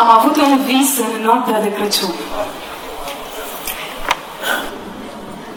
Am 0.00 0.10
avut 0.10 0.36
un 0.36 0.64
vis 0.64 0.98
în 0.98 1.22
noaptea 1.22 1.62
de 1.62 1.72
Crăciun. 1.72 2.14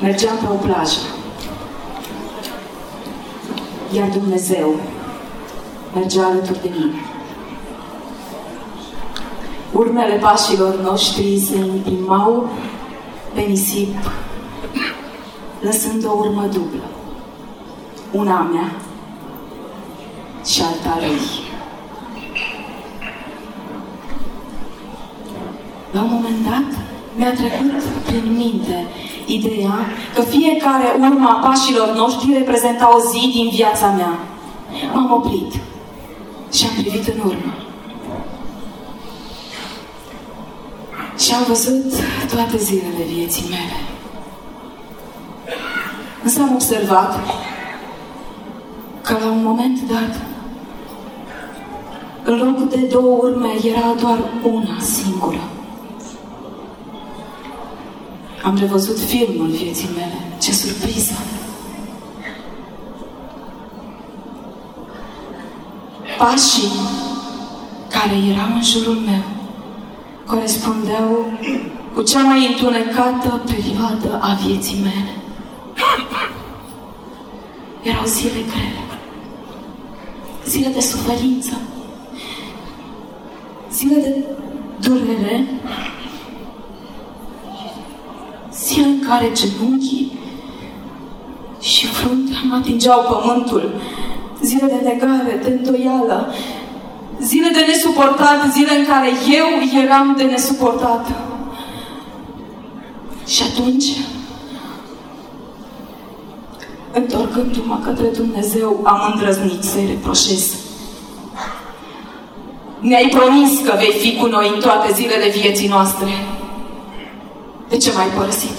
Mergeam 0.02 0.38
pe 0.38 0.46
o 0.52 0.56
plajă. 0.56 1.00
Iar 3.92 4.08
Dumnezeu 4.08 4.76
mergea 5.96 6.26
alături 6.26 6.62
de 6.62 6.70
mine. 6.80 7.02
Urmele 9.72 10.16
pașilor 10.16 10.76
noștri 10.76 11.40
se 11.40 11.56
imprimau 11.58 12.50
pe 13.34 13.42
nisip, 13.42 13.96
lăsând 15.60 16.06
o 16.06 16.12
urmă 16.18 16.42
dublă. 16.42 16.84
Una 18.12 18.38
a 18.38 18.50
mea 18.52 18.72
și 20.46 20.62
alta 20.62 20.98
lui. 21.00 21.47
La 25.98 26.04
un 26.04 26.10
moment 26.12 26.44
dat, 26.50 26.70
mi-a 27.16 27.34
trecut 27.34 27.84
prin 28.06 28.36
minte 28.36 28.88
ideea 29.26 29.76
că 30.16 30.22
fiecare 30.22 30.96
urma 31.00 31.34
pașilor 31.44 31.96
noștri 31.96 32.34
reprezenta 32.34 32.90
o 32.96 33.00
zi 33.00 33.32
din 33.34 33.50
viața 33.50 33.88
mea. 33.90 34.20
M-am 34.94 35.12
oprit 35.12 35.54
și 36.54 36.66
am 36.66 36.82
privit 36.82 37.08
în 37.08 37.20
urmă. 37.20 37.54
Și 41.18 41.34
am 41.34 41.44
văzut 41.48 41.94
toate 42.34 42.58
zilele 42.58 43.04
vieții 43.14 43.50
mele. 43.50 43.78
Însă 46.24 46.42
am 46.42 46.54
observat 46.54 47.20
că 49.02 49.18
la 49.20 49.32
un 49.32 49.44
moment 49.44 49.80
dat, 49.82 50.22
în 52.24 52.38
loc 52.38 52.70
de 52.70 52.88
două 52.92 53.18
urme, 53.22 53.50
era 53.64 53.94
doar 54.00 54.20
una 54.44 54.80
singură. 54.80 55.40
Am 58.48 58.58
revăzut 58.58 59.00
filmul 59.00 59.48
vieții 59.48 59.90
mele. 59.96 60.38
Ce 60.42 60.52
surpriză! 60.52 61.14
Pașii 66.18 66.72
care 67.90 68.16
erau 68.32 68.56
în 68.56 68.64
jurul 68.64 68.96
meu 68.96 69.24
corespundeau 70.26 71.26
cu 71.94 72.02
cea 72.02 72.22
mai 72.22 72.48
întunecată 72.48 73.42
perioadă 73.46 74.20
a 74.22 74.34
vieții 74.46 74.80
mele. 74.82 75.16
Erau 77.84 78.06
zile 78.06 78.32
grele, 78.32 78.84
zile 80.46 80.68
de 80.68 80.80
suferință, 80.80 81.58
zile 83.72 83.96
de 83.96 84.26
durere, 84.80 85.46
zile 88.64 88.86
în 88.86 89.00
care 89.08 89.32
genunchii 89.34 90.20
și 91.60 91.86
fruntea 91.86 92.38
mă 92.48 92.56
atingeau 92.56 93.06
pământul, 93.10 93.82
zile 94.42 94.66
de 94.68 94.90
negare, 94.90 95.40
de 95.44 95.50
îndoială, 95.50 96.34
zile 97.22 97.50
de 97.54 97.66
nesuportat, 97.68 98.52
zile 98.52 98.78
în 98.78 98.86
care 98.86 99.10
eu 99.30 99.82
eram 99.84 100.14
de 100.18 100.24
nesuportat. 100.24 101.08
Și 103.26 103.44
atunci, 103.52 103.86
întorcându-mă 106.94 107.80
către 107.84 108.08
Dumnezeu, 108.08 108.80
am 108.84 109.12
îndrăznit 109.14 109.64
să-i 109.64 109.86
reproșez. 109.86 110.54
Ne-ai 112.80 113.08
promis 113.16 113.60
că 113.66 113.74
vei 113.78 113.94
fi 114.00 114.16
cu 114.16 114.26
noi 114.26 114.52
în 114.56 114.60
toate 114.60 114.94
zilele 114.94 115.30
vieții 115.30 115.68
noastre. 115.68 116.08
De 117.70 117.78
ce 117.78 117.92
m-ai 117.96 118.08
părăsit? 118.16 118.58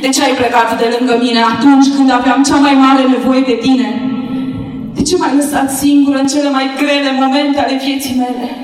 De 0.00 0.08
ce 0.08 0.22
ai 0.22 0.34
plecat 0.34 0.78
de 0.78 0.96
lângă 0.98 1.18
mine 1.20 1.42
atunci 1.42 1.86
când 1.96 2.10
aveam 2.10 2.42
cea 2.42 2.56
mai 2.56 2.74
mare 2.74 3.02
nevoie 3.08 3.40
de 3.40 3.58
tine? 3.60 4.10
De 4.94 5.02
ce 5.02 5.16
m-ai 5.16 5.36
lăsat 5.36 5.70
singură 5.70 6.18
în 6.18 6.26
cele 6.26 6.50
mai 6.50 6.70
grele 6.76 7.12
momente 7.20 7.60
ale 7.60 7.80
vieții 7.84 8.16
mele? 8.16 8.56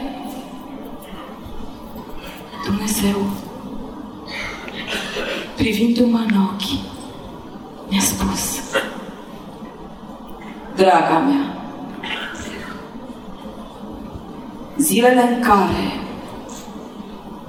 Dumnezeu, 2.65 3.27
privindu-mă 5.57 6.19
în 6.29 6.37
ochi, 6.37 6.81
mi-a 7.89 8.01
spus, 8.01 8.61
Draga 10.77 11.19
mea, 11.19 11.57
zilele 14.79 15.35
în 15.35 15.41
care 15.41 16.01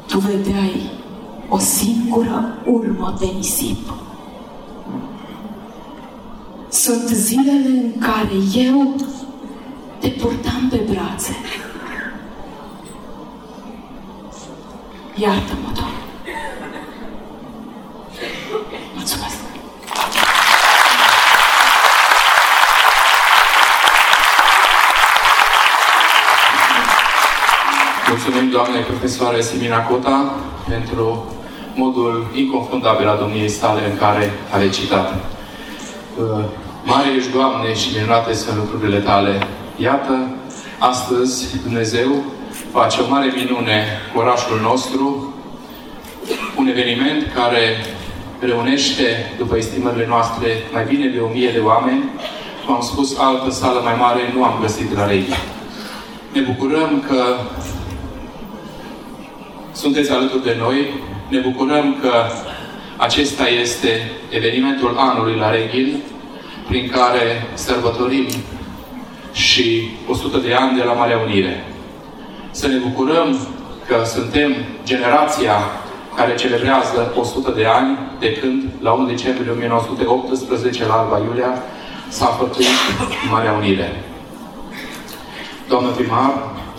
tu 0.07 0.19
vedeai 0.19 0.98
o 1.49 1.57
singură 1.57 2.57
urmă 2.65 3.15
de 3.19 3.25
nisip. 3.25 3.93
Sunt 6.69 7.07
zilele 7.07 7.67
în 7.67 7.99
care 7.99 8.35
eu 8.53 8.95
te 9.99 10.09
purtam 10.09 10.67
pe 10.69 10.81
brațe. 10.91 11.35
Iartă-mă, 15.15 15.71
Doamne. 15.73 15.97
Mulțumesc. 18.95 19.37
Mulțumim, 28.09 28.49
doamne 28.49 28.79
profesoare 28.79 29.41
Simina 29.41 29.83
Cota, 29.83 30.35
pentru 30.67 31.25
modul 31.83 32.27
inconfundabil 32.35 33.07
al 33.07 33.17
domniei 33.17 33.49
sale 33.49 33.81
în 33.89 33.97
care 33.97 34.33
a 34.53 34.57
recitat. 34.57 35.07
Uh, 35.13 36.43
mare 36.83 37.09
ești, 37.17 37.31
Doamne, 37.31 37.73
și 37.73 37.87
minunate 37.95 38.33
sunt 38.33 38.57
lucrurile 38.57 38.99
Tale. 38.99 39.33
Iată, 39.75 40.15
astăzi 40.79 41.61
Dumnezeu 41.63 42.09
face 42.71 43.01
o 43.01 43.09
mare 43.09 43.33
minune 43.35 43.77
cu 44.13 44.19
orașul 44.19 44.59
nostru, 44.61 45.33
un 46.57 46.67
eveniment 46.67 47.21
care 47.35 47.63
reunește, 48.39 49.33
după 49.37 49.57
estimările 49.57 50.05
noastre, 50.07 50.47
mai 50.73 50.85
bine 50.85 51.07
de 51.07 51.19
o 51.19 51.27
mie 51.33 51.51
de 51.51 51.59
oameni. 51.59 52.03
Cum 52.65 52.75
am 52.75 52.81
spus, 52.81 53.17
altă 53.17 53.51
sală 53.51 53.79
mai 53.83 53.95
mare 53.99 54.19
nu 54.35 54.43
am 54.43 54.57
găsit 54.61 54.95
la 54.97 55.07
Reghi. 55.07 55.39
Ne 56.33 56.41
bucurăm 56.41 57.03
că 57.07 57.23
sunteți 59.71 60.11
alături 60.11 60.43
de 60.43 60.55
noi. 60.59 60.77
Ne 61.29 61.39
bucurăm 61.39 61.97
că 62.01 62.11
acesta 62.97 63.47
este 63.47 64.11
evenimentul 64.29 64.95
anului 64.97 65.35
la 65.35 65.51
Reghin, 65.51 66.01
prin 66.67 66.89
care 66.89 67.47
sărbătorim 67.53 68.25
și 69.33 69.89
100 70.07 70.37
de 70.37 70.53
ani 70.53 70.77
de 70.77 70.83
la 70.83 70.93
Marea 70.93 71.17
Unire. 71.17 71.65
Să 72.51 72.67
ne 72.67 72.75
bucurăm 72.75 73.47
că 73.87 74.03
suntem 74.05 74.55
generația 74.83 75.55
care 76.15 76.35
celebrează 76.35 77.13
100 77.15 77.51
de 77.51 77.65
ani 77.65 77.97
de 78.19 78.33
când, 78.33 78.63
la 78.81 78.91
1 78.91 79.07
decembrie 79.07 79.51
1918, 79.51 80.85
la 80.85 80.93
Alba 80.93 81.21
Iulia, 81.25 81.63
s-a 82.07 82.25
făcut 82.25 82.65
Marea 83.31 83.53
Unire. 83.53 84.03
Doamnă 85.67 85.89
primar, 85.89 86.33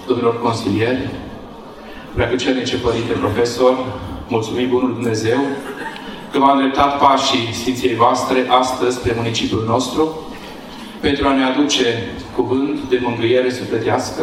domnilor 0.07 0.41
consilieri, 0.41 1.09
Preacucernice 2.15 2.77
Părinte 2.77 3.13
Profesor, 3.13 3.75
mulțumim 4.31 4.69
Bunul 4.69 4.93
Dumnezeu 4.93 5.39
că 6.33 6.39
v-a 6.39 6.53
îndreptat 6.53 6.99
pașii 6.99 7.53
Sfinției 7.53 7.95
voastre 7.95 8.47
astăzi 8.49 8.97
spre 8.97 9.13
municipiul 9.17 9.65
nostru 9.67 10.19
pentru 11.01 11.29
a 11.29 11.33
ne 11.33 11.45
aduce 11.45 11.85
cuvânt 12.35 12.81
de 12.89 13.01
mângâiere 13.03 13.51
sufletească, 13.51 14.23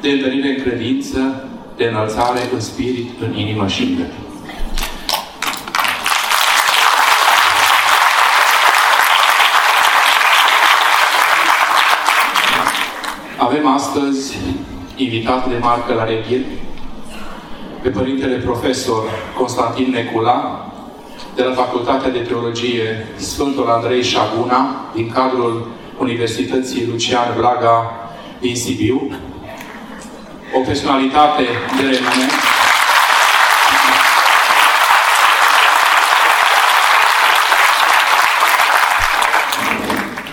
de 0.00 0.08
întâlnire 0.10 0.48
în 0.48 0.62
credință, 0.62 1.48
de 1.76 1.84
înălțare 1.84 2.40
în 2.52 2.60
spirit, 2.60 3.10
în 3.20 3.38
inimă 3.38 3.66
și 3.66 3.82
în 3.82 3.94
gând. 3.94 4.12
Avem 13.36 13.66
astăzi 13.66 14.36
invitat 14.96 15.48
de 15.48 15.56
marcă 15.60 15.94
la 15.94 16.04
Reghir 16.04 16.40
pe 17.82 17.88
Părintele 17.88 18.36
Profesor 18.36 19.02
Constantin 19.38 19.90
Necula, 19.90 20.64
de 21.34 21.42
la 21.42 21.54
Facultatea 21.54 22.10
de 22.10 22.18
Teologie 22.18 23.06
Sfântul 23.16 23.70
Andrei 23.70 24.02
Șaguna, 24.02 24.90
din 24.94 25.10
cadrul 25.10 25.66
Universității 25.98 26.86
Lucian 26.90 27.34
Blaga 27.36 27.90
din 28.40 28.56
Sibiu, 28.56 29.10
o 30.56 30.60
personalitate 30.66 31.42
de 31.76 31.82
renume, 31.82 32.26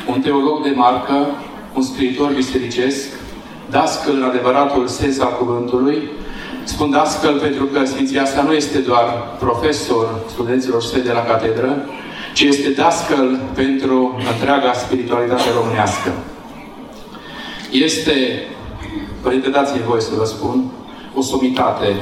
un 0.08 0.22
teolog 0.22 0.64
de 0.64 0.74
marcă, 0.76 1.28
un 1.74 1.82
scriitor 1.82 2.32
bisericesc, 2.32 3.08
dascăl 3.70 4.16
în 4.16 4.24
adevăratul 4.24 4.88
sens 4.88 5.20
al 5.20 5.36
cuvântului, 5.38 6.10
Spun 6.68 6.92
dascăl 6.92 7.40
pentru 7.40 7.66
că 7.66 7.86
Sfinția 7.86 8.22
asta 8.22 8.42
nu 8.42 8.54
este 8.54 8.78
doar 8.78 9.06
profesor 9.40 10.20
studenților 10.30 10.82
săi 10.82 11.02
de 11.02 11.12
la 11.12 11.24
catedră, 11.24 11.86
ci 12.34 12.42
este 12.42 12.70
dascăl 12.70 13.40
pentru 13.54 14.20
întreaga 14.34 14.74
spiritualitate 14.74 15.50
românească. 15.62 16.14
Este, 17.72 18.14
părinte, 19.22 19.50
dați-mi 19.50 19.84
voie 19.88 20.02
să 20.02 20.12
vă 20.18 20.26
spun, 20.26 20.72
o 21.16 21.22
somitate 21.22 21.96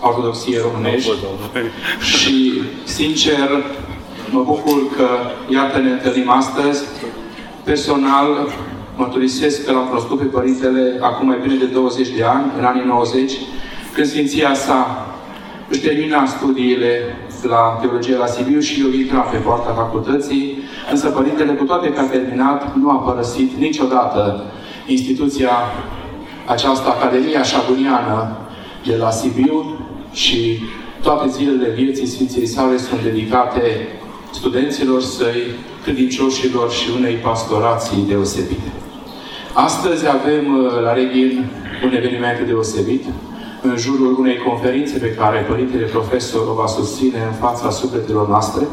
ortodoxiei 0.00 0.60
românești 0.62 1.10
și, 2.00 2.62
sincer, 2.84 3.48
mă 4.30 4.42
bucur 4.42 4.96
că, 4.96 5.08
iată, 5.52 5.78
ne 5.78 5.90
întâlnim 5.90 6.30
astăzi. 6.30 6.82
Personal, 7.64 8.48
mărturisesc 8.96 9.64
că 9.64 9.72
l-am 9.72 9.86
cunoscut 9.86 10.18
pe 10.18 10.24
Părintele 10.24 10.98
acum 11.00 11.26
mai 11.26 11.38
bine 11.42 11.54
de 11.54 11.64
20 11.64 12.08
de 12.08 12.24
ani, 12.24 12.52
în 12.58 12.64
anii 12.64 12.84
90, 12.86 13.32
când 13.94 14.06
Sfinția 14.06 14.54
sa 14.54 15.06
își 15.68 15.80
termina 15.80 16.26
studiile 16.26 17.16
la 17.42 17.78
teologie 17.80 18.16
la 18.16 18.26
Sibiu 18.26 18.60
și 18.60 18.80
eu 18.80 18.92
intra 18.92 19.18
pe 19.18 19.36
poarta 19.36 19.72
facultății, 19.72 20.58
însă 20.90 21.08
Părintele, 21.08 21.52
cu 21.52 21.64
toate 21.64 21.92
că 21.92 22.00
a 22.00 22.04
terminat, 22.04 22.74
nu 22.76 22.90
a 22.90 22.94
părăsit 22.94 23.52
niciodată 23.52 24.44
instituția 24.86 25.50
această 26.46 26.88
Academia 26.88 27.42
Șabuniană 27.42 28.36
de 28.86 28.96
la 28.96 29.10
Sibiu 29.10 29.78
și 30.12 30.58
toate 31.02 31.28
zilele 31.28 31.74
vieții 31.74 32.06
Sfinției 32.06 32.46
sale 32.46 32.76
sunt 32.76 33.02
dedicate 33.02 33.88
studenților 34.32 35.02
săi, 35.02 35.42
credincioșilor 35.82 36.70
și 36.70 36.88
unei 36.98 37.14
pastorații 37.14 38.04
deosebite. 38.08 38.72
Astăzi 39.52 40.04
avem 40.08 40.54
uh, 40.54 40.82
la 40.82 40.92
Reghin 40.92 41.50
un 41.84 41.92
eveniment 41.94 42.46
deosebit, 42.46 43.04
în 43.62 43.76
jurul 43.76 44.16
unei 44.18 44.36
conferințe 44.36 44.98
pe 44.98 45.14
care 45.14 45.46
Părintele 45.48 45.84
Profesor 45.84 46.48
o 46.48 46.54
va 46.54 46.66
susține 46.66 47.18
în 47.26 47.32
fața 47.32 47.70
sufletelor 47.70 48.28
noastre, 48.28 48.66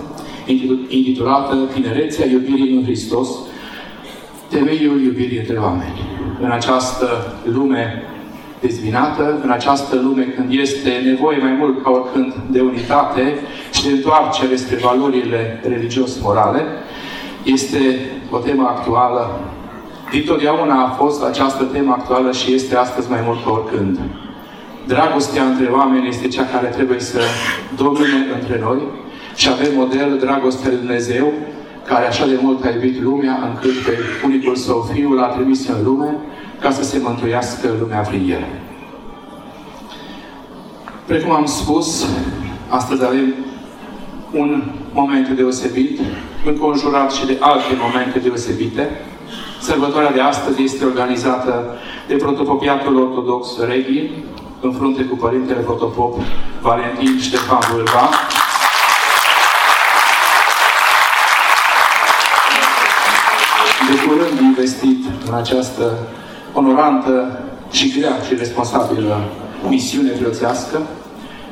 intitulată 0.88 1.56
Tinerețea 1.74 2.26
iubirii 2.26 2.76
în 2.76 2.84
Hristos, 2.84 3.30
temeiul 4.50 5.02
iubirii 5.02 5.38
între 5.38 5.58
oameni. 5.58 6.00
În 6.42 6.52
această 6.52 7.36
lume 7.44 8.04
dezbinată, 8.62 9.40
în 9.44 9.50
această 9.50 9.96
lume 9.96 10.24
când 10.24 10.52
este 10.52 10.90
nevoie 11.06 11.38
mai 11.38 11.56
mult 11.60 11.84
ca 11.84 11.90
oricând 11.90 12.34
de 12.50 12.62
unitate 12.62 13.40
și 13.74 13.84
de 13.84 13.92
întoarcere 13.92 14.56
spre 14.56 14.76
valorile 14.76 15.62
religios-morale, 15.68 16.62
este 17.44 18.00
o 18.32 18.38
temă 18.38 18.64
actuală. 18.64 19.40
Dintotdeauna 20.12 20.84
a 20.84 20.90
fost 20.90 21.24
această 21.24 21.64
temă 21.64 21.92
actuală 21.92 22.32
și 22.32 22.54
este 22.54 22.76
astăzi 22.76 23.10
mai 23.10 23.20
mult 23.26 23.44
ca 23.44 23.52
oricând. 23.52 24.00
Dragostea 24.88 25.44
între 25.44 25.68
oameni 25.72 26.08
este 26.08 26.28
cea 26.28 26.46
care 26.46 26.68
trebuie 26.68 27.00
să 27.00 27.20
domine 27.76 28.26
între 28.40 28.60
noi 28.64 28.82
și 29.36 29.50
avem 29.50 29.76
model 29.76 30.18
dragostea 30.20 30.70
lui 30.70 30.78
Dumnezeu, 30.78 31.34
care 31.86 32.08
așa 32.08 32.28
de 32.28 32.40
mult 32.42 32.66
a 32.66 32.70
iubit 32.70 33.02
lumea, 33.02 33.40
încât 33.50 33.78
pe 33.86 33.98
unicul 34.26 34.56
său 34.56 34.90
Fiul 34.94 35.16
l-a 35.16 35.28
trimis 35.28 35.68
în 35.68 35.84
lume 35.84 36.16
ca 36.60 36.72
să 36.72 36.84
se 36.84 37.00
mântuiască 37.04 37.68
lumea 37.80 38.00
prin 38.00 38.32
El. 38.32 38.46
Precum 41.06 41.32
am 41.32 41.46
spus, 41.46 42.08
astăzi 42.68 43.06
avem 43.06 43.34
un 44.34 44.64
moment 44.94 45.30
deosebit, 45.30 46.00
înconjurat 46.46 47.12
și 47.12 47.26
de 47.26 47.38
alte 47.40 47.74
momente 47.82 48.20
deosebite. 48.20 48.90
Sărbătoarea 49.62 50.12
de 50.12 50.22
astăzi 50.22 50.64
este 50.64 50.86
organizată 50.86 51.78
de 52.08 52.16
protopopiatul 52.16 53.02
ortodox 53.02 53.48
Reghi, 53.68 54.10
în 54.62 54.74
frunte 54.74 55.04
cu 55.04 55.16
Părintele 55.16 55.60
Protopop 55.60 56.20
Valentin 56.62 57.20
Ștefan 57.20 57.60
Vâlva. 57.72 58.10
De 63.90 64.08
curând 64.08 64.40
investit 64.40 65.06
în 65.28 65.34
această 65.34 65.98
onorantă 66.54 67.40
și 67.72 68.00
grea 68.00 68.16
și 68.28 68.36
responsabilă 68.36 69.22
misiune 69.68 70.10
preoțească, 70.10 70.82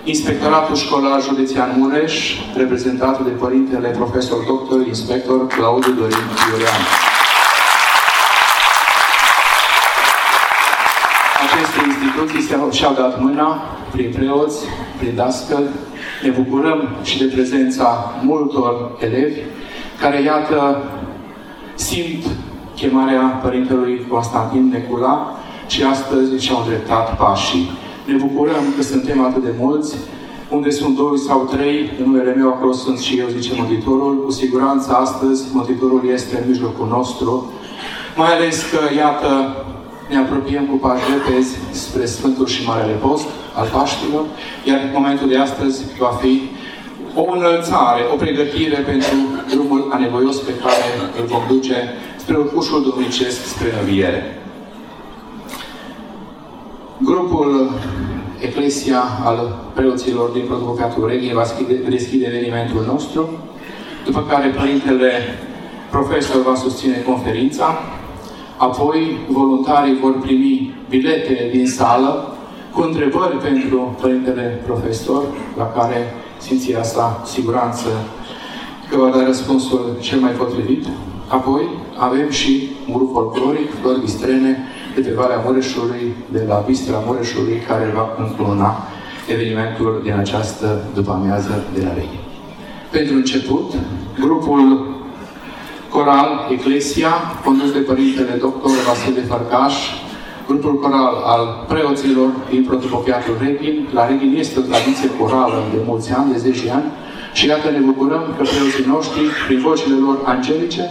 Inspectoratul 0.03 0.75
Școlar 0.75 1.21
Județean 1.21 1.75
Mureș, 1.77 2.33
reprezentat 2.55 3.23
de 3.23 3.29
Părintele 3.29 3.87
Profesor 3.87 4.37
Dr. 4.37 4.87
Inspector 4.87 5.47
Claudiu 5.47 5.91
Dorin 5.91 6.25
Iulian. 6.51 6.81
Aceste 11.75 12.07
instituții 12.07 12.77
și-au 12.77 12.93
dat 12.93 13.21
mâna 13.21 13.61
prin 13.91 14.13
preoți, 14.15 14.65
prin 14.99 15.15
dascăl. 15.15 15.63
Ne 16.23 16.29
bucurăm 16.29 16.89
și 17.03 17.17
de 17.17 17.31
prezența 17.33 18.13
multor 18.23 18.91
elevi 18.99 19.39
care, 20.01 20.21
iată, 20.21 20.83
simt 21.75 22.23
chemarea 22.75 23.21
Părintelui 23.21 24.05
Constantin 24.09 24.69
Necula 24.73 25.35
și 25.67 25.83
astăzi 25.83 26.43
și-au 26.43 26.59
îndreptat 26.59 27.17
pașii. 27.17 27.69
Ne 28.05 28.15
bucurăm 28.15 28.63
că 28.75 28.81
suntem 28.83 29.21
atât 29.23 29.43
de 29.43 29.53
mulți, 29.59 29.95
unde 30.49 30.69
sunt 30.69 30.95
doi 30.95 31.17
sau 31.17 31.49
trei, 31.55 31.91
în 31.99 32.05
numele 32.05 32.33
meu 32.33 32.47
acolo 32.47 32.71
sunt 32.71 32.99
și 32.99 33.19
eu, 33.19 33.27
zice 33.27 33.53
Mântuitorul. 33.57 34.23
Cu 34.25 34.31
siguranță 34.31 34.93
astăzi 34.93 35.43
Mântuitorul 35.53 36.01
este 36.13 36.37
în 36.37 36.49
mijlocul 36.49 36.87
nostru, 36.87 37.51
mai 38.15 38.35
ales 38.35 38.63
că, 38.71 38.95
iată, 38.95 39.55
ne 40.09 40.17
apropiem 40.17 40.65
cu 40.65 40.75
pași 40.75 41.03
repezi 41.13 41.57
spre 41.71 42.05
Sfântul 42.05 42.45
și 42.45 42.65
Marele 42.65 42.93
Post 42.93 43.25
al 43.53 43.67
Paștilor, 43.73 44.25
iar 44.63 44.79
în 44.83 44.91
momentul 44.93 45.27
de 45.27 45.37
astăzi 45.37 45.83
va 45.99 46.17
fi 46.21 46.41
o 47.15 47.31
înălțare, 47.35 48.01
o 48.13 48.15
pregătire 48.15 48.75
pentru 48.75 49.15
drumul 49.49 49.89
anevoios 49.91 50.37
pe 50.37 50.53
care 50.63 50.85
îl 51.19 51.25
vom 51.25 51.43
duce 51.47 51.75
spre 52.17 52.37
urcușul 52.37 52.83
duhovnicesc, 52.83 53.45
spre 53.45 53.67
înviere. 53.79 54.39
Grupul 56.97 57.71
Eclesia 58.39 59.01
al 59.23 59.55
preoților 59.73 60.29
din 60.29 60.45
Protocopiatul 60.45 61.07
Reghii 61.07 61.33
va 61.33 61.43
deschide 61.89 62.25
evenimentul 62.25 62.85
nostru, 62.87 63.29
după 64.05 64.25
care 64.29 64.47
Părintele 64.47 65.11
Profesor 65.89 66.41
va 66.41 66.55
susține 66.55 67.03
conferința, 67.07 67.79
apoi 68.57 69.17
voluntarii 69.29 69.99
vor 70.01 70.19
primi 70.19 70.75
bilete 70.89 71.49
din 71.51 71.67
sală 71.67 72.35
cu 72.73 72.81
întrebări 72.81 73.37
pentru 73.37 73.97
Părintele 74.01 74.61
Profesor, 74.65 75.23
la 75.57 75.67
care 75.67 76.13
Sfinția 76.37 76.83
sa, 76.83 77.21
siguranță 77.25 77.87
că 78.89 78.97
va 78.97 79.09
da 79.09 79.25
răspunsul 79.25 79.97
cel 79.99 80.19
mai 80.19 80.31
potrivit. 80.31 80.85
Apoi 81.27 81.61
avem 81.97 82.29
și 82.29 82.69
un 82.87 82.93
grup 82.93 83.11
folcloric, 83.11 83.69
Flori 83.81 83.99
Bistrene, 83.99 84.57
de 84.95 85.01
pe 85.01 85.13
Valea 85.13 85.41
Mureșului, 85.45 86.13
de 86.31 86.43
la 86.47 86.63
Bistra 86.67 87.03
Mureșului, 87.05 87.61
care 87.67 87.91
va 87.95 88.15
încluna 88.17 88.77
evenimentul 89.29 90.01
din 90.03 90.13
această 90.13 90.83
după-amiază 90.93 91.63
de 91.73 91.81
la 91.83 91.93
Reghe. 91.93 92.19
Pentru 92.91 93.15
început, 93.15 93.73
grupul 94.19 94.94
coral 95.97 96.29
Eclesia, 96.57 97.11
condus 97.45 97.71
de 97.71 97.79
Părintele 97.89 98.33
Dr. 98.45 98.71
Vasile 98.87 99.21
Farcaș, 99.31 99.75
grupul 100.47 100.79
coral 100.83 101.15
al 101.33 101.43
preoților 101.71 102.29
din 102.51 102.63
protopopiatul 102.69 103.35
Reghin. 103.45 103.75
La 103.97 104.07
Reghin 104.09 104.33
este 104.43 104.59
o 104.59 104.67
tradiție 104.69 105.09
corală 105.19 105.59
de 105.73 105.79
mulți 105.89 106.09
ani, 106.17 106.31
de 106.31 106.37
10 106.37 106.71
ani, 106.77 106.87
și 107.37 107.47
iată 107.47 107.67
ne 107.69 107.81
bucurăm 107.89 108.23
că 108.37 108.43
preoții 108.51 108.91
noștri, 108.93 109.21
prin 109.47 109.59
vocile 109.67 109.97
lor 110.05 110.17
angelice, 110.33 110.83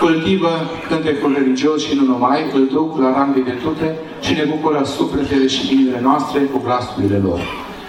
cultivă 0.00 0.52
cântecul 0.88 1.32
religios 1.40 1.78
și 1.86 1.96
nu 1.98 2.04
numai, 2.12 2.40
îl 2.56 2.64
duc 2.76 2.90
la 3.02 3.10
rang 3.16 3.30
de 3.34 3.40
virtute 3.50 3.88
și 4.24 4.32
ne 4.38 4.44
bucură 4.52 4.80
sufletele 4.96 5.46
și 5.54 5.72
inimile 5.72 6.00
noastre 6.08 6.38
cu 6.52 6.58
glasurile 6.64 7.18
lor. 7.26 7.40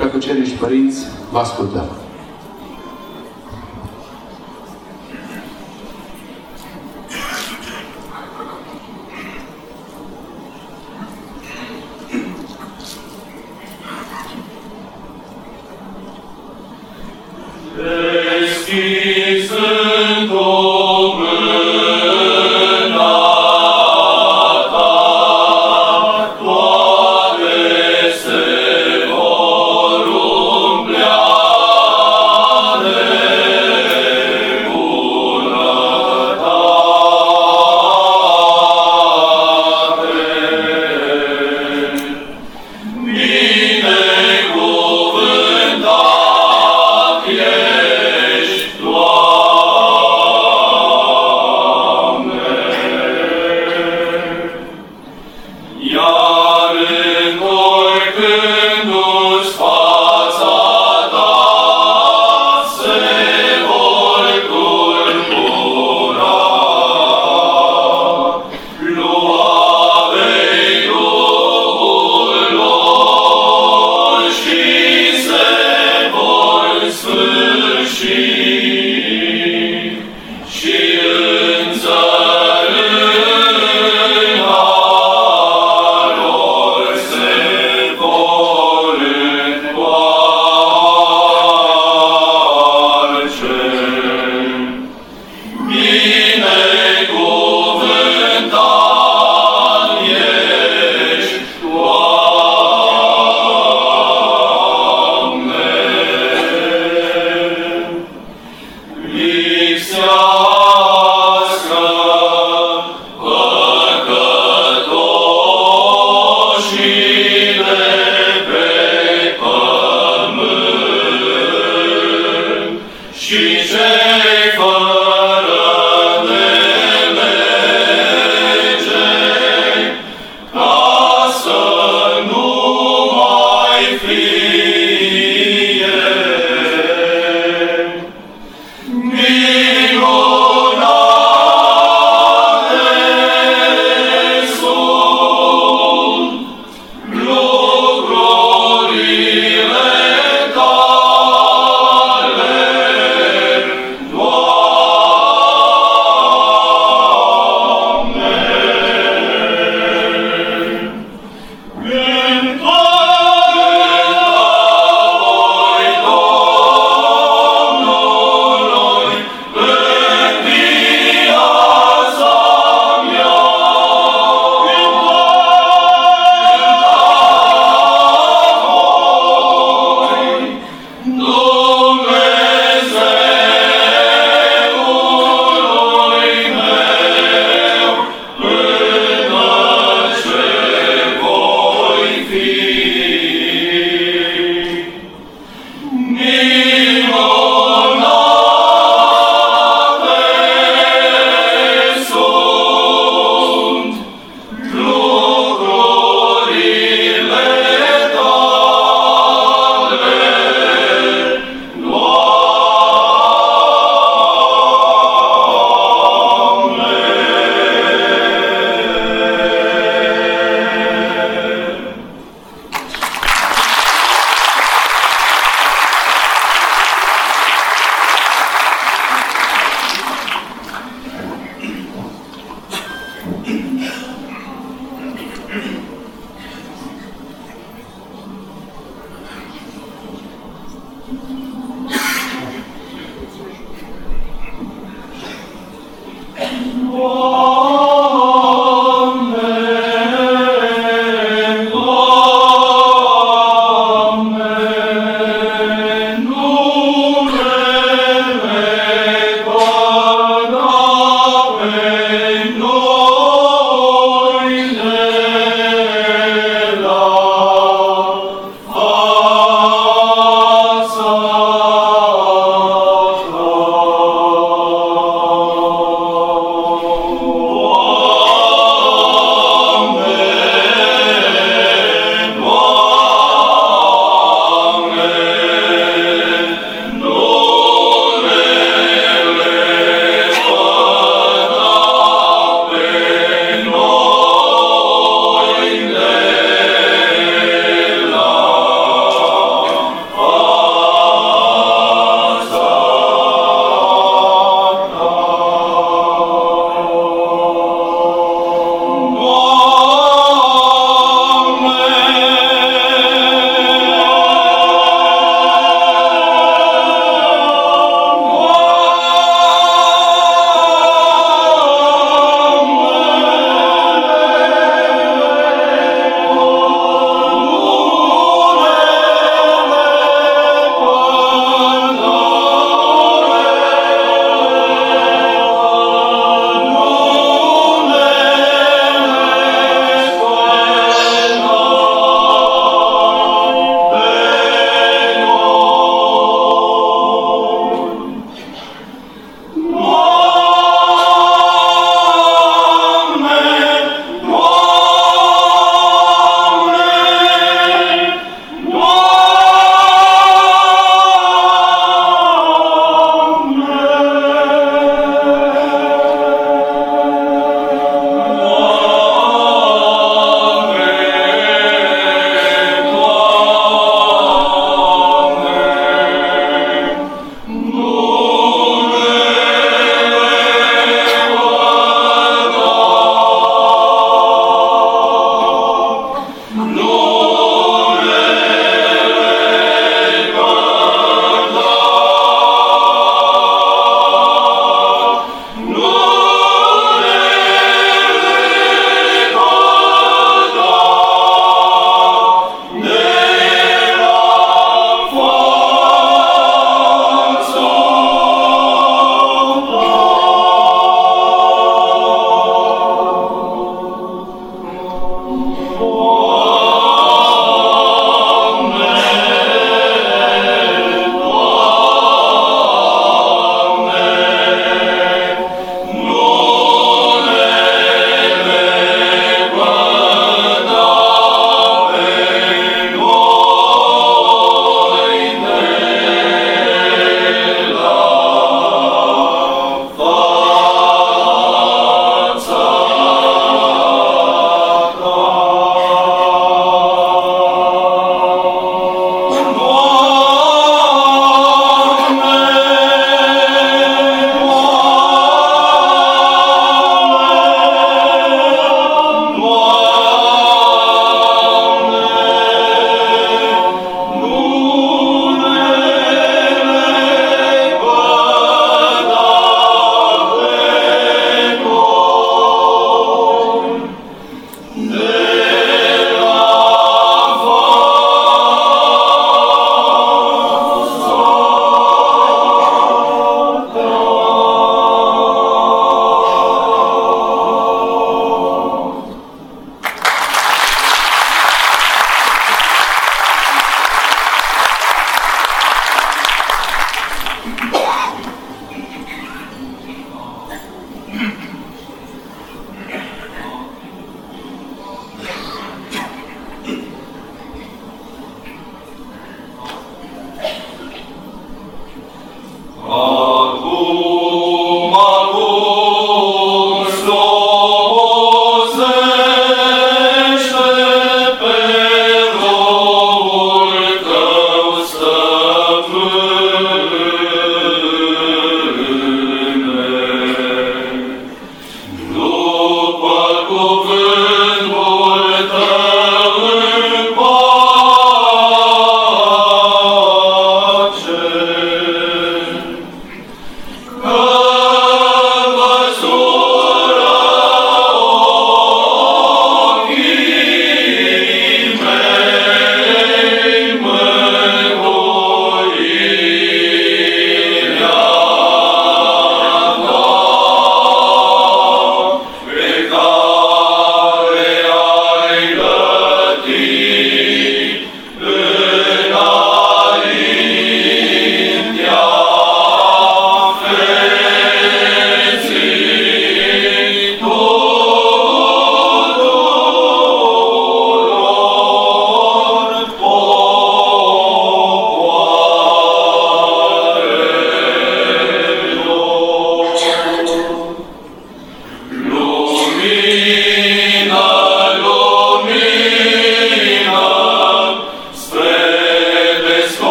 Dacă 0.00 0.18
ceriți 0.18 0.60
părinți, 0.62 0.98
vă 1.32 1.38
ascultăm. 1.38 1.88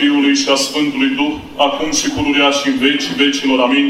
Fiului 0.00 0.34
și 0.42 0.48
a 0.54 0.56
Sfântului 0.66 1.10
Duh, 1.18 1.34
acum 1.66 1.90
și 2.00 2.08
pururea 2.14 2.50
și 2.58 2.68
în 2.68 2.76
vecii 2.86 3.14
vecilor. 3.24 3.58
Amin. 3.66 3.86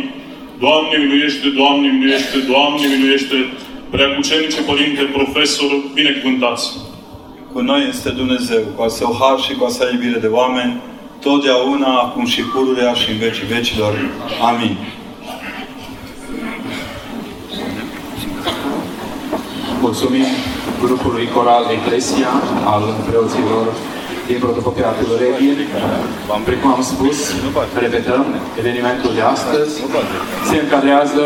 Doamne 0.64 0.94
miluiește, 1.02 1.46
Doamne 1.60 1.86
miluiește, 1.94 2.36
Doamne 2.52 2.84
miluiește, 2.92 3.36
preacucenice 3.94 4.60
Părinte, 4.70 5.02
profesor, 5.18 5.70
binecuvântați! 5.94 6.66
Cu 7.52 7.60
noi 7.60 7.82
este 7.88 8.08
Dumnezeu, 8.20 8.62
cu 8.76 8.82
a 8.82 8.88
său 8.88 9.16
har 9.20 9.38
și 9.46 9.52
cu 9.58 9.64
a 9.64 9.68
sa 9.68 9.84
iubire 9.92 10.18
de 10.18 10.26
oameni, 10.26 10.80
totdeauna, 11.20 11.90
acum 12.04 12.24
și 12.26 12.40
pururea 12.42 12.92
și 12.92 13.10
în 13.10 13.18
vecii 13.18 13.46
vecilor. 13.56 13.92
Amin. 14.50 14.76
Mulțumim 19.80 20.28
grupului 20.82 21.28
Coral 21.34 21.64
Eclesia 21.78 22.30
al 22.64 22.84
preoților 23.08 23.66
din 24.30 24.38
protocopiatul 24.46 25.08
Reghin. 25.22 25.58
Precum 26.48 26.68
am 26.76 26.82
spus, 26.92 27.16
repetăm, 27.84 28.24
evenimentul 28.60 29.12
de 29.18 29.24
astăzi 29.34 29.72
se 30.48 30.56
încadrează 30.64 31.24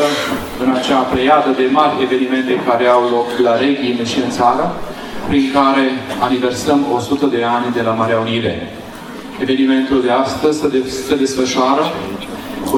în 0.62 0.71
acea 0.79 1.01
pleiadă 1.12 1.51
de 1.61 1.67
mari 1.79 2.03
evenimente 2.07 2.53
care 2.69 2.87
au 2.97 3.03
loc 3.17 3.29
la 3.47 3.55
Reghin 3.62 3.99
și 4.12 4.19
în 4.25 4.31
țară, 4.38 4.64
prin 5.29 5.47
care 5.57 5.85
aniversăm 6.27 6.81
100 6.95 7.27
de 7.37 7.43
ani 7.57 7.69
de 7.79 7.83
la 7.88 7.93
Marea 8.01 8.19
Unire. 8.27 8.55
Evenimentul 9.45 9.99
de 10.07 10.12
astăzi 10.25 10.59
se 11.09 11.14
desfășoară 11.25 11.85
cu 12.09 12.13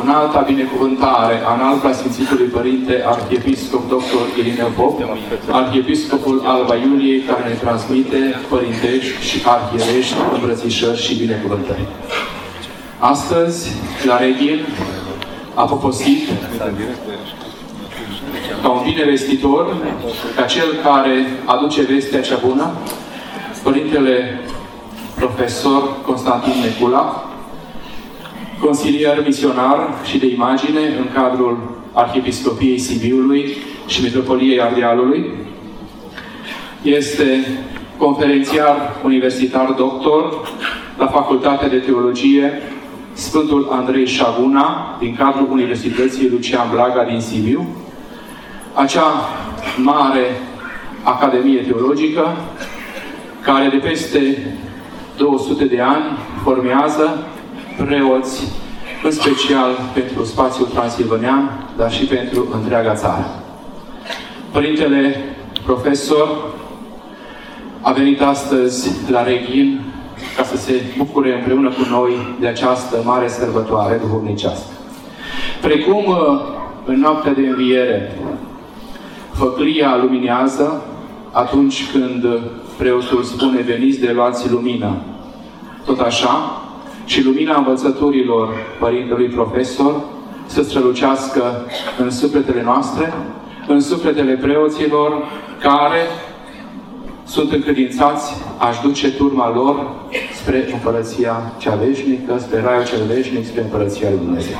înalta 0.02 0.40
binecuvântare 0.40 1.42
a 1.48 1.54
înalta 1.54 1.92
Sfințitului 1.92 2.46
Părinte 2.46 3.04
Arhiepiscop 3.06 3.88
Dr. 3.88 4.38
Irineu 4.38 4.70
Pop, 4.76 5.00
Arhiepiscopul 5.50 6.42
Alba 6.44 6.74
Iuliei, 6.74 7.20
care 7.20 7.48
ne 7.48 7.54
transmite 7.54 8.34
părintești 8.48 9.26
și 9.28 9.42
arhierești 9.54 10.14
îmbrățișări 10.34 11.02
și 11.02 11.14
binecuvântări. 11.14 11.86
Astăzi, 12.98 13.70
la 14.06 14.16
Reghin, 14.18 14.60
a 15.54 15.64
poposit 15.64 16.28
ca 18.62 18.68
un 18.68 18.82
bine 18.84 19.04
vestitor, 19.04 19.76
ca 20.36 20.42
cel 20.42 20.68
care 20.84 21.26
aduce 21.44 21.82
vestea 21.82 22.20
cea 22.20 22.38
bună, 22.46 22.70
Părintele 23.62 24.40
Profesor 25.14 25.82
Constantin 26.06 26.52
Necula, 26.62 27.25
consilier 28.66 29.22
misionar 29.24 29.78
și 30.04 30.18
de 30.18 30.26
imagine 30.26 30.80
în 30.80 31.06
cadrul 31.14 31.58
Arhiepiscopiei 31.92 32.78
Sibiului 32.78 33.56
și 33.86 34.02
Metropoliei 34.02 34.60
Ardealului. 34.60 35.30
Este 36.82 37.46
conferențiar 37.96 38.76
universitar 39.04 39.70
doctor 39.70 40.52
la 40.98 41.06
Facultatea 41.06 41.68
de 41.68 41.76
Teologie 41.76 42.62
Sfântul 43.12 43.68
Andrei 43.70 44.06
Șaguna, 44.06 44.96
din 44.98 45.16
cadrul 45.16 45.48
Universității 45.50 46.28
Lucian 46.30 46.68
Blaga 46.72 47.04
din 47.04 47.20
Sibiu, 47.20 47.66
acea 48.74 49.12
mare 49.76 50.40
Academie 51.02 51.60
Teologică, 51.60 52.36
care 53.40 53.68
de 53.68 53.76
peste 53.76 54.54
200 55.16 55.64
de 55.64 55.80
ani 55.80 56.04
formează 56.42 57.26
preoți, 57.84 58.52
în 59.04 59.10
special 59.10 59.70
pentru 59.94 60.24
spațiul 60.24 60.66
transilvanean, 60.66 61.68
dar 61.76 61.92
și 61.92 62.04
pentru 62.04 62.48
întreaga 62.52 62.94
țară. 62.94 63.26
Părintele 64.52 65.24
profesor 65.64 66.28
a 67.80 67.92
venit 67.92 68.22
astăzi 68.22 69.10
la 69.10 69.22
Reghin 69.22 69.80
ca 70.36 70.42
să 70.42 70.56
se 70.56 70.82
bucure 70.96 71.34
împreună 71.34 71.68
cu 71.68 71.86
noi 71.90 72.36
de 72.40 72.46
această 72.46 72.96
mare 73.04 73.28
sărbătoare 73.28 74.00
duhovnicească. 74.02 74.70
Precum 75.60 76.04
uh, 76.06 76.40
în 76.84 76.98
noaptea 77.00 77.32
de 77.32 77.46
înviere, 77.46 78.18
făclia 79.32 79.98
luminează 80.02 80.82
atunci 81.30 81.90
când 81.92 82.24
preotul 82.78 83.22
spune 83.22 83.60
veniți 83.60 84.00
de 84.00 84.12
luați 84.12 84.50
lumină. 84.50 84.96
Tot 85.84 86.00
așa, 86.00 86.62
și 87.06 87.24
lumina 87.24 87.56
învățăturilor 87.56 88.48
Părintelui 88.78 89.26
Profesor 89.26 90.00
să 90.46 90.62
strălucească 90.62 91.66
în 91.98 92.10
sufletele 92.10 92.62
noastre, 92.62 93.12
în 93.66 93.80
sufletele 93.80 94.32
preoților 94.32 95.22
care 95.60 96.00
sunt 97.26 97.52
încredințați 97.52 98.34
aș 98.58 98.76
duce 98.82 99.12
turma 99.12 99.52
lor 99.54 99.90
spre 100.34 100.68
Împărăția 100.72 101.52
cea 101.58 101.74
veșnică, 101.74 102.38
spre 102.38 102.60
Raiul 102.60 102.84
cel 102.84 103.04
veșnic, 103.14 103.46
spre 103.46 103.62
Împărăția 103.62 104.08
Lui 104.08 104.18
Dumnezeu. 104.24 104.56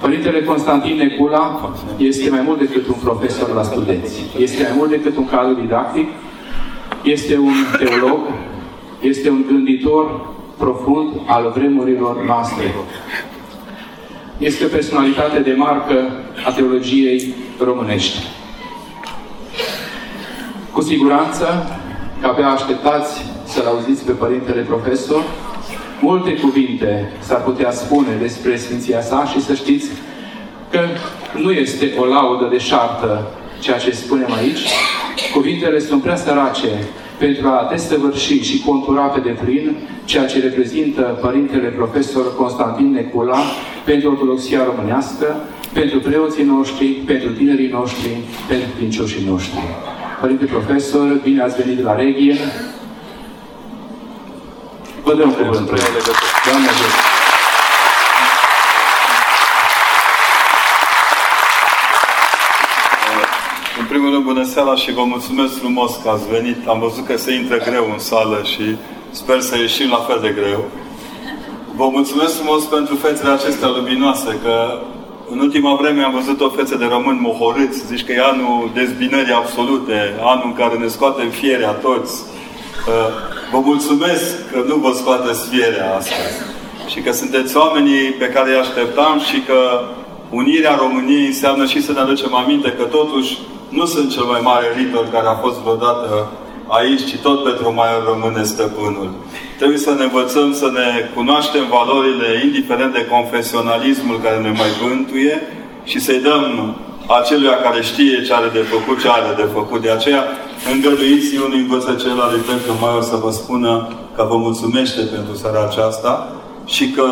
Părintele 0.00 0.42
Constantin 0.42 0.96
Necula 0.96 1.74
este 1.96 2.30
mai 2.30 2.40
mult 2.46 2.58
decât 2.58 2.86
un 2.86 2.96
profesor 3.04 3.54
la 3.54 3.62
studenți. 3.62 4.22
Este 4.38 4.62
mai 4.62 4.72
mult 4.76 4.90
decât 4.90 5.16
un 5.16 5.28
cadru 5.28 5.60
didactic. 5.60 6.08
Este 7.02 7.38
un 7.38 7.54
teolog. 7.78 8.18
Este 9.00 9.30
un 9.30 9.44
gânditor 9.48 10.20
profund 10.64 11.20
al 11.26 11.52
vremurilor 11.54 12.24
noastre. 12.24 12.74
Este 14.38 14.64
o 14.64 14.68
personalitate 14.68 15.38
de 15.38 15.52
marcă 15.52 15.96
a 16.46 16.50
teologiei 16.52 17.34
românești. 17.64 18.18
Cu 20.72 20.80
siguranță 20.80 21.46
că 22.20 22.26
abia 22.26 22.48
așteptați 22.48 23.24
să-l 23.44 23.66
auziți 23.66 24.04
pe 24.04 24.12
Părintele 24.12 24.60
Profesor. 24.60 25.22
Multe 26.00 26.32
cuvinte 26.34 27.12
s-ar 27.18 27.42
putea 27.42 27.70
spune 27.70 28.16
despre 28.20 28.56
Sfinția 28.56 29.00
sa 29.00 29.24
și 29.24 29.40
să 29.40 29.54
știți 29.54 29.88
că 30.70 30.80
nu 31.34 31.50
este 31.50 31.92
o 31.98 32.04
laudă 32.04 32.48
de 32.50 32.58
șartă 32.58 33.30
ceea 33.60 33.78
ce 33.78 33.90
spunem 33.90 34.32
aici. 34.32 34.60
Cuvintele 35.32 35.78
sunt 35.78 36.02
prea 36.02 36.16
sărace 36.16 36.68
pentru 37.18 37.48
a 37.48 37.68
desăvârși 37.70 38.42
și 38.42 38.62
contura 38.66 39.02
pe 39.02 39.20
deplin 39.20 39.76
ceea 40.04 40.26
ce 40.26 40.40
reprezintă 40.40 41.18
Părintele 41.20 41.68
Profesor 41.68 42.36
Constantin 42.36 42.92
Necula 42.92 43.38
pentru 43.84 44.10
Ortodoxia 44.10 44.64
Românească, 44.64 45.26
pentru 45.72 45.98
preoții 45.98 46.44
noștri, 46.44 46.86
pentru 46.86 47.30
tinerii 47.30 47.68
noștri, 47.68 48.08
pentru 48.48 48.68
credincioșii 48.74 49.26
noștri. 49.28 49.58
Părinte 50.20 50.44
Profesor, 50.44 51.20
bine 51.22 51.42
ați 51.42 51.56
venit 51.62 51.76
de 51.76 51.82
la 51.82 51.94
Reghie. 51.96 52.36
Vă 55.04 55.14
dăm 55.14 55.30
cuvântul. 55.30 55.78
Doamne 56.44 56.68
ajută! 56.68 57.12
În 63.78 63.84
primul 64.02 64.20
rând, 64.20 64.32
bună 64.34 64.46
seara 64.54 64.74
și 64.74 64.92
vă 64.92 65.04
mulțumesc 65.04 65.58
frumos 65.58 65.90
că 66.02 66.08
ați 66.08 66.28
venit. 66.36 66.58
Am 66.72 66.78
văzut 66.86 67.04
că 67.06 67.16
se 67.16 67.32
intră 67.32 67.56
greu 67.68 67.84
în 67.92 67.98
sală 67.98 68.38
și 68.52 68.64
sper 69.10 69.40
să 69.40 69.54
ieșim 69.56 69.88
la 69.90 70.00
fel 70.08 70.18
de 70.22 70.32
greu. 70.40 70.64
Vă 71.80 71.88
mulțumesc 71.96 72.32
frumos 72.40 72.62
pentru 72.64 72.94
fețele 72.94 73.30
acestea 73.32 73.68
luminoase, 73.68 74.38
că 74.44 74.54
în 75.32 75.38
ultima 75.38 75.74
vreme 75.80 76.02
am 76.02 76.12
văzut 76.12 76.40
o 76.40 76.48
feță 76.48 76.74
de 76.76 76.84
români 76.84 77.20
mohorâți. 77.20 77.86
Zici 77.86 78.04
că 78.04 78.12
e 78.12 78.30
anul 78.32 78.70
dezbinării 78.74 79.32
absolute, 79.32 79.98
anul 80.32 80.46
în 80.50 80.54
care 80.60 80.74
ne 80.78 80.86
scoatem 80.86 81.28
fierea 81.28 81.70
toți. 81.86 82.14
Uh, 82.22 83.08
vă 83.52 83.60
mulțumesc 83.70 84.50
că 84.52 84.58
nu 84.66 84.76
vă 84.84 84.92
scoateți 84.94 85.48
fierea 85.48 85.94
astăzi. 85.98 86.36
Și 86.92 87.00
că 87.00 87.12
sunteți 87.12 87.56
oamenii 87.56 88.10
pe 88.22 88.28
care 88.34 88.50
îi 88.50 88.62
așteptam 88.64 89.20
și 89.28 89.38
că 89.40 89.58
unirea 90.30 90.74
României 90.74 91.26
înseamnă 91.26 91.64
și 91.66 91.82
să 91.82 91.92
ne 91.92 92.00
aducem 92.00 92.34
aminte 92.34 92.68
că 92.78 92.84
totuși 92.84 93.38
nu 93.78 93.84
sunt 93.84 94.10
cel 94.10 94.26
mai 94.32 94.40
mare 94.42 94.66
ritor 94.76 95.04
care 95.12 95.26
a 95.26 95.42
fost 95.44 95.58
vreodată 95.58 96.08
aici, 96.66 97.04
ci 97.10 97.16
tot 97.26 97.44
pentru 97.44 97.72
mai 97.74 97.88
rămâne 98.10 98.42
stăpânul. 98.44 99.10
Trebuie 99.58 99.78
să 99.78 99.92
ne 99.94 100.04
învățăm 100.04 100.52
să 100.52 100.68
ne 100.78 100.88
cunoaștem 101.14 101.64
valorile, 101.78 102.28
indiferent 102.44 102.92
de 102.92 103.06
confesionalismul 103.14 104.20
care 104.24 104.38
ne 104.38 104.52
mai 104.60 104.70
bântuie, 104.82 105.36
și 105.84 105.98
să-i 106.00 106.20
dăm 106.28 106.76
aceluia 107.20 107.56
care 107.56 107.82
știe 107.82 108.22
ce 108.26 108.32
are 108.34 108.48
de 108.52 108.64
făcut, 108.72 109.00
ce 109.00 109.08
are 109.08 109.32
de 109.36 109.48
făcut. 109.52 109.82
De 109.82 109.90
aceea, 109.90 110.22
îngăduiți 110.72 111.36
unul 111.36 111.58
învăță 111.58 111.92
celălalt 111.94 112.36
pentru 112.52 112.72
mai 112.80 112.94
o 112.98 113.00
să 113.00 113.16
vă 113.16 113.30
spună 113.30 113.88
că 114.16 114.26
vă 114.28 114.36
mulțumește 114.36 115.00
pentru 115.14 115.34
seara 115.34 115.62
aceasta 115.70 116.32
și 116.64 116.90
că 116.90 117.06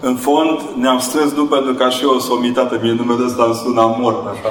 în 0.00 0.16
fond 0.26 0.56
ne-am 0.82 0.98
strâns 0.98 1.30
nu 1.32 1.44
pentru 1.44 1.74
ca 1.74 1.88
și 1.94 2.02
eu 2.02 2.12
o 2.16 2.18
somitate, 2.18 2.80
mie 2.82 2.94
numele 2.98 3.24
ăsta 3.26 3.44
îmi 3.46 3.60
sună 3.62 3.96
mort, 4.00 4.22
așa. 4.32 4.50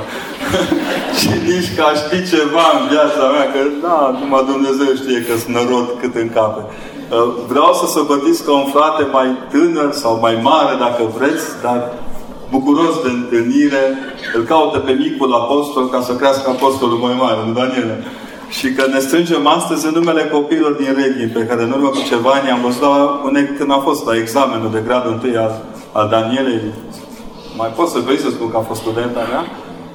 și 1.19 1.31
nici 1.49 1.69
ca 1.77 1.87
ști 2.01 2.17
ceva 2.33 2.65
în 2.77 2.83
viața 2.93 3.23
mea, 3.33 3.45
că 3.53 3.59
da, 3.85 3.99
numai 4.19 4.43
Dumnezeu 4.51 4.91
știe 5.01 5.19
că 5.27 5.33
sunt 5.41 5.55
nărod 5.55 5.87
cât 6.01 6.13
în 6.23 6.29
cape. 6.37 6.61
Uh, 6.65 7.27
vreau 7.51 7.71
să 7.79 7.85
sărbătiți 7.87 8.43
ca 8.45 8.51
un 8.61 8.67
frate 8.75 9.03
mai 9.17 9.27
tânăr 9.51 9.89
sau 9.91 10.13
mai 10.25 10.35
mare, 10.49 10.73
dacă 10.85 11.01
vreți, 11.17 11.45
dar 11.65 11.79
bucuros 12.49 12.95
de 13.03 13.09
întâlnire, 13.09 13.83
îl 14.35 14.43
caută 14.43 14.77
pe 14.77 14.91
micul 14.91 15.33
apostol 15.33 15.89
ca 15.89 16.01
să 16.01 16.15
crească 16.15 16.49
apostolul 16.49 16.97
mai 16.97 17.15
mare, 17.23 17.39
nu 17.45 17.53
Daniele? 17.53 17.97
Și 18.49 18.71
că 18.73 18.87
ne 18.87 18.99
strângem 18.99 19.47
astăzi 19.47 19.85
în 19.85 19.93
numele 19.93 20.23
copiilor 20.31 20.71
din 20.71 20.95
Reghin, 20.97 21.31
pe 21.33 21.45
care 21.45 21.63
în 21.63 21.71
urmă 21.71 21.87
cu 21.87 22.01
ceva 22.07 22.29
ani 22.29 22.49
am 22.49 22.61
văzut 22.61 22.81
la, 22.81 23.21
când 23.57 23.71
a 23.71 23.77
fost 23.77 24.05
la 24.05 24.15
examenul 24.15 24.69
de 24.71 24.83
gradul 24.85 25.11
întâi 25.11 25.37
al, 25.37 25.61
al 25.91 26.07
Danielei. 26.09 26.61
Mai 27.57 27.71
pot 27.75 27.87
să 27.87 27.99
vrei 27.99 28.17
să 28.17 28.29
spun 28.29 28.49
că 28.51 28.57
a 28.57 28.67
fost 28.69 28.81
studenta 28.81 29.19
mea? 29.31 29.43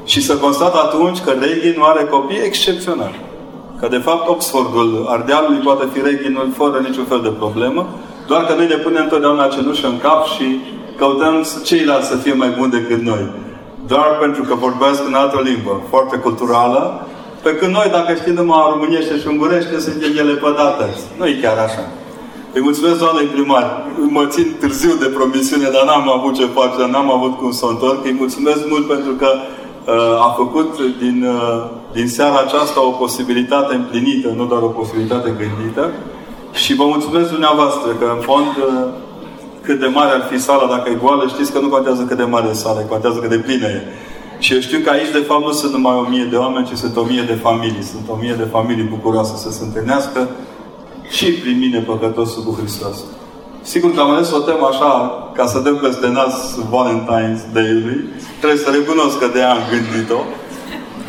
Și 0.05 0.23
să 0.23 0.37
constat 0.37 0.75
atunci 0.75 1.21
că 1.21 1.31
Reghin 1.31 1.75
nu 1.77 1.85
are 1.85 2.05
copii 2.05 2.45
excepționali. 2.45 3.21
Că 3.81 3.89
de 3.89 3.99
fapt 3.99 4.29
Oxfordul 4.29 5.07
Ardealului 5.09 5.59
poate 5.59 5.87
fi 5.93 6.01
Reghinul 6.01 6.53
fără 6.57 6.79
niciun 6.79 7.05
fel 7.05 7.21
de 7.21 7.29
problemă, 7.29 7.89
doar 8.27 8.45
că 8.45 8.55
noi 8.55 8.67
ne 8.67 8.75
punem 8.75 9.03
întotdeauna 9.03 9.47
cenușă 9.47 9.87
în 9.87 9.99
cap 9.99 10.27
și 10.27 10.61
căutăm 10.97 11.45
ceilalți 11.65 12.09
să 12.09 12.17
fie 12.17 12.33
mai 12.33 12.55
buni 12.59 12.71
decât 12.71 13.01
noi. 13.01 13.25
Doar 13.87 14.17
pentru 14.21 14.43
că 14.43 14.55
vorbesc 14.55 15.07
în 15.07 15.15
altă 15.15 15.41
limbă, 15.45 15.83
foarte 15.89 16.17
culturală, 16.17 17.07
pe 17.43 17.57
când 17.59 17.73
noi, 17.73 17.89
dacă 17.91 18.11
știm 18.15 18.35
numai 18.35 18.69
românește 18.71 19.19
și 19.19 19.27
ungurește, 19.27 19.79
suntem 19.79 20.13
ele 20.23 20.35
pădate. 20.45 20.85
Nu 21.19 21.27
e 21.27 21.43
chiar 21.43 21.59
așa. 21.67 21.85
Îi 22.55 22.61
mulțumesc 22.61 22.99
doamnei 22.99 23.27
primar. 23.27 23.67
Mă 24.17 24.27
țin 24.27 24.47
târziu 24.61 24.95
de 25.03 25.07
promisiune, 25.07 25.69
dar 25.75 25.85
n-am 25.85 26.09
avut 26.19 26.35
ce 26.35 26.47
face, 26.59 26.91
n-am 26.91 27.11
avut 27.11 27.37
cum 27.39 27.51
să 27.53 27.67
o 27.67 27.69
întorc. 27.69 28.05
Îi 28.05 28.17
mulțumesc 28.19 28.61
mult 28.69 28.87
pentru 28.89 29.13
că 29.13 29.29
uh, 29.37 30.27
a 30.27 30.35
făcut 30.37 30.71
din, 31.03 31.19
uh, 31.37 31.65
din 31.93 32.09
seara 32.09 32.39
aceasta 32.39 32.87
o 32.87 32.91
posibilitate 32.91 33.75
împlinită, 33.75 34.29
nu 34.37 34.45
doar 34.45 34.63
o 34.63 34.75
posibilitate 34.79 35.29
gândită. 35.41 35.91
Și 36.53 36.75
vă 36.75 36.85
mulțumesc 36.85 37.31
dumneavoastră 37.31 37.91
că, 38.01 38.07
în 38.17 38.21
fond, 38.29 38.47
uh, 38.47 38.87
cât 39.63 39.81
de 39.81 39.87
mare 39.87 40.13
ar 40.15 40.27
fi 40.31 40.39
sala, 40.39 40.67
dacă 40.75 40.91
e 40.91 40.99
goală, 41.03 41.25
știți 41.29 41.53
că 41.53 41.59
nu 41.59 41.69
contează 41.69 42.03
cât 42.03 42.17
de 42.17 42.23
mare 42.35 42.49
e 42.51 42.53
sala, 42.53 42.81
contează 42.81 43.19
cât 43.19 43.31
de 43.31 43.39
plină 43.39 43.67
e. 43.67 43.83
Și 44.45 44.53
eu 44.55 44.61
știu 44.61 44.79
că 44.85 44.91
aici, 44.91 45.17
de 45.19 45.25
fapt, 45.29 45.45
nu 45.45 45.53
sunt 45.53 45.73
numai 45.73 45.95
o 46.03 46.09
mie 46.13 46.27
de 46.33 46.37
oameni, 46.45 46.69
ci 46.71 46.77
sunt 46.83 46.97
o 46.97 47.05
mie 47.13 47.25
de 47.33 47.39
familii. 47.47 47.91
Sunt 47.93 48.05
o 48.15 48.17
mie 48.23 48.35
de 48.43 48.49
familii 48.55 48.93
bucuroase 48.95 49.35
să 49.45 49.51
se 49.57 49.63
întâlnească 49.65 50.21
și 51.17 51.27
prin 51.43 51.57
mine 51.65 51.79
păcătosul 51.91 52.43
cu 52.47 52.53
Hristos. 52.61 52.97
Sigur 53.73 53.91
că 53.95 54.01
am 54.01 54.11
ales 54.11 54.31
o 54.39 54.41
temă 54.49 54.67
așa, 54.73 54.93
ca 55.39 55.45
să 55.53 55.59
dăm 55.67 55.77
peste 55.85 56.09
nas 56.19 56.35
Valentine's 56.75 57.43
Day-ului. 57.57 57.99
Trebuie 58.41 58.65
să 58.65 58.71
recunosc 58.79 59.17
că 59.23 59.29
de 59.37 59.43
am 59.53 59.61
gândit-o. 59.73 60.21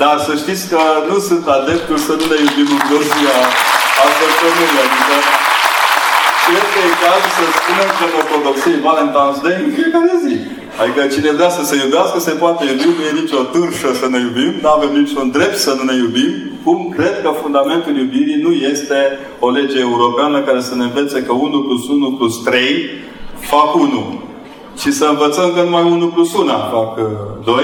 Dar 0.02 0.16
să 0.28 0.34
știți 0.42 0.64
că 0.72 0.82
nu 1.10 1.18
sunt 1.28 1.46
adeptul 1.58 1.98
să 2.08 2.14
nu 2.20 2.26
ne 2.32 2.38
iubim 2.46 2.70
în 2.76 3.28
a, 3.38 3.40
a 4.04 4.06
săptămânii. 4.20 4.82
Adică 4.86 5.16
cred 6.46 6.66
că 6.74 6.80
e 6.90 6.92
cazul 7.04 7.32
să 7.38 7.44
spunem 7.60 7.90
că 7.98 8.06
ortodoxiei 8.22 8.84
Valentine's 8.88 9.40
Day 9.46 9.58
în 9.66 9.72
fiecare 9.78 10.14
zi. 10.26 10.36
Adică 10.82 11.02
cine 11.14 11.32
vrea 11.32 11.50
să 11.50 11.64
se 11.64 11.76
iubească, 11.84 12.20
se 12.20 12.32
poate 12.32 12.64
iubi, 12.66 12.84
nu 12.98 13.04
e 13.10 13.22
nicio 13.22 13.42
târșă 13.54 13.90
să 14.02 14.08
ne 14.10 14.20
iubim, 14.20 14.54
nu 14.62 14.70
avem 14.70 14.92
niciun 15.02 15.32
drept 15.32 15.58
să 15.58 15.72
nu 15.78 15.84
ne 15.84 15.96
iubim. 16.04 16.32
Cum 16.64 16.94
cred 16.98 17.22
că 17.22 17.30
fundamentul 17.42 17.98
iubirii 17.98 18.44
nu 18.46 18.52
este 18.52 19.00
o 19.40 19.50
lege 19.50 19.80
europeană 19.80 20.42
care 20.42 20.62
să 20.62 20.76
ne 20.76 20.84
învețe 20.84 21.24
că 21.24 21.34
1 21.34 21.62
plus 21.62 21.88
1 21.88 22.12
plus 22.12 22.44
3 22.44 22.62
fac 23.40 23.76
1. 23.76 24.22
Și 24.82 24.92
să 24.92 25.06
învățăm 25.06 25.52
că 25.56 25.62
numai 25.62 25.84
1 25.84 26.08
plus 26.08 26.34
1 26.34 26.46
fac 26.48 27.00
2 27.44 27.56
uh, 27.56 27.62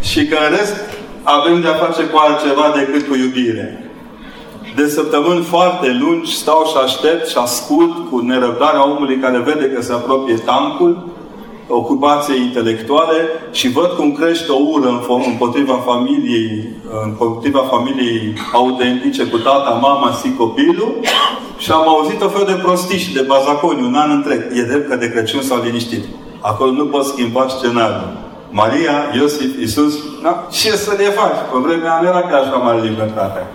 și 0.00 0.26
că 0.26 0.36
în 0.44 0.56
rest 0.56 0.76
avem 1.22 1.60
de-a 1.60 1.74
face 1.84 2.02
cu 2.02 2.18
altceva 2.18 2.74
decât 2.74 3.08
cu 3.08 3.14
iubire. 3.16 3.90
De 4.76 4.88
săptămâni 4.88 5.42
foarte 5.42 5.96
lungi 6.00 6.36
stau 6.36 6.64
și 6.70 6.76
aștept 6.84 7.28
și 7.28 7.36
ascult 7.36 8.10
cu 8.10 8.18
nerăbdarea 8.18 8.88
omului 8.88 9.16
care 9.16 9.38
vede 9.38 9.64
că 9.74 9.82
se 9.82 9.92
apropie 9.92 10.34
tancul 10.34 11.15
ocupației 11.68 12.40
intelectuale 12.40 13.16
și 13.52 13.68
văd 13.68 13.90
cum 13.96 14.12
crește 14.12 14.52
o 14.52 14.60
ură 14.72 15.02
împotriva 15.26 15.74
familiei, 15.74 16.68
împotriva 17.04 17.58
familiei 17.58 18.34
autentice 18.52 19.26
cu 19.26 19.38
tata, 19.38 19.70
mama 19.70 20.10
și 20.22 20.34
copilul 20.36 20.94
și 21.58 21.70
am 21.70 21.88
auzit 21.88 22.22
o 22.22 22.28
fel 22.28 22.44
de 22.46 22.60
prostii 22.62 22.98
și 22.98 23.12
de 23.12 23.20
bazaconi 23.20 23.86
un 23.86 23.94
an 23.94 24.10
întreg. 24.10 24.40
E 24.54 24.62
drept 24.62 24.88
că 24.88 24.96
de 24.96 25.10
Crăciun 25.10 25.42
s-au 25.42 25.62
liniștit. 25.64 26.04
Acolo 26.40 26.70
nu 26.70 26.86
poți 26.86 27.08
schimba 27.08 27.46
scenariul. 27.48 28.24
Maria, 28.50 28.92
Iosif, 29.14 29.60
Isus, 29.62 29.94
na, 30.22 30.46
ce 30.50 30.70
să 30.70 30.94
le 30.98 31.04
faci? 31.04 31.38
Pe 31.52 31.58
vremea 31.58 31.98
nu 32.00 32.08
era 32.08 32.20
ca 32.20 32.36
așa 32.36 32.56
mare 32.56 32.80
libertate. 32.80 33.46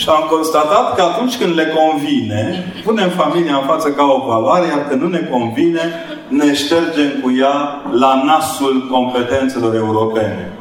Și 0.00 0.08
am 0.08 0.24
constatat 0.30 0.94
că 0.96 1.02
atunci 1.02 1.38
când 1.38 1.54
le 1.54 1.66
convine, 1.78 2.72
punem 2.84 3.08
familia 3.08 3.54
în 3.56 3.66
față 3.66 3.88
ca 3.88 4.04
o 4.04 4.26
valoare, 4.26 4.66
iar 4.66 4.88
când 4.88 5.00
nu 5.00 5.08
ne 5.08 5.28
convine, 5.30 5.84
ne 6.28 6.54
ștergem 6.54 7.10
cu 7.22 7.28
ea 7.38 7.82
la 7.92 8.22
nasul 8.24 8.88
competențelor 8.90 9.74
europene. 9.74 10.52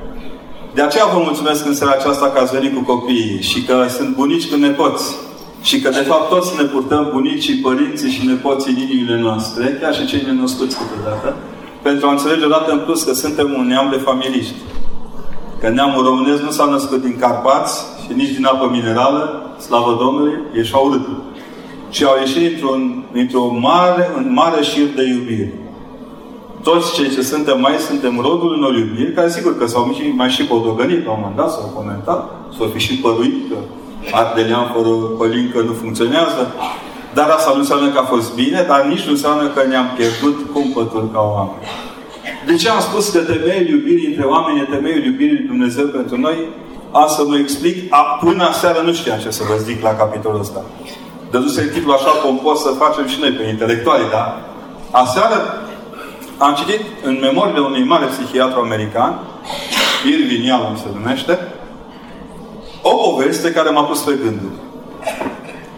De 0.74 0.82
aceea 0.82 1.06
vă 1.14 1.20
mulțumesc 1.24 1.66
în 1.66 1.76
seara 1.76 1.94
aceasta 2.00 2.30
că 2.30 2.40
ați 2.40 2.54
venit 2.54 2.74
cu 2.76 2.84
copiii 2.94 3.42
și 3.42 3.64
că 3.64 3.86
sunt 3.90 4.16
bunici 4.16 4.50
cu 4.50 4.56
nepoți. 4.56 5.16
Și 5.62 5.82
că, 5.82 5.90
de 5.90 6.06
fapt, 6.10 6.30
toți 6.30 6.58
ne 6.58 6.64
purtăm 6.64 7.10
bunicii, 7.14 7.56
părinții 7.56 8.10
și 8.10 8.26
nepoții 8.26 8.72
în 8.74 8.80
inimile 8.80 9.20
noastre, 9.20 9.78
chiar 9.82 9.96
și 9.96 10.06
cei 10.06 10.24
nenăscuți 10.26 10.78
câteodată, 10.78 11.36
pentru 11.82 12.08
a 12.08 12.12
înțelege 12.12 12.46
odată 12.46 12.72
în 12.72 12.80
plus 12.80 13.04
că 13.04 13.14
suntem 13.14 13.54
un 13.58 13.68
neam 13.68 13.90
de 13.90 13.98
familiști. 13.98 14.56
Că 15.60 15.70
neamul 15.70 16.04
românesc 16.04 16.42
nu 16.42 16.52
s-a 16.52 16.66
născut 16.66 17.02
din 17.02 17.18
Carpați 17.20 17.86
și 18.06 18.14
nici 18.14 18.36
din 18.36 18.46
apă 18.46 18.70
minerală, 18.72 19.52
slavă 19.60 19.98
Domnului, 20.00 20.34
e 20.54 20.64
și 20.64 20.74
urât. 20.86 21.08
Și 21.90 22.04
au 22.04 22.16
ieșit 22.20 22.48
dintr-un, 22.48 23.04
dintr-o 23.12 23.46
mare, 23.60 24.10
un 24.18 24.34
mare 24.34 24.62
șir 24.62 24.88
de 24.96 25.04
iubire. 25.04 25.54
Toți 26.64 26.94
cei 26.94 27.10
ce 27.10 27.22
suntem 27.22 27.60
mai 27.60 27.76
suntem 27.88 28.20
rodul 28.22 28.54
unor 28.58 28.74
iubiri, 28.76 29.14
care 29.14 29.30
sigur 29.30 29.58
că 29.58 29.66
s-au 29.66 29.96
mai 30.16 30.30
și 30.30 30.44
podogănit 30.44 31.06
la 31.06 31.12
un 31.12 31.18
moment 31.20 31.36
dat, 31.36 31.52
s-au 31.52 31.72
comentat, 31.76 32.32
s-au 32.58 32.68
fi 32.74 32.80
și 32.80 32.98
păruit 32.98 33.50
că 33.50 33.58
ardelean 34.12 34.72
fără 34.76 34.90
pălincă 34.90 35.62
nu 35.62 35.74
funcționează. 35.74 36.42
Dar 37.14 37.30
asta 37.30 37.52
nu 37.54 37.60
înseamnă 37.60 37.90
că 37.90 38.00
a 38.00 38.04
fost 38.04 38.36
bine, 38.36 38.66
dar 38.68 38.86
nici 38.86 39.06
nu 39.06 39.12
înseamnă 39.12 39.48
că 39.48 39.62
ne-am 39.68 39.90
pierdut 39.96 40.38
cumpătul 40.54 41.10
ca 41.14 41.20
oameni. 41.20 41.66
De 42.48 42.56
ce 42.56 42.70
am 42.70 42.80
spus 42.80 43.10
că 43.10 43.20
temeiul 43.20 43.68
iubirii 43.70 44.08
între 44.08 44.24
oameni 44.24 44.60
e 44.60 44.64
temeiul 44.64 45.06
iubirii 45.06 45.38
lui 45.38 45.48
Dumnezeu 45.48 45.86
pentru 45.86 46.18
noi? 46.18 46.38
Am 46.92 47.08
să 47.08 47.24
vă 47.24 47.38
explic. 47.38 47.94
A, 47.94 48.02
până 48.24 48.50
seara 48.54 48.82
nu 48.82 48.94
știam 48.94 49.20
ce 49.20 49.30
să 49.30 49.44
vă 49.50 49.56
zic 49.64 49.82
la 49.82 49.96
capitolul 49.96 50.40
ăsta. 50.40 50.62
Dăduse 51.32 51.70
titlul 51.74 51.94
așa 51.94 52.10
pompos 52.10 52.62
să 52.62 52.70
facem 52.70 53.08
și 53.08 53.20
noi 53.20 53.32
pe 53.32 53.48
intelectuali, 53.48 54.10
da? 54.12 54.42
Aseară 54.92 55.38
am 56.38 56.54
citit 56.54 56.82
în 57.04 57.18
memoriile 57.22 57.60
unui 57.60 57.84
mare 57.84 58.06
psihiatru 58.06 58.60
american, 58.60 59.20
Irvin 60.06 60.44
Yalom 60.44 60.76
se 60.76 60.86
numește, 60.94 61.40
o 62.82 62.90
poveste 62.90 63.52
care 63.52 63.70
m-a 63.70 63.84
pus 63.84 64.00
pe 64.00 64.20
gânduri. 64.24 64.60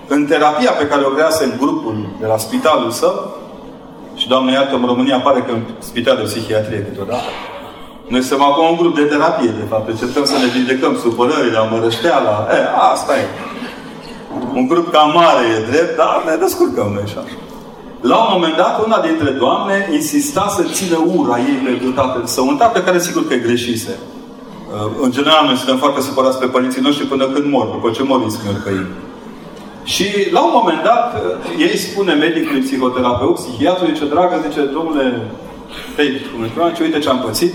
În 0.07 0.25
terapia 0.25 0.71
pe 0.71 0.87
care 0.87 1.03
o 1.05 1.09
crease 1.09 1.43
în 1.43 1.53
grupul 1.59 2.09
de 2.19 2.25
la 2.25 2.37
spitalul 2.37 2.91
său, 2.91 3.38
și 4.19 4.27
Doamne 4.27 4.51
iartă, 4.51 4.75
în 4.75 4.85
România 4.85 5.15
apare 5.15 5.39
că 5.47 5.51
în 5.51 5.61
spital 5.89 6.15
de 6.15 6.23
psihiatrie 6.29 6.85
câteodată, 6.87 7.29
noi 8.11 8.21
suntem 8.21 8.45
acum 8.45 8.65
un 8.73 8.77
grup 8.81 8.95
de 8.95 9.05
terapie, 9.13 9.51
de 9.61 9.65
fapt. 9.71 9.89
Încercăm 9.89 10.25
să 10.31 10.35
ne 10.37 10.47
vindecăm 10.57 10.93
supărările, 11.03 11.57
amărășteala. 11.57 12.47
E, 12.57 12.59
asta 12.93 13.13
e. 13.21 13.25
Un 14.59 14.67
grup 14.67 14.91
cam 14.91 15.11
mare 15.19 15.43
e 15.55 15.69
drept, 15.71 15.93
dar 15.97 16.23
ne 16.25 16.35
descurcăm 16.45 16.89
noi 16.93 17.03
așa. 17.05 17.23
La 18.01 18.17
un 18.23 18.29
moment 18.35 18.55
dat, 18.55 18.85
una 18.85 18.99
dintre 19.07 19.29
doamne 19.29 19.89
insista 19.91 20.45
să 20.57 20.63
țină 20.77 20.97
ura 21.15 21.37
ei 21.37 21.59
pentru 21.69 21.89
tatăl 21.91 22.25
său. 22.25 22.47
Un 22.47 22.57
tată 22.57 22.81
care 22.81 22.99
sigur 22.99 23.27
că 23.27 23.33
e 23.33 23.47
greșise. 23.49 23.93
Uh, 23.99 24.91
în 25.01 25.11
general, 25.11 25.45
noi 25.45 25.55
suntem 25.55 25.77
foarte 25.77 26.01
supărați 26.01 26.39
pe 26.39 26.45
părinții 26.45 26.81
noștri 26.81 27.05
până 27.05 27.25
când 27.25 27.51
mor. 27.51 27.65
După 27.65 27.89
ce 27.89 28.03
mor, 28.03 28.19
îi 28.25 28.73
ei. 28.73 28.85
Și 29.93 30.05
la 30.31 30.41
un 30.47 30.53
moment 30.53 30.81
dat, 30.83 31.05
uh, 31.13 31.65
ei 31.67 31.77
spune 31.77 32.13
medicului 32.13 32.61
psihoterapeut, 32.61 33.35
psihiatru, 33.35 33.85
zice, 33.85 34.05
dragă, 34.05 34.35
zice, 34.47 34.61
domnule, 34.75 35.05
David, 35.95 36.21
cum 36.31 36.71
ce 36.75 36.83
uite 36.83 36.99
ce 36.99 37.09
am 37.09 37.19
pățit, 37.25 37.53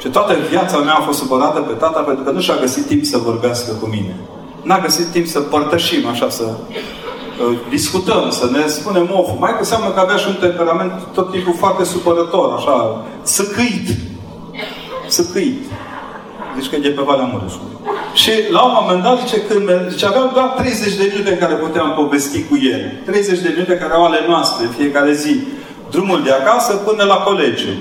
și 0.00 0.08
toată 0.08 0.36
viața 0.50 0.78
mea 0.78 0.94
a 0.94 1.06
fost 1.08 1.18
supărată 1.18 1.60
pe 1.60 1.72
tata 1.72 2.00
pentru 2.00 2.24
că 2.24 2.30
nu 2.30 2.40
și-a 2.40 2.56
găsit 2.60 2.86
timp 2.86 3.04
să 3.04 3.18
vorbească 3.18 3.72
cu 3.80 3.86
mine. 3.86 4.14
N-a 4.62 4.78
găsit 4.78 5.06
timp 5.06 5.26
să 5.26 5.40
părtășim, 5.40 6.06
așa, 6.06 6.28
să 6.28 6.44
uh, 6.44 7.56
discutăm, 7.68 8.30
să 8.30 8.48
ne 8.52 8.66
spunem 8.66 9.08
of. 9.12 9.28
Mai 9.38 9.56
cu 9.58 9.64
seamă 9.64 9.90
că 9.94 10.00
avea 10.00 10.16
și 10.16 10.28
un 10.28 10.36
temperament 10.40 10.92
tot 11.14 11.30
timpul 11.30 11.54
foarte 11.58 11.84
supărător, 11.84 12.54
așa, 12.56 13.04
săcâit. 13.22 13.88
Săcâit. 15.08 15.58
Deci 16.56 16.68
că 16.70 16.76
e 16.76 16.98
pe 16.98 17.02
Valea 17.10 17.30
Mureșului. 17.32 17.74
Și 18.20 18.30
la 18.50 18.62
un 18.68 18.74
moment 18.80 19.02
dat, 19.02 19.16
zice, 19.22 19.38
când 19.48 19.66
zice, 19.88 20.06
aveam 20.06 20.30
doar 20.34 20.46
30 20.46 20.94
de 20.94 21.10
minute 21.12 21.30
în 21.32 21.38
care 21.38 21.54
puteam 21.54 21.92
povesti 22.00 22.44
cu 22.48 22.56
el. 22.74 22.82
30 23.04 23.38
de 23.38 23.50
minute 23.54 23.74
care 23.74 23.92
au 23.92 24.04
ale 24.04 24.20
noastre, 24.28 24.64
fiecare 24.76 25.12
zi. 25.12 25.34
Drumul 25.90 26.20
de 26.22 26.30
acasă 26.30 26.72
până 26.74 27.04
la 27.04 27.14
colegiu 27.14 27.74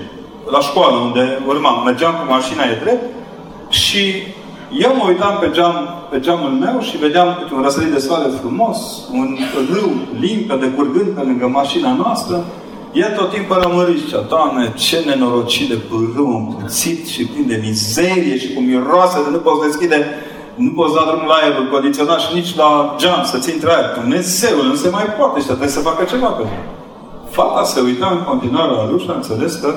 la 0.51 0.59
școală, 0.59 0.95
unde 0.97 1.39
urmam. 1.47 1.83
Mergeam 1.85 2.13
cu 2.13 2.31
mașina, 2.31 2.63
e 2.63 2.79
drept, 2.83 3.03
și 3.69 4.01
eu 4.71 4.95
mă 4.95 5.03
uitam 5.07 5.37
pe, 5.39 5.49
geam, 5.51 5.75
pe 6.11 6.19
geamul 6.19 6.49
meu 6.49 6.81
și 6.81 6.97
vedeam 6.97 7.49
un 7.55 7.61
răsărit 7.61 7.91
de 7.91 7.99
soare 7.99 8.29
frumos, 8.39 8.77
un 9.11 9.37
râu 9.73 9.91
limpede 10.19 10.67
curgând 10.67 11.07
pe 11.07 11.21
lângă 11.21 11.47
mașina 11.47 11.93
noastră. 11.93 12.45
El 12.95 13.11
tot 13.15 13.29
timpul 13.29 13.59
rămărit 13.61 13.99
și 14.07 14.15
Doamne, 14.29 14.73
ce 14.75 15.03
nenorocit 15.05 15.69
de 15.69 15.75
pârâu 15.89 16.27
împuțit 16.27 17.07
și 17.07 17.25
plin 17.25 17.47
de 17.47 17.59
mizerie 17.67 18.37
și 18.37 18.53
cu 18.53 18.59
miroase 18.61 19.17
de 19.23 19.29
nu 19.29 19.37
poți 19.37 19.65
deschide 19.65 20.05
nu 20.55 20.71
poți 20.77 20.93
da 20.95 21.03
drumul 21.07 21.27
la 21.27 21.33
aerul 21.33 21.67
condiționat 21.71 22.19
și 22.19 22.33
nici 22.33 22.55
la 22.55 22.95
geam 22.97 23.23
să-ți 23.23 23.51
intre 23.53 23.69
aer. 23.73 23.87
Dumnezeu, 23.99 24.55
nu 24.63 24.75
se 24.75 24.89
mai 24.89 25.07
poate 25.17 25.39
și 25.39 25.45
trebuie 25.45 25.67
să 25.77 25.79
facă 25.79 26.03
ceva 26.03 26.27
pe 26.27 26.43
Fata 27.29 27.63
se 27.63 27.79
uita 27.79 28.07
în 28.11 28.23
continuare 28.23 28.71
la 28.71 28.89
ușă, 28.93 29.11
a 29.11 29.15
înțeles 29.15 29.53
că 29.55 29.69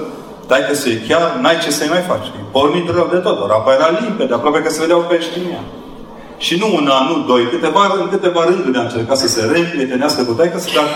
dai 0.47 0.63
că 0.69 0.75
se 0.75 1.03
chiar, 1.09 1.39
n-ai 1.41 1.59
ce 1.59 1.71
să-i 1.71 1.89
mai 1.89 2.05
faci. 2.11 2.27
E 2.27 2.41
pornit 2.51 2.89
rău 2.91 3.09
de 3.11 3.17
tot. 3.17 3.41
Ori 3.41 3.53
apa 3.53 3.73
era 3.73 3.99
limpede, 4.01 4.35
aproape 4.35 4.63
că 4.63 4.71
se 4.71 4.81
vedeau 4.81 5.05
pești 5.09 5.39
în 5.39 5.51
ea. 5.51 5.63
Și 6.39 6.59
nu 6.59 6.69
un 6.75 6.89
an, 6.97 7.05
nu 7.11 7.25
doi, 7.27 7.43
câteva, 7.55 7.83
în 8.01 8.09
câteva 8.09 8.45
rânduri 8.45 8.79
a 8.79 8.81
încercat 8.81 9.17
să 9.17 9.29
se 9.29 9.49
reîmprietenească 9.53 10.23
cu 10.25 10.33
taică 10.33 10.59
să 10.59 10.69
dar 10.75 10.89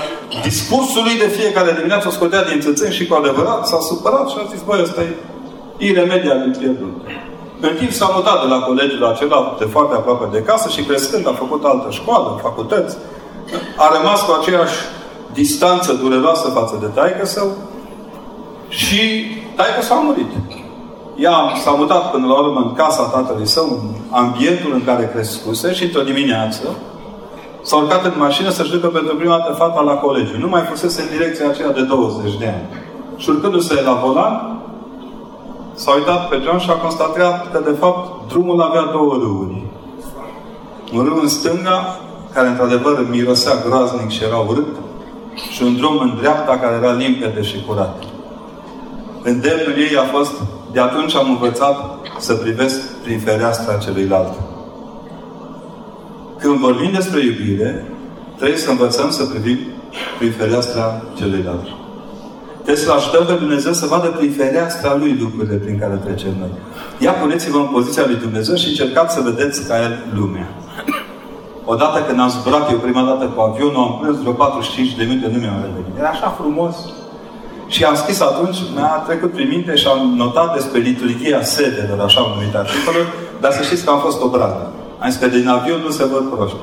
discursul 0.42 1.02
lui 1.02 1.18
de 1.18 1.28
fiecare 1.38 1.72
dimineață 1.76 2.08
o 2.08 2.10
scotea 2.10 2.42
din 2.44 2.60
țățâni 2.60 2.94
și 2.98 3.06
cu 3.06 3.14
adevărat 3.14 3.66
s-a 3.66 3.80
supărat 3.80 4.28
și 4.28 4.36
a 4.38 4.50
zis, 4.52 4.62
băi, 4.66 4.82
ăsta 4.82 5.00
e 5.02 5.14
iremediabil 5.88 6.56
pierdut. 6.58 6.94
În 7.60 7.74
timp 7.78 7.92
s-a 7.92 8.10
mutat 8.14 8.42
de 8.42 8.48
la 8.54 8.58
colegiul 8.58 9.04
acela 9.04 9.56
de 9.58 9.64
foarte 9.64 9.94
aproape 9.94 10.26
de 10.32 10.42
casă 10.42 10.68
și 10.68 10.82
crescând 10.82 11.28
a 11.28 11.32
făcut 11.32 11.64
altă 11.64 11.88
școală, 11.90 12.38
facultăți. 12.42 12.96
A 13.76 13.96
rămas 13.96 14.20
cu 14.22 14.36
aceeași 14.40 14.76
distanță 15.32 15.92
dureroasă 15.92 16.48
față 16.48 16.76
de 16.80 16.86
taică 16.86 17.26
său 17.26 17.48
și 18.68 19.00
taică 19.56 19.82
s-a 19.82 19.94
murit. 19.94 20.30
Ea 21.16 21.36
s-a 21.62 21.70
mutat 21.70 22.10
până 22.10 22.26
la 22.26 22.38
urmă 22.38 22.60
în 22.60 22.72
casa 22.72 23.02
tatălui 23.02 23.46
său, 23.46 23.64
în 23.64 23.94
ambientul 24.10 24.72
în 24.72 24.84
care 24.84 25.10
crescuse 25.14 25.72
și 25.72 25.84
într-o 25.84 26.02
dimineață 26.02 26.62
s-a 27.62 27.76
urcat 27.76 28.04
în 28.04 28.12
mașină 28.16 28.50
să-și 28.50 28.70
ducă 28.70 28.86
pentru 28.86 29.16
prima 29.16 29.36
dată 29.36 29.52
fata 29.52 29.80
la 29.80 29.94
colegiu. 29.94 30.38
Nu 30.38 30.48
mai 30.48 30.60
fusese 30.60 31.02
în 31.02 31.08
direcția 31.16 31.48
aceea 31.48 31.70
de 31.70 31.82
20 31.82 32.38
de 32.38 32.46
ani. 32.46 32.80
Și 33.16 33.30
urcându-se 33.30 33.82
la 33.82 33.92
volan, 33.92 34.60
s-a 35.74 35.94
uitat 35.94 36.28
pe 36.28 36.40
geam 36.42 36.58
și 36.58 36.70
a 36.70 36.72
constatat 36.72 37.50
că, 37.52 37.60
de 37.64 37.76
fapt, 37.78 38.28
drumul 38.28 38.60
avea 38.60 38.82
două 38.82 39.14
râuri. 39.14 39.62
Un 40.94 41.04
râu 41.04 41.18
în 41.22 41.28
stânga, 41.28 41.98
care 42.34 42.48
într-adevăr 42.48 43.06
mirosea 43.10 43.52
groaznic 43.66 44.10
și 44.10 44.24
era 44.24 44.38
urât, 44.38 44.76
și 45.50 45.62
un 45.62 45.76
drum 45.76 45.98
în 45.98 46.16
dreapta 46.20 46.58
care 46.58 46.74
era 46.82 46.92
limpede 46.92 47.42
și 47.42 47.64
curat. 47.66 48.02
Îndemnul 49.22 49.74
ei 49.76 49.96
a 49.96 50.04
fost, 50.16 50.32
de 50.72 50.80
atunci 50.80 51.14
am 51.14 51.30
învățat 51.30 51.76
să 52.18 52.34
privesc 52.34 52.80
prin 53.02 53.18
fereastra 53.18 53.74
celuilalt. 53.74 54.32
Când 56.38 56.58
vorbim 56.58 56.90
despre 56.92 57.20
iubire, 57.24 57.86
trebuie 58.36 58.58
să 58.58 58.70
învățăm 58.70 59.10
să 59.10 59.24
privim 59.24 59.58
prin 60.18 60.32
fereastra 60.32 61.02
celuilalt. 61.16 61.66
Trebuie 62.62 62.84
să 62.84 62.92
ajutăm 62.92 63.24
pe 63.26 63.32
Dumnezeu 63.32 63.72
să 63.72 63.86
vadă 63.86 64.08
prin 64.08 64.32
fereastra 64.32 64.96
Lui 64.96 65.18
lucrurile 65.20 65.56
prin 65.56 65.78
care 65.78 66.00
trecem 66.04 66.34
noi. 66.38 66.52
Ia 66.98 67.12
puneți-vă 67.12 67.58
în 67.58 67.68
poziția 67.72 68.04
lui 68.06 68.16
Dumnezeu 68.16 68.54
și 68.56 68.68
încercați 68.68 69.14
să 69.14 69.20
vedeți 69.20 69.68
ca 69.68 69.82
El 69.82 69.98
lumea. 70.14 70.48
Odată 71.64 71.98
când 72.06 72.20
am 72.20 72.28
zburat 72.28 72.70
eu 72.70 72.78
prima 72.78 73.02
dată 73.02 73.24
cu 73.24 73.40
avionul, 73.40 73.76
am 73.76 73.98
plâns 74.00 74.18
vreo 74.20 74.32
45 74.32 74.96
de 74.96 75.04
minute, 75.04 75.28
nu 75.32 75.38
mi-am 75.38 75.60
revenit. 75.66 75.98
Era 75.98 76.08
așa 76.08 76.28
frumos. 76.28 76.76
Și 77.74 77.84
am 77.84 77.94
scris 77.94 78.20
atunci, 78.20 78.58
mi-a 78.74 79.02
trecut 79.06 79.32
prin 79.32 79.48
minte 79.48 79.74
și 79.74 79.86
am 79.86 80.14
notat 80.16 80.54
despre 80.54 80.78
liturghia 80.78 81.42
sedelor, 81.42 82.00
așa 82.00 82.20
am 82.20 82.32
numit 82.34 82.54
articolul, 82.54 83.06
dar 83.40 83.52
să 83.52 83.62
știți 83.62 83.84
că 83.84 83.90
am 83.90 84.00
fost 84.00 84.20
obradă. 84.20 84.72
Am 84.98 85.10
zis 85.10 85.20
că 85.20 85.26
din 85.26 85.48
avion 85.48 85.80
nu 85.80 85.90
se 85.90 86.04
văd 86.04 86.24
proști. 86.34 86.56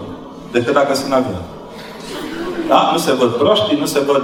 Decât 0.52 0.74
dacă 0.74 0.96
sunt 0.96 1.14
avion. 1.14 1.42
Da? 2.68 2.90
Nu 2.92 2.98
se 2.98 3.14
văd 3.14 3.30
proști, 3.30 3.78
nu 3.80 3.86
se 3.86 4.00
văd 4.00 4.24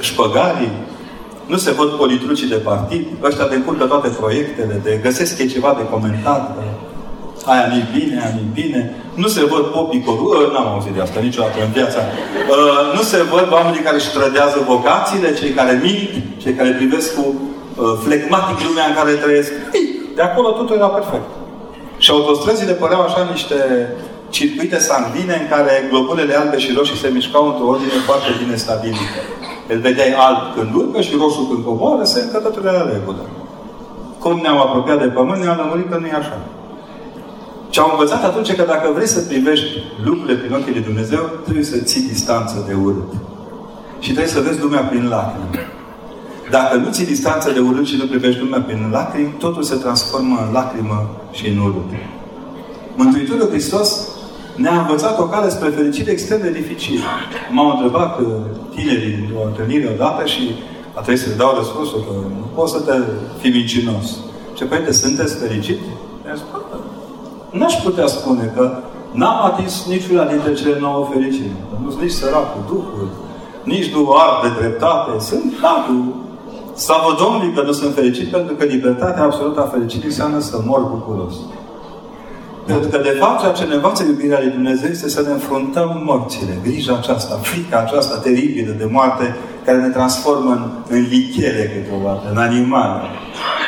șpăgarii, 0.00 0.72
nu 1.46 1.56
se 1.56 1.70
văd 1.70 1.88
politrucii 1.88 2.48
de 2.48 2.54
partid, 2.54 3.06
ăștia 3.22 3.46
de 3.46 3.54
încurcă 3.54 3.84
toate 3.84 4.08
proiectele, 4.08 4.80
de 4.82 5.00
găsesc 5.02 5.38
e 5.38 5.46
ceva 5.46 5.74
de 5.78 5.88
comentat, 5.88 6.56
de 6.56 6.64
aia 7.52 7.66
nu 7.72 7.78
bine, 7.94 8.14
aia 8.22 8.34
nu 8.38 8.44
bine. 8.60 8.80
Nu 9.22 9.28
se 9.34 9.42
văd 9.52 9.64
popii 9.76 10.04
coru... 10.06 10.24
Ă, 10.36 10.52
n-am 10.52 10.68
auzit 10.72 10.92
de 10.96 11.00
asta 11.00 11.20
niciodată 11.20 11.56
în 11.66 11.72
viața. 11.78 12.00
Uh, 12.04 12.82
nu 12.96 13.02
se 13.10 13.18
văd 13.32 13.46
oamenii 13.56 13.86
care 13.86 13.96
își 13.96 14.14
trădează 14.16 14.58
vocațiile, 14.72 15.34
cei 15.40 15.52
care 15.58 15.80
mint, 15.86 16.12
cei 16.42 16.54
care 16.58 16.70
privesc 16.80 17.08
cu 17.16 17.24
uh, 17.26 17.92
flegmatic 18.04 18.58
lumea 18.66 18.86
în 18.88 18.94
care 18.98 19.12
trăiesc. 19.12 19.50
Ei, 19.78 19.86
de 20.16 20.22
acolo 20.22 20.48
totul 20.50 20.76
era 20.76 20.90
perfect. 20.98 21.28
Și 22.04 22.10
autostrăzile 22.10 22.72
păreau 22.72 23.02
așa 23.02 23.28
niște 23.34 23.58
circuite 24.36 24.78
sanguine 24.78 25.34
în 25.40 25.46
care 25.54 25.72
globulele 25.90 26.34
albe 26.34 26.58
și 26.58 26.74
roșii 26.76 27.02
se 27.02 27.08
mișcau 27.08 27.44
într-o 27.46 27.66
ordine 27.72 27.98
foarte 28.08 28.30
bine 28.40 28.56
stabilită. 28.56 29.20
Îl 29.72 29.78
vedeai 29.78 30.12
alb 30.26 30.40
când 30.54 30.74
urcă 30.74 31.00
și 31.00 31.16
roșu 31.20 31.42
când 31.50 31.64
coboară, 31.64 32.04
se 32.04 32.20
încă 32.20 32.38
totul 32.38 32.64
era 32.64 32.82
regulă. 32.92 33.22
Cum 34.18 34.38
ne-am 34.42 34.58
apropiat 34.66 34.98
de 34.98 35.08
pământ, 35.18 35.42
ne-am 35.42 35.56
lămurit 35.56 35.90
că 35.90 35.96
nu 36.00 36.06
e 36.06 36.20
așa. 36.22 36.38
Ce 37.72 37.80
am 37.80 37.90
învățat 37.92 38.22
atunci 38.24 38.52
că 38.54 38.64
dacă 38.72 38.90
vrei 38.94 39.06
să 39.06 39.20
privești 39.20 39.66
lucrurile 40.04 40.38
prin 40.38 40.52
ochii 40.52 40.72
lui 40.72 40.88
Dumnezeu, 40.90 41.22
trebuie 41.44 41.64
să 41.64 41.76
ții 41.76 42.08
distanță 42.12 42.64
de 42.68 42.74
urât. 42.84 43.12
Și 43.98 44.10
trebuie 44.12 44.34
să 44.36 44.40
vezi 44.40 44.60
lumea 44.60 44.80
prin 44.80 45.08
lacrimi. 45.08 45.66
Dacă 46.50 46.76
nu 46.76 46.90
ții 46.90 47.06
distanță 47.06 47.50
de 47.50 47.60
urât 47.60 47.86
și 47.86 47.96
nu 47.96 48.06
privești 48.06 48.40
lumea 48.40 48.60
prin 48.60 48.88
lacrimi, 48.90 49.34
totul 49.38 49.62
se 49.62 49.76
transformă 49.76 50.44
în 50.46 50.52
lacrimă 50.52 51.10
și 51.32 51.48
în 51.48 51.58
urât. 51.58 51.90
Mântuitorul 52.96 53.48
Hristos 53.48 54.08
ne-a 54.56 54.80
învățat 54.80 55.18
o 55.18 55.24
cale 55.24 55.48
spre 55.48 55.68
fericire 55.68 56.10
extrem 56.10 56.40
de 56.40 56.50
dificilă. 56.50 57.04
M-au 57.50 57.70
întrebat 57.70 58.18
uh, 58.18 58.26
tinerii 58.74 59.32
o 59.40 59.46
întâlnire 59.46 59.90
odată 59.94 60.26
și 60.26 60.42
a 60.94 61.00
trebuit 61.00 61.22
să 61.22 61.28
le 61.28 61.34
dau 61.34 61.54
răspunsul 61.56 62.04
că 62.06 62.12
nu 62.40 62.46
poți 62.54 62.72
să 62.72 62.80
te 62.80 62.96
fii 63.40 63.50
mincinos. 63.50 64.06
Ce 64.54 64.64
părinte, 64.64 64.92
sunteți 64.92 65.34
fericit? 65.36 65.78
Mi-a 66.24 66.36
spus, 66.36 66.60
N-aș 67.58 67.74
putea 67.74 68.06
spune 68.06 68.52
că 68.56 68.78
n-am 69.12 69.44
atins 69.44 69.86
niciuna 69.88 70.24
dintre 70.24 70.52
cele 70.52 70.78
nouă 70.80 71.08
fericiri. 71.12 71.56
Nu 71.82 71.90
sunt 71.90 72.02
nici 72.02 72.10
săracul 72.10 72.62
Duhul, 72.66 73.08
nici 73.62 73.92
nu 73.92 74.14
ard 74.16 74.42
de 74.42 74.60
dreptate. 74.60 75.10
Sunt 75.18 75.60
datul. 75.60 76.02
Slavă 76.74 77.16
Domnului 77.18 77.54
că 77.54 77.62
nu 77.62 77.72
sunt 77.72 77.94
fericit, 77.94 78.28
pentru 78.28 78.54
că 78.54 78.64
libertatea 78.64 79.22
absolută 79.22 79.60
a 79.60 79.72
fericirii 79.74 80.04
înseamnă 80.04 80.38
să 80.40 80.62
mor 80.66 80.80
bucuros. 80.80 81.34
Pentru 82.66 82.88
că, 82.88 82.98
de 82.98 83.16
fapt, 83.20 83.40
ceea 83.40 83.52
ce 83.52 83.64
ne 83.64 83.74
învață 83.74 84.04
iubirea 84.04 84.40
lui 84.42 84.50
Dumnezeu 84.50 84.90
este 84.90 85.08
să 85.08 85.22
ne 85.22 85.32
înfruntăm 85.32 86.02
morțile, 86.04 86.58
grija 86.62 86.94
aceasta, 86.96 87.34
frica 87.34 87.78
aceasta 87.78 88.18
teribilă 88.18 88.72
de 88.78 88.88
moarte, 88.90 89.36
care 89.64 89.78
ne 89.78 89.88
transformă 89.88 90.50
în, 90.50 90.70
în 90.88 91.06
lichele 91.10 91.72
câteodată, 91.74 92.28
în 92.30 92.36
animale. 92.36 93.02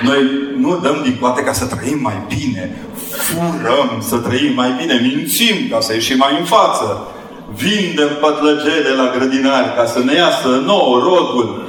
Noi 0.03 0.21
nu 0.59 0.79
dăm 0.83 0.97
din 1.03 1.17
toate 1.21 1.43
ca 1.43 1.53
să 1.53 1.67
trăim 1.67 1.99
mai 2.03 2.19
bine, 2.29 2.77
furăm 3.17 3.91
să 4.09 4.17
trăim 4.17 4.55
mai 4.55 4.75
bine, 4.81 5.01
mințim 5.03 5.57
ca 5.71 5.81
să 5.81 5.93
ieșim 5.93 6.17
mai 6.17 6.37
în 6.39 6.45
față, 6.45 7.07
vindem 7.55 8.11
pătlăgele 8.21 8.91
la 8.97 9.11
grădinari 9.17 9.75
ca 9.77 9.85
să 9.87 9.99
ne 10.05 10.15
iasă 10.15 10.49
nouă 10.65 10.99
rodul. 10.99 11.63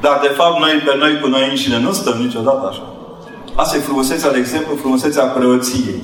Dar, 0.00 0.18
de 0.22 0.28
fapt, 0.28 0.60
noi 0.60 0.82
pe 0.86 0.94
noi 0.98 1.20
cu 1.20 1.28
noi 1.28 1.46
înșine 1.50 1.78
nu 1.78 1.92
stăm 1.92 2.16
niciodată 2.18 2.66
așa. 2.70 2.84
Asta 3.54 3.76
e 3.76 3.80
frumusețea, 3.80 4.30
de 4.32 4.38
exemplu, 4.38 4.76
frumusețea 4.76 5.24
preoției. 5.24 6.02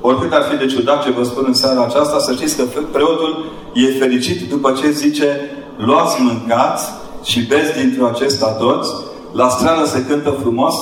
Oricât 0.00 0.32
ar 0.32 0.44
fi 0.50 0.56
de 0.56 0.66
ciudat 0.66 1.04
ce 1.04 1.10
vă 1.10 1.24
spun 1.24 1.44
în 1.46 1.54
seara 1.54 1.84
aceasta, 1.84 2.18
să 2.18 2.32
știți 2.32 2.56
că 2.56 2.62
preotul 2.92 3.44
e 3.74 3.98
fericit 3.98 4.48
după 4.48 4.72
ce 4.80 4.90
zice 4.90 5.50
luați, 5.76 6.20
mâncați 6.22 6.90
și 7.24 7.46
beți 7.46 7.78
dintr-o 7.78 8.06
acesta 8.06 8.46
toți, 8.46 8.90
la 9.32 9.48
strană 9.48 9.84
se 9.84 10.04
cântă 10.08 10.36
frumos, 10.40 10.74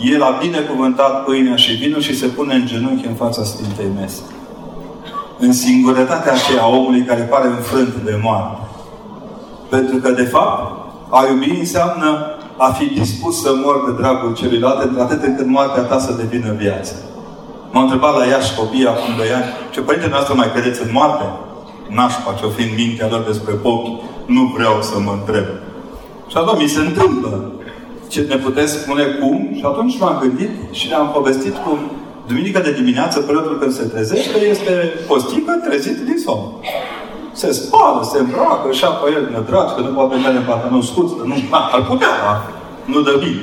el 0.00 0.22
a 0.22 0.38
binecuvântat 0.40 1.24
pâinea 1.24 1.56
și 1.56 1.72
vinul 1.72 2.00
și 2.00 2.18
se 2.18 2.26
pune 2.26 2.54
în 2.54 2.66
genunchi 2.66 3.06
în 3.06 3.14
fața 3.14 3.44
Sfintei 3.44 3.90
Mese. 4.00 4.22
În 5.38 5.52
singurătatea 5.52 6.32
aceea 6.32 6.62
a 6.62 6.68
omului 6.68 7.02
care 7.02 7.20
pare 7.20 7.48
înfrânt 7.48 7.94
de 8.04 8.20
moarte. 8.22 8.60
Pentru 9.68 9.96
că, 9.96 10.10
de 10.10 10.22
fapt, 10.22 10.72
a 11.10 11.26
iubi 11.30 11.58
înseamnă 11.58 12.26
a 12.56 12.70
fi 12.70 12.84
dispus 12.84 13.40
să 13.40 13.50
mor 13.64 13.82
de 13.86 14.02
dragul 14.02 14.34
celuilalt, 14.34 14.98
atât 14.98 15.22
încât 15.22 15.46
moartea 15.46 15.82
ta 15.82 15.98
să 15.98 16.12
devină 16.12 16.52
viață. 16.52 16.94
M-a 17.70 17.82
întrebat 17.82 18.16
la 18.18 18.24
Iași 18.24 18.54
copii 18.54 18.86
acum 18.86 19.16
2 19.16 19.32
ani, 19.32 19.44
ce 19.72 19.80
părinte 19.80 20.08
noastră 20.08 20.34
mai 20.34 20.52
credeți 20.52 20.82
în 20.82 20.88
moarte? 20.92 21.24
Nașpa 21.88 22.34
ce-o 22.38 22.48
fi 22.48 22.62
în 22.62 22.74
mintea 22.76 23.08
lor 23.10 23.22
despre 23.26 23.54
popi, 23.54 24.00
nu 24.26 24.42
vreau 24.54 24.76
să 24.80 24.98
mă 24.98 25.12
întreb. 25.18 25.46
Și 26.30 26.36
atunci 26.36 26.62
mi 26.62 26.68
se 26.68 26.80
întâmplă. 26.80 27.52
Ce 28.12 28.20
ne 28.28 28.36
puteți 28.36 28.72
spune 28.72 29.04
cum? 29.04 29.36
Și 29.58 29.64
atunci 29.64 29.98
m-am 29.98 30.18
gândit 30.20 30.50
și 30.78 30.88
ne-am 30.88 31.08
povestit 31.16 31.54
cum 31.64 31.78
duminică 32.26 32.60
de 32.60 32.72
dimineață, 32.72 33.20
preotul 33.20 33.58
când 33.58 33.72
se 33.72 33.84
trezește, 33.92 34.38
este 34.54 34.72
postică 35.08 35.52
trezit 35.66 35.98
din 36.08 36.18
somn. 36.24 36.46
Se 37.32 37.52
spală, 37.52 38.00
se 38.12 38.18
îmbracă, 38.18 38.68
și 38.72 38.84
apă 38.84 39.06
el 39.16 39.28
nădraci, 39.32 39.74
că 39.74 39.80
nu 39.80 39.92
poate 39.96 40.14
merge 40.14 40.38
în 40.38 40.48
pantaloni 40.50 40.82
scurți, 40.82 41.14
nu, 41.24 41.36
ar 41.74 41.82
putea, 41.90 42.12
dar 42.24 42.38
nu 42.84 43.00
dă 43.00 43.14
bine. 43.24 43.42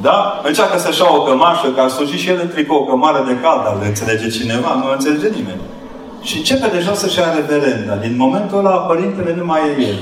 Da? 0.00 0.40
Încearcă 0.48 0.78
să-și 0.78 1.00
ia 1.00 1.08
o 1.18 1.22
cămașă, 1.22 1.66
că 1.74 1.80
a 1.80 1.88
slujit 1.88 2.20
și 2.20 2.28
el 2.28 2.38
în 2.42 2.48
tricou, 2.48 2.76
o 2.80 2.84
cămară 2.84 3.24
de 3.28 3.34
cald, 3.42 3.62
dar 3.64 3.76
le 3.80 3.86
înțelege 3.86 4.28
cineva, 4.28 4.70
nu 4.80 4.84
înțelege 4.92 5.28
nimeni. 5.38 5.62
Și 6.22 6.36
începe 6.36 6.68
deja 6.76 6.94
să-și 6.94 7.18
ia 7.18 7.34
reverenda. 7.38 7.94
Din 7.94 8.14
momentul 8.16 8.58
ăla, 8.58 8.76
părintele 8.90 9.34
nu 9.38 9.44
mai 9.44 9.60
e 9.68 9.82
el. 9.90 9.98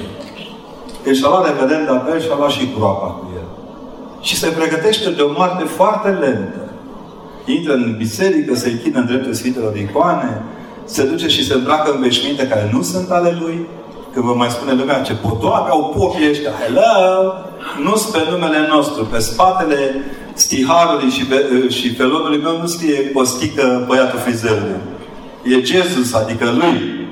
Deci 1.05 1.25
a 1.25 1.29
luat 1.29 1.47
reverenda 1.47 1.93
pe 1.93 2.11
el 2.15 2.21
și 2.21 2.29
a 2.33 2.37
luat 2.37 2.51
și 2.51 2.73
groapa 2.77 3.07
cu 3.07 3.24
el. 3.24 3.24
Și 4.25 4.37
se 4.37 4.49
pregătește 4.49 5.11
de 5.11 5.23
o 5.23 5.33
moarte 5.37 5.65
foarte 5.65 6.09
lentă. 6.09 6.63
Intră 7.45 7.73
în 7.73 7.95
biserică, 7.99 8.55
se 8.55 8.71
închină 8.71 8.99
în 8.99 9.07
dreptul 9.07 9.35
Sfintelor 9.35 9.77
Icoane, 9.77 10.43
se 10.85 11.03
duce 11.03 11.29
și 11.29 11.47
se 11.47 11.55
îmbracă 11.55 11.93
în 11.93 12.01
veșminte 12.01 12.49
care 12.49 12.71
nu 12.73 12.83
sunt 12.83 13.11
ale 13.11 13.37
lui, 13.41 13.67
când 14.13 14.25
vă 14.25 14.35
mai 14.35 14.49
spune 14.51 14.73
lumea 14.73 15.01
ce 15.01 15.15
potoape 15.15 15.71
au 15.71 15.95
popii 15.99 16.31
ăștia, 16.31 16.51
hello! 16.63 17.33
Nu 17.83 17.93
pe 18.13 18.19
numele 18.31 18.67
nostru, 18.69 19.05
pe 19.05 19.19
spatele 19.19 20.05
stiharului 20.35 21.11
și, 21.11 21.25
be- 21.25 21.69
și 21.69 21.95
felonului 21.95 22.41
meu 22.43 22.59
nu 22.61 22.67
scrie 22.67 23.01
postică 23.01 23.85
băiatul 23.87 24.19
frizerului. 24.19 24.81
E 25.43 25.65
Jesus, 25.65 26.15
adică 26.15 26.45
lui. 26.45 27.07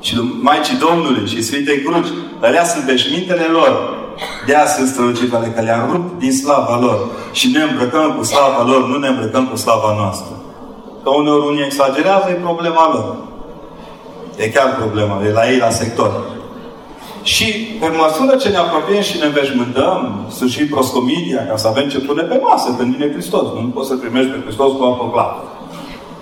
Și 0.00 0.14
Maicii 0.40 0.76
Domnului 0.76 1.28
și 1.28 1.42
Sfintei 1.42 1.82
Cruci. 1.82 2.12
Alea 2.40 2.64
sunt 2.64 2.84
veșmintele 2.84 3.42
lor. 3.42 4.04
De 4.46 4.54
aia 4.56 4.66
sunt 4.66 4.88
strălucitoare, 4.88 5.52
că 5.54 5.60
le-am 5.60 5.90
rupt 5.92 6.18
din 6.18 6.32
slava 6.32 6.78
lor. 6.80 6.98
Și 7.32 7.50
ne 7.50 7.62
îmbrăcăm 7.62 8.14
cu 8.16 8.24
slava 8.24 8.62
lor, 8.66 8.86
nu 8.88 8.96
ne 8.98 9.08
îmbrăcăm 9.08 9.46
cu 9.46 9.56
slava 9.56 9.94
noastră. 9.98 10.34
Că 11.02 11.10
uneori 11.10 11.46
unii 11.46 11.64
exagerează, 11.64 12.26
e 12.28 12.32
problema 12.48 12.90
lor. 12.92 13.16
E 14.36 14.48
chiar 14.48 14.76
problema, 14.76 15.22
e 15.26 15.32
la 15.32 15.50
ei 15.50 15.58
la 15.58 15.70
sector. 15.70 16.10
Și 17.22 17.46
pe 17.80 17.86
măsură 17.86 18.36
ce 18.36 18.48
ne 18.48 18.56
apropiem 18.56 19.02
și 19.02 19.18
ne 19.18 19.24
înveșmântăm, 19.24 20.26
sunt 20.30 20.50
și 20.50 20.64
proscomidia, 20.64 21.46
ca 21.46 21.56
să 21.56 21.68
avem 21.68 21.88
ce 21.88 21.98
pune 21.98 22.22
pe 22.22 22.40
masă 22.42 22.74
când 22.78 22.94
vine 22.94 23.12
Hristos. 23.12 23.42
Nu 23.42 23.70
poți 23.74 23.88
să 23.88 23.96
primești 23.96 24.30
pe 24.30 24.42
Hristos 24.44 24.72
cu 24.72 24.84
apă 24.84 25.10
clară. 25.12 25.42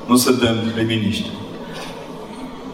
Nu 0.06 0.16
suntem 0.16 0.54
feminiști. 0.74 1.28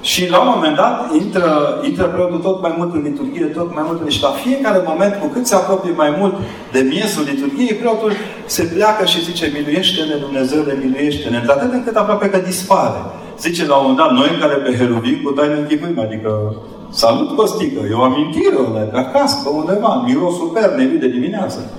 Și 0.01 0.31
la 0.31 0.41
un 0.41 0.51
moment 0.55 0.77
dat 0.77 1.15
intră, 1.15 1.81
intră 1.85 2.05
preotul 2.05 2.39
tot 2.39 2.61
mai 2.63 2.75
mult 2.77 2.95
în 2.95 3.03
liturghie, 3.03 3.45
tot 3.45 3.75
mai 3.75 3.83
mult 3.87 4.01
în... 4.03 4.09
Și 4.09 4.23
la 4.23 4.29
fiecare 4.29 4.83
moment, 4.87 5.15
cu 5.21 5.27
cât 5.27 5.47
se 5.47 5.55
apropie 5.55 5.93
mai 5.97 6.15
mult 6.19 6.35
de 6.73 6.81
miezul 6.81 7.25
liturghiei, 7.25 7.75
preotul 7.75 8.13
se 8.47 8.63
pleacă 8.63 9.05
și 9.05 9.25
zice, 9.25 9.53
miluiește-ne 9.55 10.15
Dumnezeule, 10.15 10.79
miluiește-ne, 10.83 11.43
de 11.47 11.53
atât 11.53 11.73
încât 11.73 11.97
aproape 11.97 12.31
că 12.31 12.39
dispare. 12.39 13.01
Zice 13.39 13.67
la 13.67 13.75
un 13.75 13.81
moment 13.81 13.99
dat, 13.99 14.11
noi 14.13 14.39
care 14.41 14.55
pe 14.55 14.77
heruvim 14.77 15.19
cu 15.25 15.31
taină 15.31 15.55
închipuim, 15.55 16.01
adică 16.01 16.55
salut 16.91 17.37
Costică, 17.37 17.81
e 17.91 17.95
o 17.95 18.03
amintire, 18.03 18.57
o 18.57 18.97
acasă, 18.99 19.37
pe 19.45 19.49
undeva, 19.49 20.03
miros 20.07 20.35
super, 20.37 20.71
ne 20.77 20.85
de 20.85 21.09
dimineață. 21.09 21.71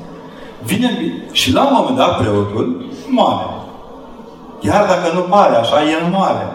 Vine 0.64 0.90
și 1.32 1.54
la 1.54 1.62
un 1.62 1.74
moment 1.74 1.98
dat 1.98 2.18
preotul 2.18 2.86
moare. 3.08 3.46
Chiar 4.62 4.86
dacă 4.86 5.14
nu 5.14 5.22
pare 5.22 5.56
așa, 5.56 5.76
el 5.82 6.10
moare. 6.12 6.48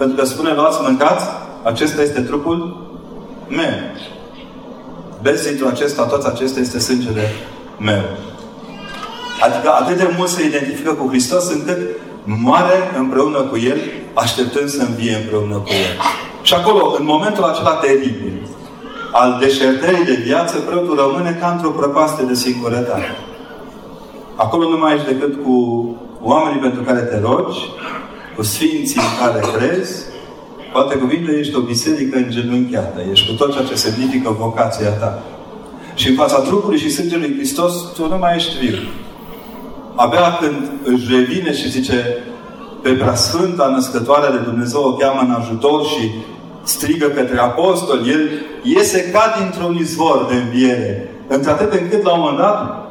Pentru 0.00 0.16
că 0.16 0.24
spune, 0.24 0.52
luați, 0.54 0.78
mâncați, 0.82 1.24
acesta 1.62 2.02
este 2.02 2.20
trupul 2.20 2.88
meu. 3.48 3.74
Beți 5.22 5.48
dintr 5.48 5.66
acesta, 5.66 6.02
toți 6.02 6.26
acesta 6.26 6.60
este 6.60 6.78
sângele 6.78 7.24
meu. 7.78 8.02
Adică 9.40 9.70
atât 9.80 9.96
de 9.96 10.14
mult 10.16 10.28
se 10.28 10.44
identifică 10.44 10.92
cu 10.92 11.08
Hristos 11.08 11.50
încât 11.52 11.78
moare 12.24 12.76
împreună 12.98 13.38
cu 13.40 13.56
El, 13.58 13.78
așteptând 14.14 14.68
să 14.68 14.82
învie 14.82 15.14
împreună 15.14 15.54
cu 15.54 15.68
El. 15.68 15.96
Și 16.42 16.54
acolo, 16.54 16.94
în 16.98 17.04
momentul 17.04 17.44
acela 17.44 17.74
teribil, 17.74 18.48
al 19.12 19.36
deșertării 19.40 20.04
de 20.04 20.22
viață, 20.24 20.58
preotul 20.58 20.96
rămâne 20.96 21.38
ca 21.40 21.50
într-o 21.50 21.70
prăpastie 21.70 22.24
de 22.24 22.34
singurătate. 22.34 23.16
Acolo 24.36 24.68
nu 24.68 24.78
mai 24.78 24.94
ești 24.94 25.06
decât 25.06 25.44
cu 25.44 25.54
oamenii 26.20 26.60
pentru 26.60 26.82
care 26.82 27.00
te 27.00 27.18
rogi, 27.20 27.58
cu 28.40 28.46
sfinții 28.46 29.00
în 29.00 29.26
care 29.26 29.40
crezi, 29.56 29.92
poate 30.72 30.94
cuvinte, 30.94 31.38
ești 31.38 31.56
o 31.56 31.60
biserică 31.60 32.16
îngenunchiată. 32.16 33.00
Ești 33.10 33.26
cu 33.28 33.32
tot 33.32 33.52
ceea 33.52 33.64
ce 33.64 33.74
semnifică 33.74 34.36
vocația 34.38 34.90
ta. 34.90 35.22
Și 35.94 36.08
în 36.08 36.14
fața 36.14 36.38
trupului 36.38 36.78
și 36.78 36.90
sângelui 36.90 37.34
Hristos, 37.36 37.92
tu 37.94 38.08
nu 38.08 38.18
mai 38.18 38.36
ești 38.36 38.58
viu. 38.58 38.78
Abia 39.94 40.38
când 40.40 40.70
își 40.84 41.06
revine 41.14 41.52
și 41.52 41.70
zice 41.70 42.18
pe 42.82 42.90
preasfânta 42.90 43.66
născătoare 43.66 44.30
de 44.30 44.42
Dumnezeu 44.44 44.82
o 44.82 44.92
cheamă 44.92 45.20
în 45.20 45.30
ajutor 45.30 45.84
și 45.84 46.10
strigă 46.62 47.06
către 47.06 47.38
apostol, 47.38 48.08
el 48.08 48.30
iese 48.62 49.10
ca 49.10 49.34
dintr-un 49.38 49.76
izvor 49.76 50.26
de 50.28 50.34
înviere. 50.34 51.14
Într-atât 51.28 51.72
încât 51.72 52.02
la 52.02 52.12
un 52.12 52.20
moment 52.20 52.38
dat 52.38 52.89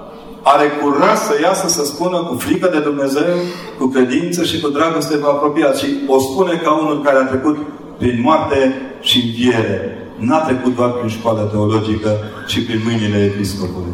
are 0.54 0.68
curaj 0.82 1.18
să 1.18 1.36
iasă 1.42 1.68
să 1.68 1.86
spună 1.86 2.18
cu 2.18 2.36
frică 2.36 2.70
de 2.72 2.80
Dumnezeu, 2.80 3.34
cu 3.80 3.86
credință 3.86 4.44
și 4.44 4.62
cu 4.62 4.70
dragoste 4.70 5.18
vă 5.18 5.28
apropiați. 5.28 5.84
Și 5.84 5.90
o 6.08 6.20
spune 6.20 6.54
ca 6.64 6.72
unul 6.72 7.02
care 7.04 7.18
a 7.18 7.30
trecut 7.32 7.58
prin 7.98 8.22
moarte 8.22 8.58
și 9.02 9.18
înviere. 9.26 9.98
N-a 10.18 10.40
trecut 10.40 10.76
doar 10.76 10.90
prin 10.90 11.10
școala 11.10 11.42
teologică, 11.42 12.12
ci 12.48 12.66
prin 12.66 12.82
mâinile 12.86 13.24
episcopului. 13.24 13.94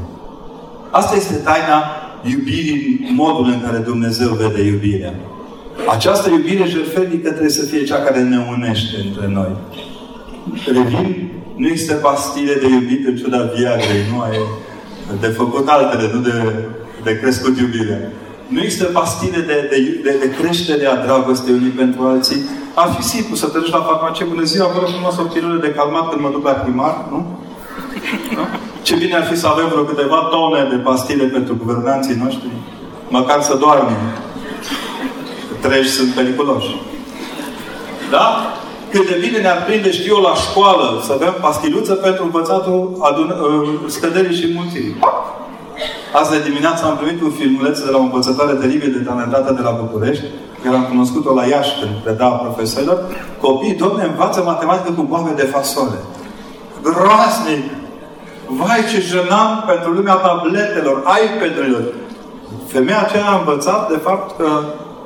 Asta 0.92 1.16
este 1.16 1.36
taina 1.36 1.84
iubirii, 2.32 3.14
modul 3.16 3.46
în 3.46 3.62
care 3.66 3.78
Dumnezeu 3.78 4.30
vede 4.30 4.62
iubirea. 4.62 5.14
Această 5.90 6.30
iubire 6.30 6.66
jertfenică 6.68 7.30
trebuie 7.30 7.50
să 7.50 7.66
fie 7.66 7.84
cea 7.84 8.00
care 8.02 8.22
ne 8.22 8.38
unește 8.56 8.96
între 9.06 9.28
noi. 9.34 9.52
Revin, 10.66 11.32
nu 11.56 11.68
există 11.68 11.94
pastile 11.94 12.54
de 12.54 12.68
iubit 12.68 13.08
în 13.08 13.16
ciuda 13.16 13.52
viagrei, 13.56 14.04
nu 14.12 14.22
ai 14.22 14.38
de 15.20 15.28
făcut 15.28 15.68
altele, 15.70 16.12
nu 16.14 16.20
de, 16.20 16.54
de 17.04 17.20
crescut 17.20 17.58
iubirea. 17.58 18.00
Nu 18.48 18.62
există 18.62 18.86
pastile 18.86 19.38
de, 19.38 19.68
de, 19.70 20.00
de, 20.04 20.16
de 20.20 20.34
creștere 20.40 20.86
a 20.86 20.96
dragostei 20.96 21.54
unii 21.54 21.70
pentru 21.70 22.02
alții. 22.04 22.42
Ar 22.74 22.94
fi 22.98 23.04
simplu 23.04 23.36
să 23.36 23.48
te 23.48 23.60
duci 23.60 23.72
la 23.72 23.82
farmacie, 23.82 24.26
bună 24.26 24.44
ziua, 24.44 24.68
vă 24.68 24.86
frumos 24.86 25.18
o 25.18 25.24
pilulă 25.24 25.60
de 25.62 25.74
calmat 25.74 26.10
când 26.10 26.22
mă 26.22 26.30
duc 26.30 26.46
la 26.46 26.52
primar, 26.52 27.06
nu? 27.10 27.40
nu? 28.36 28.46
Ce 28.82 28.96
bine 28.96 29.16
ar 29.16 29.26
fi 29.26 29.38
să 29.38 29.48
avem 29.48 29.68
vreo 29.68 29.84
câteva 29.84 30.28
tone 30.32 30.68
de 30.70 30.76
pastile 30.76 31.24
pentru 31.24 31.56
guvernanții 31.56 32.22
noștri. 32.24 32.50
Măcar 33.08 33.42
să 33.42 33.56
doarmă. 33.56 33.92
Treci 35.62 35.86
sunt 35.86 36.14
periculoși. 36.14 36.76
Da? 38.10 38.54
Cât 38.96 39.08
de 39.08 39.18
bine 39.26 39.40
ne-ar 39.40 39.64
prinde, 39.66 39.92
știu 39.92 40.16
eu, 40.16 40.22
la 40.22 40.36
școală 40.46 40.88
să 41.06 41.12
avem 41.14 41.34
pastiluță 41.42 41.94
pentru 41.94 42.24
învățatul 42.24 42.80
adun- 43.10 43.38
uh, 43.42 43.90
scăderii 43.96 44.38
și 44.40 44.52
mulțirii. 44.56 44.96
Azi 46.20 46.32
de 46.32 46.40
dimineață 46.50 46.86
am 46.86 46.98
primit 47.02 47.22
un 47.22 47.32
filmuleț 47.32 47.80
de 47.80 47.90
la 47.92 47.98
o 47.98 48.02
învățătoare 48.02 48.54
teribil 48.54 48.92
de 48.98 49.04
talentată 49.10 49.54
de 49.54 49.62
la 49.62 49.72
București, 49.82 50.24
care 50.64 50.76
am 50.76 50.86
cunoscut-o 50.92 51.34
la 51.34 51.46
Iași 51.46 51.80
când 51.80 51.94
preda 52.04 52.28
profesorilor. 52.28 52.98
Copiii, 53.42 53.82
domne, 53.84 54.04
învață 54.04 54.42
matematică 54.44 54.92
cu 54.92 55.02
boabe 55.02 55.32
de 55.36 55.52
fasole. 55.54 56.00
Groaznic! 56.84 57.64
Vai, 58.48 58.82
ce 58.92 59.00
jenant 59.00 59.64
pentru 59.72 59.92
lumea 59.92 60.14
tabletelor, 60.14 60.98
iPad-urilor. 61.24 61.84
Femeia 62.68 63.00
aceea 63.02 63.26
a 63.30 63.38
învățat, 63.38 63.92
de 63.92 64.00
fapt, 64.08 64.38
că 64.38 64.48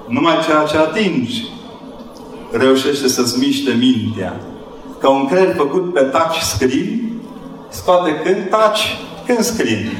numai 0.07 0.33
ceea 0.45 0.63
ce 0.63 0.77
atingi 0.77 1.57
reușește 2.51 3.07
să-ți 3.07 3.39
miște 3.39 3.71
mintea. 3.79 4.35
Ca 4.99 5.09
un 5.09 5.27
creier 5.27 5.53
făcut 5.57 5.93
pe 5.93 5.99
touch 5.99 6.39
screen, 6.41 7.11
scoate 7.69 8.21
când 8.23 8.49
touch, 8.49 8.79
când 9.25 9.39
screen. 9.39 9.91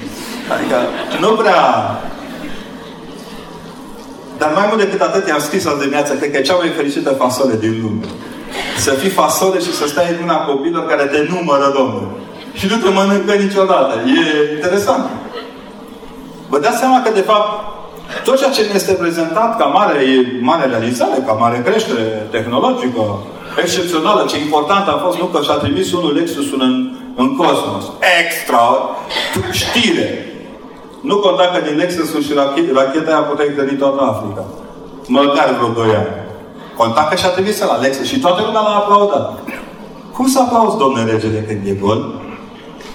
Adică 0.53 0.75
nu 1.19 1.27
prea... 1.27 1.61
Dar 4.37 4.51
mai 4.55 4.65
mult 4.67 4.79
decât 4.79 5.01
atât, 5.01 5.27
i-am 5.27 5.39
scris 5.39 5.65
azi 5.65 5.79
dimineața, 5.79 6.13
cred 6.13 6.31
că 6.31 6.37
e 6.37 6.41
cea 6.41 6.55
mai 6.55 6.69
fericită 6.69 7.09
fasole 7.09 7.55
din 7.59 7.79
lume. 7.81 8.05
Să 8.77 8.91
fii 8.91 9.09
fasole 9.09 9.59
și 9.59 9.73
să 9.73 9.87
stai 9.87 10.09
în 10.09 10.17
mâna 10.19 10.37
copilor 10.37 10.85
care 10.85 11.03
te 11.03 11.27
numără, 11.29 11.73
Domnul. 11.77 12.07
Și 12.53 12.67
nu 12.69 12.75
te 12.75 12.89
mănâncă 12.89 13.33
niciodată. 13.33 13.93
E 14.05 14.53
interesant. 14.55 15.09
Vă 16.49 16.59
dați 16.59 16.77
seama 16.77 17.01
că, 17.01 17.09
de 17.13 17.21
fapt, 17.21 17.77
tot 18.23 18.37
ceea 18.37 18.51
ce 18.51 18.61
ne 18.61 18.71
este 18.73 18.93
prezentat 18.93 19.57
ca 19.57 19.65
mare, 19.65 19.97
mare 20.41 20.65
realizare, 20.65 21.23
ca 21.25 21.33
mare 21.33 21.61
creștere 21.65 22.27
tehnologică, 22.31 23.03
excepțională, 23.61 24.25
ce 24.29 24.39
important 24.39 24.87
a 24.87 25.01
fost, 25.05 25.17
nu 25.17 25.25
că 25.25 25.39
și-a 25.41 25.53
trimis 25.53 25.91
unul 25.93 26.13
Lexusul 26.13 26.61
în, 26.61 26.75
în 27.15 27.35
cosmos. 27.35 27.83
Extra! 28.21 28.65
Știre! 29.51 30.07
Nu 31.01 31.15
conta 31.17 31.43
că 31.53 31.59
din 31.67 31.77
Lexusul 31.77 32.21
și 32.23 32.33
racheta 32.73 33.11
aia 33.11 33.21
puteai 33.29 33.53
hrăni 33.55 33.77
toată 33.77 34.01
Africa. 34.01 34.43
Măcar 35.07 35.55
vreo 35.57 35.85
2 35.85 35.95
ani. 35.95 36.13
Conta 36.77 37.07
că 37.09 37.15
și-a 37.15 37.29
trimis 37.29 37.59
la 37.59 37.79
Lexus 37.81 38.05
și 38.05 38.19
toată 38.19 38.41
lumea 38.45 38.61
l-a 38.61 38.75
aplaudat. 38.75 39.39
Cum 40.13 40.27
să 40.27 40.39
aplauzi, 40.39 40.77
domnule 40.77 41.11
regele, 41.11 41.39
când 41.47 41.67
e 41.67 41.71
gol? 41.85 42.01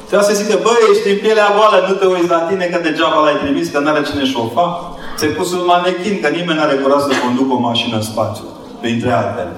Trebuie 0.07 0.29
să 0.29 0.43
zică, 0.43 0.59
băi, 0.63 0.89
ești 0.91 1.11
în 1.11 1.19
pielea 1.25 1.49
goală, 1.57 1.87
nu 1.89 1.95
te 1.95 2.07
uiți 2.07 2.29
la 2.29 2.41
tine 2.49 2.65
că 2.65 2.79
degeaba 2.83 3.21
l-ai 3.25 3.39
trimis, 3.43 3.69
că 3.69 3.79
n-are 3.79 4.03
cine 4.03 4.25
șofa. 4.25 4.94
Ți-ai 5.17 5.31
pus 5.31 5.53
un 5.53 5.65
manechin, 5.67 6.21
că 6.23 6.29
nimeni 6.29 6.59
n-are 6.59 6.75
curaj 6.75 7.01
să 7.01 7.13
conducă 7.25 7.53
o 7.55 7.59
mașină 7.59 7.97
în 7.97 8.03
spațiu. 8.03 8.45
Printre 8.81 9.11
altele. 9.13 9.55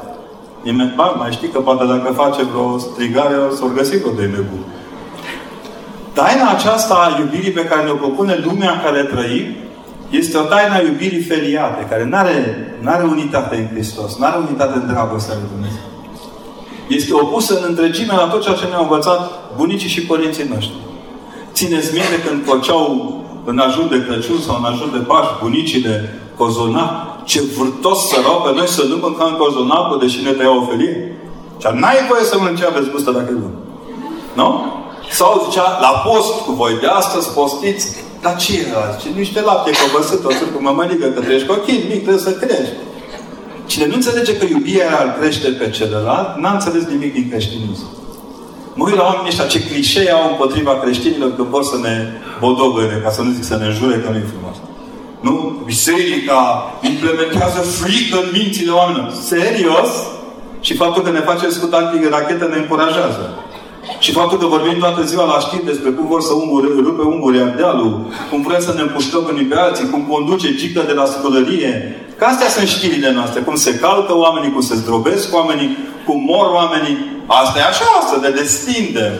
Nimeni, 0.63 0.93
ba, 0.97 1.05
mai 1.05 1.33
știi 1.33 1.49
că 1.49 1.61
poate 1.61 1.85
dacă 1.85 2.13
face 2.13 2.43
vreo 2.43 2.79
strigare, 2.79 3.35
o 3.51 3.55
să-o 3.55 3.75
găsi 3.77 4.01
cu 4.01 4.11
de 4.17 4.23
nebun. 4.23 4.65
Taina 6.13 6.51
aceasta 6.51 6.95
a 6.95 7.19
iubirii 7.19 7.51
pe 7.51 7.65
care 7.65 7.83
ne-o 7.85 7.95
propune 7.95 8.43
lumea 8.45 8.71
în 8.71 8.81
care 8.85 9.03
trăim, 9.03 9.47
este 10.11 10.37
o 10.39 10.41
taină 10.41 10.75
a 10.75 10.81
iubirii 10.81 11.23
feriate, 11.23 11.87
care 11.91 12.05
nu 12.05 12.17
are, 12.17 12.37
are 12.85 13.05
unitate 13.05 13.57
în 13.57 13.67
Hristos, 13.73 14.17
nu 14.19 14.25
are 14.27 14.37
unitate 14.39 14.75
în 14.79 14.87
dragostea 14.87 15.35
lui 15.35 15.49
Dumnezeu. 15.53 15.85
Este 16.89 17.15
opusă 17.15 17.59
în 17.59 17.65
întregime 17.69 18.13
la 18.13 18.27
tot 18.27 18.43
ceea 18.43 18.55
ce 18.55 18.67
ne-au 18.67 18.83
învățat 18.83 19.21
bunicii 19.57 19.89
și 19.89 20.03
părinții 20.03 20.51
noștri. 20.55 20.77
Țineți 21.53 21.93
minte 21.93 22.29
când 22.29 22.45
făceau 22.45 23.15
în 23.51 23.59
ajun 23.59 23.87
de 23.91 24.05
Crăciun 24.07 24.41
sau 24.47 24.57
în 24.59 24.65
ajun 24.73 24.91
de 24.93 25.03
Paști 25.11 25.33
bunicii 25.43 25.83
de 25.89 25.95
cozonac, 26.37 27.25
ce 27.25 27.41
vârtos 27.57 28.09
să 28.09 28.17
rau 28.25 28.39
pe 28.45 28.51
noi 28.59 28.69
să 28.69 28.83
nu 28.91 28.97
mâncăm 28.97 29.31
cozonacul, 29.43 29.99
deși 29.99 30.23
ne 30.23 30.31
tăiau 30.31 30.59
o 30.59 30.67
felie. 30.67 30.95
Și 31.61 31.67
n-ai 31.81 32.07
voie 32.09 32.25
să 32.25 32.39
mănânci 32.39 32.63
aveți 32.63 32.91
gustă 32.91 33.11
dacă 33.11 33.29
e 33.31 33.43
bun. 33.45 33.55
Nu? 34.33 34.49
Sau 35.11 35.47
zicea, 35.49 35.79
la 35.81 35.93
post 36.07 36.33
cu 36.45 36.53
voi 36.53 36.75
de 36.81 36.87
astăzi 36.87 37.31
postiți, 37.31 37.87
dar 38.23 38.37
ce 38.37 38.67
era? 38.69 38.97
Ce 39.01 39.09
niște 39.09 39.41
lapte 39.41 39.71
covăsât, 39.83 40.25
o 40.25 40.29
cu 40.29 40.63
mămăligă, 40.63 41.07
că 41.07 41.21
treci 41.21 41.47
copil 41.47 41.81
mic, 41.89 42.03
trebuie 42.03 42.27
să 42.29 42.33
crești. 42.33 42.75
Cine 43.67 43.87
nu 43.87 43.95
înțelege 43.95 44.37
că 44.37 44.45
iubirea 44.45 45.03
îl 45.05 45.11
crește 45.19 45.49
pe 45.49 45.71
celălalt, 45.71 46.37
n-a 46.37 46.53
înțeles 46.53 46.85
nimic 46.85 47.13
din 47.13 47.29
creștinism. 47.29 47.87
Mă 48.79 48.85
uit 48.85 48.97
la 48.97 49.03
oamenii 49.03 49.33
ăștia 49.33 49.47
ce 49.47 49.65
clișee 49.69 50.11
au 50.13 50.29
împotriva 50.31 50.75
creștinilor 50.83 51.31
când 51.37 51.49
vor 51.49 51.65
să 51.73 51.77
ne 51.83 51.95
bodogăre, 52.41 53.01
ca 53.05 53.11
să 53.11 53.23
nu 53.23 53.31
zic 53.31 53.45
să 53.45 53.57
ne 53.57 53.69
jure 53.79 53.97
că 54.03 54.09
nu 54.11 54.17
e 54.17 54.33
frumos. 54.35 54.57
Nu? 55.21 55.63
Biserica 55.65 56.41
implementează 56.91 57.61
frică 57.61 58.17
în 58.23 58.29
mințile 58.33 58.71
oamenilor. 58.71 59.13
Serios? 59.33 59.91
Și 60.61 60.75
faptul 60.75 61.03
că 61.03 61.11
ne 61.11 61.21
face 61.21 61.49
scut 61.49 61.73
anti-rachetă 61.73 62.47
ne 62.49 62.57
încurajează. 62.57 63.25
Și 63.99 64.13
faptul 64.13 64.39
că 64.39 64.47
vorbim 64.47 64.79
toată 64.79 65.03
ziua 65.05 65.25
la 65.25 65.39
știri 65.39 65.65
despre 65.65 65.91
cum 65.91 66.07
vor 66.07 66.23
să 66.23 66.33
umbure, 66.33 66.69
rupe 66.87 67.03
unguri 67.03 67.41
ardealul, 67.41 67.93
cum 68.31 68.43
vrem 68.43 68.61
să 68.61 68.73
ne 68.75 68.81
împușcăm 68.81 69.29
unii 69.33 69.45
pe 69.45 69.57
alții, 69.57 69.91
cum 69.91 70.03
conduce 70.03 70.55
gică 70.55 70.83
de 70.87 70.93
la 70.93 71.05
scolărie. 71.05 71.73
Că 72.19 72.25
astea 72.25 72.49
sunt 72.49 72.69
știrile 72.69 73.13
noastre. 73.13 73.41
Cum 73.41 73.55
se 73.55 73.79
calcă 73.79 74.17
oamenii, 74.17 74.53
cum 74.53 74.61
se 74.61 74.75
zdrobesc 74.75 75.35
oamenii, 75.35 75.79
cum 76.07 76.23
mor 76.27 76.47
oamenii. 76.53 76.97
Asta 77.27 77.59
e 77.59 77.63
așa, 77.63 77.91
să 78.11 78.17
ne 78.21 78.29
destindem. 78.29 79.13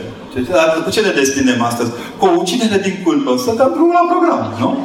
Dar 0.51 0.83
cu 0.85 0.91
ce 0.91 1.01
ne 1.01 1.11
destindem 1.11 1.63
astăzi? 1.63 1.91
Cu 2.19 2.27
o 2.27 2.39
ucidere 2.41 2.79
din 2.83 2.97
culpă. 3.05 3.37
Să 3.45 3.55
dăm 3.57 3.71
drumul 3.75 3.97
la 4.01 4.07
program, 4.13 4.55
nu? 4.61 4.79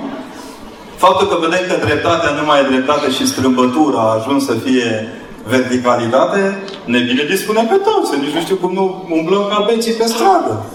Faptul 0.96 1.28
că 1.28 1.38
vedem 1.46 1.64
că 1.70 1.86
dreptatea 1.86 2.32
nu 2.32 2.46
mai 2.46 2.60
e 2.60 2.70
dreptate 2.72 3.12
și 3.12 3.28
strâmbătura 3.28 4.00
a 4.00 4.16
ajuns 4.20 4.46
să 4.46 4.54
fie 4.66 5.10
verticalitate, 5.48 6.58
ne 6.86 7.00
bine 7.00 7.24
dispune 7.24 7.62
pe 7.70 7.78
toți. 7.88 8.20
Nici 8.20 8.34
nu 8.34 8.42
știu 8.42 8.56
cum 8.56 8.74
nu 8.74 9.08
umblăm 9.10 9.46
ca 9.50 9.66
beții 9.68 9.94
pe 9.94 10.06
stradă. 10.06 10.66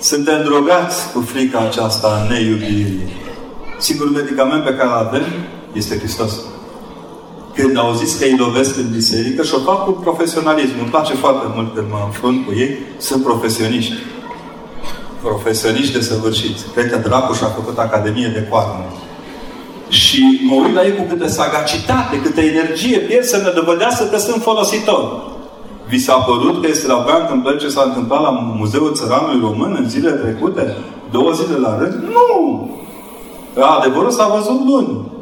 Suntem 0.00 0.42
drogați 0.42 1.12
cu 1.12 1.20
frica 1.20 1.58
aceasta 1.58 2.06
a 2.08 2.32
neiubirii. 2.32 3.12
Singurul 3.78 4.12
medicament 4.12 4.64
pe 4.64 4.74
care 4.74 4.88
îl 4.88 5.06
avem 5.06 5.24
este 5.72 5.98
Hristos. 5.98 6.32
când 7.54 7.78
au 7.78 7.94
zis 7.94 8.18
că 8.18 8.24
îi 8.24 8.36
lovesc 8.38 8.76
în 8.76 8.90
biserică 8.92 9.42
și 9.42 9.54
o 9.54 9.58
fac 9.58 9.84
cu 9.84 9.90
profesionalism. 9.90 10.78
Îmi 10.80 10.88
place 10.88 11.14
foarte 11.14 11.46
mult 11.54 11.74
când 11.74 11.86
mă 11.90 12.02
înfrunt 12.04 12.46
cu 12.46 12.52
ei. 12.56 12.78
Sunt 12.98 13.22
profesioniști. 13.24 13.94
Profesioniști 15.22 15.92
de 15.92 16.00
săvârșiți. 16.00 16.64
Cred 16.74 16.90
că 16.90 16.96
Dracu 16.96 17.32
și-a 17.32 17.46
făcut 17.46 17.78
Academie 17.78 18.30
de 18.34 18.46
Coarne. 18.50 18.84
Și 19.88 20.40
mă 20.48 20.54
uit 20.54 20.74
la 20.74 20.84
ei 20.84 20.94
cu 20.94 21.02
câtă 21.08 21.28
sagacitate, 21.28 22.20
câtă 22.22 22.40
energie 22.40 22.98
pierd 22.98 23.24
să 23.24 23.36
ne 23.36 23.50
dovedească 23.60 24.04
că 24.04 24.18
sunt 24.18 24.42
folositori. 24.42 25.06
Vi 25.88 25.98
s-a 25.98 26.14
părut 26.14 26.62
că 26.62 26.68
este 26.70 26.86
la 26.86 27.02
Bea 27.06 27.18
întâmplări 27.20 27.58
ce 27.58 27.68
s-a 27.68 27.82
întâmplat 27.86 28.22
la 28.22 28.30
Muzeul 28.30 28.94
Țăranului 28.94 29.40
Român 29.40 29.76
în 29.78 29.88
zilele 29.88 30.16
trecute? 30.16 30.76
Două 31.10 31.30
zile 31.32 31.56
la 31.58 31.78
rând? 31.78 31.94
Nu! 31.94 32.70
Adevărul 33.78 34.10
s-a 34.10 34.26
văzut 34.36 34.66
luni. 34.66 35.16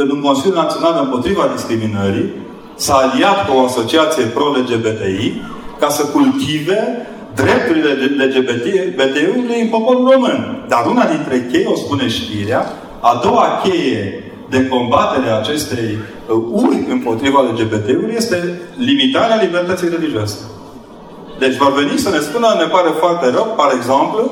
Când 0.00 0.12
un 0.12 0.20
Consiliu 0.20 0.54
Național 0.54 1.00
împotriva 1.02 1.50
discriminării 1.54 2.32
s-a 2.74 2.94
aliat 2.94 3.38
cu 3.46 3.56
o 3.56 3.64
asociație 3.64 4.24
pro-LGBTI 4.24 5.42
ca 5.80 5.88
să 5.88 6.02
cultive 6.04 7.06
drepturile 7.34 7.90
LGBT-ului 8.26 9.60
în 9.60 9.68
poporul 9.68 10.08
român. 10.12 10.64
Dar 10.68 10.86
una 10.86 11.04
dintre 11.14 11.48
chei, 11.52 11.66
o 11.68 11.74
spune 11.74 12.08
știrea, 12.08 12.62
a 13.00 13.20
doua 13.22 13.60
cheie 13.62 14.24
de 14.50 14.68
combatere 14.68 15.30
a 15.30 15.38
acestei 15.38 15.88
uh, 15.98 16.42
uri 16.50 16.86
împotriva 16.90 17.40
LGBT-ului 17.40 18.14
este 18.16 18.60
limitarea 18.76 19.42
libertății 19.42 19.88
religioase. 19.88 20.38
Deci 21.38 21.56
vor 21.56 21.72
veni 21.72 21.98
să 21.98 22.10
ne 22.10 22.18
spună, 22.18 22.46
ne 22.58 22.68
pare 22.74 22.90
foarte 22.98 23.30
rău, 23.30 23.54
par 23.56 23.70
exemplu, 23.74 24.30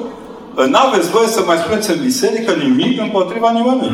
n-aveți 0.72 1.10
voie 1.10 1.26
să 1.26 1.42
mai 1.46 1.56
spuneți 1.56 1.90
în 1.90 2.00
biserică 2.02 2.52
nimic 2.52 3.00
împotriva 3.00 3.50
nimănui. 3.52 3.92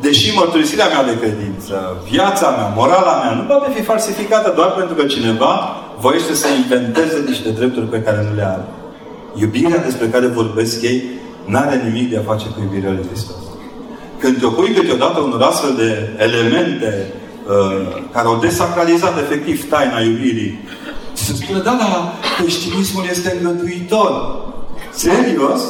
Deși 0.00 0.34
mărturisirea 0.34 0.88
mea 0.88 1.04
de 1.04 1.18
credință, 1.18 2.02
viața 2.10 2.48
mea, 2.50 2.72
morala 2.76 3.20
mea, 3.22 3.34
nu 3.34 3.42
poate 3.42 3.72
fi 3.74 3.82
falsificată 3.82 4.52
doar 4.56 4.70
pentru 4.70 4.94
că 4.94 5.04
cineva 5.04 5.76
voiește 6.00 6.34
să 6.34 6.46
inventeze 6.48 7.24
niște 7.26 7.50
drepturi 7.50 7.86
pe 7.86 8.02
care 8.02 8.26
nu 8.28 8.34
le 8.34 8.44
are. 8.44 8.64
Iubirea 9.34 9.78
despre 9.78 10.06
care 10.06 10.26
vorbesc 10.26 10.82
ei 10.82 11.02
n-are 11.44 11.82
nimic 11.84 12.10
de 12.10 12.16
a 12.16 12.28
face 12.30 12.46
cu 12.46 12.60
iubirea 12.60 12.90
lui 12.90 13.06
Hristos. 13.10 13.36
Când 14.18 14.38
te 14.38 14.46
opui 14.46 14.72
câteodată 14.72 15.20
unor 15.20 15.42
astfel 15.42 15.74
de 15.76 16.08
elemente 16.18 17.12
uh, 17.48 18.04
care 18.12 18.26
au 18.26 18.36
desacralizat 18.36 19.18
efectiv 19.18 19.68
taina 19.68 20.00
iubirii, 20.00 20.58
se 21.12 21.32
spune, 21.34 21.58
da, 21.58 21.76
da, 21.78 22.12
creștinismul 22.38 23.04
este 23.10 23.36
îngăduitor. 23.38 24.44
Serios? 24.90 25.60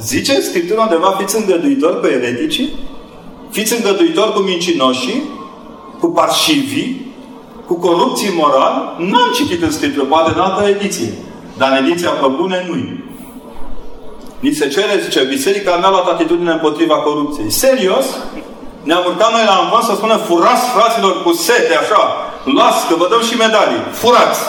Zice 0.00 0.40
Scriptura 0.40 0.82
undeva, 0.82 1.16
fiți 1.18 1.36
îngăduitor 1.36 2.00
pe 2.00 2.08
ereticii? 2.08 2.72
Fiți 3.50 3.76
îngăduitor 3.76 4.32
cu 4.32 4.38
mincinoșii? 4.38 5.22
Cu 6.00 6.06
parșivii? 6.06 7.14
Cu 7.66 7.74
corupții 7.74 8.34
moral? 8.36 8.96
N-am 8.98 9.32
citit 9.34 9.62
în 9.62 9.70
Scriptură, 9.70 10.04
poate 10.04 10.32
în 10.34 10.40
altă 10.40 10.68
ediție. 10.68 11.12
Dar 11.56 11.68
în 11.70 11.84
ediția 11.84 12.10
pe 12.10 12.26
bune 12.36 12.66
nu 12.68 12.74
Ni 14.40 14.52
se 14.52 14.68
cere, 14.68 15.00
zice, 15.02 15.24
biserica 15.24 15.78
n-a 15.80 15.90
luat 15.90 16.08
atitudine 16.08 16.50
împotriva 16.50 16.94
corupției. 16.94 17.50
Serios? 17.50 18.06
Ne-am 18.82 19.04
urcat 19.06 19.32
noi 19.32 19.44
la 19.46 19.60
învăț 19.62 19.84
să 19.84 19.94
spună 19.94 20.16
furați 20.16 20.68
fraților 20.76 21.22
cu 21.22 21.32
sete, 21.32 21.76
așa. 21.76 22.02
Luați, 22.44 22.86
că 22.88 22.94
vă 22.98 23.06
dăm 23.10 23.22
și 23.22 23.36
medalii. 23.36 23.82
Furați! 23.92 24.40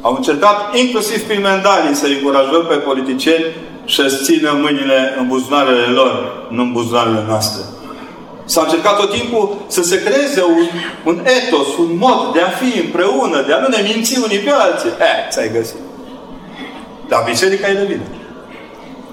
Au 0.00 0.14
încercat 0.14 0.76
inclusiv 0.76 1.20
prin 1.22 1.40
medalii 1.40 1.94
să 1.94 2.06
încurajăm 2.06 2.64
pe 2.68 2.74
politicieni 2.74 3.44
și 3.84 4.10
să 4.10 4.20
țină 4.24 4.58
mâinile 4.62 5.14
în 5.18 5.26
buzunarele 5.26 5.86
lor, 5.86 6.32
nu 6.48 6.62
în 6.62 6.72
buzunarele 6.72 7.24
noastre. 7.28 7.62
S-a 8.52 8.62
încercat 8.62 8.96
tot 8.96 9.12
timpul 9.12 9.56
să 9.66 9.82
se 9.82 10.02
creeze 10.02 10.42
un, 10.42 10.66
un 11.04 11.18
etos, 11.18 11.76
un 11.78 11.96
mod 11.96 12.32
de 12.32 12.40
a 12.40 12.48
fi 12.48 12.78
împreună, 12.78 13.44
de 13.46 13.52
a 13.52 13.60
nu 13.60 13.68
ne 13.68 13.92
minți 13.92 14.18
unii 14.24 14.38
pe 14.38 14.50
alții. 14.50 14.88
Eh, 14.88 15.28
ți-ai 15.30 15.52
găsit. 15.52 15.76
Dar 17.08 17.22
biserica 17.28 17.68
e 17.68 17.74
de 17.74 17.84
vină. 17.84 18.02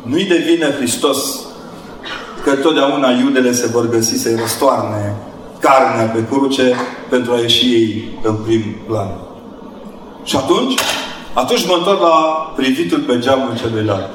Nu-i 0.01 0.25
de 0.25 0.37
vină 0.37 0.71
Hristos 0.71 1.39
că 2.43 2.55
totdeauna 2.55 3.09
iudele 3.09 3.51
se 3.51 3.67
vor 3.67 3.89
găsi 3.89 4.17
să-i 4.17 4.35
răstoarne 4.35 5.15
carnea 5.59 6.05
pe 6.05 6.25
cruce 6.29 6.75
pentru 7.09 7.33
a 7.33 7.39
ieși 7.39 7.65
ei 7.65 8.19
în 8.23 8.35
prim 8.35 8.75
plan. 8.87 9.11
Și 10.23 10.35
atunci, 10.35 10.79
atunci 11.33 11.65
mă 11.65 11.75
întorc 11.77 12.01
la 12.01 12.53
privitul 12.55 12.99
pe 12.99 13.19
geamul 13.19 13.57
celuilalt. 13.57 14.09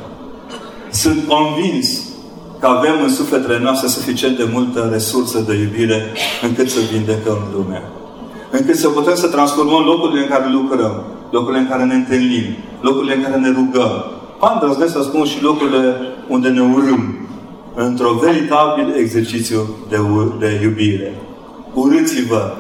Sunt 0.91 1.29
convins 1.29 2.12
că 2.63 2.69
avem 2.69 2.97
în 3.03 3.09
sufletele 3.09 3.59
noastre 3.59 3.89
suficient 3.89 4.37
de 4.37 4.49
multă 4.53 4.89
resursă 4.93 5.39
de 5.49 5.55
iubire 5.55 6.13
încât 6.43 6.71
să 6.71 6.79
vindecăm 6.93 7.39
lumea. 7.57 7.83
Încât 8.51 8.77
să 8.77 8.89
putem 8.89 9.15
să 9.15 9.27
transformăm 9.27 9.85
locurile 9.85 10.21
în 10.21 10.29
care 10.29 10.51
lucrăm, 10.51 11.05
locurile 11.31 11.59
în 11.59 11.69
care 11.69 11.85
ne 11.85 11.95
întâlnim, 11.95 12.45
locurile 12.81 13.15
în 13.15 13.23
care 13.23 13.37
ne 13.37 13.49
rugăm. 13.49 13.93
Am 14.41 14.59
îndrăznesc 14.61 14.93
să 14.93 15.03
spun 15.03 15.25
și 15.25 15.43
locurile 15.43 15.97
unde 16.29 16.49
ne 16.49 16.61
urâm 16.61 17.29
într-un 17.75 18.19
veritabil 18.19 18.95
exercițiu 18.97 19.61
de, 19.89 19.97
de 20.39 20.61
iubire. 20.63 21.21
Urâți-vă, 21.75 22.53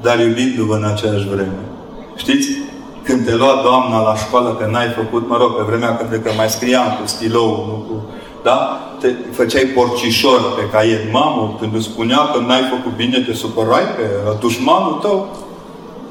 dar 0.00 0.18
iubindu-vă 0.18 0.74
în 0.74 0.84
aceeași 0.84 1.28
vreme. 1.28 1.60
Știți? 2.16 2.48
Când 3.02 3.24
te 3.24 3.34
lua 3.34 3.60
doamna 3.62 4.02
la 4.02 4.14
școală 4.16 4.56
că 4.60 4.68
n-ai 4.70 4.88
făcut, 4.88 5.28
mă 5.28 5.36
rog, 5.36 5.56
pe 5.56 5.62
vremea 5.66 5.96
când 5.96 6.22
că 6.22 6.30
mai 6.36 6.48
scriam 6.48 6.86
cu 7.00 7.06
stilou, 7.06 7.48
nu 7.68 7.76
cu... 7.88 8.04
Da? 8.42 8.80
Te 9.00 9.08
făceai 9.32 9.64
porcișor 9.64 10.54
pe 10.56 10.68
caiet. 10.72 11.12
Mamă, 11.12 11.56
când 11.60 11.74
îți 11.74 11.84
spunea 11.84 12.18
că 12.18 12.40
n-ai 12.40 12.62
făcut 12.70 12.96
bine, 12.96 13.18
te 13.18 13.34
supărai 13.34 13.82
pe 13.96 14.02
dușmanul 14.40 14.98
tău. 15.02 15.36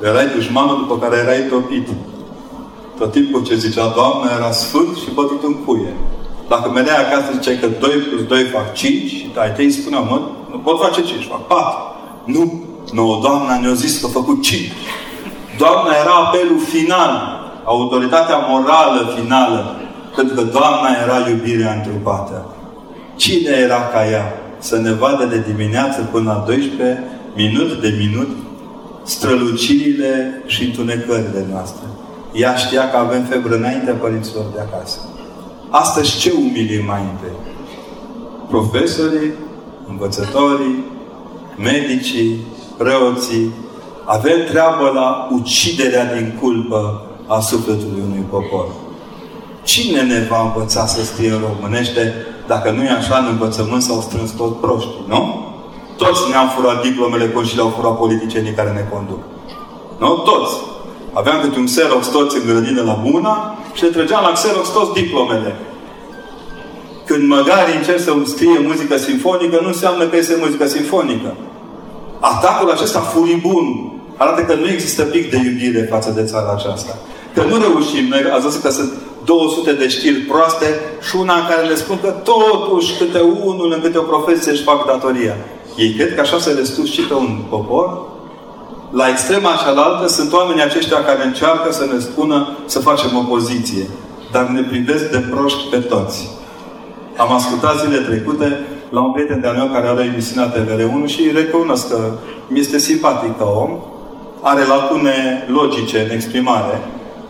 Erai 0.04 0.28
dușmanul 0.36 0.78
după 0.78 0.98
care 0.98 1.18
erai 1.18 1.48
topit. 1.50 1.88
Tot 2.98 3.12
timpul 3.12 3.44
ce 3.44 3.56
zicea 3.56 3.94
Doamna 3.96 4.32
era 4.38 4.52
sfânt 4.52 4.98
și 4.98 5.14
bătut 5.14 5.44
în 5.44 5.54
cuie. 5.54 5.94
Dacă 6.48 6.72
venea 6.74 7.00
acasă, 7.00 7.32
ziceai 7.34 7.60
că 7.62 7.68
2 7.68 7.90
plus 7.90 8.24
2 8.24 8.44
fac 8.44 8.74
5 8.74 9.12
și 9.12 9.28
tai 9.34 9.54
tăi 9.54 9.72
spunea, 9.72 10.00
mă, 10.00 10.22
nu 10.52 10.58
pot 10.58 10.80
face 10.80 11.02
5, 11.04 11.26
fac 11.26 11.48
4. 11.48 11.78
Nu, 12.24 12.64
nu, 12.92 13.20
Doamna 13.22 13.60
ne-a 13.60 13.74
zis 13.74 14.00
că 14.00 14.06
a 14.06 14.10
făcut 14.10 14.42
5. 14.42 14.72
Doamna 15.58 15.92
era 16.04 16.12
apelul 16.12 16.60
final, 16.60 17.12
autoritatea 17.64 18.38
morală 18.50 19.14
finală, 19.16 19.79
pentru 20.16 20.36
că 20.36 20.42
Doamna 20.42 20.90
era 21.04 21.30
iubirea 21.30 21.74
întrupată. 21.74 22.46
Cine 23.16 23.50
era 23.50 23.88
ca 23.94 24.10
ea? 24.10 24.34
Să 24.58 24.78
ne 24.78 24.92
vadă 24.92 25.26
de 25.26 25.44
dimineață 25.52 26.02
până 26.12 26.32
la 26.32 26.44
12, 26.46 27.04
minut 27.36 27.82
de 27.82 27.96
minut, 27.98 28.30
strălucirile 29.04 30.44
și 30.46 30.64
întunecările 30.64 31.46
noastre. 31.52 31.86
Ea 32.34 32.56
știa 32.56 32.90
că 32.90 32.98
avem 32.98 33.24
febră 33.24 33.56
înaintea 33.56 33.94
părinților 33.94 34.46
de 34.54 34.60
acasă. 34.60 35.00
Astăzi 35.70 36.18
ce 36.18 36.32
umilim 36.32 36.86
mai 36.86 37.02
întâi? 37.12 37.38
Profesorii, 38.50 39.34
învățătorii, 39.88 40.84
medicii, 41.58 42.40
preoții, 42.78 43.54
avem 44.06 44.38
treabă 44.50 44.92
la 44.94 45.30
uciderea 45.32 46.16
din 46.16 46.38
culpă 46.42 47.08
a 47.28 47.40
sufletului 47.40 48.02
unui 48.06 48.26
popor. 48.30 48.68
Cine 49.64 50.02
ne 50.02 50.28
va 50.30 50.42
învăța 50.42 50.86
să 50.86 51.04
scrie 51.04 51.32
în 51.32 51.42
românește 51.48 52.14
dacă 52.48 52.72
nu 52.72 52.84
e 52.84 52.90
așa 52.90 53.18
în 53.18 53.28
învățământ 53.30 53.82
s-au 53.82 54.02
strâns 54.02 54.32
tot 54.32 54.60
proștii, 54.62 55.06
nu? 55.08 55.22
Toți 55.98 56.30
ne-am 56.30 56.50
furat 56.56 56.82
diplomele 56.82 57.26
cum 57.26 57.44
și 57.44 57.56
le-au 57.56 57.74
furat 57.78 57.98
politicienii 57.98 58.54
care 58.60 58.72
ne 58.72 58.86
conduc. 58.94 59.22
Nu? 60.00 60.08
Toți. 60.30 60.54
Aveam 61.14 61.40
câte 61.42 61.60
un 61.60 61.66
Xerox 61.66 62.08
toți 62.08 62.38
în 62.38 62.44
grădină 62.46 62.82
la 62.82 62.94
Buna 63.08 63.58
și 63.74 63.84
le 63.84 63.90
trăgeam 63.90 64.22
la 64.24 64.32
Xerox 64.32 64.68
toți 64.70 64.94
diplomele. 65.02 65.56
Când 67.06 67.28
măgari 67.28 67.76
încerc 67.78 68.00
să 68.00 68.12
scrie 68.26 68.60
muzică 68.60 68.98
sinfonică, 68.98 69.58
nu 69.62 69.68
înseamnă 69.68 70.04
că 70.06 70.16
este 70.16 70.36
muzică 70.40 70.68
sinfonică. 70.68 71.36
Atacul 72.20 72.72
acesta 72.72 73.00
furibun 73.00 73.92
arată 74.18 74.42
că 74.42 74.54
nu 74.54 74.68
există 74.68 75.04
pic 75.04 75.30
de 75.30 75.38
iubire 75.46 75.82
față 75.82 76.10
de 76.16 76.24
țara 76.24 76.52
aceasta. 76.58 76.98
Că 77.34 77.42
nu 77.42 77.56
reușim. 77.58 78.06
Noi 78.10 78.24
ați 78.34 78.44
văzut 78.44 78.62
că 78.62 78.70
sunt 78.70 78.92
200 79.26 79.74
de 79.74 79.88
știri 79.88 80.16
proaste 80.16 80.80
și 81.02 81.16
una 81.16 81.36
în 81.36 81.46
care 81.50 81.68
le 81.68 81.76
spun 81.76 82.00
că 82.02 82.10
totuși 82.10 82.98
câte 82.98 83.20
unul 83.46 83.72
în 83.72 83.82
câte 83.82 83.98
o 83.98 84.02
profesie 84.02 84.52
își 84.52 84.64
fac 84.64 84.86
datoria. 84.86 85.36
Ei 85.78 85.92
cred 85.92 86.16
că 86.16 86.22
așa 86.22 86.40
se 86.40 86.50
le 86.50 86.84
și 86.86 87.02
pe 87.02 87.14
un 87.14 87.38
popor? 87.50 88.02
La 88.92 89.10
extrema 89.10 89.50
cealaltă 89.64 90.08
sunt 90.08 90.34
oamenii 90.34 90.64
aceștia 90.64 91.04
care 91.04 91.26
încearcă 91.26 91.72
să 91.72 91.86
ne 91.94 92.00
spună 92.00 92.58
să 92.66 92.80
facem 92.80 93.18
opoziție. 93.18 93.88
Dar 94.32 94.46
ne 94.48 94.62
privesc 94.62 95.12
de 95.12 95.18
proști 95.18 95.70
pe 95.70 95.78
toți. 95.78 96.30
Am 97.18 97.32
ascultat 97.32 97.80
zile 97.80 97.98
trecute 97.98 98.60
la 98.90 99.02
un 99.02 99.12
prieten 99.12 99.42
de-al 99.42 99.56
meu 99.56 99.68
care 99.68 99.88
are 99.88 100.04
emisiunea 100.04 100.54
TVR1 100.54 101.06
și 101.06 101.32
recunosc 101.34 101.90
că 101.90 102.12
mi 102.48 102.60
este 102.60 102.78
simpatic 102.78 103.38
ca 103.38 103.46
om, 103.46 103.80
are 104.42 104.66
lacune 104.66 105.46
logice 105.48 106.00
în 106.00 106.10
exprimare, 106.10 106.82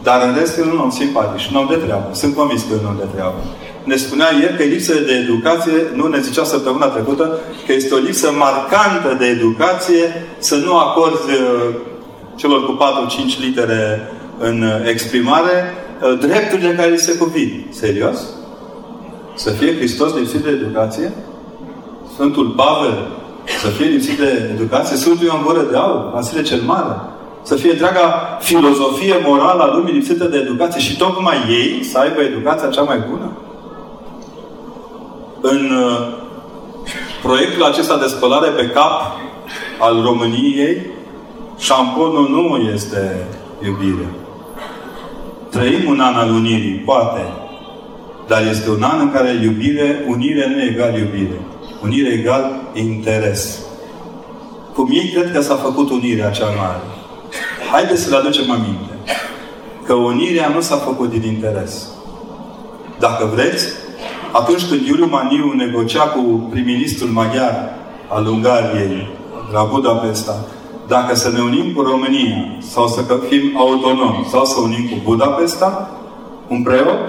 dar 0.03 0.27
în 0.27 0.35
rest 0.39 0.57
e 0.57 0.61
un 0.61 0.79
om 0.83 0.89
simpatic 0.89 1.39
și 1.39 1.49
un 1.51 1.59
om 1.59 1.67
de 1.69 1.75
treabă. 1.75 2.09
Sunt 2.11 2.35
convins 2.35 2.61
că 2.61 2.67
e 2.71 2.79
un 2.83 2.89
om 2.89 2.97
de 2.97 3.07
treabă. 3.13 3.39
ne 3.83 3.95
spunea 3.95 4.27
ieri 4.39 4.55
că 4.55 4.63
e 4.63 4.65
lipsă 4.65 4.93
de 4.93 5.13
educație, 5.13 5.73
nu 5.93 6.07
ne 6.07 6.19
zicea 6.19 6.43
săptămâna 6.43 6.85
trecută, 6.85 7.39
că 7.65 7.73
este 7.73 7.93
o 7.93 7.97
lipsă 7.97 8.31
marcantă 8.31 9.15
de 9.19 9.25
educație 9.25 10.27
să 10.37 10.55
nu 10.55 10.77
acorzi 10.77 11.29
uh, 11.29 11.75
celor 12.35 12.65
cu 12.65 12.77
4-5 13.37 13.39
litere 13.39 14.11
în 14.39 14.63
exprimare 14.85 15.73
uh, 16.01 16.19
drepturile 16.19 16.73
care 16.73 16.89
li 16.89 16.97
se 16.97 17.17
cuvin. 17.17 17.65
Serios? 17.69 18.19
Să 19.35 19.49
fie 19.49 19.75
Hristos 19.75 20.13
lipsit 20.13 20.39
de 20.39 20.49
educație? 20.49 21.11
Sfântul 22.13 22.47
Pavel 22.49 23.07
să 23.61 23.67
fie 23.67 23.85
lipsit 23.85 24.17
de 24.17 24.49
educație? 24.53 24.97
Sfântul 24.97 25.25
Ioan 25.25 25.43
Gură 25.43 25.67
de 25.71 25.77
Aur? 25.77 26.11
Vasile 26.13 26.41
cel 26.41 26.61
Mare? 26.61 26.95
Să 27.41 27.55
fie 27.55 27.71
întreaga 27.71 28.37
filozofie 28.39 29.15
morală 29.25 29.63
a 29.63 29.75
lumii 29.75 29.93
lipsită 29.93 30.25
de 30.25 30.37
educație 30.37 30.81
și 30.81 30.97
tocmai 30.97 31.37
ei 31.49 31.83
să 31.83 31.97
aibă 31.97 32.21
educația 32.21 32.69
cea 32.69 32.81
mai 32.81 33.03
bună? 33.09 33.37
În 35.41 35.71
uh, 35.71 36.07
proiectul 37.21 37.63
acesta 37.63 37.97
de 37.97 38.05
spălare 38.05 38.49
pe 38.49 38.67
cap 38.67 39.01
al 39.79 40.01
României, 40.01 40.85
șamponul 41.57 42.29
nu 42.29 42.71
este 42.73 43.27
iubire. 43.65 44.09
Trăim 45.49 45.89
un 45.89 45.99
an 45.99 46.13
al 46.15 46.29
unirii, 46.29 46.81
poate. 46.85 47.21
Dar 48.27 48.45
este 48.49 48.69
un 48.69 48.83
an 48.83 48.99
în 48.99 49.11
care 49.11 49.39
iubire, 49.43 50.05
unire 50.07 50.47
nu 50.49 50.59
e 50.59 50.69
egal 50.69 50.97
iubire. 50.97 51.39
Unire 51.83 52.09
egal 52.09 52.61
interes. 52.73 53.59
Cum 54.73 54.89
ei 54.91 55.09
cred 55.13 55.31
că 55.31 55.41
s-a 55.41 55.55
făcut 55.55 55.89
unirea 55.89 56.29
cea 56.29 56.45
mare. 56.45 56.98
Haideți 57.71 58.01
să 58.01 58.09
le 58.09 58.15
aducem 58.15 58.51
aminte. 58.51 58.93
Că 59.85 59.93
unirea 59.93 60.47
nu 60.47 60.61
s-a 60.61 60.75
făcut 60.75 61.09
din 61.09 61.23
interes. 61.23 61.87
Dacă 62.99 63.29
vreți, 63.33 63.65
atunci 64.31 64.65
când 64.65 64.85
Iuliu 64.85 65.05
Maniu 65.05 65.53
negocia 65.55 66.03
cu 66.03 66.21
prim-ministrul 66.49 67.09
maghiar 67.09 67.75
al 68.07 68.27
Ungariei, 68.27 69.07
la 69.53 69.63
Budapesta, 69.63 70.45
dacă 70.87 71.15
să 71.15 71.29
ne 71.29 71.41
unim 71.41 71.73
cu 71.73 71.81
România 71.81 72.57
sau 72.59 72.87
să 72.87 73.01
fim 73.29 73.57
autonomi 73.57 74.27
sau 74.29 74.45
să 74.45 74.59
unim 74.59 74.89
cu 74.89 74.95
Budapesta, 75.03 75.91
un 76.47 76.63
preot, 76.63 76.99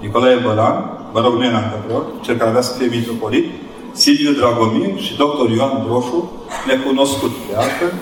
Nicolae 0.00 0.36
Bălan, 0.36 0.98
mă 1.12 1.20
rog, 1.20 1.34
nu 1.34 1.44
era 1.44 1.56
încă 1.56 1.82
preot, 1.86 2.04
cel 2.20 2.36
care 2.36 2.50
avea 2.50 2.62
să 2.62 2.76
fie 2.78 2.86
mitropolit, 2.86 3.44
Silviu 3.92 4.32
Dragomir 4.32 5.00
și 5.00 5.16
doctor 5.16 5.50
Ioan 5.50 5.84
Broșu, 5.86 6.30
necunoscut 6.66 7.30
de 7.48 7.56
altfel, 7.56 7.92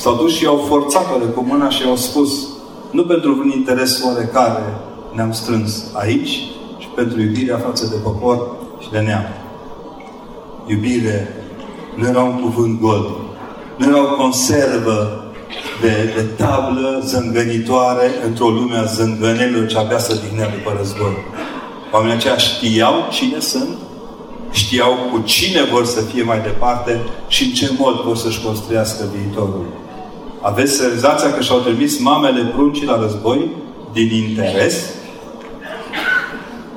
s-au 0.00 0.14
dus 0.14 0.34
și 0.34 0.46
au 0.46 0.64
forțat-o 0.68 1.26
cu 1.34 1.44
mâna 1.48 1.68
și 1.68 1.82
au 1.84 1.96
spus 1.96 2.48
nu 2.90 3.04
pentru 3.04 3.40
un 3.44 3.50
interes 3.50 4.02
oarecare 4.04 4.62
ne-am 5.14 5.32
strâns 5.32 5.84
aici, 5.92 6.30
ci 6.78 6.88
pentru 6.94 7.20
iubirea 7.20 7.58
față 7.58 7.86
de 7.86 7.96
popor 8.02 8.56
și 8.80 8.90
de 8.90 8.98
neam. 8.98 9.24
Iubire 10.66 11.44
nu 11.96 12.06
era 12.06 12.22
un 12.22 12.40
cuvânt 12.40 12.80
gol, 12.80 13.20
nu 13.76 13.86
era 13.86 14.02
o 14.02 14.16
conservă 14.16 15.24
de, 15.80 16.12
de 16.14 16.22
tablă 16.22 17.02
zângănitoare 17.04 18.10
într-o 18.26 18.48
lume 18.48 18.76
a 18.76 18.84
zângănelor 18.84 19.66
ce 19.66 19.78
abia 19.78 19.98
să 19.98 20.20
dignea 20.28 20.48
după 20.48 20.76
război. 20.76 21.16
Oamenii 21.92 22.16
aceia 22.16 22.36
știau 22.36 22.94
cine 23.10 23.38
sunt, 23.38 23.78
știau 24.50 24.96
cu 25.12 25.20
cine 25.24 25.62
vor 25.72 25.84
să 25.84 26.00
fie 26.00 26.22
mai 26.22 26.40
departe 26.40 27.00
și 27.28 27.44
în 27.44 27.50
ce 27.50 27.70
mod 27.78 27.94
vor 27.94 28.16
să-și 28.16 28.42
construiască 28.42 29.04
viitorul. 29.16 29.66
Aveți 30.40 30.72
senzația 30.72 31.32
că 31.32 31.40
și-au 31.40 31.58
trimis 31.58 32.00
mamele 32.00 32.42
pruncii 32.54 32.86
la 32.86 33.00
război 33.00 33.50
din 33.92 34.12
interes? 34.12 34.84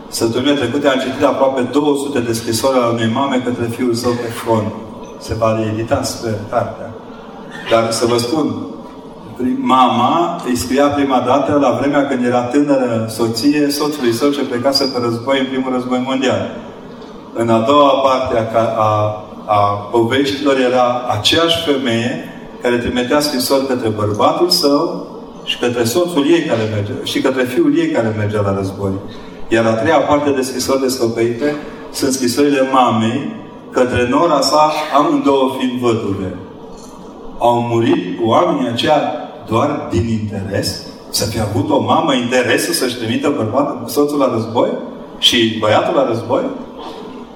Săptămâna 0.07 0.53
trecută 0.53 0.89
am 0.89 0.99
citit 0.99 1.23
aproape 1.23 1.61
200 1.61 2.19
de 2.19 2.33
scrisori 2.33 2.77
ale 2.77 2.93
unei 2.93 3.11
mame 3.13 3.41
către 3.45 3.65
fiul 3.75 3.93
său 3.93 4.11
pe 4.11 4.27
front. 4.27 4.73
Se 5.19 5.33
va 5.33 5.59
reedita, 5.59 6.03
sper, 6.03 6.33
cartea. 6.49 6.93
Dar 7.71 7.91
să 7.91 8.05
vă 8.05 8.17
spun, 8.17 8.65
mama 9.55 10.41
îi 10.47 10.55
scria 10.55 10.87
prima 10.87 11.19
dată 11.19 11.57
la 11.61 11.77
vremea 11.79 12.07
când 12.07 12.25
era 12.25 12.41
tânără 12.41 13.05
soție 13.09 13.69
soțului 13.69 14.13
său 14.13 14.29
ce 14.29 14.41
plecase 14.41 14.83
pe 14.83 14.99
război 15.01 15.39
în 15.39 15.45
primul 15.45 15.71
război 15.71 16.03
mondial. 16.05 16.49
În 17.33 17.49
a 17.49 17.59
doua 17.59 17.89
parte 17.89 18.49
a, 18.55 18.59
a, 18.59 19.23
a 19.45 19.59
poveștilor 19.91 20.59
era 20.59 21.05
aceeași 21.09 21.63
femeie 21.65 22.32
care 22.63 22.77
trimitea 22.77 23.19
scrisori 23.19 23.67
către 23.67 23.89
bărbatul 23.89 24.49
său 24.49 25.07
și 25.43 25.57
către 25.57 25.83
soțul 25.83 26.25
ei 26.27 26.41
care 26.41 26.61
merge, 26.73 26.91
și 27.03 27.21
către 27.21 27.43
fiul 27.43 27.77
ei 27.77 27.87
care 27.87 28.15
mergea 28.17 28.41
la 28.41 28.55
război. 28.55 28.91
Iar 29.47 29.65
a 29.65 29.73
treia 29.73 29.97
parte 29.97 30.29
de 30.29 30.41
scrisori 30.41 30.81
descoperite 30.81 31.55
sunt 31.91 32.13
scrisorile 32.13 32.61
mamei 32.71 33.35
către 33.71 34.07
nora 34.09 34.41
sa, 34.41 34.71
amândouă 34.97 35.55
fiind 35.57 35.79
văduve. 35.79 36.35
Au 37.37 37.61
murit 37.61 38.19
oamenii 38.25 38.69
aceia 38.69 39.01
doar 39.49 39.87
din 39.91 40.07
interes? 40.07 40.81
Să 41.09 41.25
fi 41.25 41.39
avut 41.39 41.69
o 41.69 41.81
mamă 41.81 42.13
interesul 42.13 42.73
să-și 42.73 42.95
trimită 42.95 43.33
bărbatul, 43.37 43.87
soțul 43.87 44.17
la 44.17 44.31
război? 44.33 44.69
Și 45.17 45.57
băiatul 45.59 45.95
la 45.95 46.07
război? 46.07 46.43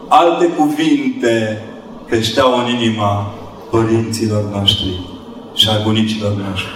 Alte 0.08 0.46
cuvinte 0.46 1.64
creșteau 2.06 2.58
în 2.58 2.66
inima 2.82 3.34
părinților 3.70 4.44
noștri 4.54 5.16
și 5.58 5.68
a 5.70 5.84
bunicilor 5.84 6.32
noștri. 6.32 6.76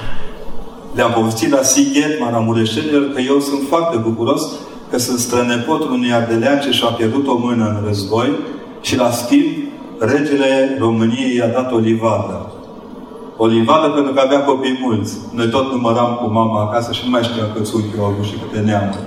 Le-am 0.96 1.12
povestit 1.12 1.50
la 1.50 1.62
Sighet, 1.62 2.20
Maramureșenilor, 2.20 3.04
că 3.14 3.22
eu 3.22 3.40
sunt 3.40 3.62
foarte 3.68 3.98
bucuros 3.98 4.42
că 4.90 4.98
sunt 4.98 5.20
strănepotul 5.20 5.92
unui 5.92 6.14
ardelean 6.14 6.60
ce 6.60 6.72
și-a 6.72 6.88
pierdut 6.88 7.28
o 7.28 7.38
mână 7.38 7.66
în 7.66 7.86
război 7.88 8.30
și 8.82 8.98
la 8.98 9.12
schimb 9.12 9.46
regele 10.00 10.78
României 10.80 11.36
i-a 11.36 11.48
dat 11.48 11.72
o 11.72 11.78
livadă. 11.78 12.52
O 13.38 13.46
livadă 13.46 13.88
pentru 13.90 14.14
că 14.14 14.20
avea 14.20 14.44
copii 14.44 14.80
mulți. 14.82 15.18
Noi 15.32 15.50
tot 15.50 15.72
număram 15.72 16.20
cu 16.22 16.32
mama 16.32 16.62
acasă 16.62 16.92
și 16.92 17.02
nu 17.04 17.10
mai 17.10 17.24
știam 17.24 17.48
câți 17.56 17.76
unchi 17.76 18.00
au 18.00 18.06
avut 18.06 18.26
și 18.26 18.34
câte 18.42 18.66
neamuri. 18.66 19.00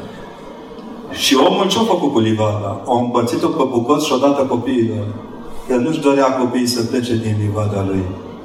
Și 1.11 1.37
omul 1.49 1.69
ce-a 1.69 1.81
făcut 1.81 2.13
cu 2.13 2.19
livada? 2.19 2.81
A 2.87 2.99
împărțit-o 2.99 3.49
pe 3.49 3.65
bucăți 3.71 4.07
și 4.07 4.13
odată 4.13 4.43
copiilor. 4.43 5.05
El 5.71 5.81
nu-și 5.81 6.01
dorea 6.01 6.25
copiii 6.25 6.67
să 6.67 6.83
plece 6.83 7.17
din 7.17 7.37
livada 7.41 7.85
lui, 7.87 8.05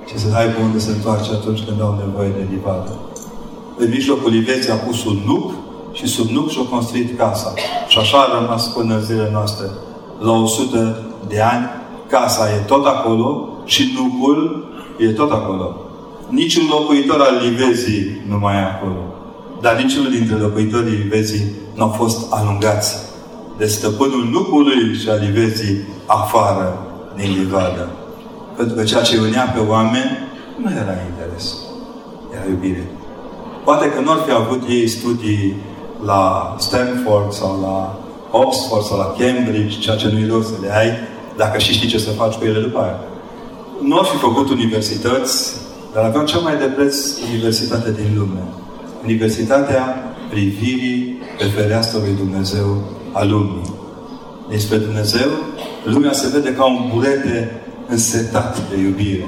ci 0.09 0.19
să 0.19 0.27
aibă 0.35 0.57
unde 0.61 0.79
să 0.79 0.91
întoarce 0.91 1.31
atunci 1.31 1.63
când 1.67 1.81
au 1.81 2.03
nevoie 2.05 2.29
de 2.29 2.47
livadă. 2.51 2.91
În 3.77 3.89
mijlocul 3.89 4.31
liveții 4.31 4.71
a 4.71 4.75
pus 4.75 5.05
un 5.05 5.17
nuc 5.25 5.51
și 5.91 6.07
sub 6.07 6.29
nuc 6.29 6.49
și-a 6.49 6.61
construit 6.69 7.17
casa. 7.17 7.53
Și 7.87 7.97
așa 7.97 8.17
a 8.17 8.39
rămas 8.39 8.67
până 8.67 8.99
zilele 8.99 9.29
noastre. 9.31 9.65
La 10.19 10.31
100 10.31 11.03
de 11.27 11.41
ani, 11.41 11.69
casa 12.07 12.53
e 12.53 12.57
tot 12.57 12.85
acolo 12.85 13.49
și 13.65 13.93
nucul 13.97 14.67
e 14.97 15.09
tot 15.11 15.31
acolo. 15.31 15.75
Niciun 16.29 16.63
locuitor 16.69 17.21
al 17.21 17.47
Livezii 17.49 18.21
nu 18.27 18.37
mai 18.37 18.55
e 18.55 18.59
acolo. 18.59 19.01
Dar 19.61 19.81
niciunul 19.81 20.11
dintre 20.11 20.35
locuitorii 20.35 20.97
Livezii 20.97 21.45
nu 21.75 21.83
au 21.83 21.89
fost 21.89 22.33
alungați 22.33 22.95
de 23.57 23.65
stăpânul 23.65 24.27
nucului 24.31 24.95
și 25.01 25.09
al 25.09 25.19
Livezii 25.25 25.77
afară 26.05 26.87
din 27.15 27.31
livadă. 27.39 27.98
Pentru 28.59 28.75
că 28.77 28.83
ceea 28.83 29.01
ce 29.01 29.19
unea 29.19 29.45
pe 29.55 29.59
oameni 29.59 30.11
nu 30.61 30.69
era 30.71 30.95
interes. 31.09 31.55
Era 32.33 32.43
iubire. 32.49 32.85
Poate 33.63 33.91
că 33.91 33.99
nu 33.99 34.11
ar 34.11 34.21
fi 34.25 34.31
avut 34.31 34.61
ei 34.69 34.87
studii 34.87 35.55
la 36.05 36.55
Stanford 36.59 37.31
sau 37.31 37.59
la 37.61 37.99
Oxford 38.39 38.83
sau 38.85 38.97
la 38.97 39.15
Cambridge, 39.17 39.79
ceea 39.79 39.95
ce 39.95 40.07
nu-i 40.07 40.27
rău 40.27 40.41
să 40.41 40.53
le 40.61 40.77
ai, 40.77 40.89
dacă 41.37 41.57
și 41.57 41.73
știi 41.73 41.87
ce 41.87 41.99
să 41.99 42.09
faci 42.09 42.33
cu 42.33 42.45
ele 42.45 42.59
după 42.59 42.79
aia. 42.79 42.99
Nu 43.81 43.97
ar 43.97 44.05
fi 44.05 44.17
făcut 44.17 44.49
universități, 44.49 45.55
dar 45.93 46.03
aveau 46.03 46.25
cea 46.25 46.39
mai 46.39 46.57
de 46.57 46.65
preț 46.65 46.97
universitate 47.33 47.91
din 47.91 48.17
lume. 48.17 48.43
Universitatea 49.03 50.13
privirii 50.29 51.21
pe 51.37 51.43
fereastra 51.43 51.99
lui 51.99 52.15
Dumnezeu 52.17 52.81
a 53.11 53.23
lumii. 53.23 53.73
Despre 54.49 54.77
Dumnezeu, 54.77 55.29
lumea 55.83 56.11
se 56.11 56.29
vede 56.33 56.53
ca 56.53 56.65
un 56.65 56.89
burete 56.93 57.61
însetat 57.89 58.69
de 58.69 58.79
iubire. 58.79 59.27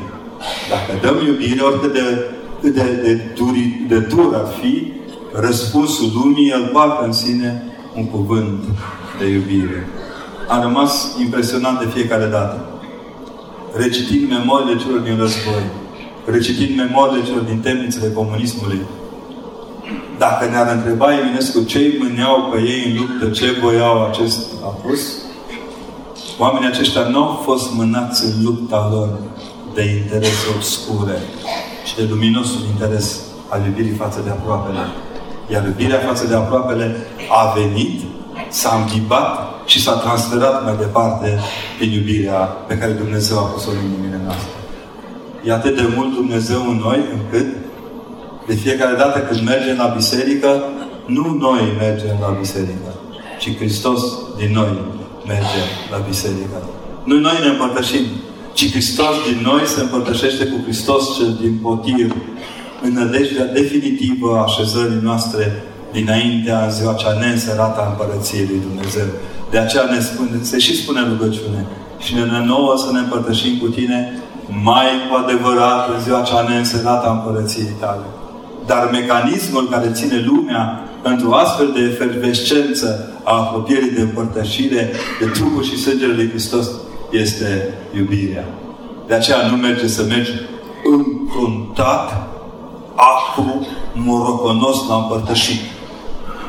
Dacă 0.70 0.99
dăm 1.01 1.26
iubire, 1.28 1.62
oricât 1.62 1.93
de, 1.93 2.26
cât 2.62 2.74
de, 2.74 2.99
de, 3.03 3.14
duri, 3.36 3.86
de 3.88 3.99
dur 3.99 4.36
ar 4.36 4.47
fi, 4.62 4.93
răspunsul 5.34 6.12
lumii, 6.14 6.49
el 6.49 6.70
poartă 6.74 7.05
în 7.05 7.12
sine 7.12 7.64
un 7.95 8.05
cuvânt 8.05 8.64
de 9.20 9.28
iubire. 9.28 9.88
Am 10.47 10.62
rămas 10.62 11.16
impresionat 11.20 11.80
de 11.80 11.89
fiecare 11.93 12.26
dată. 12.26 12.66
Recitind 13.76 14.30
memoriile 14.30 14.82
celor 14.82 14.99
din 14.99 15.18
război, 15.18 15.64
recitind 16.26 16.78
memoriile 16.78 17.26
celor 17.26 17.41
din 17.41 17.59
temnițele 17.59 18.12
comunismului, 18.12 18.82
dacă 20.18 20.45
ne-ar 20.49 20.76
întreba 20.76 21.18
Eminescu 21.18 21.64
ce 21.64 21.78
îi 21.78 21.97
mâneau 21.99 22.49
pe 22.51 22.59
ei 22.62 22.91
în 22.91 22.97
luptă, 22.97 23.30
ce 23.30 23.57
voiau 23.62 24.05
acest 24.05 24.47
apus, 24.64 24.99
oamenii 26.38 26.67
aceștia 26.67 27.01
nu 27.01 27.23
au 27.23 27.41
fost 27.43 27.73
mânați 27.73 28.25
în 28.25 28.43
lupta 28.43 28.89
lor 28.91 29.09
de 29.73 29.84
interese 29.84 30.45
obscure, 30.55 31.17
ci 31.86 31.95
de 31.95 32.07
luminosul 32.09 32.61
interes 32.71 33.21
al 33.47 33.65
iubirii 33.65 34.01
față 34.03 34.21
de 34.23 34.29
aproapele. 34.29 34.79
Iar 35.51 35.65
iubirea 35.65 35.99
față 35.99 36.27
de 36.27 36.36
aproapele 36.36 36.95
a 37.29 37.53
venit, 37.59 38.01
s-a 38.49 38.86
îmbibat 38.86 39.51
și 39.65 39.82
s-a 39.82 39.93
transferat 39.93 40.63
mai 40.63 40.75
departe 40.77 41.39
prin 41.77 41.91
iubirea 41.91 42.39
pe 42.39 42.77
care 42.77 42.91
Dumnezeu 42.91 43.38
a 43.38 43.41
pus-o 43.41 43.69
în 43.69 43.86
inimile 43.86 44.19
noastre. 44.23 44.49
E 45.43 45.51
atât 45.51 45.75
de 45.75 45.93
mult 45.95 46.13
Dumnezeu 46.13 46.61
în 46.69 46.77
noi 46.77 46.99
încât 47.13 47.47
de 48.47 48.53
fiecare 48.53 48.95
dată 48.95 49.19
când 49.19 49.45
mergem 49.45 49.77
la 49.77 49.93
biserică, 49.95 50.63
nu 51.05 51.38
noi 51.39 51.61
mergem 51.79 52.15
la 52.19 52.36
biserică, 52.39 52.91
ci 53.39 53.55
Hristos 53.57 54.01
din 54.38 54.51
noi 54.53 54.99
merge 55.28 55.61
la 55.91 55.97
biserică. 56.07 56.57
Nu 57.03 57.15
noi 57.19 57.38
ne 57.41 57.47
împărtășim, 57.47 58.05
ci 58.53 58.72
Hristos 58.72 59.15
din 59.28 59.39
noi 59.43 59.61
se 59.65 59.82
împărtășește 59.82 60.45
cu 60.45 60.57
Hristos 60.63 61.17
cel 61.17 61.38
din 61.41 61.57
potir 61.61 62.15
în 62.82 62.93
nădejdea 62.93 63.45
definitivă 63.45 64.38
a 64.38 64.41
așezării 64.41 64.99
noastre 65.01 65.63
dinaintea 65.91 66.63
în 66.63 66.72
ziua 66.72 66.93
cea 66.93 67.13
neînserată 67.19 67.80
a 67.82 67.89
Împărăției 67.89 68.47
lui 68.49 68.61
Dumnezeu. 68.67 69.07
De 69.51 69.57
aceea 69.57 69.84
ne 69.84 69.99
spune, 69.99 70.30
se 70.41 70.57
și 70.59 70.82
spune 70.82 71.01
rugăciune. 71.01 71.65
Și 71.99 72.13
ne 72.13 72.43
nouă 72.45 72.74
să 72.78 72.91
ne 72.91 72.99
împărtășim 72.99 73.57
cu 73.57 73.67
tine 73.67 74.19
mai 74.63 74.88
cu 75.09 75.15
adevărat 75.24 75.89
în 75.95 76.01
ziua 76.01 76.22
cea 76.22 76.41
neînserată 76.49 77.07
a 77.07 77.11
Împărăției 77.11 77.76
tale. 77.80 78.05
Dar 78.65 78.89
mecanismul 78.91 79.69
care 79.69 79.91
ține 79.91 80.24
lumea 80.26 80.91
pentru 81.02 81.32
astfel 81.32 81.72
de 81.74 81.80
efervescență 81.80 83.12
a 83.24 83.38
apropierii 83.38 83.91
de 83.91 84.02
împărtășire 84.02 84.91
de 85.20 85.26
trupul 85.26 85.64
și 85.64 85.78
sângele 85.78 86.14
lui 86.14 86.30
Hristos 86.30 86.68
este 87.12 87.74
iubirea. 87.97 88.47
De 89.08 89.14
aceea 89.14 89.47
nu 89.47 89.56
merge 89.56 89.88
să 89.88 90.04
mergi 90.04 90.32
încruntat, 90.84 92.28
acru, 92.95 93.68
moroconos 93.93 94.88
la 94.88 94.95
împărtășit. 94.95 95.62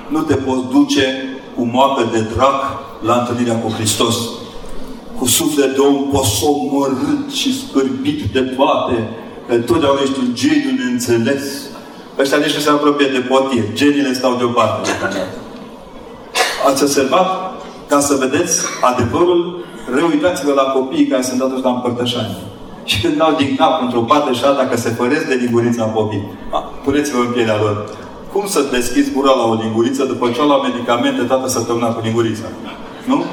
Nu 0.08 0.20
te 0.20 0.34
poți 0.34 0.66
duce 0.70 1.24
cu 1.56 1.62
moacă 1.72 2.08
de 2.12 2.20
drac 2.34 2.80
la 3.04 3.14
întâlnirea 3.14 3.58
cu 3.58 3.70
Hristos. 3.70 4.16
Cu 5.18 5.26
suflet 5.26 5.74
de 5.74 5.80
om 5.80 6.08
posomorât 6.10 7.30
și 7.32 7.60
scârbit 7.60 8.22
de 8.32 8.40
toate, 8.40 9.08
că 9.48 9.54
întotdeauna 9.54 10.00
ești 10.02 10.18
un 10.18 10.34
geniu 10.34 10.84
neînțeles. 10.84 11.42
Ăștia 12.18 12.38
nici 12.38 12.54
nu 12.54 12.60
se 12.60 12.70
apropie 12.70 13.06
de 13.06 13.18
potir. 13.18 13.62
Geniile 13.72 14.12
stau 14.12 14.34
deoparte. 14.34 14.90
Ați 16.68 16.82
observat? 16.82 17.54
Ca 17.88 18.00
să 18.00 18.14
vedeți 18.14 18.60
adevărul, 18.80 19.64
reuitați-vă 19.94 20.52
la 20.52 20.62
copiii 20.62 21.06
care 21.06 21.22
sunt 21.22 21.40
atunci 21.40 21.62
la 21.62 21.70
împărtășanie. 21.70 22.36
Și 22.84 23.00
când 23.00 23.16
dau 23.16 23.34
din 23.36 23.56
cap 23.56 23.82
într-o 23.82 24.00
parte 24.00 24.32
și 24.32 24.44
alta 24.44 24.66
că 24.66 24.76
se 24.76 24.88
păresc 24.88 25.26
de 25.26 25.34
lingurița 25.34 25.84
popii, 25.84 26.30
puneți-vă 26.84 27.18
în 27.18 27.32
pielea 27.32 27.56
lor. 27.56 27.90
Cum 28.32 28.46
să 28.46 28.66
deschizi 28.70 29.12
gura 29.12 29.32
la 29.34 29.42
o 29.42 29.54
linguriță 29.62 30.04
după 30.04 30.30
ce 30.30 30.40
au 30.40 30.48
la 30.48 30.60
medicamente 30.62 31.22
toată 31.22 31.48
săptămâna 31.48 31.86
cu 31.86 32.00
lingurița? 32.04 32.44
Nu? 33.04 33.24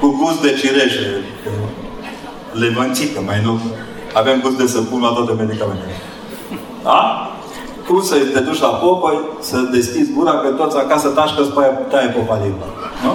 Cu 0.00 0.16
gust 0.22 0.42
de 0.42 0.52
cireșe. 0.60 1.24
Levănțică, 2.52 3.20
mai 3.26 3.40
nu. 3.44 3.60
Avem 4.14 4.40
gust 4.40 4.56
de 4.56 4.66
săpun 4.66 5.00
la 5.00 5.08
toate 5.08 5.32
medicamentele. 5.32 5.92
Da? 6.82 7.30
Cum 7.88 8.02
să 8.02 8.14
te 8.34 8.40
duci 8.40 8.60
la 8.66 8.72
popă, 8.82 9.10
să 9.40 9.56
deschizi 9.76 10.12
gura, 10.16 10.34
că 10.42 10.48
toți 10.48 10.76
acasă 10.76 11.08
tașcă 11.08 11.42
să 11.42 11.50
taie 11.90 12.08
popa 12.16 12.38
limba. 12.42 12.68
Nu? 13.04 13.12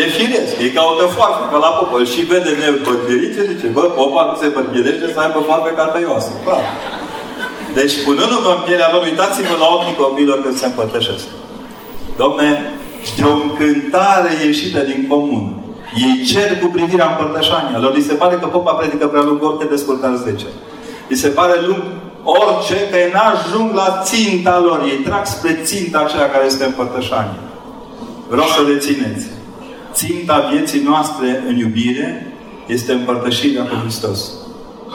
E 0.00 0.04
firesc, 0.18 0.54
e 0.64 0.68
ca 0.76 0.82
o 0.90 1.08
foarfă, 1.16 1.44
ca 1.52 1.58
la 1.66 1.70
popă. 1.78 1.96
Și 2.12 2.20
vede 2.30 2.52
nebărbierit 2.60 3.32
și 3.36 3.48
zice, 3.50 3.66
bă, 3.76 3.80
popa 3.80 4.22
nu 4.28 4.34
se 4.40 4.46
bărbierește 4.56 5.06
să 5.14 5.18
aibă 5.20 5.38
foarfe 5.48 5.70
ca 5.78 5.84
tăioasă. 5.84 6.30
Clar. 6.44 6.64
Deci, 7.78 7.94
punându-vă 8.04 8.50
în 8.56 8.62
pielea 8.66 8.88
lor, 8.92 9.02
uitați-vă 9.10 9.54
la 9.62 9.68
ochii 9.76 10.00
copiilor 10.02 10.38
când 10.42 10.56
se 10.60 10.66
împărtășesc. 10.66 11.26
Domne, 12.22 12.48
de 13.16 13.24
o 13.30 13.34
încântare 13.44 14.30
ieșită 14.44 14.80
din 14.90 15.00
comun. 15.08 15.44
Ei 16.04 16.24
cer 16.30 16.48
cu 16.60 16.66
privirea 16.76 17.08
împărtășania. 17.10 17.78
Lor 17.78 17.92
li 17.94 18.08
se 18.10 18.14
pare 18.14 18.34
că 18.40 18.46
popa 18.46 18.72
predică 18.72 19.06
prea 19.06 19.22
lung 19.22 19.42
orice 19.42 19.66
descurcare 19.74 20.16
10. 20.16 20.44
Li 21.08 21.16
se 21.16 21.28
pare 21.28 21.54
lung 21.66 21.82
orice, 22.24 22.88
că 22.90 22.96
ei 22.96 23.12
n-ajung 23.12 23.74
la 23.74 24.00
ținta 24.04 24.58
lor. 24.58 24.82
Ei 24.84 24.96
trag 24.96 25.26
spre 25.26 25.58
ținta 25.62 25.98
aceea 25.98 26.30
care 26.30 26.44
este 26.46 26.64
împărtășania. 26.64 27.38
Vreau 28.28 28.46
să 28.46 28.62
le 28.62 28.78
țineți. 28.78 29.26
Ținta 29.92 30.48
vieții 30.52 30.82
noastre 30.82 31.44
în 31.48 31.56
iubire 31.56 32.34
este 32.66 32.92
împărtășirea 32.92 33.62
cu 33.62 33.74
Hristos. 33.74 34.30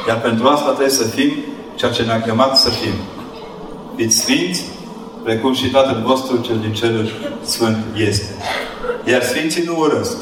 Iar 0.08 0.22
pentru 0.22 0.48
asta 0.48 0.70
trebuie 0.70 0.90
să 0.90 1.04
fim 1.04 1.32
ceea 1.76 1.92
ce 1.92 2.04
ne-a 2.04 2.22
chemat 2.22 2.58
să 2.58 2.70
fim. 2.70 2.94
Fiți 3.96 4.18
sfinți, 4.18 4.64
precum 5.24 5.54
și 5.54 5.70
Tatăl 5.70 6.02
vostru 6.06 6.38
cel 6.38 6.58
din 6.58 6.74
cerul 6.74 7.12
Sfânt 7.42 7.78
este. 7.98 8.34
Iar 9.06 9.22
Sfinții 9.22 9.64
nu 9.66 9.80
urăsc. 9.80 10.18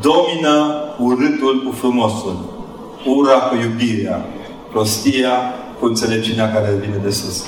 Domină 0.00 0.74
urâtul 0.98 1.62
cu 1.66 1.74
frumosul. 1.76 2.36
Ura 3.04 3.38
cu 3.38 3.54
iubirea. 3.54 4.26
Prostia 4.70 5.54
cu 5.78 5.86
înțelepciunea 5.86 6.52
care 6.52 6.78
vine 6.80 6.98
de 7.02 7.10
sus. 7.10 7.44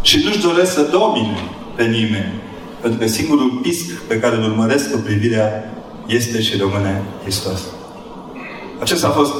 Și 0.00 0.22
nu-și 0.24 0.40
doresc 0.40 0.72
să 0.72 0.82
domine 0.82 1.38
pe 1.76 1.84
nimeni. 1.84 2.32
Pentru 2.80 2.98
că 2.98 3.06
singurul 3.06 3.58
pisc 3.62 4.00
pe 4.08 4.18
care 4.18 4.36
îl 4.36 4.42
urmăresc 4.42 4.90
cu 4.90 4.98
privirea 4.98 5.74
este 6.06 6.40
și 6.42 6.56
rămâne 6.56 7.02
Hristos. 7.22 7.60
Acesta 8.80 9.06
a 9.06 9.10
fost, 9.10 9.32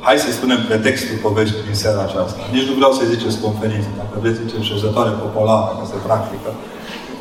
hai 0.00 0.18
să 0.18 0.32
spunem, 0.32 0.64
pretextul 0.68 1.16
poveștii 1.22 1.66
din 1.66 1.74
seara 1.74 2.02
aceasta. 2.02 2.40
Nici 2.52 2.68
nu 2.68 2.74
vreau 2.74 2.92
să 2.92 3.02
ziceți 3.14 3.40
conferință, 3.40 3.88
dacă 3.96 4.18
vreți 4.20 4.38
ziceți 4.46 4.64
șezătoare 4.64 5.10
populară, 5.10 5.76
ca 5.78 5.86
se 5.86 5.98
practică. 6.06 6.50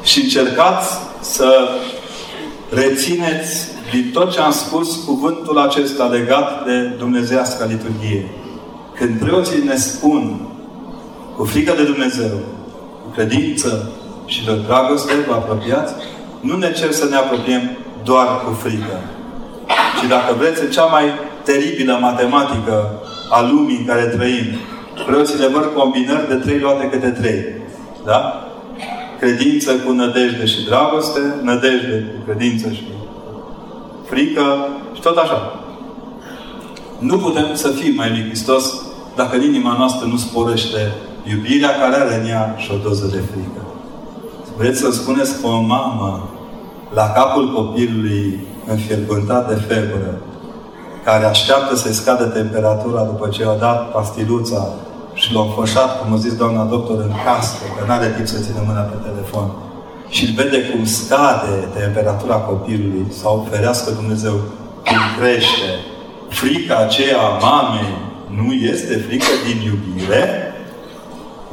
Și 0.03 0.21
încercați 0.21 0.89
să 1.21 1.49
rețineți 2.69 3.67
din 3.91 4.09
tot 4.13 4.31
ce 4.31 4.39
am 4.39 4.51
spus 4.51 4.95
cuvântul 4.95 5.57
acesta 5.57 6.05
legat 6.05 6.65
de 6.65 6.95
Dumnezeiasca 6.97 7.65
liturghie. 7.65 8.29
Când 8.95 9.19
preoții 9.19 9.63
ne 9.63 9.75
spun 9.75 10.50
cu 11.41 11.47
frică 11.47 11.73
de 11.75 11.83
Dumnezeu, 11.83 12.29
cu 13.03 13.09
credință, 13.15 13.89
și 14.25 14.45
de 14.45 14.55
dragoste 14.67 15.13
vă 15.27 15.33
apropiați, 15.33 15.93
nu 16.39 16.57
ne 16.57 16.71
cer 16.71 16.91
să 16.91 17.05
ne 17.09 17.15
apropiem 17.15 17.77
doar 18.03 18.27
cu 18.45 18.51
frică. 18.53 18.97
Și 19.99 20.07
dacă 20.07 20.35
vreți, 20.37 20.69
cea 20.69 20.83
mai 20.85 21.03
teribilă 21.43 21.97
matematică 22.01 23.01
a 23.29 23.41
lumii 23.51 23.77
în 23.77 23.85
care 23.85 24.03
trăim. 24.03 24.45
Preoții 25.05 25.39
le 25.39 25.47
văd 25.47 25.69
combinări 25.75 26.27
de 26.27 26.35
trei 26.35 26.59
luate 26.59 26.89
câte 26.89 27.09
trei. 27.09 27.45
Da? 28.05 28.47
Credință 29.19 29.71
cu 29.71 29.91
nădejde 29.91 30.45
și 30.45 30.65
dragoste, 30.65 31.19
nădejde 31.41 32.13
cu 32.15 32.31
credință 32.31 32.69
și 32.69 32.83
frică 34.09 34.67
și 34.93 35.01
tot 35.01 35.17
așa. 35.17 35.59
Nu 36.99 37.17
putem 37.17 37.49
să 37.53 37.67
fim 37.67 37.95
mai 37.95 38.09
lui 38.09 38.25
Hristos 38.27 38.81
dacă 39.15 39.35
în 39.35 39.43
inima 39.43 39.75
noastră 39.77 40.07
nu 40.07 40.17
sporește 40.17 40.91
iubirea 41.23 41.69
care 41.69 41.95
are 41.95 42.21
în 42.21 42.29
ea 42.29 42.55
și 42.57 42.71
o 42.71 42.77
doză 42.87 43.05
de 43.05 43.21
frică. 43.31 43.61
Vreți 44.57 44.79
să 44.79 44.91
spuneți 44.91 45.41
că 45.41 45.47
o 45.47 45.61
mamă 45.61 46.29
la 46.93 47.07
capul 47.09 47.53
copilului 47.53 48.39
înfierbântat 48.67 49.47
de 49.47 49.55
febră, 49.67 50.17
care 51.03 51.25
așteaptă 51.25 51.75
să-i 51.75 51.93
scadă 51.93 52.23
temperatura 52.23 53.03
după 53.03 53.27
ce 53.27 53.45
a 53.45 53.55
dat 53.55 53.91
pastiluța 53.91 54.67
și 55.13 55.33
l-a 55.33 55.41
înfășat, 55.41 56.01
cum 56.01 56.13
a 56.13 56.17
zis 56.17 56.35
doamna 56.35 56.63
doctor, 56.63 56.97
în 56.99 57.11
cască, 57.25 57.63
că 57.77 57.85
nu 57.85 57.91
are 57.91 58.13
timp 58.15 58.27
să 58.27 58.39
țină 58.39 58.63
mâna 58.67 58.79
pe 58.79 58.97
telefon, 59.09 59.51
și 60.09 60.25
îl 60.25 60.33
vede 60.35 60.59
cum 60.69 60.85
scade 60.85 61.67
temperatura 61.79 62.35
copilului, 62.35 63.05
sau 63.21 63.47
ferească 63.51 63.91
Dumnezeu, 63.91 64.33
cum 64.85 65.01
crește, 65.19 65.69
frica 66.29 66.75
aceea 66.77 67.17
a 67.17 67.37
mamei 67.45 67.93
nu 68.39 68.53
este 68.53 68.93
frică 69.07 69.33
din 69.47 69.57
iubire, 69.69 70.50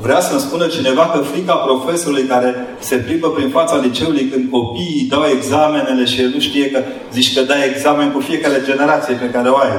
Vrea 0.01 0.20
să-mi 0.20 0.40
spună 0.40 0.66
cineva 0.66 1.05
că 1.07 1.18
frica 1.18 1.55
profesorului 1.55 2.24
care 2.24 2.55
se 2.78 2.96
plimbă 2.96 3.28
prin 3.30 3.49
fața 3.49 3.76
liceului 3.76 4.24
când 4.24 4.51
copiii 4.51 5.07
dau 5.11 5.24
examenele 5.36 6.05
și 6.05 6.20
el 6.20 6.30
nu 6.34 6.40
știe 6.40 6.70
că 6.70 6.80
zici 7.12 7.34
că 7.34 7.40
dai 7.42 7.68
examen 7.70 8.12
cu 8.12 8.20
fiecare 8.20 8.62
generație 8.64 9.14
pe 9.14 9.30
care 9.30 9.49
o 9.49 9.57
ai. 9.57 9.72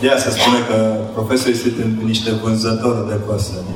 De 0.00 0.08
aia 0.08 0.18
se 0.18 0.30
spune 0.30 0.58
că 0.68 0.76
profesorii 1.14 1.56
sunt 1.62 1.74
niște 2.04 2.30
vânzători 2.42 3.08
de 3.08 3.18
păsări. 3.26 3.74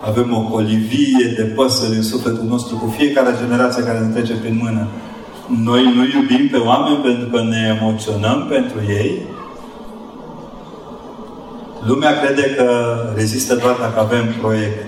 Avem 0.00 0.28
o 0.36 0.40
colivie 0.40 1.26
de 1.36 1.42
păsări 1.42 1.96
în 1.96 2.02
sufletul 2.02 2.46
nostru 2.48 2.76
cu 2.76 2.94
fiecare 2.98 3.38
generație 3.42 3.82
care 3.82 3.98
ne 3.98 4.12
trece 4.14 4.34
prin 4.42 4.60
mână. 4.62 4.88
Noi 5.64 5.82
nu 5.96 6.02
iubim 6.14 6.48
pe 6.48 6.56
oameni 6.56 7.04
pentru 7.08 7.26
că 7.28 7.42
ne 7.42 7.76
emoționăm 7.78 8.46
pentru 8.48 8.78
ei, 8.88 9.12
Lumea 11.86 12.20
crede 12.20 12.54
că 12.56 12.66
rezistă 13.14 13.54
doar 13.54 13.76
dacă 13.80 14.00
avem 14.00 14.34
proiecte. 14.40 14.86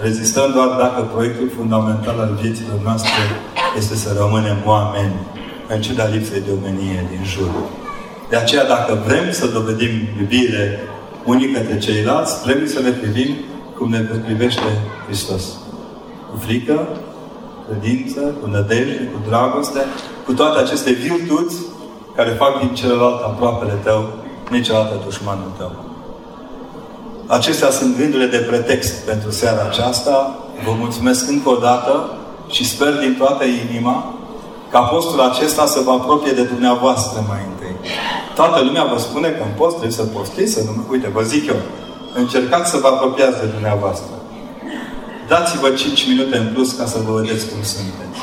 Rezistăm 0.00 0.52
doar 0.52 0.68
dacă 0.68 1.02
proiectul 1.12 1.50
fundamental 1.56 2.18
al 2.18 2.38
vieților 2.40 2.78
noastre 2.82 3.22
este 3.76 3.94
să 3.94 4.16
rămânem 4.18 4.56
oameni, 4.64 5.14
în 5.68 5.80
ciuda 5.80 6.06
lipsei 6.06 6.40
de 6.40 6.50
omenie 6.58 7.06
din 7.10 7.24
jur. 7.24 7.50
De 8.28 8.36
aceea, 8.36 8.66
dacă 8.66 9.02
vrem 9.06 9.30
să 9.30 9.46
dovedim 9.46 9.90
iubire 10.20 10.80
unii 11.24 11.50
către 11.50 11.78
ceilalți, 11.78 12.42
trebuie 12.42 12.68
să 12.68 12.80
le 12.80 12.90
privim 12.90 13.34
cum 13.78 13.90
ne 13.90 13.98
privește 13.98 14.68
Hristos. 15.06 15.44
Cu 16.30 16.36
frică, 16.38 16.88
credință, 17.68 18.20
cu 18.20 18.50
nădejde, 18.50 19.10
cu 19.12 19.28
dragoste, 19.28 19.80
cu 20.24 20.32
toate 20.32 20.60
aceste 20.60 20.90
virtuți 20.90 21.56
care 22.16 22.30
fac 22.30 22.58
din 22.58 22.74
celălalt 22.74 23.22
aproapele 23.22 23.78
tău, 23.82 24.21
niciodată 24.52 24.94
dușmanul 25.04 25.52
tău. 25.58 25.72
Acestea 27.26 27.70
sunt 27.70 27.96
gândurile 27.96 28.28
de 28.36 28.44
pretext 28.50 28.94
pentru 29.10 29.30
seara 29.30 29.62
aceasta. 29.70 30.36
Vă 30.64 30.72
mulțumesc 30.78 31.28
încă 31.28 31.48
o 31.48 31.56
dată 31.56 32.10
și 32.50 32.68
sper 32.68 32.92
din 32.98 33.14
toată 33.18 33.44
inima 33.44 34.14
ca 34.70 34.80
postul 34.80 35.20
acesta 35.20 35.66
să 35.66 35.80
vă 35.80 35.90
apropie 35.90 36.32
de 36.32 36.42
dumneavoastră 36.42 37.24
mai 37.28 37.40
întâi. 37.50 37.76
Toată 38.34 38.62
lumea 38.62 38.84
vă 38.84 38.98
spune 38.98 39.28
că 39.28 39.42
în 39.42 39.54
post 39.56 39.76
trebuie 39.76 40.00
să 40.02 40.14
postiți, 40.16 40.52
să 40.52 40.60
nu... 40.66 40.72
Uite, 40.90 41.08
vă 41.08 41.22
zic 41.22 41.46
eu, 41.46 41.60
încercați 42.14 42.70
să 42.70 42.76
vă 42.76 42.86
apropiați 42.86 43.40
de 43.40 43.46
dumneavoastră. 43.46 44.14
Dați-vă 45.28 45.68
5 45.70 46.06
minute 46.08 46.36
în 46.36 46.46
plus 46.52 46.72
ca 46.72 46.86
să 46.86 46.98
vă 47.06 47.12
vedeți 47.20 47.48
cum 47.48 47.62
sunteți. 47.62 48.20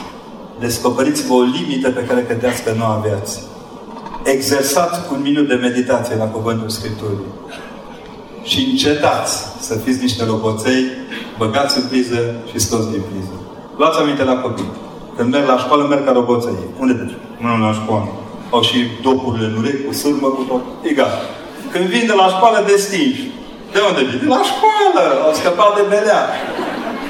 Descoperiți-vă 0.60 1.34
o 1.34 1.42
limită 1.42 1.90
pe 1.90 2.04
care 2.08 2.24
credeți 2.24 2.64
că 2.64 2.72
nu 2.72 2.84
aveați. 2.84 3.40
Exersați 4.24 5.00
un 5.12 5.22
minut 5.22 5.48
de 5.48 5.54
meditație 5.54 6.16
la 6.16 6.26
Cuvântul 6.26 6.70
Scripturii. 6.70 7.26
Și 8.44 8.68
încetați 8.72 9.44
să 9.60 9.76
fiți 9.76 10.02
niște 10.02 10.26
roboței, 10.26 10.86
băgați 11.38 11.78
în 11.78 11.88
priză 11.88 12.36
și 12.52 12.60
scoți 12.60 12.92
din 12.92 13.02
priză. 13.12 13.34
Luați 13.78 14.00
aminte 14.00 14.24
la 14.24 14.36
copii. 14.36 14.72
Când 15.16 15.32
merg 15.32 15.48
la 15.48 15.58
școală, 15.58 15.84
merg 15.84 16.06
ca 16.06 16.12
roboței. 16.12 16.54
Unde 16.80 16.94
duci? 16.94 17.18
Nu 17.38 17.66
la 17.66 17.74
școală. 17.74 18.08
Au 18.50 18.62
și 18.62 18.78
dopurile 19.02 19.46
în 19.46 19.58
urechi, 19.58 19.86
cu 19.86 19.94
sârmă, 19.94 20.28
cu 20.28 20.42
tot. 20.42 20.62
Egal. 20.82 21.14
Când 21.72 21.86
vin 21.86 22.06
de 22.08 22.14
la 22.14 22.28
școală, 22.28 22.64
destinși. 22.68 23.32
De 23.72 23.80
unde 23.90 24.02
vin? 24.10 24.20
De 24.20 24.26
la 24.26 24.42
școală! 24.52 25.06
Au 25.26 25.34
scăpat 25.34 25.76
de 25.76 25.84
belea. 25.90 26.24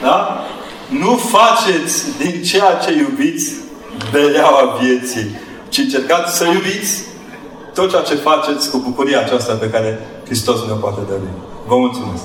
Da? 0.02 0.44
Nu 0.90 1.20
faceți 1.36 2.18
din 2.18 2.44
ceea 2.44 2.74
ce 2.84 2.92
iubiți 2.92 3.54
beleaua 4.12 4.78
vieții, 4.82 5.30
ci 5.70 5.78
încercați 5.78 6.38
să 6.38 6.46
iubiți 6.46 7.04
tot 7.74 7.90
ceea 7.90 8.02
ce 8.02 8.16
faceți 8.16 8.70
cu 8.70 8.78
bucuria 8.78 9.20
aceasta 9.20 9.54
pe 9.54 9.70
care 9.70 10.08
Hristos 10.26 10.60
ne 10.68 10.74
poate 10.74 11.00
dări. 11.08 11.22
Vă 11.68 11.76
mulțumesc! 11.76 12.24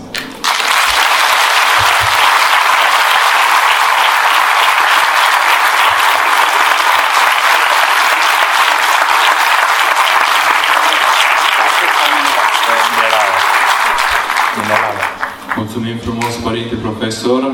Mulțumim 15.57 15.97
frumos, 15.97 16.35
Părinte 16.43 16.75
Profesor. 16.75 17.53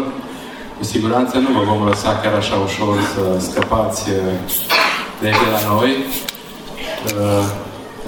Cu 0.78 0.84
siguranță 0.84 1.38
nu 1.38 1.49
vă 1.59 1.64
vom 1.64 1.86
lăsa 1.88 2.18
chiar 2.22 2.34
așa 2.34 2.55
ușor 2.55 2.97
să 3.14 3.51
scăpați 3.51 4.11
eh, 4.11 4.70
de 5.21 5.27
aici 5.27 5.37
de 5.45 5.51
la 5.51 5.73
noi. 5.75 5.91
Eh, 7.07 7.45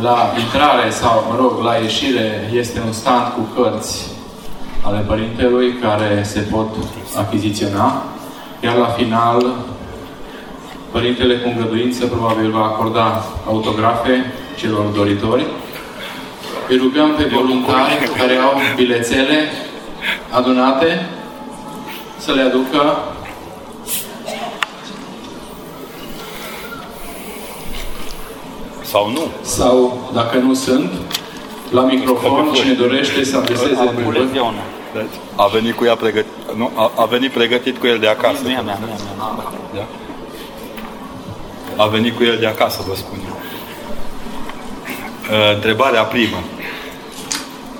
la 0.00 0.32
intrare 0.38 0.90
sau, 0.90 1.26
mă 1.30 1.36
rog, 1.40 1.64
la 1.64 1.74
ieșire 1.74 2.50
este 2.52 2.82
un 2.86 2.92
stand 2.92 3.32
cu 3.34 3.62
cărți 3.62 4.10
ale 4.82 4.98
Părintelui 4.98 5.72
care 5.72 6.22
se 6.22 6.40
pot 6.40 6.68
achiziționa. 7.16 8.02
Iar 8.60 8.76
la 8.76 8.86
final, 8.86 9.54
Părintele 10.90 11.34
cu 11.34 11.48
îngăduință 11.48 12.06
probabil 12.06 12.50
va 12.50 12.64
acorda 12.64 13.24
autografe 13.46 14.32
celor 14.56 14.84
doritori. 14.84 15.46
Îi 16.68 16.76
rugăm 16.76 17.14
pe 17.16 17.24
voluntari 17.32 18.10
care 18.18 18.36
au 18.36 18.52
bilețele 18.76 19.38
adunate 20.30 21.06
să 22.18 22.32
le 22.32 22.42
aducă 22.42 22.96
sau 28.93 29.11
nu. 29.11 29.24
Sau, 29.40 29.76
dacă 30.12 30.36
nu 30.38 30.55
sunt, 30.55 30.90
la 31.70 31.82
microfon, 31.82 32.53
cine 32.53 32.72
dorește 32.72 33.24
să 33.24 33.36
adreseze 33.36 33.80
întrebări. 33.80 34.28
A 35.36 35.47
venit 35.47 35.74
cu 35.74 35.84
ea 35.84 35.97
pregătit, 35.97 36.32
nu, 36.57 36.70
a, 36.74 36.90
a 36.97 37.05
venit 37.05 37.30
pregătit 37.30 37.78
cu 37.78 37.86
el 37.86 37.99
de 37.99 38.09
acasă. 38.09 38.40
Mea, 38.45 38.62
mea, 38.62 38.78
mea, 38.86 38.97
mea. 39.16 39.49
Da? 39.74 39.86
A 41.84 41.86
venit 41.86 42.16
cu 42.16 42.22
el 42.22 42.36
de 42.40 42.47
acasă, 42.47 42.84
vă 42.88 42.95
spun 42.95 43.18
eu. 43.28 43.36
Uh, 45.30 45.55
întrebarea 45.55 46.03
primă. 46.03 46.40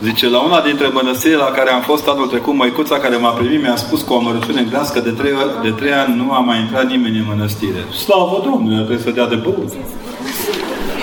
Zice, 0.03 0.29
la 0.29 0.41
una 0.41 0.61
dintre 0.61 0.87
mănăstirile 0.87 1.43
la 1.43 1.51
care 1.51 1.71
am 1.71 1.81
fost 1.81 2.09
anul 2.09 2.27
trecut, 2.27 2.55
măicuța 2.55 2.99
care 2.99 3.17
m-a 3.17 3.31
primit 3.31 3.63
mi-a 3.63 3.77
spus 3.77 4.03
cu 4.03 4.13
o 4.13 4.17
amărăciune 4.17 4.67
grească 4.69 5.01
de 5.01 5.11
trei, 5.11 5.33
de 5.63 5.71
trei 5.71 5.93
ani 5.93 6.17
nu 6.17 6.33
a 6.33 6.39
mai 6.39 6.61
intrat 6.61 6.87
nimeni 6.87 7.19
în 7.19 7.25
mănăstire. 7.29 7.85
Slavă 8.05 8.41
Domnului, 8.45 8.77
trebuie 8.77 8.99
să 8.99 9.11
dea 9.11 9.27
de 9.27 9.35
băut. 9.35 9.73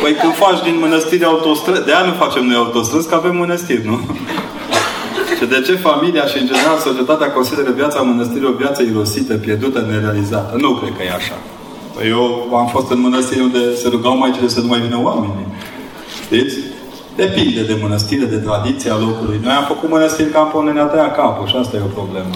Păi 0.02 0.14
când 0.22 0.34
faci 0.44 0.62
din 0.68 0.78
mănăstiri 0.80 1.24
autostrăzi, 1.24 1.86
de 1.86 1.92
aia 1.94 2.06
nu 2.06 2.14
facem 2.24 2.44
noi 2.46 2.56
autostrăzi, 2.64 3.08
că 3.10 3.16
avem 3.16 3.36
mănăstiri, 3.36 3.86
nu? 3.86 3.98
Și 5.38 5.46
de 5.46 5.62
ce 5.66 5.74
familia 5.90 6.26
și, 6.32 6.38
în 6.42 6.48
general, 6.52 6.78
societatea 6.88 7.32
consideră 7.32 7.72
viața 7.72 8.02
mănăstirii 8.02 8.52
o 8.54 8.60
viață 8.64 8.82
irosită, 8.84 9.34
pierdută, 9.34 9.80
nerealizată? 9.90 10.52
Nu 10.64 10.70
cred 10.80 10.94
că 10.98 11.04
e 11.04 11.12
așa. 11.22 11.38
Păi 11.96 12.08
eu 12.16 12.24
am 12.62 12.68
fost 12.76 12.90
în 12.92 13.00
mănăstiri 13.00 13.42
unde 13.42 13.76
se 13.76 13.88
rugau 13.90 14.18
mai 14.18 14.40
să 14.46 14.60
nu 14.60 14.68
mai 14.68 14.80
vină 14.80 15.00
oamenii. 15.04 15.48
Știți? 16.26 16.56
Depinde 17.16 17.62
de 17.62 17.76
mănăstire, 17.82 18.26
de 18.26 18.36
tradiția 18.36 18.96
locului. 19.06 19.40
Noi 19.44 19.54
am 19.54 19.64
făcut 19.64 19.90
mănăstiri 19.90 20.30
ca 20.30 20.52
unde 20.56 20.72
ne-a 20.72 20.84
tăiat 20.84 21.16
capul 21.16 21.48
și 21.48 21.56
asta 21.56 21.78
e 21.78 21.90
o 21.90 21.98
problemă. 22.00 22.36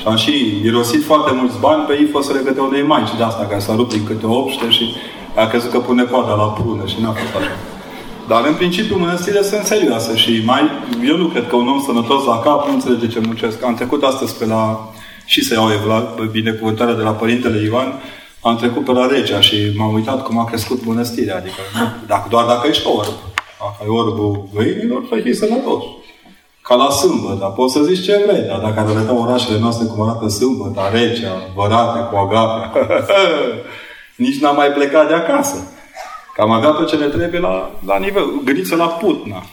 Și 0.00 0.06
am 0.06 0.16
și 0.16 0.34
irosit 0.64 1.04
foarte 1.04 1.30
mulți 1.38 1.56
bani 1.60 1.82
pe 1.88 1.94
ifosele 2.06 2.38
câte 2.38 2.60
unei 2.60 2.82
maici 2.82 3.16
de 3.16 3.22
asta, 3.22 3.46
care 3.50 3.60
s-a 3.60 3.74
rupt 3.74 3.92
din 3.92 4.04
câte 4.04 4.26
obște 4.26 4.70
și 4.70 4.84
a 5.34 5.46
crezut 5.46 5.70
că 5.70 5.78
pune 5.78 6.04
coada 6.04 6.34
la 6.34 6.44
prună 6.44 6.86
și 6.86 7.00
n-a 7.00 7.12
fost 7.12 7.34
așa. 7.34 7.56
Dar 8.28 8.44
în 8.46 8.54
principiu 8.54 8.98
mănăstirile 8.98 9.42
sunt 9.42 9.64
serioase 9.64 10.16
și 10.16 10.42
mai, 10.44 10.60
eu 11.06 11.16
nu 11.16 11.26
cred 11.26 11.48
că 11.48 11.56
un 11.56 11.68
om 11.68 11.82
sănătos 11.82 12.24
la 12.24 12.38
cap 12.38 12.66
nu 12.66 12.72
înțelege 12.72 13.08
ce 13.08 13.20
muncesc. 13.20 13.64
Am 13.64 13.74
trecut 13.74 14.02
astăzi 14.02 14.38
pe 14.38 14.46
la, 14.46 14.92
și 15.24 15.44
să 15.44 15.54
iau 15.54 15.68
binecuvântarea 16.30 16.94
de 16.94 17.02
la 17.02 17.10
Părintele 17.10 17.62
Ioan, 17.64 18.02
am 18.40 18.56
trecut 18.56 18.84
pe 18.84 18.92
la 18.92 19.06
Regea 19.06 19.40
și 19.40 19.56
m-am 19.76 19.94
uitat 19.94 20.22
cum 20.22 20.38
a 20.38 20.44
crescut 20.44 20.84
mănăstirea. 20.84 21.36
Adică, 21.36 21.60
nu, 21.78 21.86
dacă, 22.06 22.26
doar 22.30 22.46
dacă 22.46 22.68
ești 22.68 22.86
orb. 22.86 23.14
Dacă 23.60 23.76
ai 23.80 23.88
orbul 23.88 24.48
găinilor, 24.54 25.02
să 25.08 25.20
fii 25.22 25.34
sănătos. 25.34 25.82
Ca 26.62 26.74
la 26.74 26.90
sâmbătă. 26.90 27.44
Poți 27.56 27.72
să 27.72 27.82
zici 27.82 28.04
ce 28.04 28.24
vrei, 28.26 28.42
dar 28.48 28.58
dacă 28.58 28.80
arătăm 28.80 29.18
orașele 29.18 29.58
noastre 29.58 29.86
cum 29.86 30.08
arată 30.08 30.28
sâmbătă, 30.28 30.80
Regea, 30.92 31.32
Vărate, 31.54 31.98
cu 32.10 32.16
Agapea, 32.16 32.72
nici 34.16 34.40
n-am 34.40 34.56
mai 34.56 34.68
plecat 34.68 35.08
de 35.08 35.14
acasă. 35.14 35.68
Că 36.34 36.40
am 36.40 36.50
avea 36.50 36.70
tot 36.70 36.88
ce 36.88 36.96
ne 36.96 37.06
trebuie 37.06 37.40
la, 37.40 37.80
la 37.86 37.98
nivel. 37.98 38.24
Gândiți-vă 38.44 38.76
la 38.76 38.86
Putna. 38.86 39.46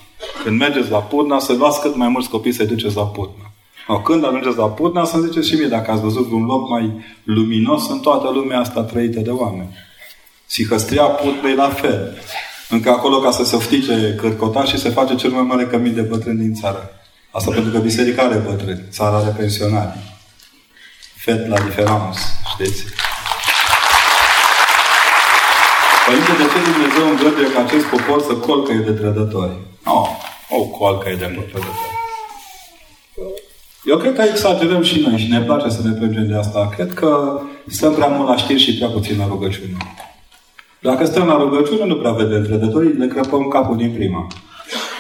Când 0.44 0.60
mergeți 0.60 0.90
la 0.90 0.98
Putna, 0.98 1.40
să 1.40 1.54
luați 1.54 1.82
cât 1.82 1.96
mai 1.96 2.08
mulți 2.08 2.30
copii 2.30 2.52
să-i 2.52 2.66
duceți 2.66 2.96
la 2.96 3.06
Putna. 3.06 3.52
Sau 3.88 4.02
când 4.02 4.26
ajungeți 4.26 4.58
la 4.58 4.70
Putna, 4.70 5.06
să-mi 5.06 5.24
ziceți 5.24 5.48
și 5.50 5.56
mie 5.56 5.68
dacă 5.68 5.92
ați 5.92 6.02
văzut 6.02 6.32
un 6.32 6.46
loc 6.46 6.70
mai 6.70 7.04
luminos 7.24 7.90
în 7.90 8.00
toată 8.00 8.30
lumea 8.30 8.60
asta 8.60 8.82
trăită 8.82 9.20
de 9.20 9.30
oameni. 9.30 9.78
Sihăstria 10.46 11.04
Putnei 11.04 11.56
la 11.56 11.70
fel. 11.70 12.18
Încă 12.70 12.90
acolo, 12.90 13.20
ca 13.20 13.32
să 13.32 13.44
se 13.44 13.56
oftice 13.56 14.16
cărcotar 14.22 14.68
și 14.68 14.80
se 14.80 14.90
face 14.90 15.16
cel 15.16 15.30
mai 15.30 15.42
mare 15.42 15.66
cămin 15.66 15.94
de 15.94 16.02
bătrâni 16.02 16.40
din 16.40 16.54
țară. 16.54 16.90
Asta 17.32 17.52
pentru 17.52 17.72
că 17.72 17.78
biserica 17.78 18.24
are 18.24 18.36
bătrâni, 18.36 18.82
țara 18.90 19.16
are 19.16 19.36
pensionari. 19.38 19.98
Fet 21.16 21.48
la 21.48 21.60
diferență, 21.60 22.20
știți? 22.54 22.84
Părinte, 26.12 26.36
de 26.42 26.48
ce 26.54 26.60
Dumnezeu 26.72 27.06
îngăduie 27.10 27.50
ca 27.54 27.60
acest 27.64 27.86
popor 27.92 28.20
să 28.28 28.34
colcăie 28.34 28.80
de 28.88 28.92
trădători? 28.92 29.56
Nu, 29.88 29.98
no, 30.50 30.58
o 30.58 30.62
colcăie 30.78 31.16
de 31.16 31.26
trădători. 31.26 31.96
Eu 33.92 33.98
cred 33.98 34.14
că 34.16 34.22
exagerăm 34.22 34.84
și 34.84 35.00
noi 35.00 35.18
și 35.18 35.30
ne 35.30 35.42
place 35.42 35.70
să 35.70 35.82
ne 35.84 35.94
plângem 36.00 36.28
de 36.28 36.36
asta. 36.36 36.70
Cred 36.76 36.94
că 36.94 37.42
stăm 37.68 37.94
prea 37.94 38.08
mult 38.08 38.28
la 38.28 38.38
știri 38.38 38.60
și 38.60 38.76
prea 38.78 38.88
puțin 38.88 39.18
la 39.18 39.28
rugăciune. 39.28 39.78
Dacă 40.82 41.06
stăm 41.06 41.28
la 41.28 41.38
rugăciune, 41.38 41.86
nu 41.86 41.96
prea 41.96 42.12
vedem 42.12 42.44
trădătorii, 42.44 42.98
le 42.98 43.08
crăpăm 43.08 43.48
capul 43.48 43.78
din 43.78 43.92
prima. 43.98 44.28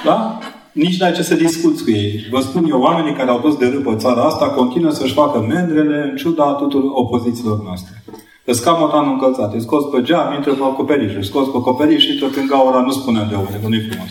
Da? 0.05 0.39
Nici 0.71 0.99
n-ai 0.99 1.13
ce 1.13 1.23
să 1.23 1.35
discuți 1.35 1.83
cu 1.83 1.89
ei. 1.91 2.27
Vă 2.31 2.39
spun 2.39 2.65
eu, 2.69 2.81
oamenii 2.81 3.13
care 3.13 3.29
au 3.29 3.39
dus 3.39 3.57
de 3.57 3.67
râpă 3.67 3.95
țara 3.95 4.21
asta 4.21 4.45
continuă 4.49 4.91
să-și 4.91 5.13
facă 5.13 5.39
mendrele 5.39 6.09
în 6.09 6.15
ciuda 6.15 6.43
tuturor 6.51 6.91
opozițiilor 6.93 7.61
noastre. 7.63 8.03
Îți 8.51 8.63
cam 8.63 8.79
motanul 8.79 9.11
încălțat, 9.11 9.53
îi 9.53 9.61
scoți 9.61 9.87
pe 9.87 10.01
geam, 10.01 10.33
intră 10.33 10.51
pe 10.53 10.63
acoperiș, 10.63 11.13
îi 11.15 11.25
scoți 11.25 11.49
pe 11.49 11.57
acoperiș 11.57 12.03
și 12.03 12.11
intră 12.11 12.27
prin 12.27 12.47
gaura, 12.47 12.79
nu 12.79 12.91
spune 12.91 13.27
de 13.29 13.35
unde, 13.35 13.59
că 13.61 13.67
nu-i 13.67 13.87
frumos. 13.89 14.09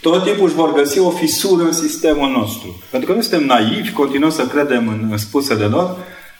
Tot 0.00 0.22
timpul 0.24 0.46
își 0.46 0.54
vor 0.54 0.72
găsi 0.72 0.98
o 0.98 1.10
fisură 1.10 1.62
în 1.62 1.72
sistemul 1.72 2.30
nostru. 2.30 2.78
Pentru 2.90 3.08
că 3.08 3.14
nu 3.14 3.22
suntem 3.22 3.46
naivi, 3.46 3.92
continuăm 3.92 4.30
să 4.30 4.46
credem 4.46 4.88
în, 4.88 5.08
în 5.10 5.16
spusele 5.16 5.64
lor, 5.64 5.96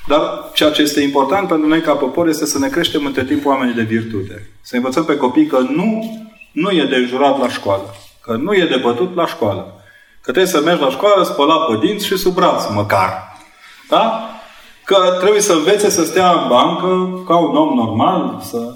dar 0.08 0.50
ceea 0.54 0.70
ce 0.70 0.82
este 0.82 1.00
important 1.00 1.48
pentru 1.48 1.68
noi 1.68 1.80
ca 1.80 1.92
popor 1.92 2.28
este 2.28 2.46
să 2.46 2.58
ne 2.58 2.68
creștem 2.68 3.06
între 3.06 3.24
timp 3.24 3.46
oamenii 3.46 3.74
de 3.74 3.82
virtute. 3.82 4.50
Să 4.60 4.76
învățăm 4.76 5.04
pe 5.04 5.16
copii 5.16 5.46
că 5.46 5.58
nu, 5.58 6.18
nu 6.52 6.70
e 6.70 6.84
de 6.84 7.06
jurat 7.08 7.38
la 7.38 7.48
școală. 7.48 7.94
Că 8.20 8.36
nu 8.42 8.54
e 8.54 8.66
de 8.66 8.80
bătut 8.82 9.14
la 9.14 9.26
școală. 9.26 9.82
Că 10.20 10.32
trebuie 10.32 10.52
să 10.52 10.60
mergi 10.60 10.82
la 10.82 10.90
școală, 10.90 11.24
spăla 11.24 11.56
pe 11.56 11.86
dinți 11.86 12.06
și 12.06 12.16
sub 12.16 12.34
braț, 12.34 12.62
măcar. 12.74 13.36
Da? 13.88 14.30
Că 14.87 15.16
trebuie 15.20 15.41
să 15.41 15.53
învețe 15.53 15.91
să 15.91 16.05
stea 16.05 16.32
în 16.32 16.49
bancă 16.49 17.22
ca 17.26 17.37
un 17.37 17.57
om 17.57 17.74
normal, 17.74 18.41
să 18.51 18.74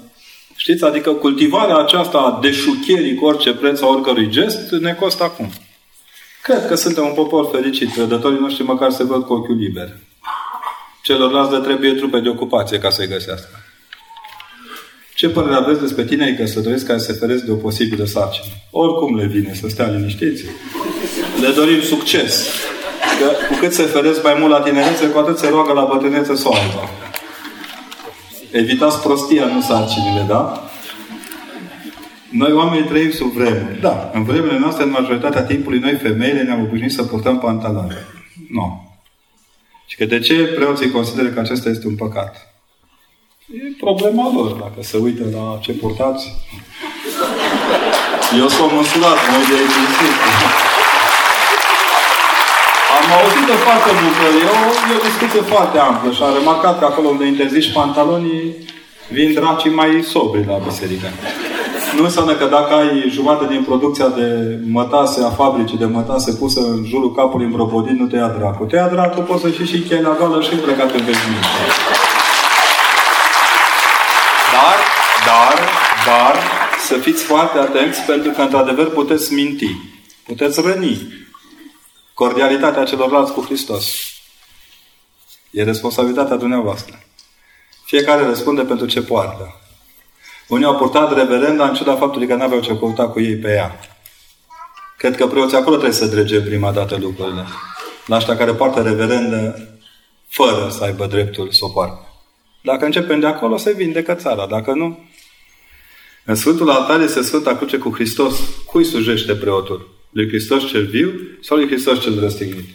Știți? 0.61 0.83
Adică 0.83 1.11
cultivarea 1.11 1.77
aceasta 1.77 2.17
a 2.17 2.39
deșuchierii 2.41 3.15
cu 3.15 3.25
orice 3.25 3.53
preț 3.53 3.81
a 3.81 3.87
oricărui 3.87 4.29
gest 4.29 4.71
ne 4.71 4.93
costă 4.93 5.23
acum. 5.23 5.51
Cred 6.43 6.67
că 6.67 6.75
suntem 6.75 7.03
un 7.03 7.13
popor 7.13 7.49
fericit. 7.51 7.93
Trădătorii 7.93 8.39
noștri 8.39 8.63
măcar 8.63 8.91
se 8.91 9.03
văd 9.03 9.23
cu 9.23 9.33
ochiul 9.33 9.55
liber. 9.55 9.97
Celorlalți 11.03 11.53
le 11.53 11.59
trebuie 11.59 11.93
trupe 11.93 12.19
de 12.19 12.29
ocupație 12.29 12.77
ca 12.77 12.89
să-i 12.89 13.07
găsească. 13.07 13.49
Ce 15.15 15.29
părere 15.29 15.55
aveți 15.55 15.79
despre 15.79 16.05
tinerii 16.05 16.35
căsătoriți 16.35 16.85
care 16.85 16.99
se 16.99 17.13
feresc 17.13 17.43
de 17.43 17.51
o 17.51 17.55
posibilă 17.55 18.05
sarcină? 18.05 18.53
Oricum 18.71 19.15
le 19.15 19.25
vine 19.25 19.53
să 19.53 19.67
stea 19.67 19.87
liniștiți. 19.87 20.43
Le 21.41 21.49
dorim 21.55 21.81
succes. 21.81 22.47
Că 23.19 23.27
cu 23.49 23.59
cât 23.59 23.73
se 23.73 23.83
feresc 23.83 24.23
mai 24.23 24.35
mult 24.39 24.51
la 24.51 24.61
tinerețe, 24.61 25.07
cu 25.07 25.17
atât 25.19 25.37
se 25.37 25.49
roagă 25.49 25.73
la 25.73 25.83
bătrânețe 25.83 26.35
să 26.35 26.47
o 26.47 26.53
aibă. 26.53 26.89
Evitați 28.51 29.01
prostia, 29.01 29.45
nu 29.45 29.61
sarcinile, 29.61 30.25
da? 30.27 30.69
Noi 32.29 32.53
oamenii 32.53 32.87
trăim 32.87 33.11
sub 33.11 33.31
vreme. 33.31 33.77
Da, 33.81 34.09
în 34.13 34.23
vremele 34.23 34.59
noastre, 34.59 34.83
în 34.83 34.89
majoritatea 34.89 35.43
timpului, 35.43 35.79
noi 35.79 35.95
femeile 35.95 36.41
ne-am 36.41 36.61
obișnuit 36.61 36.91
să 36.91 37.03
purtăm 37.03 37.39
pantaloni. 37.39 37.97
Nu. 38.49 38.89
Și 39.85 39.95
că 39.95 40.05
de 40.05 40.19
ce 40.19 40.33
preoții 40.33 40.91
consideră 40.91 41.27
că 41.27 41.39
acesta 41.39 41.69
este 41.69 41.87
un 41.87 41.95
păcat? 41.95 42.53
E 43.53 43.75
problema 43.77 44.31
lor, 44.35 44.51
dacă 44.51 44.79
se 44.79 44.97
uită 44.97 45.23
la 45.33 45.59
ce 45.61 45.71
purtați. 45.71 46.33
Eu 48.37 48.47
sunt 48.47 48.71
măsurat, 48.71 49.17
noi 49.31 49.43
de 49.49 49.55
aici 49.59 49.77
Am 53.11 53.17
auzit 53.23 53.45
de 53.51 53.57
foarte 53.67 53.91
multe 54.01 54.27
Eu 54.47 54.57
E 54.89 54.99
o 54.99 55.07
discuție 55.09 55.41
foarte 55.53 55.77
amplă 55.89 56.11
și 56.11 56.21
am 56.23 56.33
remarcat 56.39 56.79
că 56.79 56.85
acolo 56.85 57.07
unde 57.07 57.25
interzici 57.25 57.73
pantalonii, 57.79 58.43
vin 59.15 59.33
dracii 59.33 59.73
mai 59.81 59.91
sobri 60.11 60.45
la 60.51 60.57
biserică. 60.67 61.07
Nu 61.97 62.03
înseamnă 62.03 62.33
că 62.33 62.45
dacă 62.45 62.73
ai 62.73 63.09
jumătate 63.09 63.53
din 63.53 63.63
producția 63.63 64.07
de 64.07 64.27
mătase 64.77 65.23
a 65.23 65.29
fabricii 65.29 65.77
de 65.77 65.85
mătase 65.85 66.29
pusă 66.41 66.59
în 66.59 66.85
jurul 66.91 67.11
capului 67.15 67.45
îmbrobodit, 67.45 67.99
nu 67.99 68.07
te 68.07 68.15
ia 68.15 68.27
dracu. 68.37 68.63
Te 68.63 68.75
ia 68.75 68.87
dracu, 68.87 69.19
poți 69.21 69.41
să 69.41 69.49
și 69.49 69.65
și 69.65 69.79
cheia 69.79 70.15
goală 70.17 70.41
și 70.41 70.55
plecat 70.55 70.91
în 70.97 71.03
veșnicie. 71.09 71.65
Dar, 74.55 74.77
dar, 75.29 75.55
dar, 76.09 76.35
să 76.87 76.93
fiți 76.93 77.23
foarte 77.23 77.57
atenți 77.57 77.99
pentru 78.01 78.31
că, 78.31 78.41
într-adevăr, 78.41 78.89
puteți 78.89 79.33
minti. 79.33 79.75
Puteți 80.25 80.61
răni 80.61 81.19
cordialitatea 82.13 82.83
celorlalți 82.83 83.33
cu 83.33 83.41
Hristos. 83.41 83.85
E 85.51 85.63
responsabilitatea 85.63 86.35
dumneavoastră. 86.35 86.99
Fiecare 87.85 88.25
răspunde 88.25 88.61
pentru 88.61 88.85
ce 88.85 89.01
poartă. 89.01 89.61
Unii 90.47 90.65
au 90.65 90.75
purtat 90.75 91.13
reverenda 91.13 91.67
în 91.67 91.73
ciuda 91.73 91.95
faptului 91.95 92.27
că 92.27 92.35
n-aveau 92.35 92.61
ce 92.61 92.77
căuta 92.77 93.09
cu 93.09 93.19
ei 93.19 93.35
pe 93.35 93.51
ea. 93.51 93.79
Cred 94.97 95.15
că 95.15 95.27
preoții 95.27 95.57
acolo 95.57 95.75
trebuie 95.75 95.97
să 95.97 96.05
drege 96.05 96.41
prima 96.41 96.71
dată 96.71 96.97
lucrurile. 96.97 97.45
La 98.05 98.15
ăștia 98.15 98.37
care 98.37 98.53
poartă 98.53 98.81
reverendă 98.81 99.69
fără 100.27 100.69
să 100.69 100.83
aibă 100.83 101.05
dreptul 101.05 101.51
să 101.51 101.65
o 101.65 101.69
poartă. 101.69 102.05
Dacă 102.63 102.85
începem 102.85 103.19
de 103.19 103.25
acolo, 103.25 103.57
se 103.57 103.73
vindecă 103.73 104.13
țara. 104.13 104.45
Dacă 104.45 104.73
nu, 104.73 104.99
în 106.25 106.35
Sfântul 106.35 106.69
Altar 106.69 106.99
este 106.99 107.21
Sfânta 107.21 107.55
Cruce 107.55 107.77
cu 107.77 107.93
Hristos. 107.93 108.39
Cui 108.65 108.83
slujește 108.83 109.35
preotul? 109.35 110.00
Lui 110.11 110.27
Hristos 110.27 110.67
cel 110.67 110.85
viu 110.85 111.11
sau 111.41 111.57
lui 111.57 111.67
Hristos 111.67 112.01
cel 112.01 112.19
răstignit? 112.19 112.69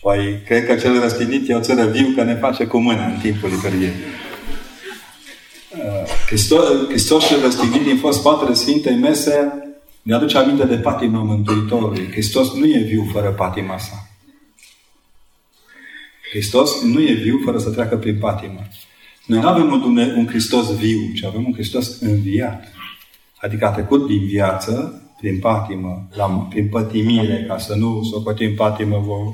Păi, 0.00 0.42
cred 0.46 0.66
că 0.66 0.74
cel 0.74 1.00
răstignit 1.00 1.48
e 1.48 1.54
o 1.54 1.60
țară 1.60 1.90
viu 1.90 2.12
că 2.14 2.22
ne 2.22 2.34
face 2.34 2.66
cu 2.66 2.78
mâna 2.78 3.06
în 3.06 3.18
timpul 3.18 3.48
liturgiei. 3.48 3.92
Hristos, 6.26 6.88
Hristos 6.88 7.26
cel 7.26 7.40
răstignit 7.40 7.82
din 7.82 7.96
fost 7.96 8.22
Patele 8.22 8.54
Sfintei 8.54 8.96
Mese 8.96 9.52
ne 10.02 10.14
aduce 10.14 10.38
aminte 10.38 10.64
de 10.64 10.76
patima 10.76 11.22
Mântuitorului. 11.22 12.08
Hristos 12.10 12.54
nu 12.54 12.66
e 12.66 12.78
viu 12.78 13.08
fără 13.12 13.28
patima 13.28 13.78
sa. 13.78 14.08
Hristos 16.30 16.82
nu 16.82 17.00
e 17.00 17.12
viu 17.12 17.40
fără 17.44 17.58
să 17.58 17.70
treacă 17.70 17.96
prin 17.96 18.18
patimă. 18.18 18.66
Noi 19.26 19.40
nu 19.40 19.48
avem 19.48 19.72
un, 19.72 19.96
un 20.16 20.26
Hristos 20.26 20.76
viu, 20.76 20.98
ci 21.14 21.24
avem 21.24 21.44
un 21.44 21.52
Hristos 21.52 22.00
înviat. 22.00 22.72
Adică 23.36 23.66
a 23.66 23.70
trecut 23.70 24.06
din 24.06 24.26
viață, 24.26 25.02
prin 25.20 25.38
patimă, 25.38 26.08
la, 26.16 26.24
prin 26.24 26.68
pătimire, 26.68 27.44
ca 27.48 27.58
să 27.58 27.74
nu 27.74 28.02
socotim 28.10 28.54
patimă 28.54 29.04
vă 29.06 29.32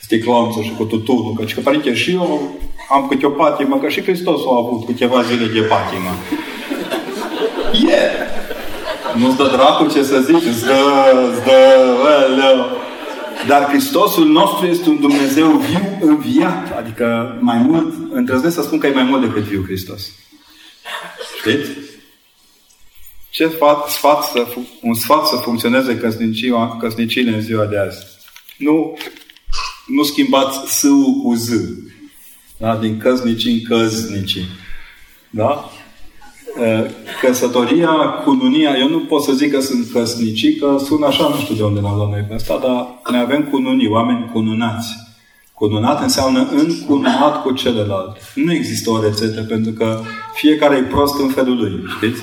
sticlanță 0.00 0.60
și 0.60 0.72
cu 0.76 0.84
tutunul. 0.84 1.34
Căci 1.36 1.54
că, 1.54 1.60
părinte, 1.60 1.94
și 1.94 2.10
eu 2.10 2.58
am 2.90 3.06
câte 3.08 3.26
o 3.26 3.30
patimă, 3.30 3.78
că 3.78 3.88
și 3.88 4.02
Hristos 4.02 4.40
a 4.40 4.56
avut 4.56 4.86
câteva 4.86 5.22
zile 5.22 5.46
de 5.46 5.60
patimă. 5.60 6.10
E! 7.72 7.90
Yeah. 7.90 8.30
Nu-ți 9.16 9.36
dă 9.36 9.50
dracu 9.52 9.86
ce 9.92 10.02
să 10.02 10.20
zici, 10.20 10.44
îți 10.44 10.64
dă, 10.64 10.80
îți 11.30 11.44
dă, 11.44 11.86
aleu. 12.24 12.66
Dar 13.46 13.68
Hristosul 13.68 14.26
nostru 14.26 14.66
este 14.66 14.88
un 14.88 15.00
Dumnezeu 15.00 15.46
viu 15.46 15.98
înviat. 16.00 16.78
Adică 16.78 17.36
mai 17.40 17.58
mult, 17.58 17.94
îndrăznesc 18.12 18.54
să 18.54 18.62
spun 18.62 18.78
că 18.78 18.86
e 18.86 18.92
mai 18.94 19.02
mult 19.02 19.20
decât 19.20 19.42
viu 19.42 19.62
Hristos. 19.66 20.10
Știți? 21.38 21.70
Ce 23.30 23.48
sfat, 23.48 23.88
sfat 23.88 24.24
să, 24.24 24.46
un 24.82 24.94
sfat 24.94 25.26
să 25.26 25.36
funcționeze 25.36 25.96
căsnicile 26.78 27.34
în 27.34 27.40
ziua 27.40 27.64
de 27.64 27.78
azi? 27.78 28.06
Nu, 28.58 28.96
nu 29.86 30.02
schimbați 30.02 30.78
s 30.78 30.82
cu 31.22 31.34
z. 31.34 31.50
Da? 32.56 32.76
Din 32.76 32.98
căsnicii 32.98 33.52
în 33.52 33.62
căsnicii. 33.62 34.44
Da? 35.30 35.70
Căsătoria, 37.20 37.90
cununia, 38.24 38.76
eu 38.78 38.88
nu 38.88 39.00
pot 39.00 39.22
să 39.22 39.32
zic 39.32 39.52
că 39.52 39.60
sunt 39.60 39.90
căsnicii, 39.92 40.56
că 40.56 40.76
sună 40.84 41.06
așa, 41.06 41.28
nu 41.28 41.36
știu 41.36 41.54
de 41.54 41.62
unde 41.62 41.80
l-am 41.80 41.96
luat 41.96 42.10
noi 42.10 42.24
pe 42.28 42.34
asta, 42.34 42.58
dar 42.62 43.00
noi 43.10 43.20
avem 43.20 43.44
cununii, 43.44 43.88
oameni 43.88 44.30
cununați. 44.32 44.88
Cununat 45.54 46.02
înseamnă 46.02 46.48
încununat 46.50 47.42
cu 47.42 47.52
celălalt. 47.52 48.16
Nu 48.34 48.52
există 48.52 48.90
o 48.90 49.00
rețetă, 49.02 49.42
pentru 49.42 49.72
că 49.72 50.00
fiecare 50.34 50.76
e 50.76 50.82
prost 50.82 51.20
în 51.20 51.28
felul 51.28 51.56
lui, 51.56 51.82
știți? 51.96 52.22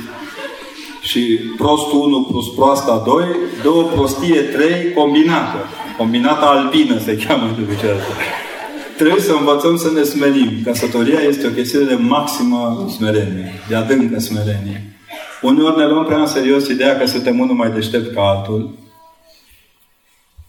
Și 1.09 1.39
prostul 1.57 1.99
1 2.01 2.21
plus 2.23 2.47
proasta 2.55 3.03
2 3.05 3.25
dă 3.61 3.69
o 3.69 3.81
prostie 3.81 4.41
3 4.41 4.93
combinată. 4.93 5.57
Combinată 5.97 6.45
albină 6.45 6.99
se 6.99 7.17
cheamă 7.27 7.53
de 7.55 7.61
obicei 7.61 7.89
Trebuie 8.97 9.21
să 9.21 9.33
învățăm 9.39 9.77
să 9.77 9.91
ne 9.95 10.03
smerim. 10.03 10.51
Căsătoria 10.63 11.19
este 11.19 11.47
o 11.47 11.49
chestiune 11.49 11.85
de 11.85 11.93
maximă 11.95 12.87
smerenie, 12.95 13.53
de 13.69 13.75
adâncă 13.75 14.19
smerenie. 14.19 14.97
Uneori 15.41 15.77
ne 15.77 15.87
luăm 15.87 16.05
prea 16.05 16.19
în 16.19 16.27
serios 16.27 16.67
ideea 16.67 16.97
că 16.97 17.05
suntem 17.05 17.39
unul 17.39 17.55
mai 17.55 17.71
deștept 17.71 18.13
ca 18.13 18.21
altul. 18.21 18.77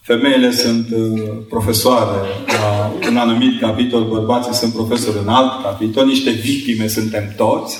Femeile 0.01 0.51
sunt 0.51 0.87
uh, 0.91 1.23
profesoare 1.49 2.29
la 2.47 2.93
un 3.09 3.17
anumit 3.17 3.61
capitol, 3.61 4.05
bărbații 4.05 4.55
sunt 4.55 4.73
profesori 4.73 5.19
în 5.23 5.29
alt 5.29 5.63
capitol, 5.63 6.07
niște 6.07 6.31
victime 6.31 6.87
suntem 6.87 7.33
toți. 7.37 7.79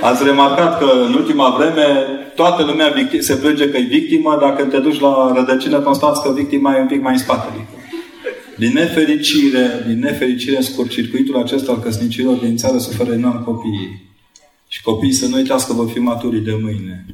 Ați 0.00 0.24
remarcat 0.24 0.78
că 0.78 0.90
în 1.06 1.12
ultima 1.12 1.54
vreme 1.58 2.06
toată 2.34 2.62
lumea 2.62 2.94
se 3.18 3.36
plânge 3.36 3.68
că 3.68 3.76
e 3.76 3.82
victimă, 3.82 4.38
dacă 4.40 4.64
te 4.64 4.78
duci 4.78 5.00
la 5.00 5.32
rădăcină, 5.34 5.80
constați 5.80 6.22
că 6.22 6.32
victima 6.32 6.76
e 6.76 6.80
un 6.80 6.86
pic 6.86 7.02
mai 7.02 7.12
în 7.12 7.18
spatele. 7.18 7.66
Din 8.56 8.72
nefericire, 8.72 9.84
din 9.86 9.98
nefericire 9.98 10.56
în 10.56 10.62
scurt 10.62 10.90
circuitul 10.90 11.36
acesta 11.36 11.72
al 11.72 11.78
căsnicilor 11.78 12.36
din 12.36 12.56
țară 12.56 12.78
suferă 12.78 13.12
enorm 13.12 13.44
copiii. 13.44 14.06
Și 14.68 14.82
copiii 14.82 15.12
să 15.12 15.26
nu 15.26 15.36
uitați 15.36 15.66
că 15.66 15.72
vor 15.72 15.88
fi 15.90 15.98
maturii 15.98 16.40
de 16.40 16.58
mâine 16.62 17.06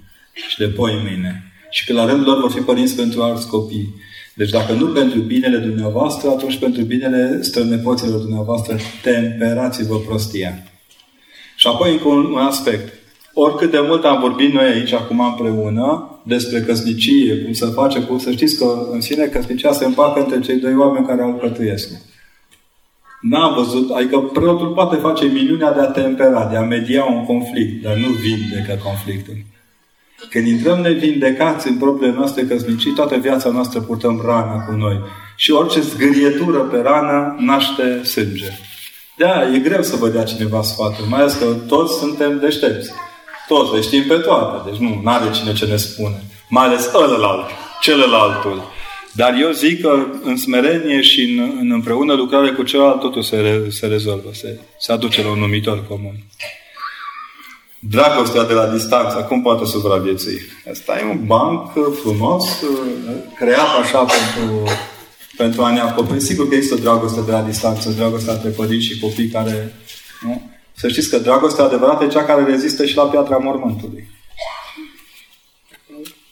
și 0.49 0.59
de 0.59 0.67
poi 0.67 0.93
mâine. 1.03 1.43
Și 1.71 1.85
că 1.85 1.93
la 1.93 2.07
rândul 2.07 2.33
lor 2.33 2.41
vor 2.41 2.51
fi 2.51 2.61
părinți 2.61 2.97
pentru 2.97 3.23
alți 3.23 3.49
copii. 3.49 3.95
Deci 4.35 4.51
dacă 4.51 4.73
nu 4.73 4.87
pentru 4.87 5.19
binele 5.19 5.57
dumneavoastră, 5.57 6.31
atunci 6.31 6.59
pentru 6.59 6.83
binele 6.83 7.39
strănepoților 7.43 8.21
dumneavoastră, 8.21 8.77
temperați-vă 9.03 9.97
prostia. 9.99 10.74
Și 11.65 11.71
apoi 11.71 11.93
încă 11.93 12.09
un 12.09 12.37
aspect. 12.37 12.93
Oricât 13.35 13.71
de 13.71 13.81
mult 13.81 14.05
am 14.05 14.21
vorbit 14.21 14.53
noi 14.53 14.65
aici 14.65 14.93
acum 14.93 15.21
împreună 15.21 16.19
despre 16.23 16.61
căsnicie, 16.61 17.37
cum 17.37 17.53
să 17.53 17.67
face, 17.67 18.01
cum 18.01 18.19
să 18.19 18.31
știți 18.31 18.59
că 18.59 18.87
în 18.93 19.01
sine 19.01 19.25
căsnicia 19.27 19.73
se 19.73 19.85
împacă 19.85 20.21
între 20.21 20.41
cei 20.41 20.57
doi 20.61 20.77
oameni 20.77 21.07
care 21.07 21.23
alcătuiesc. 21.23 21.89
N-am 23.21 23.55
văzut, 23.55 23.91
adică 23.91 24.19
preotul 24.19 24.69
poate 24.69 24.97
face 24.97 25.25
minunea 25.25 25.73
de 25.73 25.81
a 25.81 25.87
tempera, 25.87 26.49
de 26.51 26.57
a 26.57 26.63
media 26.63 27.05
un 27.05 27.25
conflict, 27.25 27.83
dar 27.83 27.97
nu 27.97 28.09
vindecă 28.09 28.81
conflictul. 28.85 29.37
Când 30.31 30.47
intrăm 30.47 30.81
nevindecați 30.81 31.69
în 31.69 31.77
propriile 31.77 32.15
noastre 32.15 32.43
căsnicii, 32.43 32.93
toată 32.93 33.17
viața 33.17 33.51
noastră 33.51 33.81
purtăm 33.81 34.23
rana 34.25 34.65
cu 34.65 34.73
noi. 34.73 35.01
Și 35.37 35.51
orice 35.51 35.81
zgârietură 35.81 36.59
pe 36.59 36.81
rană 36.83 37.37
naște 37.39 38.03
sânge. 38.03 38.53
Da, 39.17 39.55
e 39.55 39.59
greu 39.59 39.83
să 39.83 39.97
vă 39.97 40.09
dea 40.09 40.25
cineva 40.25 40.63
sfatul, 40.63 41.05
mai 41.05 41.21
ales 41.21 41.35
că 41.35 41.45
toți 41.69 41.99
suntem 41.99 42.39
deștepți. 42.39 42.91
Toți 43.49 43.75
le 43.75 43.81
știm 43.81 44.05
pe 44.09 44.15
toate, 44.15 44.71
deci 44.71 44.79
nu 44.79 45.03
are 45.05 45.31
cine 45.31 45.53
ce 45.53 45.67
ne 45.67 45.77
spune. 45.77 46.23
Mai 46.49 46.65
ales 46.65 46.91
ălălalt, 46.95 47.49
celălaltul. 47.81 48.63
Dar 49.13 49.35
eu 49.41 49.51
zic 49.51 49.81
că 49.81 50.07
în 50.23 50.37
smerenie 50.37 51.01
și 51.01 51.23
în, 51.23 51.57
în 51.61 51.71
împreună 51.71 52.15
lucrare 52.15 52.51
cu 52.51 52.63
celălalt 52.63 53.01
totul 53.01 53.23
se, 53.23 53.37
re, 53.37 53.71
se 53.71 53.87
rezolvă, 53.87 54.29
se, 54.33 54.59
se 54.79 54.93
aduce 54.93 55.23
la 55.23 55.31
un 55.31 55.39
numitor 55.39 55.85
comun. 55.89 56.15
Dragostea 57.79 58.45
de 58.45 58.53
la 58.53 58.67
distanță, 58.67 59.17
cum 59.17 59.43
poate 59.43 59.65
supraviețui? 59.65 60.41
Asta 60.71 60.99
e 60.99 61.11
un 61.11 61.27
banc 61.27 61.73
frumos, 62.03 62.63
creat 63.37 63.79
așa 63.83 63.99
pentru, 63.99 64.69
pentru 65.37 65.63
a 65.63 65.73
ne 65.73 65.81
acoperi. 65.81 66.21
Sigur 66.21 66.49
că 66.49 66.55
există 66.55 66.77
dragoste 66.77 67.21
de 67.21 67.31
la 67.31 67.43
distanță, 67.43 67.91
dragostea 67.91 68.33
între 68.33 68.49
părinți 68.49 68.87
și 68.87 69.01
copii 69.01 69.29
care... 69.29 69.75
Nu? 70.21 70.51
Să 70.77 70.89
știți 70.89 71.11
că 71.11 71.19
dragostea 71.19 71.65
adevărată 71.65 72.05
e 72.05 72.09
cea 72.09 72.25
care 72.25 72.45
rezistă 72.45 72.87
și 72.87 72.97
la 72.97 73.05
piatra 73.05 73.37
mormântului. 73.37 74.09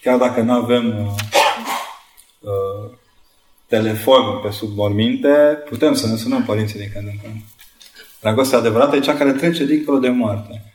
Chiar 0.02 0.18
dacă 0.18 0.40
nu 0.40 0.52
avem 0.52 0.86
uh, 0.86 1.14
uh, 2.40 2.90
telefon 3.66 4.40
pe 4.42 4.50
sub 4.50 4.76
morminte, 4.76 5.62
putem 5.68 5.94
să 5.94 6.06
ne 6.06 6.16
sunăm 6.16 6.44
părinții 6.44 6.78
din 6.78 6.90
când 6.92 7.06
în 7.06 7.18
când. 7.22 7.40
Dragostea 8.20 8.58
adevărată 8.58 8.96
e 8.96 9.00
cea 9.00 9.14
care 9.14 9.32
trece 9.32 9.64
dincolo 9.64 9.98
de 9.98 10.08
moarte. 10.08 10.72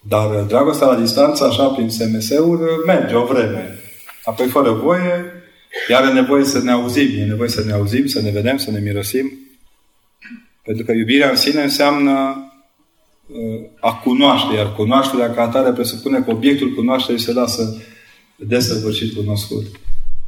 Dar 0.00 0.42
dragostea 0.42 0.86
la 0.86 0.94
distanță, 0.94 1.44
așa, 1.44 1.66
prin 1.66 1.90
SMS-uri, 1.90 2.62
merge 2.86 3.14
o 3.14 3.24
vreme. 3.24 3.78
Apoi, 4.24 4.46
fără 4.46 4.70
voie, 4.70 5.39
iar 5.88 6.08
e 6.08 6.12
nevoie 6.12 6.44
să 6.44 6.58
ne 6.62 6.70
auzim. 6.70 7.08
E 7.18 7.24
nevoie 7.24 7.48
să 7.48 7.62
ne 7.66 7.72
auzim, 7.72 8.06
să 8.06 8.20
ne 8.20 8.30
vedem, 8.30 8.56
să 8.56 8.70
ne 8.70 8.78
mirosim. 8.78 9.32
Pentru 10.64 10.84
că 10.84 10.92
iubirea 10.92 11.30
în 11.30 11.36
sine 11.36 11.62
înseamnă 11.62 12.44
uh, 13.26 13.66
a 13.80 13.94
cunoaște, 13.94 14.54
iar 14.54 14.74
cunoașterea 14.74 15.30
ca 15.30 15.42
atare 15.42 15.72
presupune 15.72 16.20
că 16.20 16.30
obiectul 16.30 16.74
cunoașterii 16.74 17.20
se 17.20 17.32
lasă 17.32 17.82
desăvârșit 18.36 19.14
cunoscut. 19.14 19.66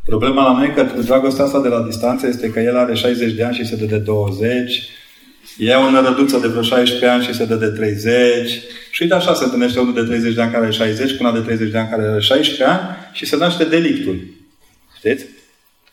Problema 0.05 0.43
la 0.43 0.59
noi 0.59 0.73
că 0.75 1.03
dragostea 1.03 1.45
asta 1.45 1.61
de 1.61 1.69
la 1.69 1.83
distanță 1.83 2.27
este 2.27 2.51
că 2.51 2.61
el 2.61 2.77
are 2.77 2.95
60 2.95 3.33
de 3.33 3.45
ani 3.45 3.55
și 3.55 3.67
se 3.67 3.77
dă 3.77 3.85
de 3.85 3.99
20, 3.99 4.83
e 5.59 5.75
o 5.75 5.91
nărăduță 5.91 6.39
de 6.39 6.47
vreo 6.47 6.63
16 6.63 7.07
ani 7.07 7.25
și 7.25 7.35
se 7.35 7.45
dă 7.45 7.55
de 7.55 7.67
30, 7.67 8.61
și 8.91 9.07
de 9.07 9.15
așa 9.15 9.35
se 9.35 9.45
întâlnește 9.45 9.81
unul 9.81 9.95
de 9.95 10.03
30 10.03 10.35
de 10.35 10.43
ani 10.43 10.53
care 10.53 10.65
are 10.65 10.73
60, 10.73 11.11
cu 11.11 11.17
una 11.21 11.33
de 11.33 11.41
30 11.41 11.71
de 11.71 11.79
ani 11.79 11.89
care 11.89 12.03
are 12.03 12.21
16 12.21 12.65
ani 12.65 12.81
și 13.13 13.27
se 13.27 13.37
naște 13.37 13.65
delictul. 13.65 14.21
Știți? 14.97 15.27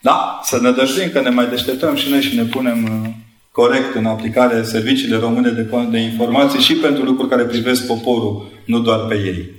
Da, 0.00 0.40
să 0.42 0.58
ne 0.60 0.70
dăjduim 0.70 1.10
că 1.10 1.20
ne 1.20 1.30
mai 1.30 1.46
deșteptăm 1.46 1.94
și 1.94 2.10
noi 2.10 2.20
și 2.20 2.36
ne 2.36 2.42
punem 2.42 2.84
uh, 2.84 3.10
corect 3.52 3.94
în 3.94 4.06
aplicare 4.06 4.62
serviciile 4.62 5.16
române 5.16 5.50
de, 5.50 5.68
de 5.90 5.98
informații 5.98 6.60
și 6.60 6.74
pentru 6.74 7.02
lucruri 7.02 7.28
care 7.28 7.42
privesc 7.42 7.86
poporul, 7.86 8.50
nu 8.64 8.78
doar 8.78 8.98
pe 8.98 9.14
ei. 9.14 9.58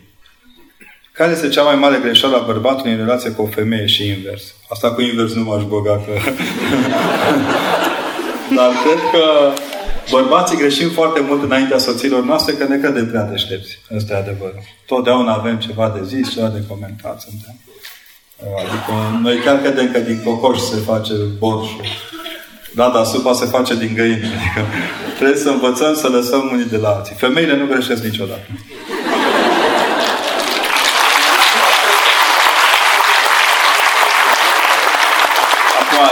Care 1.11 1.31
este 1.31 1.49
cea 1.49 1.63
mai 1.63 1.75
mare 1.75 1.99
greșeală 2.01 2.35
a 2.35 2.45
bărbatului 2.45 2.91
în 2.91 2.97
relație 2.97 3.31
cu 3.31 3.41
o 3.41 3.45
femeie 3.45 3.85
și 3.85 4.07
invers? 4.07 4.43
Asta 4.69 4.91
cu 4.93 5.01
invers 5.01 5.33
nu 5.33 5.43
m-aș 5.43 5.63
băga 5.63 6.01
că... 6.05 6.11
Dar 8.57 8.71
cred 8.83 8.99
că 9.11 9.53
bărbații 10.11 10.57
greșim 10.57 10.89
foarte 10.89 11.19
mult 11.19 11.43
înaintea 11.43 11.77
soților 11.77 12.23
noastre 12.23 12.53
că 12.53 12.67
ne 12.67 12.77
credem 12.77 13.07
prea 13.07 13.23
deștepți. 13.23 13.79
Asta 13.97 14.13
e 14.13 14.17
adevărul. 14.17 14.63
Totdeauna 14.85 15.33
avem 15.33 15.57
ceva 15.57 15.93
de 15.99 16.05
zis, 16.05 16.31
ceva 16.31 16.47
de 16.47 16.63
comentat. 16.67 17.21
Suntem. 17.21 17.55
Adică 18.41 19.19
noi 19.21 19.37
chiar 19.37 19.59
credem 19.59 19.91
că 19.91 19.99
din 19.99 20.21
cocoș 20.23 20.59
se 20.59 20.75
face 20.85 21.13
borșul. 21.37 21.85
Da, 22.75 22.89
dar 22.89 23.05
supa 23.05 23.33
se 23.33 23.45
face 23.45 23.75
din 23.75 23.91
găină. 23.95 24.25
Adică 24.37 24.65
trebuie 25.15 25.37
să 25.37 25.49
învățăm 25.49 25.95
să 25.95 26.07
lăsăm 26.07 26.49
unii 26.51 26.65
de 26.65 26.77
la 26.77 26.89
alții. 26.89 27.15
Femeile 27.15 27.55
nu 27.57 27.65
greșesc 27.65 28.03
niciodată. 28.03 28.47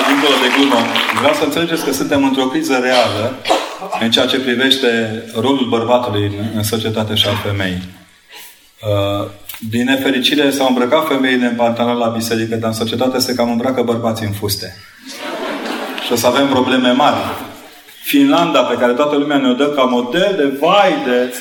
dincolo 0.07 0.35
de 0.41 0.49
glumă, 0.55 0.81
vreau 1.19 1.33
să 1.33 1.43
înțelegeți 1.43 1.83
că 1.83 1.91
suntem 1.91 2.23
într-o 2.23 2.45
criză 2.45 2.79
reală 2.83 3.35
în 3.99 4.11
ceea 4.11 4.25
ce 4.25 4.39
privește 4.39 5.23
rolul 5.35 5.67
bărbatului 5.69 6.25
în, 6.25 6.45
în 6.55 6.63
societate 6.63 7.15
și 7.15 7.27
al 7.27 7.35
femeii. 7.43 7.81
Uh, 9.61 9.69
din 9.69 9.83
nefericire 9.83 10.51
s-au 10.51 10.67
îmbrăcat 10.67 11.07
femeile 11.07 11.45
în 11.45 11.55
pantalon 11.55 11.97
la 11.97 12.07
biserică, 12.07 12.55
dar 12.55 12.69
în 12.69 12.75
societate 12.75 13.19
se 13.19 13.33
cam 13.33 13.51
îmbracă 13.51 13.81
bărbații 13.81 14.25
în 14.25 14.31
fuste. 14.31 14.75
Și 16.05 16.11
o 16.11 16.15
să 16.15 16.27
avem 16.27 16.47
probleme 16.47 16.91
mari. 16.91 17.17
Finlanda, 18.03 18.61
pe 18.61 18.75
care 18.75 18.93
toată 18.93 19.15
lumea 19.15 19.37
ne-o 19.37 19.53
dă 19.53 19.67
ca 19.67 19.83
model 19.83 20.33
de 20.37 20.57
vai 20.59 20.95
de... 21.05 21.33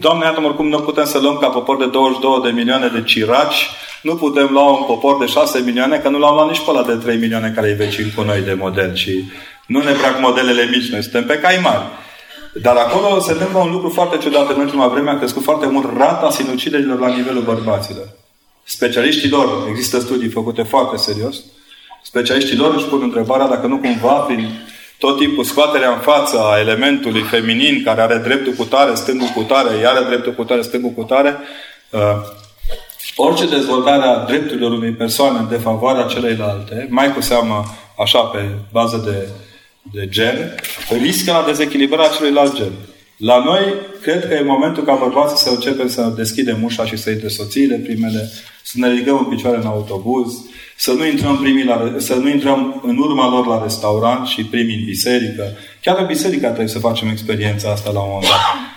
Doamne, 0.00 0.24
iată 0.24 0.40
oricum 0.44 0.68
nu 0.68 0.78
putem 0.78 1.04
să 1.04 1.18
luăm 1.18 1.38
ca 1.38 1.48
popor 1.48 1.76
de 1.76 1.86
22 1.86 2.40
de 2.44 2.50
milioane 2.50 2.88
de 2.88 3.02
ciraci 3.02 3.70
nu 4.02 4.14
putem 4.14 4.48
lua 4.50 4.70
un 4.70 4.84
popor 4.86 5.18
de 5.18 5.26
6 5.26 5.58
milioane, 5.64 5.96
că 5.96 6.08
nu 6.08 6.18
l-am 6.18 6.34
luat 6.34 6.48
nici 6.48 6.64
pe 6.64 6.70
ăla 6.70 6.82
de 6.82 6.94
3 6.94 7.16
milioane 7.16 7.52
care 7.54 7.68
e 7.68 7.84
vecin 7.84 8.12
cu 8.16 8.22
noi 8.22 8.40
de 8.40 8.54
model. 8.54 8.94
Și 8.94 9.24
nu 9.66 9.82
ne 9.82 9.92
plac 9.92 10.20
modelele 10.20 10.68
mici, 10.70 10.90
noi 10.90 11.02
suntem 11.02 11.24
pe 11.24 11.38
cai 11.38 11.58
mari. 11.62 11.82
Dar 12.52 12.76
acolo 12.76 13.20
se 13.20 13.32
întâmplă 13.32 13.58
un 13.58 13.70
lucru 13.70 13.88
foarte 13.88 14.18
ciudat. 14.18 14.50
În 14.50 14.60
ultima 14.60 14.86
vreme 14.86 15.10
a 15.10 15.18
crescut 15.18 15.42
foarte 15.42 15.66
mult 15.66 15.96
rata 15.96 16.30
sinuciderilor 16.30 16.98
la 16.98 17.08
nivelul 17.08 17.42
bărbaților. 17.42 18.08
Specialiștii 18.64 19.30
lor, 19.30 19.66
există 19.68 20.00
studii 20.00 20.28
făcute 20.28 20.62
foarte 20.62 20.96
serios, 20.96 21.36
specialiștii 22.02 22.56
lor 22.56 22.74
își 22.74 22.84
pun 22.84 23.00
întrebarea 23.02 23.46
dacă 23.46 23.66
nu 23.66 23.76
cumva 23.76 24.12
prin 24.12 24.48
tot 24.98 25.18
timpul 25.18 25.44
scoaterea 25.44 25.92
în 25.92 25.98
față 25.98 26.38
a 26.38 26.58
elementului 26.58 27.22
feminin 27.22 27.82
care 27.84 28.00
are 28.00 28.16
dreptul 28.16 28.52
cu 28.52 28.64
tare, 28.64 28.94
stângul 28.94 29.26
cu 29.34 29.42
tare, 29.42 29.76
iar 29.76 29.94
are 29.94 30.04
dreptul 30.04 30.32
cu 30.32 30.44
tare, 30.44 30.62
stângul 30.62 30.90
cu 30.90 31.02
tare, 31.02 31.38
uh, 31.90 32.00
Orice 33.16 33.46
dezvoltare 33.46 34.02
a 34.02 34.24
drepturilor 34.24 34.72
unei 34.72 34.92
persoane 34.92 35.38
în 35.38 35.48
defavoarea 35.48 36.06
celeilalte, 36.06 36.86
mai 36.90 37.12
cu 37.12 37.20
seamă 37.20 37.64
așa 37.98 38.20
pe 38.20 38.38
bază 38.70 38.96
de, 39.04 39.28
de 39.92 40.08
gen, 40.08 40.54
riscă 41.02 41.32
la 41.32 41.44
dezechilibrarea 41.46 42.08
celuilalt 42.08 42.56
gen. 42.56 42.72
La 43.16 43.42
noi, 43.44 43.74
cred 44.02 44.28
că 44.28 44.34
e 44.34 44.42
momentul 44.42 44.84
ca 44.84 44.94
bărbații 44.94 45.36
să 45.36 45.50
începem 45.50 45.88
să 45.88 46.12
deschidem 46.16 46.62
ușa 46.62 46.86
și 46.86 46.96
să 46.96 47.10
intre 47.10 47.28
soțiile 47.28 47.76
primele, 47.76 48.30
să 48.62 48.72
ne 48.74 48.88
ridicăm 48.88 49.18
în 49.18 49.36
picioare 49.36 49.56
în 49.56 49.66
autobuz, 49.66 50.32
să 50.76 50.92
nu 50.92 51.06
intrăm, 51.06 51.38
primii 51.38 51.64
la, 51.64 51.94
să 51.98 52.14
nu 52.14 52.28
intrăm 52.28 52.82
în 52.86 52.96
urma 52.96 53.28
lor 53.28 53.46
la 53.46 53.62
restaurant 53.62 54.26
și 54.26 54.44
primii 54.44 54.76
în 54.76 54.84
biserică. 54.84 55.52
Chiar 55.82 55.98
în 55.98 56.06
biserică 56.06 56.46
trebuie 56.46 56.68
să 56.68 56.78
facem 56.78 57.08
experiența 57.08 57.70
asta 57.70 57.90
la 57.90 58.00
un 58.00 58.08
moment 58.08 58.28
dat 58.28 58.70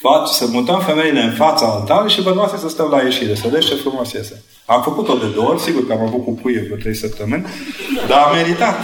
faci, 0.00 0.28
să 0.28 0.46
mutăm 0.52 0.80
femeile 0.80 1.22
în 1.22 1.32
fața 1.32 1.66
altarului 1.66 2.12
și 2.12 2.22
bărbații 2.22 2.58
să 2.58 2.68
stau 2.68 2.88
la 2.88 3.02
ieșire. 3.02 3.34
Să 3.34 3.48
vezi 3.48 3.66
ce 3.66 3.74
frumos 3.74 4.12
iese. 4.12 4.42
Am 4.64 4.82
făcut-o 4.82 5.14
de 5.14 5.26
două 5.34 5.48
ori, 5.48 5.60
sigur 5.60 5.86
că 5.86 5.92
am 5.92 6.00
avut 6.00 6.24
cu 6.24 6.32
puie 6.32 6.62
vreo 6.64 6.76
trei 6.76 6.94
săptămâni, 6.94 7.46
dar 8.08 8.18
a 8.18 8.32
meritat. 8.32 8.74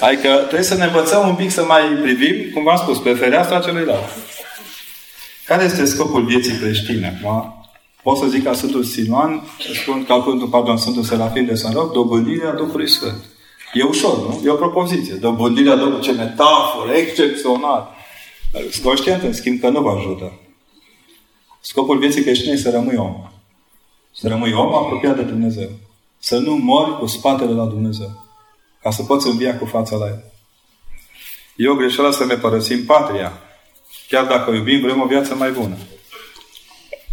Adică 0.00 0.28
trebuie 0.28 0.62
să 0.62 0.74
ne 0.74 0.84
învățăm 0.84 1.28
un 1.28 1.34
pic 1.34 1.50
să 1.50 1.64
mai 1.64 1.82
privim, 2.02 2.52
cum 2.52 2.62
v-am 2.62 2.76
spus, 2.76 2.98
pe 2.98 3.12
fereastra 3.12 3.60
celuilalt. 3.60 4.04
Care 5.46 5.64
este 5.64 5.84
scopul 5.84 6.24
vieții 6.24 6.58
creștine? 6.58 7.20
Acum, 7.22 7.66
pot 8.02 8.16
să 8.16 8.26
zic 8.26 8.44
ca 8.44 8.52
Sfântul 8.52 8.84
Sinuan, 8.84 9.42
spun 9.82 10.04
ca 10.04 10.20
Sfântul, 10.20 10.48
pardon, 10.48 10.76
Sfântul 10.76 11.02
Serafin 11.02 11.46
de 11.46 11.54
Sănroc, 11.54 11.92
dobândirea 11.92 12.52
Duhului 12.52 12.88
Sfânt. 12.88 13.24
E 13.72 13.82
ușor, 13.82 14.16
nu? 14.16 14.42
E 14.44 14.50
o 14.50 14.54
propoziție. 14.54 15.14
Dobândirea 15.14 15.76
Duhului, 15.76 16.00
ce 16.00 16.12
metaforă, 16.12 16.92
excepțional. 16.92 17.94
Sunt 18.70 18.84
conștient, 18.84 19.22
în 19.22 19.32
schimb, 19.32 19.60
că 19.60 19.68
nu 19.68 19.80
vă 19.80 19.90
ajută. 19.90 20.32
Scopul 21.60 21.98
vieții 21.98 22.22
creștine 22.22 22.52
e 22.52 22.56
să 22.56 22.70
rămâi 22.70 22.96
om. 22.96 23.30
Să 24.12 24.28
rămâi 24.28 24.52
om 24.52 24.74
apropiat 24.74 25.16
de 25.16 25.22
Dumnezeu. 25.22 25.68
Să 26.18 26.38
nu 26.38 26.54
mori 26.54 26.98
cu 26.98 27.06
spatele 27.06 27.52
la 27.52 27.64
Dumnezeu. 27.64 28.25
Ca 28.86 28.92
să 28.92 29.02
poți 29.02 29.26
învia 29.26 29.58
cu 29.58 29.64
fața 29.64 29.96
la 29.96 30.06
El. 30.06 30.24
E 31.56 31.68
o 31.68 31.74
greșeală 31.74 32.10
să 32.10 32.24
ne 32.24 32.34
părăsim 32.34 32.84
patria. 32.84 33.32
Chiar 34.08 34.24
dacă 34.24 34.50
o 34.50 34.54
iubim, 34.54 34.80
vrem 34.80 35.00
o 35.00 35.06
viață 35.06 35.34
mai 35.34 35.50
bună. 35.50 35.76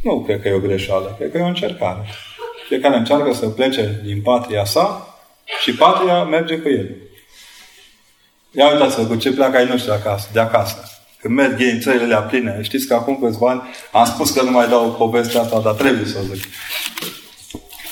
Nu 0.04 0.24
cred 0.24 0.42
că 0.42 0.48
e 0.48 0.54
o 0.54 0.60
greșeală. 0.60 1.16
Cred 1.18 1.32
că 1.32 1.38
e 1.38 1.42
o 1.42 1.46
încercare. 1.46 2.06
Fiecare 2.68 2.98
încearcă 2.98 3.34
să 3.34 3.48
plece 3.48 4.02
din 4.06 4.22
patria 4.22 4.66
sa 4.66 5.18
și 5.62 5.74
patria 5.74 6.24
merge 6.24 6.58
cu 6.58 6.70
el. 6.70 6.90
Ia 8.52 8.72
uitați-vă 8.72 9.04
cu 9.04 9.16
ce 9.16 9.32
pleacă 9.32 9.58
ai 9.58 9.68
noștri 9.68 9.92
acasă, 9.92 10.30
de 10.34 10.40
acasă. 10.40 10.84
Când 11.20 11.36
merg 11.36 11.60
ei 11.60 11.72
în 11.72 11.80
țările 11.80 12.26
pline. 12.30 12.60
Știți 12.62 12.88
că 12.88 12.94
acum 12.94 13.20
câțiva 13.20 13.50
ani 13.50 13.62
am 13.92 14.06
spus 14.06 14.32
că 14.32 14.42
nu 14.42 14.52
mai 14.52 14.68
dau 14.68 14.92
povestea 14.92 15.42
asta, 15.42 15.60
dar 15.60 15.74
trebuie 15.74 16.06
să 16.06 16.18
o 16.20 16.34
zic. 16.34 16.46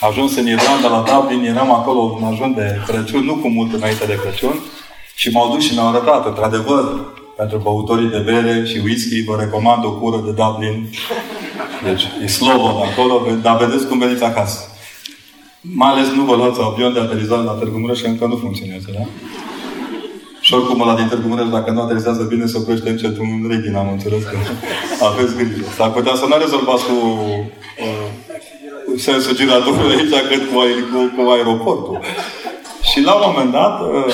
Ajuns 0.09 0.35
în 0.35 0.47
Irlanda, 0.47 0.87
la 0.87 1.03
Dublin, 1.11 1.43
eram 1.43 1.71
acolo 1.71 2.17
în 2.19 2.23
ajun 2.31 2.53
de 2.53 2.81
Crăciun, 2.87 3.23
nu 3.25 3.35
cu 3.35 3.47
mult 3.47 3.73
înainte 3.73 4.05
de 4.05 4.19
Crăciun, 4.21 4.55
și 5.15 5.29
m-au 5.29 5.51
dus 5.53 5.63
și 5.63 5.73
mi-au 5.73 5.87
arătat, 5.87 6.27
într-adevăr, 6.27 6.83
pentru 7.37 7.57
băutorii 7.57 8.09
de 8.09 8.17
bere 8.17 8.65
și 8.65 8.77
whisky, 8.83 9.23
vă 9.23 9.35
recomand 9.39 9.85
o 9.85 9.91
cură 9.91 10.21
de 10.25 10.31
Dublin. 10.31 10.89
Deci, 11.83 12.03
e 12.23 12.27
slow 12.27 12.83
acolo, 12.89 13.21
dar 13.41 13.57
vedeți 13.57 13.87
cum 13.87 13.99
veniți 13.99 14.23
acasă. 14.23 14.59
Mai 15.61 15.89
ales 15.91 16.07
nu 16.07 16.23
vă 16.23 16.35
luați 16.35 16.59
avion 16.61 16.93
de 16.93 16.99
aterizare 16.99 17.43
la 17.43 17.51
Târgu 17.51 17.77
Mureș, 17.77 18.01
că 18.01 18.07
încă 18.07 18.25
nu 18.25 18.35
funcționează, 18.35 18.87
da? 18.93 19.03
Și 20.39 20.53
oricum 20.53 20.81
ăla 20.81 20.95
din 20.95 21.07
Târgu 21.07 21.27
Mureș, 21.27 21.47
dacă 21.47 21.71
nu 21.71 21.81
aterizează 21.81 22.23
bine, 22.23 22.45
se 22.45 22.57
oprește 22.57 22.89
în 22.89 22.97
centru 22.97 23.23
în 23.23 23.49
Reghin, 23.49 23.75
am 23.75 23.89
înțeles 23.91 24.23
că 24.23 24.37
aveți 25.09 25.35
grijă. 25.35 25.65
S-ar 25.75 25.91
putea 25.91 26.15
să 26.15 26.25
nu 26.29 26.35
rezolvați 26.37 26.83
cu 26.85 26.95
uh, 27.85 28.30
sensul 28.97 29.35
giratorului 29.35 29.95
aici 29.95 30.27
cât 30.29 30.49
cu, 30.49 30.59
cu, 30.91 31.23
cu 31.23 31.29
aeroportul. 31.29 31.99
Și 32.91 33.01
la 33.01 33.13
un 33.13 33.23
moment 33.25 33.51
dat, 33.51 33.81
uh, 33.81 34.13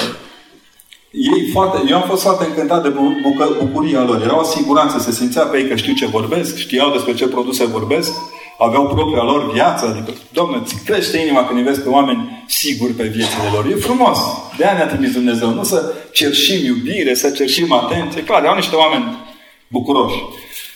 ei 1.11 1.49
foarte, 1.51 1.77
eu 1.89 1.95
am 1.95 2.07
fost 2.07 2.21
foarte 2.21 2.45
încântat 2.45 2.83
de 2.83 2.89
bucă, 3.21 3.55
bucuria 3.59 4.03
lor. 4.03 4.21
Era 4.21 4.39
o 4.39 4.43
siguranță, 4.43 4.99
se 4.99 5.11
simțea 5.11 5.43
pe 5.43 5.57
ei 5.57 5.67
că 5.67 5.75
știu 5.75 5.93
ce 5.93 6.05
vorbesc, 6.05 6.57
știau 6.57 6.91
despre 6.91 7.13
ce 7.13 7.27
produse 7.27 7.65
vorbesc, 7.65 8.11
aveau 8.59 8.87
propria 8.87 9.23
lor 9.23 9.51
viață. 9.51 9.85
Adică, 9.85 10.19
domnule, 10.31 10.61
ți 10.65 10.83
crește 10.85 11.17
inima 11.17 11.45
când 11.45 11.59
îi 11.59 11.65
vezi 11.65 11.81
pe 11.81 11.89
oameni 11.89 12.43
siguri 12.47 12.93
pe 12.93 13.03
viețile 13.03 13.49
lor. 13.53 13.65
E 13.65 13.75
frumos. 13.75 14.17
De 14.57 14.65
aia 14.65 14.73
ne-a 14.73 14.87
trimis 14.87 15.11
Dumnezeu. 15.11 15.49
Nu 15.49 15.63
să 15.63 15.93
cerșim 16.11 16.65
iubire, 16.65 17.13
să 17.13 17.29
cerșim 17.29 17.71
atenție. 17.73 18.23
Clar, 18.23 18.45
au 18.45 18.55
niște 18.55 18.75
oameni 18.75 19.17
bucuroși. 19.67 20.23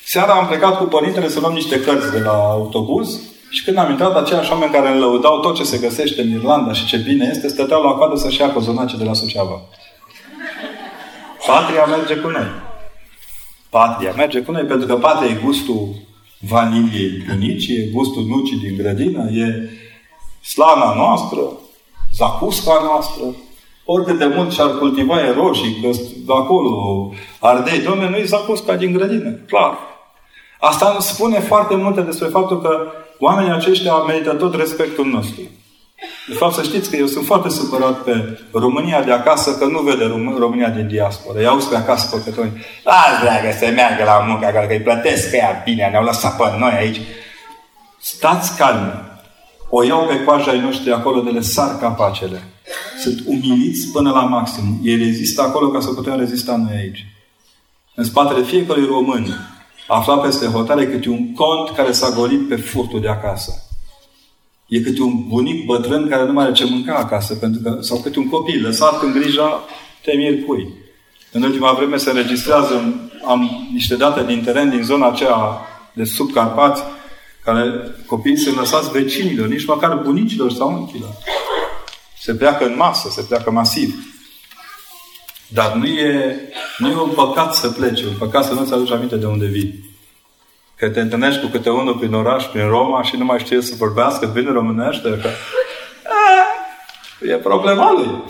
Seara 0.05 0.33
am 0.33 0.47
plecat 0.47 0.77
cu 0.77 0.83
părintele 0.83 1.29
să 1.29 1.39
luăm 1.39 1.53
niște 1.53 1.79
cărți 1.79 2.11
de 2.11 2.19
la 2.19 2.31
autobuz 2.31 3.19
și 3.51 3.63
când 3.63 3.77
am 3.77 3.89
intrat, 3.89 4.15
aceiași 4.15 4.51
oameni 4.51 4.71
care 4.71 4.89
îmi 4.89 4.99
lăudau 4.99 5.39
tot 5.39 5.55
ce 5.55 5.63
se 5.63 5.77
găsește 5.77 6.21
în 6.21 6.29
Irlanda 6.29 6.73
și 6.73 6.85
ce 6.85 6.97
bine 6.97 7.27
este, 7.31 7.47
stăteau 7.47 7.83
la 7.83 7.91
coadă 7.91 8.15
să-și 8.15 8.41
ia 8.41 8.51
cozonace 8.51 8.97
de 8.97 9.03
la 9.03 9.13
Suceava. 9.13 9.61
Patria 11.47 11.85
merge 11.85 12.15
cu 12.15 12.27
noi. 12.27 12.47
Patria 13.69 14.13
merge 14.15 14.41
cu 14.41 14.51
noi 14.51 14.63
pentru 14.63 14.87
că 14.87 14.95
patria 14.95 15.31
e 15.31 15.41
gustul 15.43 15.87
vaniliei 16.39 17.23
bunicii, 17.29 17.77
e 17.77 17.89
gustul 17.93 18.23
nucii 18.23 18.57
din 18.57 18.77
grădină, 18.77 19.29
e 19.31 19.69
slana 20.43 20.93
noastră, 20.93 21.39
zacusca 22.15 22.81
noastră, 22.83 23.23
oricât 23.85 24.17
de 24.17 24.25
mult 24.25 24.51
și-ar 24.51 24.77
cultiva 24.77 25.19
e 25.19 25.31
roșii, 25.31 25.95
că 26.25 26.33
acolo 26.33 27.11
ardei, 27.39 27.79
domne, 27.79 28.09
nu 28.09 28.15
e 28.15 28.23
zacusca 28.23 28.75
din 28.75 28.91
grădină, 28.91 29.31
clar. 29.31 29.77
Asta 30.59 30.97
spune 30.99 31.39
foarte 31.39 31.75
multe 31.75 32.01
despre 32.01 32.27
faptul 32.27 32.61
că 32.61 32.91
oamenii 33.25 33.51
aceștia 33.51 33.93
merită 33.93 34.33
tot 34.33 34.55
respectul 34.55 35.05
nostru. 35.05 35.41
De 36.27 36.33
fapt, 36.33 36.53
să 36.53 36.63
știți 36.63 36.89
că 36.89 36.95
eu 36.95 37.05
sunt 37.05 37.25
foarte 37.25 37.49
supărat 37.49 38.03
pe 38.03 38.39
România 38.51 39.01
de 39.01 39.11
acasă, 39.11 39.57
că 39.57 39.65
nu 39.65 39.79
vede 39.79 40.05
România 40.37 40.69
din 40.69 40.87
diaspora. 40.87 41.41
Iau 41.41 41.57
pe 41.69 41.75
acasă 41.75 42.15
păcătoni. 42.15 42.65
Las, 42.83 43.21
dragă, 43.21 43.57
să 43.59 43.71
meargă 43.75 44.03
la 44.03 44.25
muncă, 44.27 44.45
că 44.67 44.73
îi 44.73 44.79
plătesc 44.79 45.29
că 45.29 45.35
ea 45.35 45.61
bine, 45.65 45.87
ne-au 45.91 46.03
lăsat 46.03 46.37
pe 46.37 46.43
noi 46.59 46.71
aici. 46.71 47.01
Stați 47.99 48.57
calmi. 48.57 49.09
O 49.69 49.83
iau 49.83 50.05
pe 50.05 50.23
coaja 50.23 50.51
ai 50.51 50.59
noștri 50.59 50.91
acolo 50.91 51.21
de 51.21 51.29
le 51.29 51.41
sar 51.41 51.77
capacele. 51.79 52.43
Sunt 53.01 53.23
umiliți 53.25 53.91
până 53.91 54.11
la 54.11 54.21
maxim. 54.21 54.79
Ei 54.83 54.97
rezistă 54.97 55.41
acolo 55.41 55.69
ca 55.69 55.79
să 55.79 55.89
putem 55.89 56.17
rezista 56.17 56.55
noi 56.55 56.75
aici. 56.77 57.05
În 57.95 58.03
spatele 58.03 58.43
fiecărui 58.43 58.85
român 58.85 59.25
aflat 59.87 60.21
peste 60.21 60.45
hotare 60.45 60.87
câte 60.87 61.09
un 61.09 61.33
cont 61.33 61.69
care 61.75 61.91
s-a 61.91 62.09
golit 62.09 62.47
pe 62.47 62.55
furtul 62.55 63.01
de 63.01 63.07
acasă. 63.07 63.63
E 64.67 64.79
câte 64.79 65.01
un 65.01 65.27
bunic 65.27 65.65
bătrân 65.65 66.09
care 66.09 66.25
nu 66.25 66.31
mai 66.33 66.43
are 66.43 66.53
ce 66.53 66.65
mânca 66.65 66.95
acasă, 66.95 67.35
pentru 67.35 67.61
că, 67.61 67.77
sau 67.81 67.97
câte 67.97 68.19
un 68.19 68.29
copil 68.29 68.61
lăsat 68.61 69.01
în 69.01 69.11
grija 69.11 69.63
temir 70.03 70.43
cui. 70.43 70.73
În 71.31 71.43
ultima 71.43 71.71
vreme 71.71 71.97
se 71.97 72.09
înregistrează, 72.09 72.95
am 73.25 73.69
niște 73.73 73.95
date 73.95 74.25
din 74.25 74.43
teren 74.43 74.69
din 74.69 74.83
zona 74.83 75.07
aceea 75.07 75.61
de 75.93 76.03
sub 76.03 76.31
Carpați, 76.31 76.81
care 77.43 77.95
copiii 78.05 78.37
sunt 78.37 78.55
lăsați 78.55 78.91
vecinilor, 78.91 79.47
nici 79.47 79.65
măcar 79.65 79.95
bunicilor 79.95 80.51
sau 80.51 80.73
unchilor. 80.73 81.09
Se 82.19 82.33
pleacă 82.33 82.65
în 82.65 82.75
masă, 82.75 83.09
se 83.09 83.21
pleacă 83.21 83.51
masiv. 83.51 83.95
Dar 85.53 85.73
nu 85.73 85.85
e, 85.85 86.35
nu 86.77 86.89
e 86.89 86.95
un 86.95 87.09
păcat 87.15 87.53
să 87.55 87.69
pleci, 87.69 88.01
un 88.01 88.13
păcat 88.19 88.45
să 88.45 88.53
nu-ți 88.53 88.73
aduci 88.73 88.91
aminte 88.91 89.15
de 89.15 89.25
unde 89.25 89.45
vii. 89.45 89.89
Că 90.75 90.89
te 90.89 90.99
întâlnești 90.99 91.41
cu 91.41 91.47
câte 91.47 91.69
unul 91.69 91.95
prin 91.95 92.13
oraș, 92.13 92.45
prin 92.45 92.67
Roma 92.67 93.03
și 93.03 93.15
nu 93.15 93.25
mai 93.25 93.39
știe 93.39 93.61
să 93.61 93.73
vorbească 93.77 94.25
bine 94.25 94.51
românește, 94.51 95.19
că 95.21 95.27
a, 96.07 97.33
e 97.33 97.35
problema 97.35 97.91
lui. 97.91 98.23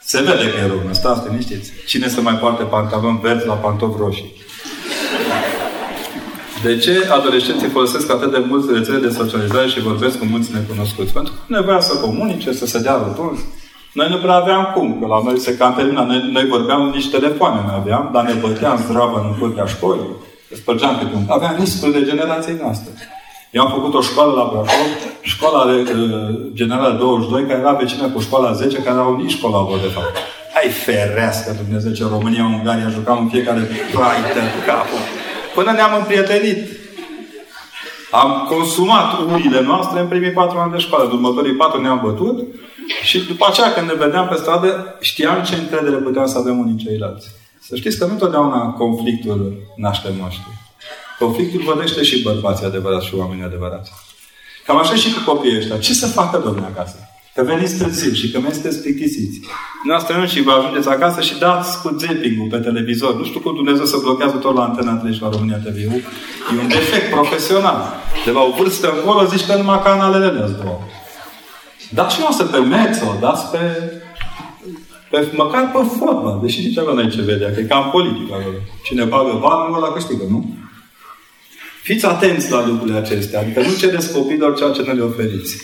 Se 0.00 0.20
vede 0.20 0.50
că 0.50 0.56
e 0.64 0.66
român, 0.66 0.94
stați 0.94 1.28
liniștiți. 1.28 1.72
Cine 1.86 2.08
să 2.08 2.20
mai 2.20 2.34
poarte 2.34 2.62
pantaloni 2.62 3.20
verzi 3.22 3.46
la 3.46 3.54
pantofi 3.54 3.98
roșii? 3.98 4.32
De 6.62 6.78
ce 6.78 7.08
adolescenții 7.10 7.68
folosesc 7.68 8.10
atât 8.10 8.30
de 8.30 8.38
mulți 8.48 8.72
rețele 8.72 8.98
de 8.98 9.10
socializare 9.10 9.68
și 9.68 9.80
vorbesc 9.80 10.18
cu 10.18 10.24
mulți 10.24 10.52
necunoscuți? 10.52 11.12
Pentru 11.12 11.32
că 11.32 11.40
nevoia 11.46 11.80
să 11.80 11.96
comunice, 11.96 12.52
să 12.52 12.66
se 12.66 12.78
dea 12.78 12.94
rotunzi. 12.94 13.44
Noi 13.92 14.08
nu 14.10 14.16
prea 14.16 14.34
aveam 14.34 14.72
cum, 14.74 14.98
că 15.00 15.06
la 15.06 15.20
noi 15.24 15.38
se 15.38 15.56
cam 15.56 15.74
termina. 15.74 16.02
Noi, 16.02 16.30
noi 16.32 16.46
vorbeam 16.46 16.88
nici 16.94 17.10
telefoane 17.10 17.60
nu 17.66 17.72
aveam, 17.72 18.10
dar 18.12 18.24
ne 18.24 18.32
băteam 18.32 18.76
zdravă 18.76 19.26
în 19.28 19.38
curtea 19.38 19.66
școlii. 19.66 20.10
Spărgeam 20.54 20.98
câte 20.98 21.14
un... 21.14 21.24
Aveam 21.28 21.56
riscul 21.58 21.92
de 21.92 22.02
generației 22.02 22.58
noastre. 22.62 22.92
Eu 23.50 23.62
am 23.62 23.70
făcut 23.70 23.94
o 23.94 24.00
școală 24.00 24.32
la 24.32 24.50
Brașov, 24.52 24.90
școala 25.20 25.64
uh, 25.64 25.84
generală 26.52 26.96
22, 26.98 27.46
care 27.46 27.58
era 27.58 27.72
vecină 27.72 28.08
cu 28.08 28.20
școala 28.20 28.52
10, 28.52 28.76
care 28.76 28.96
erau 28.96 29.16
nici 29.16 29.40
colabor, 29.40 29.78
de 29.78 29.86
fapt. 29.86 30.16
Ai 30.62 30.68
ferească 30.68 31.56
Dumnezeu 31.62 31.92
ce 31.92 32.04
România, 32.10 32.44
Ungaria, 32.44 32.88
jucam 32.88 33.18
în 33.18 33.28
fiecare 33.28 33.60
praită 33.92 34.40
capul. 34.66 35.02
Până 35.54 35.70
ne-am 35.72 35.94
împrietenit. 35.98 36.58
Am 38.10 38.46
consumat 38.48 39.18
urile 39.32 39.60
noastre 39.60 40.00
în 40.00 40.06
primii 40.06 40.30
patru 40.30 40.58
ani 40.58 40.72
de 40.72 40.78
școală. 40.78 41.04
În 41.04 41.10
următorii 41.10 41.54
patru 41.54 41.80
ne-am 41.80 42.00
bătut 42.04 42.38
și 43.02 43.26
după 43.26 43.46
aceea 43.48 43.72
când 43.72 43.86
ne 43.86 43.94
vedeam 43.94 44.28
pe 44.28 44.36
stradă, 44.36 44.96
știam 45.00 45.42
ce 45.42 45.54
încredere 45.54 45.96
puteam 45.96 46.26
să 46.26 46.38
avem 46.38 46.58
unii 46.58 46.76
ceilalți. 46.84 47.28
Să 47.60 47.76
știți 47.76 47.98
că 47.98 48.04
nu 48.04 48.12
întotdeauna 48.12 48.70
conflictul 48.70 49.56
naște 49.76 50.08
noștri. 50.20 50.52
Conflictul 51.18 51.62
vădește 51.62 52.02
și 52.02 52.22
bărbații 52.22 52.66
adevărați 52.66 53.06
și 53.06 53.14
oamenii 53.14 53.44
adevărați. 53.44 53.90
Cam 54.66 54.78
așa 54.78 54.94
și 54.94 55.12
cu 55.12 55.32
copiii 55.32 55.56
ăștia. 55.56 55.78
Ce 55.78 55.92
să 55.94 56.06
facă 56.06 56.38
domnul 56.44 56.68
acasă? 56.74 56.98
Că 57.34 57.42
veniți 57.42 57.78
târziu 57.78 58.12
și 58.12 58.30
că 58.30 58.38
veniți 58.38 58.80
plictisiți. 58.82 59.40
Noastră 59.84 60.16
nu 60.16 60.26
și 60.26 60.42
vă 60.42 60.52
ajungeți 60.52 60.88
acasă 60.88 61.20
și 61.20 61.38
dați 61.38 61.82
cu 61.82 61.96
zapping 61.98 62.50
pe 62.50 62.58
televizor. 62.58 63.14
Nu 63.16 63.24
știu 63.24 63.40
cum 63.40 63.54
Dumnezeu 63.54 63.84
să 63.84 63.96
blochează 64.02 64.36
tot 64.36 64.54
la 64.54 64.62
Antena 64.62 64.94
3 64.94 65.14
și 65.14 65.22
la 65.22 65.28
România 65.28 65.56
TV. 65.56 65.76
E 65.76 66.60
un 66.62 66.68
defect 66.68 67.10
profesional. 67.10 67.94
De 68.24 68.30
la 68.30 68.40
o 68.40 68.50
vârstă 68.58 68.92
încolo 68.96 69.24
zici 69.24 69.46
că 69.46 69.56
numai 69.56 69.82
canalele 69.82 70.26
le 70.26 70.56
două. 70.62 70.78
Dați 71.90 72.14
și 72.14 72.20
noastră 72.20 72.46
pe 72.46 72.58
Mezzo, 72.58 73.16
dați 73.20 73.50
pe 73.50 73.58
pe, 75.10 75.32
măcar 75.36 75.70
pe 75.70 75.78
fotbal. 75.98 76.38
Deși 76.42 76.66
nici 76.66 76.78
acolo 76.78 76.94
n-ai 76.94 77.08
ce 77.08 77.22
vedea, 77.22 77.52
că 77.52 77.60
e 77.60 77.62
cam 77.62 77.90
politic 77.90 78.32
acolo. 78.32 78.56
Cine 78.84 79.04
bagă 79.04 79.38
banul, 79.40 79.76
ăla 79.76 79.92
câștigă, 79.92 80.24
nu? 80.28 80.56
Fiți 81.82 82.06
atenți 82.06 82.50
la 82.50 82.66
lucrurile 82.66 82.98
acestea. 82.98 83.40
Adică 83.40 83.60
nu 83.60 83.74
cedeți 83.78 84.12
copiilor 84.12 84.56
ceea 84.56 84.70
ce 84.70 84.82
nu 84.82 84.92
le 84.92 85.02
oferiți. 85.02 85.56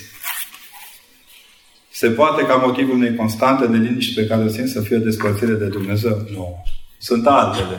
Se 1.90 2.08
poate 2.08 2.42
ca 2.42 2.54
motivul 2.54 2.94
unei 2.94 3.14
constante 3.14 3.66
de 3.66 3.76
liniște 3.76 4.20
pe 4.20 4.26
care 4.26 4.44
o 4.44 4.48
simt 4.48 4.68
să 4.68 4.80
fie 4.80 4.96
despărțire 4.96 5.52
de 5.52 5.66
Dumnezeu? 5.66 6.26
Nu. 6.32 6.64
Sunt 6.98 7.26
altele. 7.26 7.78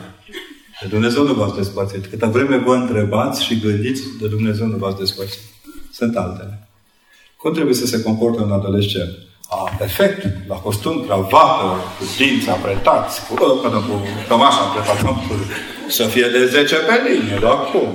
De 0.80 0.86
Dumnezeu 0.88 1.24
nu 1.24 1.32
v-ați 1.32 1.56
despărțit. 1.56 2.06
Câtă 2.06 2.26
vreme 2.26 2.56
vă 2.56 2.74
întrebați 2.74 3.44
și 3.44 3.60
gândiți, 3.60 4.02
de 4.20 4.28
Dumnezeu 4.28 4.66
nu 4.66 4.76
v-ați 4.76 4.98
despărțit. 4.98 5.40
Sunt 5.92 6.16
altele. 6.16 6.65
Cum 7.46 7.54
trebuie 7.54 7.74
să 7.74 7.86
se 7.86 8.02
comportă 8.02 8.42
un 8.42 8.50
adolescent? 8.50 9.12
a, 9.48 9.70
perfect, 9.78 10.26
la 10.48 10.54
costum, 10.54 11.04
cravată, 11.06 11.64
cu 11.98 12.04
dinți 12.18 12.50
apretați, 12.50 13.26
cu, 13.26 13.34
pardon, 13.62 13.82
cu 13.88 13.94
cămașa 14.28 14.60
apretată, 14.60 15.20
să 15.88 16.02
fie 16.02 16.28
de 16.32 16.46
10 16.46 16.74
pe 16.74 16.94
linie, 17.08 17.38
dar 17.40 17.58
cum? 17.72 17.88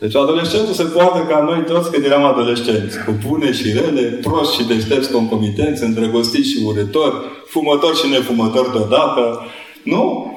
Deci 0.00 0.16
adolescentul 0.16 0.74
se 0.74 0.82
poate 0.82 1.26
ca 1.28 1.38
noi 1.40 1.64
toți 1.64 1.90
când 1.90 2.04
eram 2.04 2.24
adolescenți, 2.24 3.04
cu 3.04 3.12
bune 3.26 3.52
și 3.52 3.72
rele, 3.72 4.02
prost 4.02 4.52
și 4.52 4.64
deștepți 4.64 5.10
concomitenți, 5.10 5.82
îndrăgostiți 5.82 6.48
și 6.48 6.62
urători, 6.64 7.14
fumători 7.46 7.98
și 7.98 8.08
nefumători 8.08 8.72
deodată. 8.72 9.46
Nu? 9.82 10.35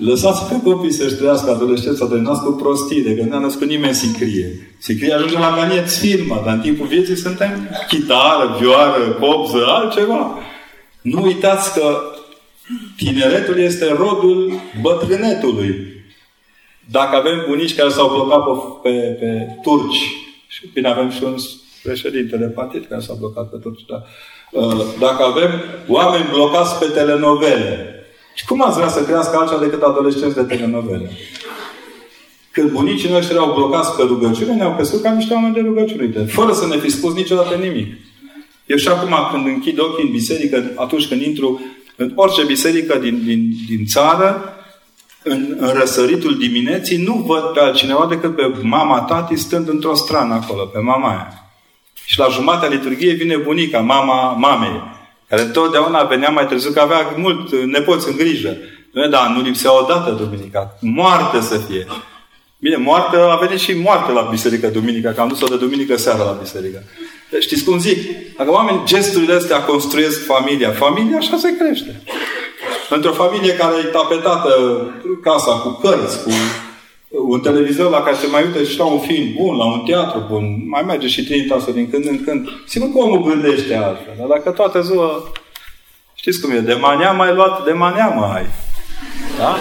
Lăsați 0.00 0.44
pe 0.44 0.60
copii 0.64 0.92
să-și 0.92 1.14
trăiască 1.14 1.50
adolescența, 1.50 2.06
de 2.06 2.16
nască 2.16 2.50
prostire, 2.50 3.14
că 3.14 3.22
nu 3.22 3.36
a 3.36 3.38
născut 3.38 3.68
nimeni 3.68 3.94
sicrie. 3.94 4.74
Sicrie 4.78 5.12
ajunge 5.12 5.38
la 5.38 5.54
canieți 5.54 5.98
firma, 5.98 6.42
dar 6.44 6.54
în 6.54 6.60
timpul 6.60 6.86
vieții 6.86 7.16
suntem 7.16 7.68
chitară, 7.88 8.56
vioară, 8.60 9.16
copză, 9.20 9.64
altceva. 9.66 10.38
Nu 11.02 11.22
uitați 11.22 11.72
că 11.72 12.00
tineretul 12.96 13.58
este 13.58 13.94
rodul 13.94 14.52
bătrânetului. 14.80 15.74
Dacă 16.90 17.16
avem 17.16 17.44
bunici 17.48 17.74
care 17.74 17.88
s-au 17.88 18.08
blocat 18.08 18.42
pe, 18.82 18.88
pe, 18.90 18.98
pe 19.20 19.56
turci, 19.62 20.12
și 20.48 20.70
bine 20.72 20.88
avem 20.88 21.10
și 21.10 21.22
un 21.22 21.34
președinte 21.82 22.36
de 22.36 22.44
partid 22.44 22.86
care 22.88 23.00
s-a 23.00 23.14
blocat 23.18 23.50
pe 23.50 23.56
turci, 23.56 23.84
dar 23.88 24.06
uh, 24.52 24.82
dacă 24.98 25.22
avem 25.22 25.50
oameni 25.88 26.28
blocați 26.32 26.78
pe 26.78 26.84
telenovele, 26.84 27.99
și 28.34 28.44
cum 28.44 28.62
ați 28.62 28.76
vrea 28.76 28.88
să 28.88 29.04
crească 29.04 29.36
altceva 29.36 29.60
decât 29.60 29.82
adolescenți 29.82 30.34
de 30.34 30.42
telenovele? 30.42 31.10
Când 32.50 32.70
bunicii 32.70 33.10
noștri 33.10 33.36
au 33.36 33.52
blocat 33.52 33.96
pe 33.96 34.02
rugăciune, 34.02 34.54
ne-au 34.54 34.74
crescut 34.74 35.02
ca 35.02 35.12
niște 35.12 35.34
oameni 35.34 35.54
de 35.54 35.60
rugăciune. 35.60 36.24
Fără 36.26 36.52
să 36.52 36.66
ne 36.66 36.78
fi 36.78 36.90
spus 36.90 37.14
niciodată 37.14 37.54
nimic. 37.54 37.94
Eu 38.66 38.76
și 38.76 38.88
acum, 38.88 39.14
când 39.32 39.46
închid 39.46 39.80
ochii 39.80 40.04
în 40.04 40.10
biserică, 40.10 40.72
atunci 40.76 41.08
când 41.08 41.22
intru 41.22 41.60
în 41.96 42.12
orice 42.14 42.44
biserică 42.44 42.98
din, 42.98 43.22
din, 43.24 43.50
din 43.68 43.84
țară, 43.86 44.54
în, 45.22 45.56
în 45.58 45.68
răsăritul 45.68 46.38
dimineții, 46.38 46.96
nu 46.96 47.14
văd 47.14 47.42
pe 47.42 47.60
altcineva 47.60 48.06
decât 48.08 48.36
pe 48.36 48.52
mama, 48.62 49.00
tati, 49.00 49.36
stând 49.36 49.68
într-o 49.68 49.94
strană 49.94 50.34
acolo, 50.34 50.64
pe 50.64 50.78
mama 50.78 51.08
aia. 51.08 51.52
Și 52.04 52.18
la 52.18 52.28
jumatea 52.28 52.68
liturgiei 52.68 53.14
vine 53.14 53.36
bunica, 53.36 53.80
mama 53.80 54.32
mamei 54.32 54.82
care 55.30 55.42
întotdeauna 55.42 56.02
venea 56.02 56.30
mai 56.30 56.46
târziu, 56.46 56.70
că 56.70 56.80
avea 56.80 57.14
mult 57.16 57.54
nepoți 57.54 58.08
în 58.08 58.16
grijă. 58.16 58.56
Nu, 58.92 59.08
dar 59.08 59.32
nu 59.36 59.42
lipsea 59.42 59.78
o 59.82 59.86
dată 59.88 60.10
duminica. 60.10 60.76
Moarte 60.80 61.40
să 61.40 61.56
fie. 61.68 61.86
Bine, 62.58 62.76
moarte, 62.76 63.16
a 63.16 63.36
venit 63.36 63.58
și 63.58 63.72
moarte 63.72 64.12
la 64.12 64.28
biserică 64.30 64.66
duminica, 64.66 65.12
că 65.12 65.20
am 65.20 65.28
dus-o 65.28 65.46
de 65.46 65.56
duminică 65.56 65.96
seara 65.96 66.24
la 66.24 66.36
biserică. 66.40 66.82
Deci, 67.30 67.42
știți 67.42 67.64
cum 67.64 67.78
zic? 67.78 67.98
Dacă 68.36 68.50
oamenii 68.50 68.80
gesturile 68.84 69.34
astea 69.34 69.64
construiesc 69.64 70.24
familia, 70.24 70.70
familia 70.70 71.16
așa 71.16 71.36
se 71.36 71.56
crește. 71.56 72.02
Într-o 72.90 73.12
familie 73.12 73.52
care 73.52 73.74
e 73.78 73.82
tapetată 73.82 74.50
casa 75.22 75.52
cu 75.52 75.68
cărți, 75.68 76.22
cu 76.22 76.30
un 77.10 77.40
televizor 77.40 77.90
la 77.90 78.02
care 78.02 78.16
se 78.16 78.26
mai 78.26 78.44
uită 78.44 78.62
și 78.62 78.78
la 78.78 78.84
un 78.84 79.00
film 79.00 79.32
bun, 79.36 79.56
la 79.56 79.64
un 79.64 79.80
teatru 79.80 80.24
bun, 80.28 80.68
mai 80.68 80.82
merge 80.82 81.06
și 81.06 81.24
Trinitasă 81.24 81.70
din 81.70 81.90
când 81.90 82.06
în 82.06 82.24
când. 82.24 82.48
Sigur 82.66 82.88
că 82.92 82.98
omul 82.98 83.22
gândește 83.22 83.74
altfel, 83.74 84.14
dar 84.18 84.26
dacă 84.26 84.50
toată 84.50 84.80
ziua, 84.80 85.32
știți 86.14 86.40
cum 86.40 86.50
e, 86.50 86.58
de 86.58 86.74
mania 86.74 87.12
mai 87.12 87.34
luat, 87.34 87.64
de 87.64 87.72
mania 87.72 88.08
mai 88.08 88.36
ai. 88.36 88.46
Da? 89.38 89.56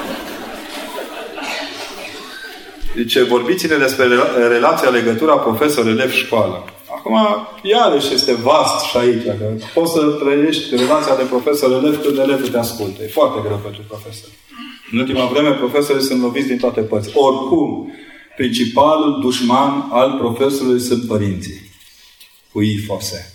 Deci 2.95 3.19
vorbiți-ne 3.19 3.75
despre 3.75 4.05
relația, 4.47 4.89
legătura 4.89 5.37
profesor-elev-școală. 5.37 6.63
Acum, 6.97 7.17
iarăși 7.61 8.13
este 8.13 8.33
vast 8.33 8.85
și 8.85 8.97
aici, 8.97 9.23
că 9.23 9.33
poți 9.73 9.93
să 9.93 10.01
trăiești 10.01 10.75
relația 10.75 11.15
de 11.15 11.23
profesor-elev 11.23 12.03
când 12.03 12.17
elevul 12.17 12.47
te 12.47 12.57
ascultă. 12.57 13.03
E 13.03 13.07
foarte 13.07 13.39
greu 13.45 13.59
pentru 13.63 13.81
profesor. 13.87 14.29
În 14.91 14.99
ultima 14.99 15.25
vreme, 15.25 15.49
profesorii 15.49 16.03
sunt 16.03 16.21
loviți 16.21 16.47
din 16.47 16.57
toate 16.57 16.81
părți. 16.81 17.11
Oricum, 17.13 17.91
principalul 18.35 19.19
dușman 19.21 19.87
al 19.91 20.17
profesorului 20.19 20.79
sunt 20.79 21.07
părinții. 21.07 21.61
Cu 22.51 22.63
ei 22.63 22.77
fose. 22.77 23.33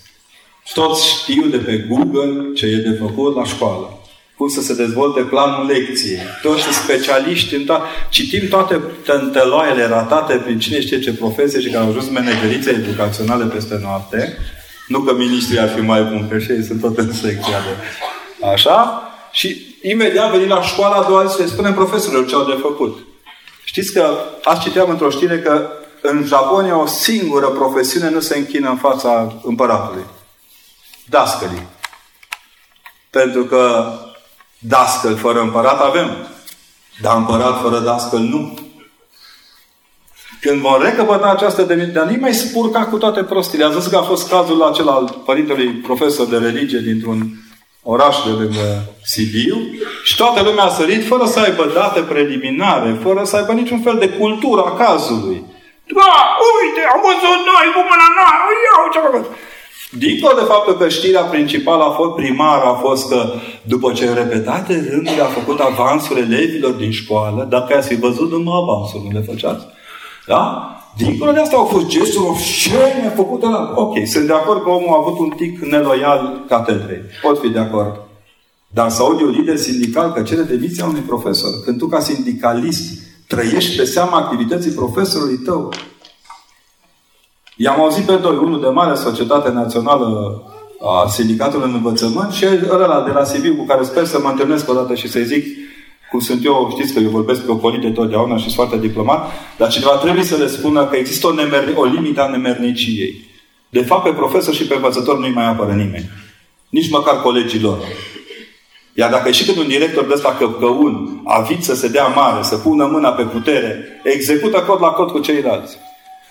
Toți 0.75 1.09
știu 1.09 1.47
de 1.47 1.57
pe 1.57 1.87
Google 1.89 2.53
ce 2.55 2.67
e 2.67 2.77
de 2.77 2.97
făcut 3.01 3.35
la 3.35 3.45
școală 3.45 3.99
cum 4.37 4.49
să 4.49 4.61
se 4.61 4.75
dezvolte 4.75 5.21
planul 5.21 5.67
lecției. 5.67 6.19
Toți 6.43 6.63
specialiști 6.63 7.55
în 7.55 7.65
toate. 7.65 7.89
Citim 8.11 8.49
toate 8.49 8.81
tânteloaiele 9.05 9.87
ratate 9.87 10.35
prin 10.35 10.59
cine 10.59 10.81
știe 10.81 11.01
ce 11.01 11.13
profesie 11.13 11.61
și 11.61 11.69
care 11.69 11.85
au 11.85 11.89
ajuns 11.89 12.09
menegerițe 12.09 12.71
educaționale 12.71 13.45
peste 13.45 13.79
noapte. 13.83 14.39
Nu 14.89 15.01
că 15.01 15.15
ministrii 15.15 15.59
ar 15.59 15.69
fi 15.69 15.81
mai 15.81 16.03
buni, 16.03 16.29
că 16.29 16.39
și 16.39 16.51
ei 16.51 16.65
sunt 16.65 16.81
tot 16.81 16.99
în 16.99 17.13
secția 17.13 17.59
de... 17.61 18.47
Așa? 18.47 19.03
Și 19.33 19.74
imediat 19.91 20.31
veni 20.31 20.47
la 20.47 20.63
școala 20.63 20.95
a 20.95 21.09
doua 21.09 21.25
zi 21.25 21.37
să 21.37 21.47
spunem 21.47 21.75
profesorilor 21.75 22.27
ce 22.27 22.35
au 22.35 22.45
de 22.45 22.59
făcut. 22.61 22.99
Știți 23.65 23.93
că 23.93 24.15
azi 24.43 24.61
citeam 24.61 24.91
într-o 24.91 25.11
știre 25.11 25.39
că 25.39 25.69
în 26.01 26.25
Japonia 26.27 26.77
o 26.77 26.87
singură 26.87 27.47
profesiune 27.47 28.11
nu 28.11 28.21
se 28.21 28.39
închină 28.39 28.69
în 28.69 28.77
fața 28.77 29.41
împăratului. 29.43 30.05
Dascălii. 31.09 31.67
Pentru 33.11 33.45
că 33.45 33.93
Dascăl 34.67 35.17
fără 35.17 35.41
împărat 35.41 35.81
avem. 35.81 36.27
Dar 37.01 37.17
împărat 37.17 37.61
fără 37.61 37.79
dascăl 37.79 38.19
nu. 38.19 38.59
Când 40.41 40.61
vom 40.61 40.83
recăpăta 40.83 41.31
această 41.31 41.63
demnitate, 41.63 41.99
dar 41.99 42.07
nu 42.07 42.17
mai 42.21 42.35
spurca 42.35 42.85
cu 42.85 42.97
toate 42.97 43.23
prostile. 43.23 43.65
A 43.65 43.71
zis 43.71 43.87
că 43.87 43.97
a 43.97 44.03
fost 44.03 44.29
cazul 44.29 44.63
acela 44.63 44.93
al 44.93 45.23
părintelui 45.25 45.69
profesor 45.73 46.27
de 46.27 46.37
religie 46.37 46.79
dintr-un 46.79 47.44
oraș 47.93 48.17
de 48.27 48.33
lângă 48.41 48.67
Sibiu 49.13 49.59
și 50.05 50.17
toată 50.17 50.43
lumea 50.43 50.65
a 50.65 50.77
sărit 50.79 51.03
fără 51.07 51.25
să 51.25 51.39
aibă 51.41 51.65
date 51.75 52.01
preliminare, 52.01 52.99
fără 53.03 53.21
să 53.25 53.37
aibă 53.37 53.53
niciun 53.53 53.81
fel 53.87 53.97
de 53.99 54.09
cultură 54.09 54.61
a 54.65 54.77
cazului. 54.85 55.39
Da, 55.99 56.13
uite, 56.55 56.83
am 56.95 57.01
văzut 57.09 57.41
noi 57.51 57.67
cu 57.75 57.81
mâna 57.91 58.09
noastră, 58.19 58.51
iau 58.67 58.85
ce 58.95 59.01
făcut. 59.07 59.25
Dincolo 60.05 60.35
de 60.41 60.45
faptul 60.53 60.75
că 60.75 60.89
știrea 60.89 61.23
principală 61.23 61.83
a 61.85 61.91
fost 61.91 62.15
primară, 62.15 62.65
a 62.65 62.75
fost 62.87 63.09
că 63.09 63.21
după 63.63 63.93
ce 63.93 64.05
în 64.07 64.15
repetate 64.15 64.89
rânduri 64.91 65.21
a 65.21 65.37
făcut 65.39 65.61
avansuri 65.61 66.21
elevilor 66.21 66.71
din 66.71 66.91
școală, 66.91 67.47
dacă 67.51 67.77
ați 67.77 67.89
fi 67.89 67.95
văzut 67.95 68.31
numai 68.31 68.61
avansuri, 68.63 69.05
nu 69.05 69.19
le 69.19 69.25
făceați. 69.31 69.65
Da? 70.27 70.43
Dincolo 70.97 71.33
de 71.33 71.41
asta 71.41 71.57
au 71.57 71.65
fost 71.65 71.87
gesturi 71.87 72.27
obscene 72.29 73.13
făcute 73.17 73.47
la... 73.47 73.73
Ok, 73.75 74.07
sunt 74.07 74.27
de 74.27 74.33
acord 74.33 74.63
că 74.63 74.69
omul 74.69 74.89
a 74.89 74.97
avut 75.01 75.19
un 75.19 75.31
tic 75.37 75.59
neloial 75.59 76.45
catedrei. 76.49 77.01
Pot 77.23 77.41
fi 77.41 77.49
de 77.49 77.59
acord. 77.59 78.01
Dar 78.69 78.91
să 78.91 79.03
aud 79.03 79.21
eu 79.21 79.29
lider 79.29 79.57
sindical 79.57 80.13
că 80.13 80.23
cere 80.23 80.43
demisia 80.43 80.85
unui 80.85 81.01
profesor, 81.01 81.51
când 81.65 81.79
tu 81.79 81.87
ca 81.87 82.01
sindicalist 82.01 83.03
trăiești 83.29 83.77
pe 83.77 83.85
seama 83.85 84.17
activității 84.17 84.71
profesorului 84.71 85.37
tău, 85.37 85.73
I-am 87.57 87.81
auzit 87.81 88.05
pe 88.05 88.17
doi, 88.17 88.37
unul 88.37 88.61
de 88.61 88.67
mare 88.69 88.95
societate 88.95 89.51
națională 89.51 90.43
a 90.81 91.09
sindicatului 91.09 91.69
în 91.69 91.75
învățământ 91.75 92.33
și 92.33 92.47
ăla 92.71 93.03
de 93.03 93.11
la 93.11 93.25
Sibiu 93.25 93.55
cu 93.55 93.65
care 93.65 93.85
sper 93.85 94.05
să 94.05 94.21
mă 94.23 94.29
întâlnesc 94.29 94.71
o 94.71 94.75
dată 94.75 94.95
și 94.95 95.11
să-i 95.11 95.25
zic 95.25 95.45
cum 96.15 96.23
sunt 96.23 96.45
eu, 96.45 96.69
știți 96.71 96.93
că 96.93 97.01
eu 97.01 97.09
vorbesc 97.09 97.45
pe 97.45 97.51
o 97.51 97.55
polite 97.55 97.91
totdeauna 97.91 98.37
și 98.37 98.43
sunt 98.43 98.55
foarte 98.55 98.79
diplomat, 98.79 99.31
dar 99.57 99.69
cineva 99.71 99.91
trebuie 99.91 100.25
să 100.25 100.37
le 100.37 100.47
spună 100.47 100.87
că 100.87 100.97
există 100.97 101.27
o, 101.27 101.35
nemer- 101.35 101.75
o 101.75 101.85
limită 101.85 102.23
a 102.23 102.29
nemerniciei. 102.29 103.25
De 103.69 103.83
fapt, 103.83 104.03
pe 104.03 104.11
profesor 104.11 104.55
și 104.55 104.67
pe 104.67 104.75
învățător 104.75 105.19
nu-i 105.19 105.31
mai 105.31 105.45
apără 105.45 105.73
nimeni. 105.73 106.11
Nici 106.69 106.91
măcar 106.91 107.21
colegii 107.21 107.61
lor. 107.61 107.79
Iar 108.95 109.11
dacă 109.11 109.31
și 109.31 109.45
când 109.45 109.57
un 109.57 109.67
director 109.67 110.05
de 110.05 110.13
ăsta 110.15 110.37
căpcăun, 110.39 111.21
avit 111.25 111.65
să 111.65 111.75
se 111.75 111.89
dea 111.89 112.07
mare, 112.07 112.43
să 112.43 112.57
pună 112.57 112.87
mâna 112.87 113.11
pe 113.11 113.23
putere, 113.23 114.01
execută 114.05 114.61
cod 114.61 114.81
la 114.81 114.89
cod 114.89 115.11
cu 115.11 115.19
ceilalți. 115.19 115.77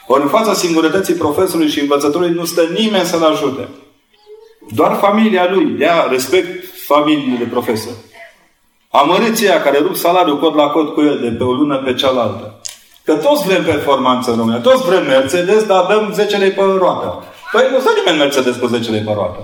Ori 0.07 0.21
în 0.21 0.29
fața 0.29 0.53
singurătății 0.53 1.13
profesorului 1.13 1.71
și 1.71 1.79
învățătorului 1.79 2.33
nu 2.33 2.45
stă 2.45 2.61
nimeni 2.77 3.05
să-l 3.05 3.23
ajute. 3.23 3.67
Doar 4.69 4.97
familia 5.01 5.49
lui. 5.51 5.65
Dea 5.65 6.07
respect 6.09 6.63
familiei 6.85 7.37
de 7.37 7.45
profesor. 7.45 7.93
Amărâți 9.01 9.45
ea 9.45 9.61
care 9.61 9.77
rup 9.77 9.95
salariul 9.95 10.39
cod 10.39 10.55
la 10.55 10.67
cod 10.67 10.93
cu 10.93 11.01
el 11.01 11.19
de 11.19 11.29
pe 11.37 11.43
o 11.43 11.51
lună 11.51 11.77
pe 11.77 11.93
cealaltă. 11.93 12.55
Că 13.03 13.13
toți 13.13 13.47
vrem 13.47 13.63
performanță 13.63 14.31
în 14.31 14.37
România. 14.37 14.59
Toți 14.59 14.83
vrem 14.83 15.05
Mercedes, 15.05 15.63
dar 15.63 15.85
dăm 15.85 16.11
10 16.13 16.37
lei 16.37 16.51
pe 16.51 16.61
roată. 16.77 17.23
Păi 17.51 17.61
nu 17.71 17.79
stă 17.79 17.89
nimeni 17.95 18.17
Mercedes 18.17 18.55
cu 18.55 18.67
10 18.67 18.91
lei 18.91 19.01
pe 19.01 19.11
roată. 19.13 19.39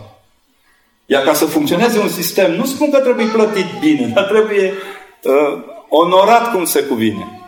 Iar 1.06 1.24
ca 1.24 1.34
să 1.34 1.46
funcționeze 1.46 2.00
un 2.00 2.08
sistem, 2.08 2.56
nu 2.56 2.66
spun 2.66 2.92
că 2.92 3.00
trebuie 3.00 3.26
plătit 3.26 3.66
bine, 3.80 4.12
dar 4.14 4.24
trebuie 4.24 4.74
uh, 5.24 5.58
onorat 5.90 6.52
cum 6.52 6.66
se 6.66 6.84
cuvine. 6.84 7.42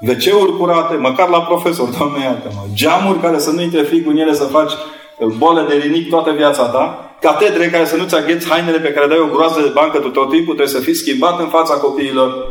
WC-uri 0.00 0.56
curate, 0.56 0.94
măcar 0.94 1.28
la 1.28 1.40
profesor, 1.40 1.88
doamne 1.88 2.24
iartă-mă. 2.24 2.60
Geamuri 2.74 3.20
care 3.20 3.38
să 3.38 3.50
nu 3.50 3.60
intre 3.60 3.82
frig 3.82 4.06
în 4.06 4.16
ele 4.16 4.34
să 4.34 4.44
faci 4.44 4.72
uh, 4.72 5.32
bolă 5.36 5.66
de 5.68 5.74
rinic 5.74 6.08
toată 6.08 6.30
viața 6.30 6.64
ta. 6.64 7.05
Catedre 7.20 7.70
care 7.70 7.84
să 7.84 7.96
nu-ți 7.96 8.14
agheți 8.14 8.48
hainele 8.48 8.78
pe 8.78 8.92
care 8.92 9.06
dai 9.06 9.18
o 9.18 9.34
groază 9.34 9.60
de 9.60 9.68
bancă 9.68 9.98
tu 9.98 10.08
tot 10.08 10.30
timpul, 10.30 10.54
trebuie 10.54 10.76
să 10.76 10.80
fii 10.80 10.94
schimbat 10.94 11.40
în 11.40 11.48
fața 11.48 11.74
copiilor. 11.74 12.48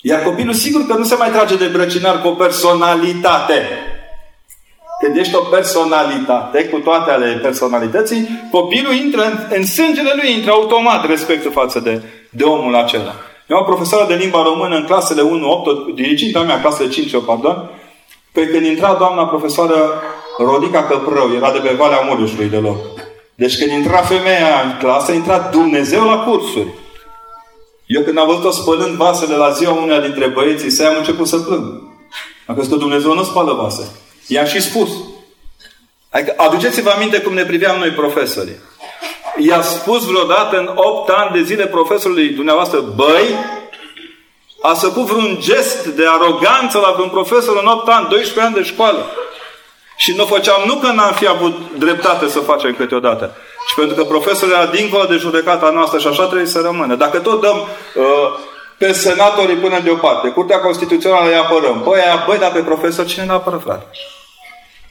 Iar 0.00 0.22
copilul 0.22 0.54
sigur 0.54 0.86
că 0.86 0.94
nu 0.94 1.04
se 1.04 1.14
mai 1.14 1.30
trage 1.30 1.56
de 1.56 1.66
brăcinar 1.66 2.20
cu 2.20 2.28
o 2.28 2.30
personalitate. 2.30 3.68
Când 5.02 5.16
ești 5.16 5.34
o 5.34 5.40
personalitate, 5.40 6.64
cu 6.64 6.78
toate 6.78 7.10
ale 7.10 7.38
personalității, 7.42 8.48
copilul 8.50 8.94
intră 8.94 9.24
în, 9.24 9.38
în 9.50 9.66
sângele 9.66 10.12
lui, 10.16 10.32
intră 10.32 10.50
automat 10.50 11.06
respectul 11.06 11.50
față 11.50 11.80
de, 11.80 12.02
de 12.30 12.44
omul 12.44 12.74
acela. 12.74 13.14
Eu 13.46 13.56
am 13.56 13.64
profesoară 13.64 14.06
de 14.08 14.14
limba 14.14 14.42
română 14.42 14.76
în 14.76 14.84
clasele 14.84 15.22
1-8, 15.22 15.94
diriginta 15.94 16.40
mea, 16.40 16.60
clasele 16.60 16.88
5 16.88 17.24
pardon, 17.26 17.70
pe 18.32 18.46
când 18.46 18.66
intra 18.66 18.94
doamna 18.94 19.26
profesoară 19.26 20.02
Rodica 20.38 20.82
Căprău, 20.82 21.34
era 21.34 21.52
de 21.52 21.58
pe 21.58 21.74
Valea 21.74 22.00
Mureșului 22.08 22.48
de 22.48 22.56
loc. 22.56 22.95
Deci 23.36 23.58
când 23.58 23.70
intra 23.70 23.96
femeia 23.96 24.60
în 24.64 24.76
clasă, 24.78 25.12
intra 25.12 25.38
Dumnezeu 25.38 26.04
la 26.04 26.18
cursuri. 26.18 26.68
Eu 27.86 28.02
când 28.02 28.18
am 28.18 28.26
văzut-o 28.26 28.50
spălând 28.50 28.96
vasele 28.96 29.36
la 29.36 29.50
ziua 29.50 29.72
uneia 29.72 30.00
dintre 30.00 30.26
băieții 30.26 30.70
să 30.70 30.86
am 30.86 30.96
început 30.96 31.26
să 31.26 31.36
plâng. 31.38 31.82
Am 32.46 32.54
crezut 32.54 32.72
că 32.72 32.78
Dumnezeu 32.78 33.14
nu 33.14 33.22
spală 33.22 33.52
vase. 33.52 33.92
I-am 34.26 34.46
și 34.46 34.62
spus. 34.62 34.90
Adică 36.10 36.34
aduceți-vă 36.36 36.90
aminte 36.90 37.20
cum 37.20 37.34
ne 37.34 37.44
priveam 37.44 37.78
noi 37.78 37.90
profesorii 37.90 38.56
i-a 39.38 39.62
spus 39.62 40.04
vreodată 40.04 40.58
în 40.58 40.70
8 40.74 41.10
ani 41.10 41.32
de 41.32 41.42
zile 41.42 41.66
profesorului 41.66 42.28
dumneavoastră, 42.28 42.80
băi, 42.80 43.24
a 44.60 44.74
făcut 44.74 45.04
vreun 45.04 45.36
gest 45.40 45.86
de 45.86 46.04
aroganță 46.06 46.78
la 46.78 46.90
vreun 46.90 47.08
profesor 47.08 47.56
în 47.56 47.66
8 47.66 47.88
ani, 47.88 48.08
12 48.08 48.40
ani 48.40 48.54
de 48.54 48.62
școală. 48.62 49.10
Și 49.96 50.14
nu 50.16 50.24
făceam, 50.24 50.62
nu 50.66 50.74
că 50.74 50.86
n-am 50.86 51.12
fi 51.12 51.26
avut 51.26 51.54
dreptate 51.78 52.28
să 52.28 52.38
facem 52.38 52.74
câteodată, 52.74 53.36
ci 53.68 53.74
pentru 53.74 53.96
că 53.96 54.04
profesorul 54.04 54.54
era 54.54 54.66
dincolo 54.66 55.04
de 55.04 55.16
judecata 55.16 55.70
noastră 55.70 55.98
și 55.98 56.06
așa 56.06 56.24
trebuie 56.24 56.46
să 56.46 56.60
rămână. 56.60 56.94
Dacă 56.94 57.18
tot 57.18 57.40
dăm 57.40 57.56
uh, 57.56 58.38
pe 58.78 58.92
senatorii 58.92 59.56
până 59.56 59.80
deoparte, 59.80 60.28
Curtea 60.28 60.58
Constituțională 60.58 61.28
îi 61.28 61.36
apărăm, 61.36 61.82
băi, 61.84 62.00
aia, 62.00 62.24
băi, 62.26 62.38
dar 62.38 62.52
pe 62.52 62.60
profesor 62.60 63.06
cine 63.06 63.24
ne 63.24 63.32
apără, 63.32 63.56
frate? 63.64 63.86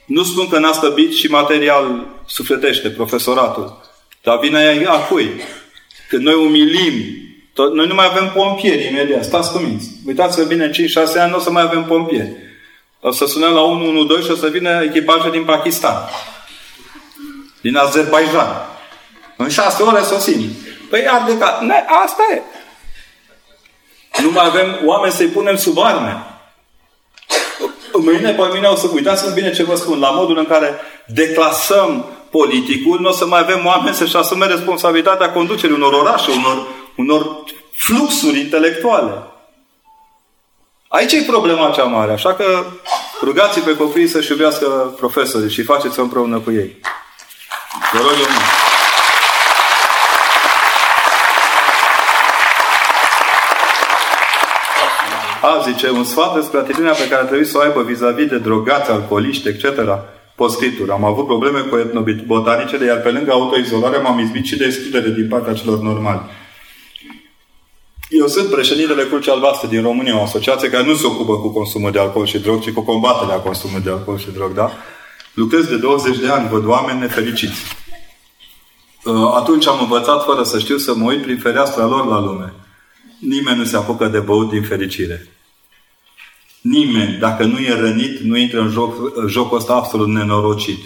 Nu 0.05 0.23
spun 0.23 0.47
că 0.47 0.59
n-a 0.59 0.71
stăbit 0.71 1.13
și 1.13 1.27
material 1.27 2.05
sufletește 2.25 2.89
profesoratul. 2.89 3.81
Dar 4.23 4.39
vine 4.39 4.85
a 4.87 4.97
cui? 4.97 5.41
Când 6.09 6.23
noi 6.23 6.33
umilim, 6.33 6.93
tot, 7.53 7.73
noi 7.73 7.87
nu 7.87 7.93
mai 7.93 8.05
avem 8.05 8.31
pompieri 8.35 8.87
imediat. 8.87 9.23
Stați 9.23 9.51
cuminți. 9.51 9.89
Uitați-vă 10.07 10.43
bine, 10.43 10.63
în 10.65 10.71
5-6 10.71 10.73
ani 11.17 11.31
nu 11.31 11.37
o 11.37 11.39
să 11.39 11.51
mai 11.51 11.63
avem 11.63 11.83
pompieri. 11.83 12.44
O 13.07 13.11
să 13.11 13.25
sunăm 13.25 13.53
la 13.53 13.61
112 13.61 14.25
și 14.25 14.31
o 14.31 14.35
să 14.35 14.47
vină 14.47 14.83
echipaje 14.83 15.29
din 15.29 15.43
Pakistan. 15.43 15.95
Din 17.61 17.77
Azerbaijan. 17.77 18.67
În 19.37 19.49
șase 19.49 19.83
ore 19.83 20.01
sosim. 20.01 20.49
Păi 20.89 21.07
arde 21.07 21.37
ca... 21.37 21.59
Ne, 21.61 21.85
asta 22.03 22.23
e. 22.33 22.41
Nu 24.21 24.31
mai 24.31 24.45
avem 24.45 24.79
oameni 24.85 25.13
să-i 25.13 25.27
punem 25.27 25.55
sub 25.55 25.79
arme. 25.79 26.23
Mâine, 27.93 28.31
pe 28.31 28.49
mine 28.53 28.67
o 28.67 28.75
să 28.75 28.89
uitați 28.93 29.33
bine 29.33 29.53
ce 29.53 29.63
vă 29.63 29.75
spun. 29.75 29.99
La 29.99 30.09
modul 30.09 30.37
în 30.37 30.45
care 30.45 30.75
declasăm 31.07 32.05
politicul, 32.29 32.99
nu 32.99 33.09
o 33.09 33.11
să 33.11 33.25
mai 33.25 33.39
avem 33.39 33.65
oameni 33.65 33.95
să-și 33.95 34.15
asume 34.15 34.45
responsabilitatea 34.45 35.31
conducerii 35.31 35.75
unor 35.75 35.93
orașe, 35.93 36.31
unor, 36.31 36.67
unor 36.95 37.43
fluxuri 37.71 38.39
intelectuale. 38.39 39.34
Aici 40.87 41.11
e 41.11 41.21
problema 41.27 41.69
cea 41.69 41.83
mare. 41.83 42.11
Așa 42.11 42.33
că 42.33 42.65
rugați 43.21 43.59
pe 43.59 43.75
copiii 43.75 44.07
să-și 44.07 44.31
iubească 44.31 44.65
profesorii 44.97 45.49
și 45.49 45.63
faceți-o 45.63 46.01
împreună 46.01 46.39
cu 46.39 46.51
ei. 46.51 46.79
Vă 47.91 47.97
rog 47.97 48.11
eu 48.11 48.17
mult. 48.17 48.63
A, 55.41 55.61
zice, 55.63 55.89
un 55.89 56.03
sfat 56.03 56.35
despre 56.35 56.59
atitudinea 56.59 56.93
pe 56.93 57.07
care 57.07 57.25
trebuie 57.25 57.47
să 57.47 57.57
o 57.57 57.61
aibă 57.61 57.81
vis-a-vis 57.83 58.27
de 58.27 58.37
drogați, 58.37 58.91
alcooliști, 58.91 59.47
etc. 59.47 59.65
Postscripturi. 60.35 60.91
Am 60.91 61.03
avut 61.03 61.25
probleme 61.25 61.59
cu 61.59 61.77
etnobotanicele, 61.77 62.85
iar 62.85 62.97
pe 62.97 63.11
lângă 63.11 63.31
autoizolare 63.31 63.97
m-am 63.97 64.19
izbit 64.19 64.45
și 64.45 64.57
de 64.57 64.65
excludere 64.65 65.09
din 65.09 65.27
partea 65.27 65.53
celor 65.53 65.79
normali. 65.79 66.21
Eu 68.09 68.27
sunt 68.27 68.49
președintele 68.49 69.07
Crucii 69.07 69.31
Albastre 69.31 69.67
din 69.67 69.81
România, 69.81 70.19
o 70.19 70.21
asociație 70.21 70.69
care 70.69 70.85
nu 70.85 70.95
se 70.95 71.05
ocupă 71.05 71.37
cu 71.37 71.49
consumul 71.49 71.91
de 71.91 71.99
alcool 71.99 72.25
și 72.25 72.39
drog, 72.39 72.61
ci 72.61 72.71
cu 72.71 72.81
combaterea 72.81 73.35
consumului 73.35 73.83
de 73.83 73.89
alcool 73.89 74.17
și 74.17 74.31
drog, 74.31 74.53
da? 74.53 74.71
Lucrez 75.33 75.65
de 75.65 75.77
20 75.77 76.17
de 76.17 76.27
ani, 76.27 76.49
văd 76.49 76.65
oameni 76.65 76.99
nefericiți. 76.99 77.61
Uh, 79.03 79.31
atunci 79.35 79.67
am 79.67 79.79
învățat, 79.81 80.23
fără 80.23 80.43
să 80.43 80.59
știu, 80.59 80.77
să 80.77 80.95
mă 80.95 81.05
uit 81.05 81.21
prin 81.21 81.37
fereastra 81.37 81.85
lor 81.85 82.05
la 82.05 82.19
lume. 82.19 82.53
Nimeni 83.19 83.57
nu 83.57 83.63
se 83.63 83.75
apucă 83.75 84.07
de 84.07 84.19
băut 84.19 84.49
din 84.49 84.63
fericire. 84.63 85.27
Nimeni, 86.61 87.17
dacă 87.19 87.43
nu 87.43 87.59
e 87.59 87.79
rănit, 87.79 88.19
nu 88.19 88.37
intră 88.37 88.59
în 88.59 88.69
joc, 88.69 88.93
jocul 89.27 89.57
ăsta 89.57 89.73
absolut 89.73 90.07
nenorocit. 90.07 90.79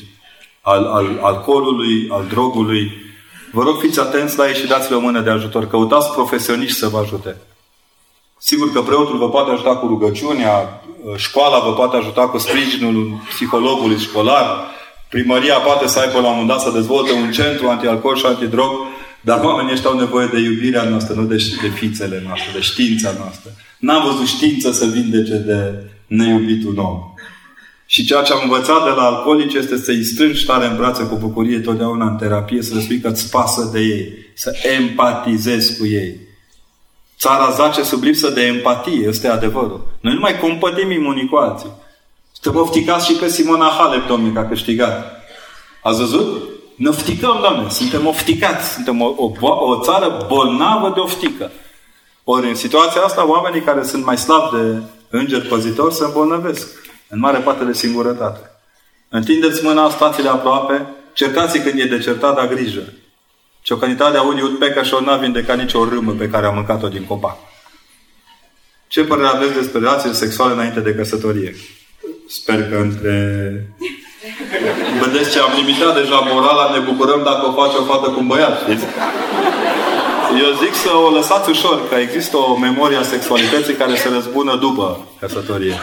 Al, 0.61 0.85
al 0.85 1.19
alcoolului, 1.21 2.07
al 2.09 2.25
drogului. 2.29 2.91
Vă 3.51 3.63
rog, 3.63 3.79
fiți 3.79 3.99
atenți 3.99 4.37
la 4.37 4.47
ei 4.47 4.55
și 4.55 4.67
dați-le 4.67 4.95
o 4.95 4.99
mână 4.99 5.21
de 5.21 5.29
ajutor. 5.29 5.67
Căutați 5.67 6.11
profesioniști 6.11 6.77
să 6.77 6.87
vă 6.87 6.97
ajute. 6.97 7.37
Sigur 8.37 8.71
că 8.71 8.81
preotul 8.81 9.17
vă 9.17 9.29
poate 9.29 9.51
ajuta 9.51 9.75
cu 9.75 9.87
rugăciunea, 9.87 10.81
școala 11.15 11.59
vă 11.59 11.73
poate 11.73 11.97
ajuta 11.97 12.27
cu 12.27 12.37
sprijinul 12.37 13.21
psihologului 13.29 13.97
școlar, 13.97 14.65
primăria 15.09 15.57
poate 15.57 15.87
să 15.87 15.99
aibă 15.99 16.19
la 16.19 16.27
un 16.27 16.37
moment 16.37 16.47
dat 16.47 16.61
să 16.61 16.71
dezvolte 16.71 17.11
un 17.11 17.31
centru 17.31 17.67
antialcool 17.67 18.15
și 18.15 18.25
antidrog, 18.25 18.71
dar 19.21 19.43
oamenii 19.43 19.73
ăștia 19.73 19.89
au 19.89 19.97
nevoie 19.97 20.27
de 20.27 20.39
iubirea 20.39 20.83
noastră, 20.83 21.13
nu 21.13 21.25
de, 21.25 21.35
de 21.61 21.67
fițele 21.67 22.23
noastre, 22.25 22.51
de 22.53 22.59
știința 22.59 23.13
noastră. 23.17 23.51
N-am 23.79 24.03
văzut 24.05 24.27
știință 24.27 24.71
să 24.71 24.85
vindece 24.85 25.35
de 25.35 25.89
neiubitul 26.07 26.77
om. 26.77 27.08
Și 27.91 28.05
ceea 28.05 28.21
ce 28.21 28.33
am 28.33 28.39
învățat 28.43 28.83
de 28.83 28.89
la 28.89 29.03
alcoolici 29.03 29.53
este 29.53 29.77
să-i 29.77 30.03
strângi 30.03 30.45
tare 30.45 30.65
în 30.65 30.75
brațe 30.75 31.03
cu 31.03 31.15
bucurie 31.15 31.59
totdeauna 31.59 32.05
în 32.05 32.15
terapie, 32.15 32.61
să 32.61 32.73
le 32.73 32.81
spui 32.81 32.99
că 32.99 33.07
îți 33.07 33.29
pasă 33.29 33.69
de 33.73 33.79
ei, 33.79 34.13
să 34.35 34.51
empatizezi 34.79 35.77
cu 35.77 35.85
ei. 35.85 36.19
Țara 37.19 37.49
zace 37.49 37.83
sub 37.83 38.03
lipsă 38.03 38.29
de 38.29 38.41
empatie, 38.41 39.07
este 39.07 39.27
adevărul. 39.27 39.87
Noi 39.99 40.13
nu 40.13 40.19
mai 40.19 40.39
compătim 40.39 41.05
unii 41.05 41.27
cu 41.27 41.35
alții. 41.35 41.69
Suntem 42.31 42.61
ofticați 42.61 43.05
și 43.05 43.13
pe 43.13 43.27
Simona 43.27 43.75
Halep, 43.77 44.07
domnule, 44.07 44.33
că 44.33 44.39
a 44.39 44.47
câștigat. 44.47 45.11
Ați 45.83 45.99
văzut? 45.99 46.49
Ne 46.75 46.89
ofticăm, 46.89 47.37
doamne. 47.41 47.69
Suntem 47.69 48.07
ofticați. 48.07 48.73
Suntem 48.73 49.01
o, 49.01 49.13
o, 49.17 49.47
o 49.49 49.81
țară 49.83 50.25
bolnavă 50.27 50.91
de 50.93 50.99
oftică. 50.99 51.51
Ori 52.23 52.47
în 52.47 52.55
situația 52.55 53.01
asta, 53.01 53.29
oamenii 53.29 53.61
care 53.61 53.83
sunt 53.83 54.05
mai 54.05 54.17
slabi 54.17 54.55
de 54.55 54.81
îngeri 55.17 55.47
păzitori 55.47 55.93
se 55.93 56.03
îmbolnăvesc. 56.05 56.87
În 57.09 57.19
mare 57.19 57.37
parte 57.37 57.63
de 57.63 57.73
singurătate. 57.73 58.51
Întindeți 59.09 59.63
mâna, 59.63 59.89
stați 59.89 60.21
de 60.21 60.27
aproape, 60.27 60.87
certați 61.13 61.59
când 61.59 61.79
e 61.79 61.85
de 61.85 61.99
certat, 61.99 62.35
dar 62.35 62.47
grijă. 62.47 62.81
Ciocănitatea 63.61 64.21
unii 64.21 64.43
ud 64.43 64.57
pecă 64.57 64.83
și 64.83 64.93
o 64.93 64.99
n-a 64.99 65.17
vindecat 65.17 65.57
nicio 65.57 65.89
râmă 65.89 66.11
pe 66.11 66.29
care 66.29 66.45
a 66.45 66.49
mâncat-o 66.49 66.87
din 66.87 67.05
copac. 67.05 67.37
Ce 68.87 69.03
părere 69.03 69.27
aveți 69.27 69.53
despre 69.53 69.79
relațiile 69.79 70.13
sexuale 70.13 70.53
înainte 70.53 70.79
de 70.79 70.95
căsătorie? 70.95 71.55
Sper 72.27 72.69
că 72.69 72.75
între... 72.75 73.15
Vedeți 75.03 75.31
ce 75.31 75.39
am 75.39 75.51
limitat 75.55 75.93
deja 75.93 76.19
morala, 76.19 76.71
ne 76.71 76.79
bucurăm 76.79 77.23
dacă 77.23 77.45
o 77.47 77.61
face 77.61 77.77
o 77.77 77.83
fată 77.83 78.09
cu 78.09 78.19
un 78.19 78.27
băiat, 78.27 78.61
știți? 78.61 78.85
Eu 80.43 80.51
zic 80.63 80.73
să 80.73 80.89
o 80.95 81.09
lăsați 81.09 81.49
ușor, 81.49 81.89
că 81.89 81.95
există 81.95 82.37
o 82.37 82.57
memorie 82.57 82.97
a 82.97 83.03
sexualității 83.03 83.73
care 83.73 83.95
se 83.95 84.09
răzbună 84.09 84.55
după 84.55 85.07
căsătorie. 85.19 85.77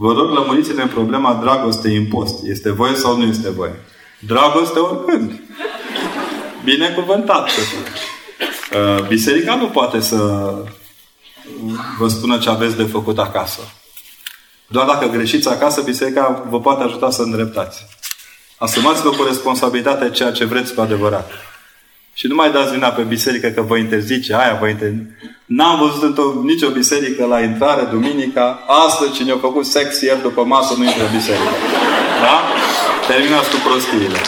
Vă 0.00 0.12
rog, 0.12 0.30
lămuriți-ne 0.30 0.82
în 0.82 0.88
problema 0.88 1.34
dragostei 1.34 1.94
impost. 1.94 2.44
Este 2.44 2.72
voie 2.72 2.94
sau 2.94 3.16
nu 3.16 3.24
este 3.24 3.50
voie? 3.50 3.74
Dragoste 4.26 4.78
oricând. 4.78 5.40
Binecuvântat 6.64 7.48
să 7.48 7.60
uh, 8.78 9.06
Biserica 9.06 9.54
nu 9.54 9.66
poate 9.66 10.00
să 10.00 10.16
vă 11.98 12.08
spună 12.08 12.38
ce 12.38 12.48
aveți 12.48 12.76
de 12.76 12.84
făcut 12.84 13.18
acasă. 13.18 13.60
Doar 14.66 14.86
dacă 14.86 15.06
greșiți 15.06 15.48
acasă, 15.48 15.82
biserica 15.82 16.46
vă 16.48 16.60
poate 16.60 16.82
ajuta 16.82 17.10
să 17.10 17.22
îndreptați. 17.22 17.86
Asumați-vă 18.58 19.10
cu 19.10 19.22
responsabilitate 19.22 20.10
ceea 20.10 20.32
ce 20.32 20.44
vreți 20.44 20.74
cu 20.74 20.80
adevărat. 20.80 21.30
Și 22.18 22.26
nu 22.26 22.34
mai 22.34 22.50
dați 22.50 22.72
vina 22.72 22.88
pe 22.88 23.02
biserică 23.02 23.48
că 23.48 23.60
vă 23.60 23.76
interzice 23.76 24.34
aia, 24.34 24.58
vă 24.60 24.68
interzice. 24.68 25.16
N-am 25.44 25.78
văzut 25.78 26.02
într-o, 26.02 26.40
nicio 26.42 26.70
biserică 26.70 27.24
la 27.24 27.40
intrare, 27.40 27.82
duminica, 27.82 28.64
astăzi 28.86 29.12
cine 29.12 29.32
a 29.32 29.36
făcut 29.36 29.66
sex 29.66 30.00
ieri 30.00 30.22
după 30.22 30.44
masă 30.44 30.74
nu 30.76 30.84
intră 30.84 31.04
în 31.04 31.16
biserică. 31.16 31.52
Da? 32.20 32.42
Terminați 33.06 33.50
cu 33.50 33.56
prostiile. 33.66 34.20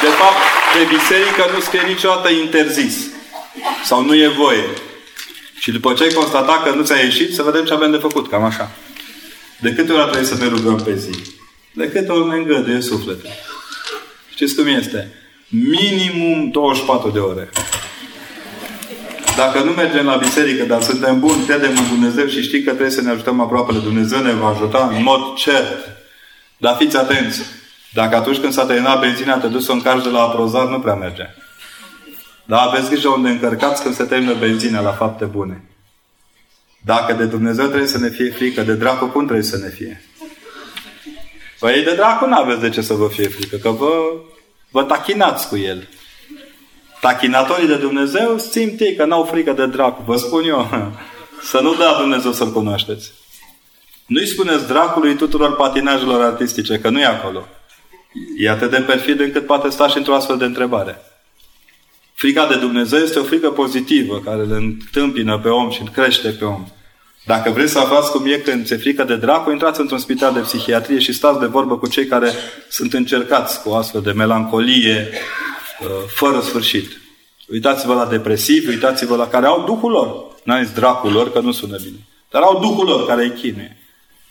De 0.00 0.10
fapt, 0.20 0.42
pe 0.74 0.94
biserică 0.96 1.50
nu 1.54 1.60
scrie 1.60 1.82
niciodată 1.86 2.28
interzis. 2.30 2.96
Sau 3.84 4.04
nu 4.04 4.14
e 4.14 4.28
voie. 4.28 4.64
Și 5.58 5.70
după 5.70 5.92
ce 5.92 6.02
ai 6.02 6.12
constatat 6.12 6.62
că 6.62 6.70
nu 6.74 6.84
ți-a 6.84 6.96
ieșit, 6.96 7.34
să 7.34 7.42
vedem 7.42 7.64
ce 7.64 7.72
avem 7.72 7.90
de 7.90 7.96
făcut. 7.96 8.28
Cam 8.28 8.44
așa. 8.44 8.70
De 9.60 9.72
câte 9.72 9.92
ori 9.92 10.10
trebuie 10.10 10.24
să 10.24 10.36
ne 10.40 10.48
rugăm 10.48 10.76
pe 10.84 10.94
zi? 10.96 11.36
De 11.72 11.90
câte 11.90 12.12
ori 12.12 12.28
ne 12.28 12.36
îngăduie 12.36 12.80
sufletul? 12.80 13.30
Știți 14.30 14.54
cum 14.54 14.66
este? 14.66 15.12
Minimum 15.48 16.50
24 16.50 17.10
de 17.10 17.18
ore. 17.18 17.48
Dacă 19.36 19.62
nu 19.62 19.70
mergem 19.70 20.04
la 20.04 20.16
biserică, 20.16 20.64
dar 20.64 20.82
suntem 20.82 21.20
buni, 21.20 21.44
credem 21.46 21.70
în 21.70 21.88
Dumnezeu 21.88 22.26
și 22.26 22.42
știi 22.42 22.62
că 22.62 22.70
trebuie 22.70 22.90
să 22.90 23.00
ne 23.00 23.10
ajutăm 23.10 23.40
aproape 23.40 23.72
de 23.72 23.78
Dumnezeu, 23.78 24.22
ne 24.22 24.32
va 24.32 24.48
ajuta 24.48 24.92
în 24.96 25.02
mod 25.02 25.34
cert. 25.34 25.88
Dar 26.56 26.76
fiți 26.78 26.96
atenți! 26.96 27.40
Dacă 27.92 28.16
atunci 28.16 28.38
când 28.38 28.52
s-a 28.52 28.66
terminat 28.66 29.00
benzina, 29.00 29.38
te 29.38 29.46
duci 29.46 29.62
să 29.62 29.70
o 29.70 29.74
încarci 29.74 30.02
de 30.02 30.08
la 30.08 30.20
aprozar, 30.20 30.66
nu 30.66 30.80
prea 30.80 30.94
merge. 30.94 31.22
Dar 32.44 32.66
aveți 32.66 32.90
grijă 32.90 33.08
unde 33.08 33.28
încărcați 33.28 33.82
când 33.82 33.94
se 33.94 34.04
termină 34.04 34.34
benzina 34.34 34.80
la 34.80 34.92
fapte 34.92 35.24
bune. 35.24 35.64
Dacă 36.84 37.12
de 37.12 37.24
Dumnezeu 37.24 37.66
trebuie 37.66 37.88
să 37.88 37.98
ne 37.98 38.08
fie 38.08 38.30
frică, 38.30 38.62
de 38.62 38.74
dracu 38.74 39.06
cum 39.06 39.24
trebuie 39.24 39.44
să 39.44 39.58
ne 39.58 39.68
fie? 39.68 40.02
Păi 41.58 41.82
de 41.82 41.94
dracu 41.94 42.26
nu 42.26 42.36
aveți 42.36 42.60
de 42.60 42.68
ce 42.68 42.80
să 42.80 42.94
vă 42.94 43.08
fie 43.08 43.28
frică, 43.28 43.56
că 43.56 43.70
vă, 43.70 43.92
vă 44.70 44.82
tachinați 44.82 45.48
cu 45.48 45.56
El. 45.56 45.88
Tachinatorii 47.00 47.66
de 47.66 47.76
Dumnezeu 47.76 48.38
simt 48.38 48.80
ei 48.80 48.94
că 48.94 49.04
n-au 49.04 49.24
frică 49.24 49.52
de 49.52 49.66
dracu. 49.66 50.02
Vă 50.06 50.16
spun 50.16 50.44
eu, 50.44 50.68
să 51.42 51.60
nu 51.60 51.74
dea 51.74 51.94
Dumnezeu 51.94 52.32
să-L 52.32 52.52
cunoașteți. 52.52 53.12
Nu-i 54.06 54.26
spuneți 54.26 54.66
dracului 54.66 55.14
tuturor 55.14 55.56
patinajelor 55.56 56.22
artistice, 56.22 56.78
că 56.78 56.88
nu 56.88 57.00
e 57.00 57.04
acolo. 57.04 57.46
E 58.36 58.50
atât 58.50 58.70
de 58.70 58.80
perfid 58.80 59.20
încât 59.20 59.46
poate 59.46 59.68
sta 59.68 59.88
și 59.88 59.96
într-o 59.96 60.14
astfel 60.14 60.36
de 60.36 60.44
întrebare. 60.44 61.02
Frica 62.14 62.46
de 62.46 62.56
Dumnezeu 62.56 62.98
este 62.98 63.18
o 63.18 63.22
frică 63.22 63.50
pozitivă, 63.50 64.20
care 64.20 64.40
îl 64.40 64.52
întâmpină 64.52 65.38
pe 65.38 65.48
om 65.48 65.70
și 65.70 65.80
îl 65.80 65.88
crește 65.88 66.28
pe 66.28 66.44
om. 66.44 66.66
Dacă 67.28 67.50
vreți 67.50 67.72
să 67.72 67.78
aflați 67.78 68.10
cum 68.10 68.26
e 68.26 68.36
când 68.36 68.66
ți-e 68.66 68.76
frică 68.76 69.04
de 69.04 69.16
dracu, 69.16 69.50
intrați 69.50 69.80
într-un 69.80 69.98
spital 69.98 70.32
de 70.32 70.40
psihiatrie 70.40 70.98
și 70.98 71.12
stați 71.12 71.38
de 71.38 71.46
vorbă 71.46 71.78
cu 71.78 71.88
cei 71.88 72.06
care 72.06 72.32
sunt 72.68 72.92
încercați 72.92 73.62
cu 73.62 73.70
astfel 73.70 74.00
de 74.00 74.12
melancolie 74.12 75.08
uh, 75.80 75.88
fără 76.14 76.40
sfârșit. 76.40 77.00
Uitați-vă 77.48 77.94
la 77.94 78.06
depresivi, 78.06 78.68
uitați-vă 78.68 79.16
la 79.16 79.28
care 79.28 79.46
au 79.46 79.64
duhul 79.66 79.90
lor. 79.90 80.24
N-am 80.44 80.62
zis 80.62 80.72
dracul 80.72 81.12
lor, 81.12 81.32
că 81.32 81.40
nu 81.40 81.52
sună 81.52 81.76
bine. 81.82 81.96
Dar 82.30 82.42
au 82.42 82.58
duhul 82.60 82.86
lor 82.86 83.06
care 83.06 83.22
îi 83.22 83.32
chinuie. 83.32 83.76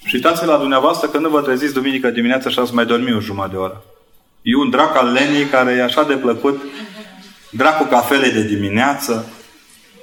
Și 0.06 0.16
uitați-vă 0.16 0.52
la 0.52 0.58
dumneavoastră 0.58 1.08
că 1.08 1.18
nu 1.18 1.30
vă 1.30 1.42
treziți 1.42 1.74
duminică 1.74 2.10
dimineața 2.10 2.50
și 2.50 2.60
ați 2.60 2.74
mai 2.74 2.86
dormi 2.86 3.14
o 3.14 3.20
jumătate 3.20 3.54
de 3.54 3.58
oră. 3.58 3.84
E 4.42 4.56
un 4.56 4.70
drac 4.70 4.96
al 4.98 5.12
lenii 5.12 5.46
care 5.46 5.72
e 5.72 5.84
așa 5.84 6.04
de 6.04 6.14
plăcut. 6.14 6.62
Dracul 7.52 7.86
cafelei 7.86 8.32
de 8.32 8.44
dimineață. 8.44 9.30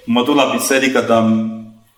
Mă 0.05 0.23
duc 0.25 0.35
la 0.35 0.51
biserică, 0.57 1.01
dar 1.01 1.23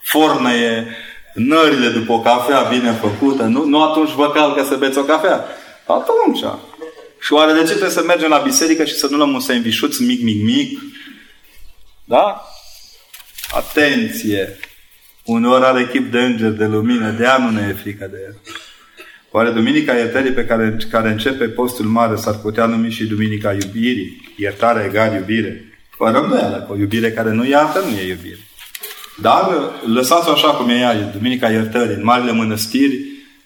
fornă 0.06 0.52
e 0.52 0.86
nările 1.34 1.88
după 1.88 2.12
o 2.12 2.20
cafea 2.20 2.60
bine 2.60 2.92
făcută, 2.92 3.42
nu, 3.42 3.64
nu 3.64 3.82
atunci 3.82 4.10
vă 4.10 4.30
calcă 4.30 4.64
să 4.64 4.76
beți 4.76 4.98
o 4.98 5.02
cafea. 5.02 5.44
Atunci. 5.86 6.40
Și 7.20 7.32
oare 7.32 7.52
de 7.52 7.58
ce 7.58 7.64
trebuie 7.64 7.90
să 7.90 8.02
mergem 8.02 8.28
la 8.28 8.38
biserică 8.38 8.84
și 8.84 8.94
să 8.94 9.06
nu 9.10 9.16
luăm 9.16 9.32
un 9.32 9.40
sandvișuț 9.40 9.98
mic, 9.98 10.22
mic, 10.22 10.42
mic? 10.44 10.78
Da? 12.04 12.42
Atenție! 13.56 14.58
Uneori 15.24 15.64
are 15.64 15.88
chip 15.88 16.10
de 16.10 16.20
înger, 16.20 16.50
de 16.50 16.64
lumină, 16.64 17.10
de 17.10 17.22
ea 17.22 17.36
nu 17.38 17.50
ne 17.50 17.66
e 17.70 17.72
frică 17.72 18.08
de 18.12 18.18
el. 18.26 18.36
Oare 19.30 19.50
Duminica 19.50 19.94
Iertării 19.94 20.32
pe 20.32 20.44
care, 20.44 20.76
care 20.90 21.08
începe 21.08 21.48
postul 21.48 21.84
mare 21.84 22.16
s-ar 22.16 22.34
putea 22.34 22.66
numi 22.66 22.90
și 22.90 23.04
Duminica 23.04 23.52
Iubirii? 23.52 24.34
Iertare 24.36 24.84
egal 24.88 25.14
iubire. 25.14 25.78
Fără 25.90 26.20
îndoială, 26.20 26.64
că 26.66 26.72
o 26.72 26.76
iubire 26.76 27.12
care 27.12 27.30
nu 27.30 27.44
iartă 27.44 27.80
nu 27.80 27.98
e 27.98 28.08
iubire. 28.08 28.45
Dar 29.20 29.72
lăsați-o 29.86 30.32
așa 30.32 30.48
cum 30.48 30.68
e 30.68 30.78
ea, 30.78 30.94
Duminica 30.94 31.50
Iertării, 31.50 31.94
în 31.94 32.04
marile 32.04 32.32
mănăstiri, 32.32 33.00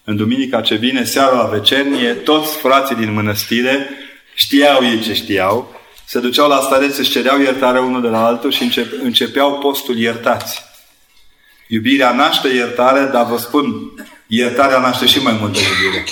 în 0.05 0.17
duminica 0.17 0.61
ce 0.61 0.75
vine, 0.75 1.05
seara 1.05 1.37
la 1.37 1.45
vecernie, 1.45 2.13
toți 2.13 2.57
frații 2.57 2.97
din 2.97 3.13
mănăstire 3.13 3.89
știau 4.35 4.85
ei 4.85 5.01
ce 5.01 5.15
știau, 5.15 5.81
se 6.05 6.21
duceau 6.21 6.49
la 6.49 6.61
starețe, 6.61 7.01
își 7.01 7.11
cereau 7.11 7.41
iertare 7.41 7.81
unul 7.81 8.01
de 8.01 8.09
la 8.09 8.25
altul 8.25 8.53
și 8.53 8.71
începeau 9.03 9.59
postul 9.59 9.99
iertați. 9.99 10.63
Iubirea 11.69 12.13
naște 12.13 12.49
iertare, 12.49 13.11
dar 13.13 13.27
vă 13.27 13.37
spun, 13.37 13.93
iertarea 14.27 14.79
naște 14.79 15.07
și 15.07 15.23
mai 15.23 15.37
multă 15.41 15.59
iubire. 15.59 16.05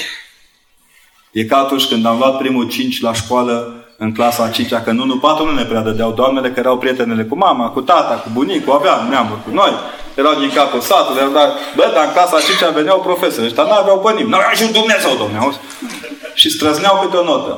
E 1.30 1.44
ca 1.44 1.56
atunci 1.56 1.84
când 1.84 2.06
am 2.06 2.18
luat 2.18 2.38
primul 2.38 2.68
cinci 2.68 3.00
la 3.00 3.12
școală 3.12 3.77
în 4.00 4.12
clasa 4.12 4.42
a 4.44 4.48
cincea, 4.48 4.80
că 4.80 4.90
nu, 4.90 5.04
nu, 5.04 5.16
patru 5.18 5.44
nu 5.44 5.52
ne 5.52 5.64
prea 5.64 5.80
dădeau 5.80 6.12
doamnele, 6.12 6.50
că 6.50 6.58
erau 6.60 6.78
prietenele 6.78 7.24
cu 7.24 7.36
mama, 7.36 7.68
cu 7.68 7.80
tata, 7.80 8.14
cu 8.14 8.28
bunicul, 8.32 8.72
aveam 8.72 9.06
neamuri 9.10 9.42
cu 9.46 9.50
noi, 9.52 9.72
erau 10.14 10.34
din 10.34 10.50
capul 10.54 10.80
satului, 10.80 11.20
erau, 11.20 11.32
dar, 11.32 11.48
bă, 11.76 11.90
dar 11.94 12.04
în 12.04 12.12
clasa 12.12 12.36
a 12.36 12.40
cincea 12.40 12.70
veneau 12.70 13.00
profesori, 13.00 13.46
ăștia 13.46 13.62
nu 13.62 13.72
aveau 13.72 13.98
pe 13.98 14.10
nimeni, 14.10 14.28
nu 14.30 14.36
aveau 14.36 14.54
și 14.54 14.72
Dumnezeu, 14.78 15.12
domnule, 15.18 15.56
Și 16.34 16.50
străzneau 16.50 16.98
câte 17.02 17.16
o 17.16 17.24
notă. 17.24 17.52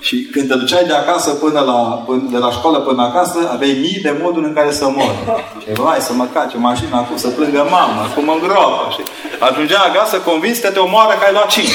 Și 0.00 0.16
când 0.32 0.48
te 0.48 0.54
duceai 0.54 0.84
de 0.84 0.92
acasă 0.92 1.30
până 1.30 1.60
la, 1.60 1.78
până, 2.06 2.22
de 2.30 2.38
la 2.38 2.50
școală 2.50 2.78
până 2.78 3.02
acasă, 3.02 3.38
aveai 3.52 3.78
mii 3.80 4.00
de 4.02 4.16
moduri 4.22 4.46
în 4.46 4.54
care 4.54 4.72
să 4.72 4.84
mor. 4.96 5.14
Și 5.62 5.82
hai 5.84 6.00
să 6.00 6.12
mă 6.12 6.26
cace 6.32 6.56
mașina 6.56 6.98
acum, 6.98 7.16
să 7.16 7.28
plângă 7.28 7.66
mama, 7.70 8.02
cum 8.14 8.24
mă 8.24 8.32
îngropă. 8.32 8.82
Și 8.94 9.02
ajungea 9.38 9.78
acasă 9.78 10.16
convins 10.18 10.58
că 10.58 10.70
te 10.70 10.78
omoară 10.78 11.14
că 11.18 11.24
ai 11.26 11.32
luat 11.32 11.46
5. 11.46 11.66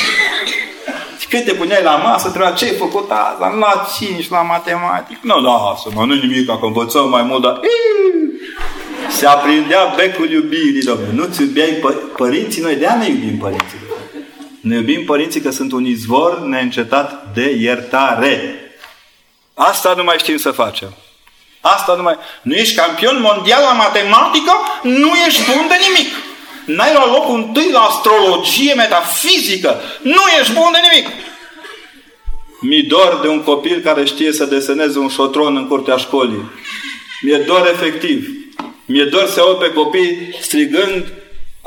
Și 1.20 1.28
când 1.28 1.44
te 1.44 1.54
puneai 1.54 1.84
la 1.84 1.96
masă, 1.96 2.30
trebuia 2.30 2.52
ce 2.52 2.66
ai 2.66 2.76
făcut 2.76 3.12
azi? 3.12 3.44
Am 3.44 3.58
luat 3.58 3.96
5 3.98 4.30
la 4.30 4.42
matematic. 4.42 5.18
Nu, 5.22 5.40
lasă, 5.42 5.90
mă, 5.94 6.06
nu 6.06 6.14
nimic, 6.14 6.46
că 6.46 6.58
învățăm 6.62 7.10
mai 7.10 7.22
mult, 7.22 7.42
dar... 7.42 7.60
Se 9.10 9.28
aprindea 9.28 9.94
becul 9.96 10.30
iubirii, 10.32 10.82
domnule. 10.82 11.12
Nu-ți 11.14 11.42
iubeai 11.42 11.70
pă- 11.70 12.16
părinții, 12.18 12.62
noi 12.62 12.76
de-aia 12.76 12.98
ne 12.98 13.08
iubim 13.08 13.38
părinții. 13.38 13.78
Ne 14.62 14.76
iubim 14.76 15.06
părinții 15.06 15.42
că 15.42 15.50
sunt 15.52 15.72
un 15.72 15.86
izvor 15.86 16.40
neîncetat 16.40 17.28
de 17.34 17.56
iertare. 17.60 18.60
Asta 19.54 19.94
nu 19.98 20.04
mai 20.04 20.18
știm 20.18 20.38
să 20.38 20.52
facem. 20.52 20.94
Asta 21.62 21.96
nu 21.96 22.02
mai... 22.02 22.16
Nu 22.42 22.54
ești 22.54 22.76
campion 22.76 23.22
mondial 23.22 23.62
la 23.62 23.72
matematică? 23.72 24.52
Nu 24.84 25.12
ești 25.28 25.52
bun 25.52 25.68
de 25.68 25.76
nimic. 25.88 26.14
N-ai 26.66 26.94
luat 26.94 27.08
locul 27.08 27.36
întâi 27.36 27.70
la 27.72 27.80
astrologie, 27.80 28.74
metafizică. 28.74 29.82
Nu 30.02 30.22
ești 30.40 30.54
bun 30.54 30.72
de 30.72 30.78
nimic. 30.92 31.12
Mi 32.60 32.82
dor 32.82 33.20
de 33.22 33.28
un 33.28 33.44
copil 33.44 33.80
care 33.80 34.06
știe 34.06 34.32
să 34.32 34.46
deseneze 34.46 35.00
un 35.00 35.10
șotron 35.10 35.56
în 35.56 35.68
curtea 35.68 35.98
școlii. 35.98 36.52
Mi-e 37.22 37.38
dor 37.38 37.68
efectiv. 37.68 38.30
Mi-e 38.86 39.04
dor 39.04 39.28
să 39.28 39.40
aud 39.40 39.58
pe 39.58 39.72
copii 39.74 40.38
strigând 40.42 41.04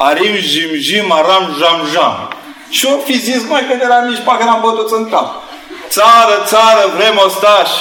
Arim, 0.00 0.36
jim, 0.36 0.74
jim, 0.78 1.12
aram, 1.12 1.56
jam, 1.58 1.86
jam. 1.92 2.32
Și 2.70 2.86
o 2.86 2.98
fi 2.98 3.18
zis, 3.18 3.48
mai 3.48 3.66
când 3.68 3.80
eram 3.80 4.08
mici, 4.08 4.22
parcă 4.24 4.44
n-am 4.44 4.60
bătut 4.60 4.90
în 4.90 5.08
cap. 5.08 5.42
Țară, 5.88 6.42
țară, 6.44 6.92
vrem 6.96 7.20
ostași. 7.24 7.78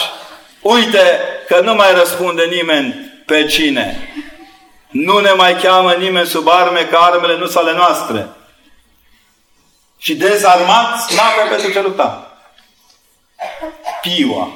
Uite 0.61 1.19
că 1.47 1.61
nu 1.63 1.73
mai 1.75 1.93
răspunde 1.93 2.43
nimeni 2.43 3.21
pe 3.25 3.45
cine. 3.45 4.13
Nu 4.89 5.17
ne 5.19 5.31
mai 5.31 5.55
cheamă 5.55 5.91
nimeni 5.93 6.27
sub 6.27 6.47
arme, 6.47 6.85
că 6.85 6.97
armele 6.97 7.37
nu 7.37 7.45
sunt 7.45 7.67
ale 7.67 7.77
noastre. 7.77 8.29
Și 9.97 10.15
dezarmați, 10.15 11.15
n-avem 11.15 11.47
pentru 11.49 11.71
ce 11.71 11.81
lupta. 11.81 12.37
Piua. 14.01 14.51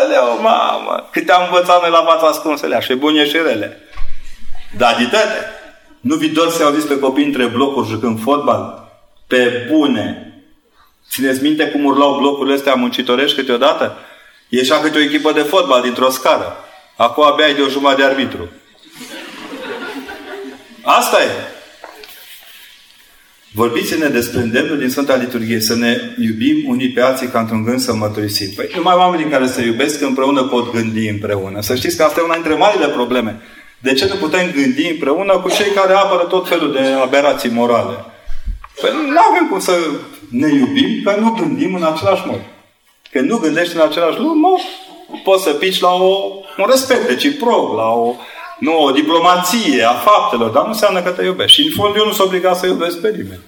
Aleu, 0.00 0.38
mamă! 0.40 1.08
Câte 1.10 1.32
am 1.32 1.42
învățat 1.44 1.80
noi 1.80 1.90
la 1.90 2.04
fața 2.04 2.26
ascunselea, 2.26 2.80
și 2.80 2.94
bune 2.94 3.26
și 3.26 3.36
rele. 3.36 3.80
Dar, 4.76 4.96
ditate, 4.96 5.50
nu 6.00 6.14
vi 6.14 6.28
dor 6.28 6.50
să 6.50 6.64
auziți 6.64 6.86
pe 6.86 6.98
copii 6.98 7.24
între 7.24 7.46
blocuri 7.46 7.88
jucând 7.88 8.22
fotbal? 8.22 8.88
Pe 9.26 9.66
bune. 9.70 10.32
Țineți 11.10 11.42
minte 11.42 11.70
cum 11.70 11.84
urlau 11.84 12.18
blocurile 12.18 12.54
astea 12.54 12.74
muncitorești 12.74 13.36
câteodată? 13.36 13.98
Ieșea 14.48 14.80
câte 14.80 14.98
o 14.98 15.00
echipă 15.00 15.32
de 15.32 15.40
fotbal 15.40 15.82
dintr-o 15.82 16.10
scară. 16.10 16.56
Acum 16.96 17.24
abia 17.24 17.44
ai 17.44 17.54
de 17.54 17.62
o 17.62 17.68
jumătate 17.68 18.00
de 18.00 18.08
arbitru. 18.08 18.48
Asta 20.88 21.16
e. 21.22 21.26
Vorbiți-ne 23.54 24.08
despre 24.08 24.40
îndemnul 24.40 24.78
din 24.78 24.90
Sfânta 24.90 25.16
Liturghie, 25.16 25.60
să 25.60 25.74
ne 25.74 25.98
iubim 26.18 26.68
unii 26.68 26.90
pe 26.90 27.00
alții 27.00 27.28
ca 27.28 27.38
într-un 27.38 27.64
gând 27.64 27.80
să 27.80 27.94
mărturisim. 27.94 28.48
Păi 28.56 28.70
numai 28.76 28.94
oamenii 28.94 29.30
care 29.30 29.46
se 29.46 29.62
iubesc 29.64 30.00
împreună 30.00 30.42
pot 30.42 30.72
gândi 30.72 31.08
împreună. 31.08 31.60
Să 31.60 31.74
știți 31.74 31.96
că 31.96 32.02
asta 32.02 32.20
e 32.20 32.24
una 32.24 32.34
dintre 32.34 32.54
marile 32.54 32.88
probleme. 32.88 33.42
De 33.78 33.92
ce 33.92 34.06
nu 34.06 34.14
putem 34.14 34.50
gândi 34.50 34.88
împreună 34.90 35.38
cu 35.38 35.48
cei 35.48 35.70
care 35.70 35.92
apără 35.92 36.22
tot 36.22 36.48
felul 36.48 36.72
de 36.72 36.78
aberații 36.78 37.50
morale? 37.50 37.96
Păi 38.80 38.90
nu 38.90 39.18
avem 39.30 39.48
cum 39.50 39.60
să 39.60 39.72
ne 40.30 40.48
iubim, 40.48 41.02
că 41.04 41.16
nu 41.20 41.30
gândim 41.30 41.74
în 41.74 41.82
același 41.82 42.22
mod. 42.26 42.40
Că 43.10 43.20
nu 43.20 43.36
gândești 43.36 43.74
în 43.74 43.80
același 43.80 44.20
mod, 44.20 44.34
nu 44.34 44.60
poți 45.24 45.42
să 45.42 45.50
pici 45.50 45.80
la 45.80 45.92
o, 45.92 46.14
un 46.58 46.66
respect 46.70 47.08
reciproc, 47.08 47.76
la 47.76 47.88
o, 47.88 48.14
nu, 48.58 48.82
o 48.82 48.90
diplomație 48.90 49.82
a 49.82 49.92
faptelor, 49.92 50.50
dar 50.50 50.62
nu 50.62 50.68
înseamnă 50.68 51.02
că 51.02 51.10
te 51.10 51.24
iubești. 51.24 51.60
Și 51.60 51.66
în 51.66 51.72
fond 51.76 51.96
eu 51.96 52.04
nu 52.04 52.12
sunt 52.12 52.26
obligat 52.26 52.56
să 52.56 52.66
iubesc 52.66 53.00
pe 53.00 53.10
nimeni. 53.10 53.40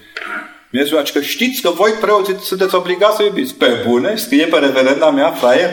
Dumnezeu 0.71 1.03
că 1.13 1.21
știți 1.21 1.63
că 1.63 1.71
voi 1.71 1.91
preoții 1.91 2.37
sunteți 2.41 2.75
obligați 2.75 3.17
să 3.17 3.23
iubiți. 3.23 3.55
Pe 3.55 3.85
bune, 3.87 4.17
scrie 4.17 4.47
pe 4.47 4.59
reverenda 4.59 5.11
mea, 5.11 5.31
fraier, 5.31 5.71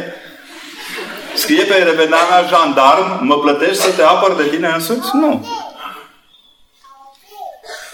scrie 1.34 1.64
pe 1.64 1.74
reverenda 1.74 2.18
mea, 2.30 2.48
jandarm, 2.48 3.26
mă 3.26 3.40
plătești 3.40 3.82
să 3.82 3.92
te 3.92 4.02
apăr 4.02 4.36
de 4.36 4.50
tine 4.50 4.68
însuți? 4.74 5.10
Nu. 5.14 5.48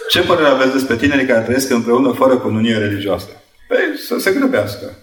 Ce 0.10 0.22
părere 0.22 0.48
aveți 0.48 0.74
despre 0.74 0.96
tinerii 0.96 1.26
care 1.26 1.42
trăiesc 1.42 1.70
împreună 1.70 2.12
fără 2.12 2.38
cununie 2.38 2.78
religioasă? 2.78 3.28
Păi, 3.68 3.98
să 4.08 4.18
se 4.20 4.32
grăbească. 4.32 4.98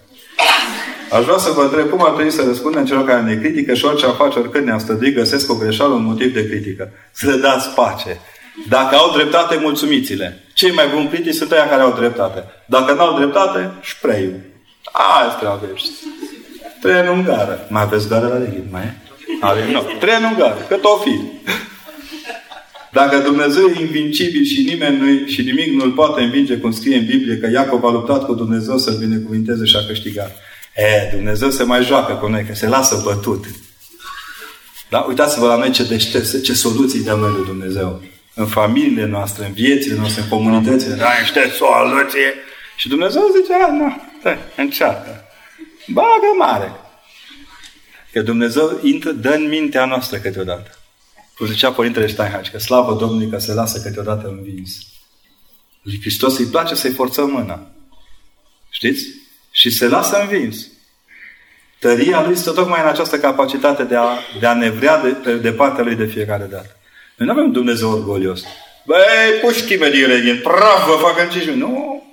Aș 1.11 1.23
vrea 1.23 1.37
să 1.37 1.51
vă 1.51 1.61
întreb 1.61 1.89
cum 1.89 2.05
ar 2.05 2.11
trebui 2.11 2.31
să 2.31 2.43
răspundem 2.45 2.85
celor 2.85 3.05
care 3.05 3.21
ne 3.21 3.35
critică 3.35 3.73
și 3.73 3.85
orice 3.85 4.05
face, 4.05 4.39
oricând 4.39 4.65
ne-am 4.65 4.79
stăduit, 4.79 5.15
găsesc 5.15 5.51
o 5.51 5.55
greșeală, 5.55 5.93
un 5.93 6.03
motiv 6.03 6.33
de 6.33 6.47
critică. 6.47 6.91
Să 7.11 7.29
le 7.29 7.35
dați 7.35 7.69
pace. 7.69 8.19
Dacă 8.67 8.95
au 8.95 9.11
dreptate, 9.15 9.59
mulțumiți-le. 9.61 10.43
Cei 10.53 10.71
mai 10.71 10.87
buni 10.93 11.07
critici 11.07 11.33
sunt 11.33 11.51
aia 11.51 11.69
care 11.69 11.81
au 11.81 11.93
dreptate. 11.97 12.43
Dacă 12.65 12.93
nu 12.93 13.01
au 13.01 13.17
dreptate, 13.17 13.71
șpreiul. 13.81 14.39
Asta 14.91 15.59
aveți. 15.61 15.91
Trei 16.81 17.01
în 17.01 17.07
ungară. 17.07 17.67
Mai 17.69 17.81
aveți 17.81 18.07
gare 18.07 18.25
la 18.25 18.37
leghit, 18.37 18.71
mai 18.71 18.81
e? 18.81 18.93
Avem, 19.39 19.71
nu. 19.71 19.81
Trei 19.99 20.15
în 20.17 20.23
ungară. 20.23 20.65
Cât 20.67 20.83
o 20.83 20.97
fi. 20.97 21.21
Dacă 22.91 23.17
Dumnezeu 23.17 23.65
e 23.65 23.79
invincibil 23.79 24.43
și 24.43 24.61
nimeni 24.61 24.97
nu 24.97 25.27
și 25.27 25.41
nimic 25.41 25.73
nu 25.73 25.83
îl 25.83 25.91
poate 25.91 26.21
învinge, 26.21 26.57
cum 26.57 26.71
scrie 26.71 26.97
în 26.97 27.05
Biblie, 27.05 27.37
că 27.37 27.49
Iacov 27.51 27.83
a 27.83 27.91
luptat 27.91 28.25
cu 28.25 28.33
Dumnezeu 28.33 28.77
să-l 28.77 28.97
binecuvinteze 28.99 29.65
și 29.65 29.75
a 29.75 29.85
câștigat. 29.87 30.35
E, 30.79 31.09
Dumnezeu 31.15 31.49
se 31.49 31.63
mai 31.63 31.83
joacă 31.83 32.13
cu 32.13 32.27
noi, 32.27 32.45
că 32.45 32.53
se 32.53 32.67
lasă 32.67 33.01
bătut. 33.03 33.45
Da? 34.89 34.99
Uitați-vă 34.99 35.47
la 35.47 35.55
noi 35.55 35.71
ce 35.71 35.83
deștept, 35.83 36.43
ce 36.43 36.53
soluții 36.53 37.03
dă 37.03 37.13
noi 37.13 37.31
lui 37.31 37.45
Dumnezeu. 37.45 38.01
În 38.33 38.47
familiile 38.47 39.05
noastre, 39.05 39.45
în 39.45 39.53
viețile 39.53 39.95
noastre, 39.95 40.21
în 40.21 40.27
comunitățile. 40.27 40.95
Da, 40.95 41.09
niște 41.19 41.51
soluție. 41.57 42.33
Și 42.75 42.87
Dumnezeu 42.87 43.21
zice, 43.41 43.53
a, 43.53 43.71
nu, 43.71 44.01
stai, 44.19 44.37
încearcă. 44.55 45.23
Bagă 45.87 46.31
mare. 46.37 46.71
Că 48.11 48.21
Dumnezeu 48.21 48.79
intră, 48.83 49.11
dă 49.11 49.29
în 49.29 49.47
mintea 49.47 49.85
noastră 49.85 50.17
câteodată. 50.17 50.77
Cum 51.37 51.47
zicea 51.47 51.71
Părintele 51.71 52.07
Steinhach, 52.07 52.49
că 52.49 52.57
slavă 52.57 52.93
Domnului 52.93 53.29
că 53.29 53.37
se 53.37 53.53
lasă 53.53 53.81
câteodată 53.81 54.27
învins. 54.27 54.71
Lui 55.81 55.99
Hristos 56.01 56.37
îi 56.37 56.45
place 56.45 56.75
să-i 56.75 56.91
forțăm 56.91 57.29
mâna. 57.29 57.71
Știți? 58.69 59.03
Și 59.59 59.69
se 59.69 59.87
lasă 59.87 60.21
învins. 60.21 60.67
Tăria 61.79 62.21
lui 62.21 62.31
este 62.31 62.51
tocmai 62.51 62.81
în 62.81 62.87
această 62.87 63.19
capacitate 63.19 63.83
de 63.83 63.95
a, 63.95 64.05
de 64.39 64.45
a 64.45 64.53
ne 64.53 64.69
vrea 64.69 65.01
de, 65.01 65.35
de 65.35 65.51
partea 65.51 65.83
lui 65.83 65.95
de 65.95 66.05
fiecare 66.05 66.47
dată. 66.51 66.77
Noi 67.15 67.27
nu 67.27 67.33
avem 67.33 67.51
Dumnezeu 67.51 67.91
orgolios. 67.91 68.43
Băi, 68.85 69.39
pușchime 69.41 69.89
din 69.89 70.07
regin, 70.07 70.39
praf, 70.43 70.85
vă 70.85 70.97
fac 71.01 71.19
în 71.19 71.29
5 71.29 71.45
Nu. 71.45 72.03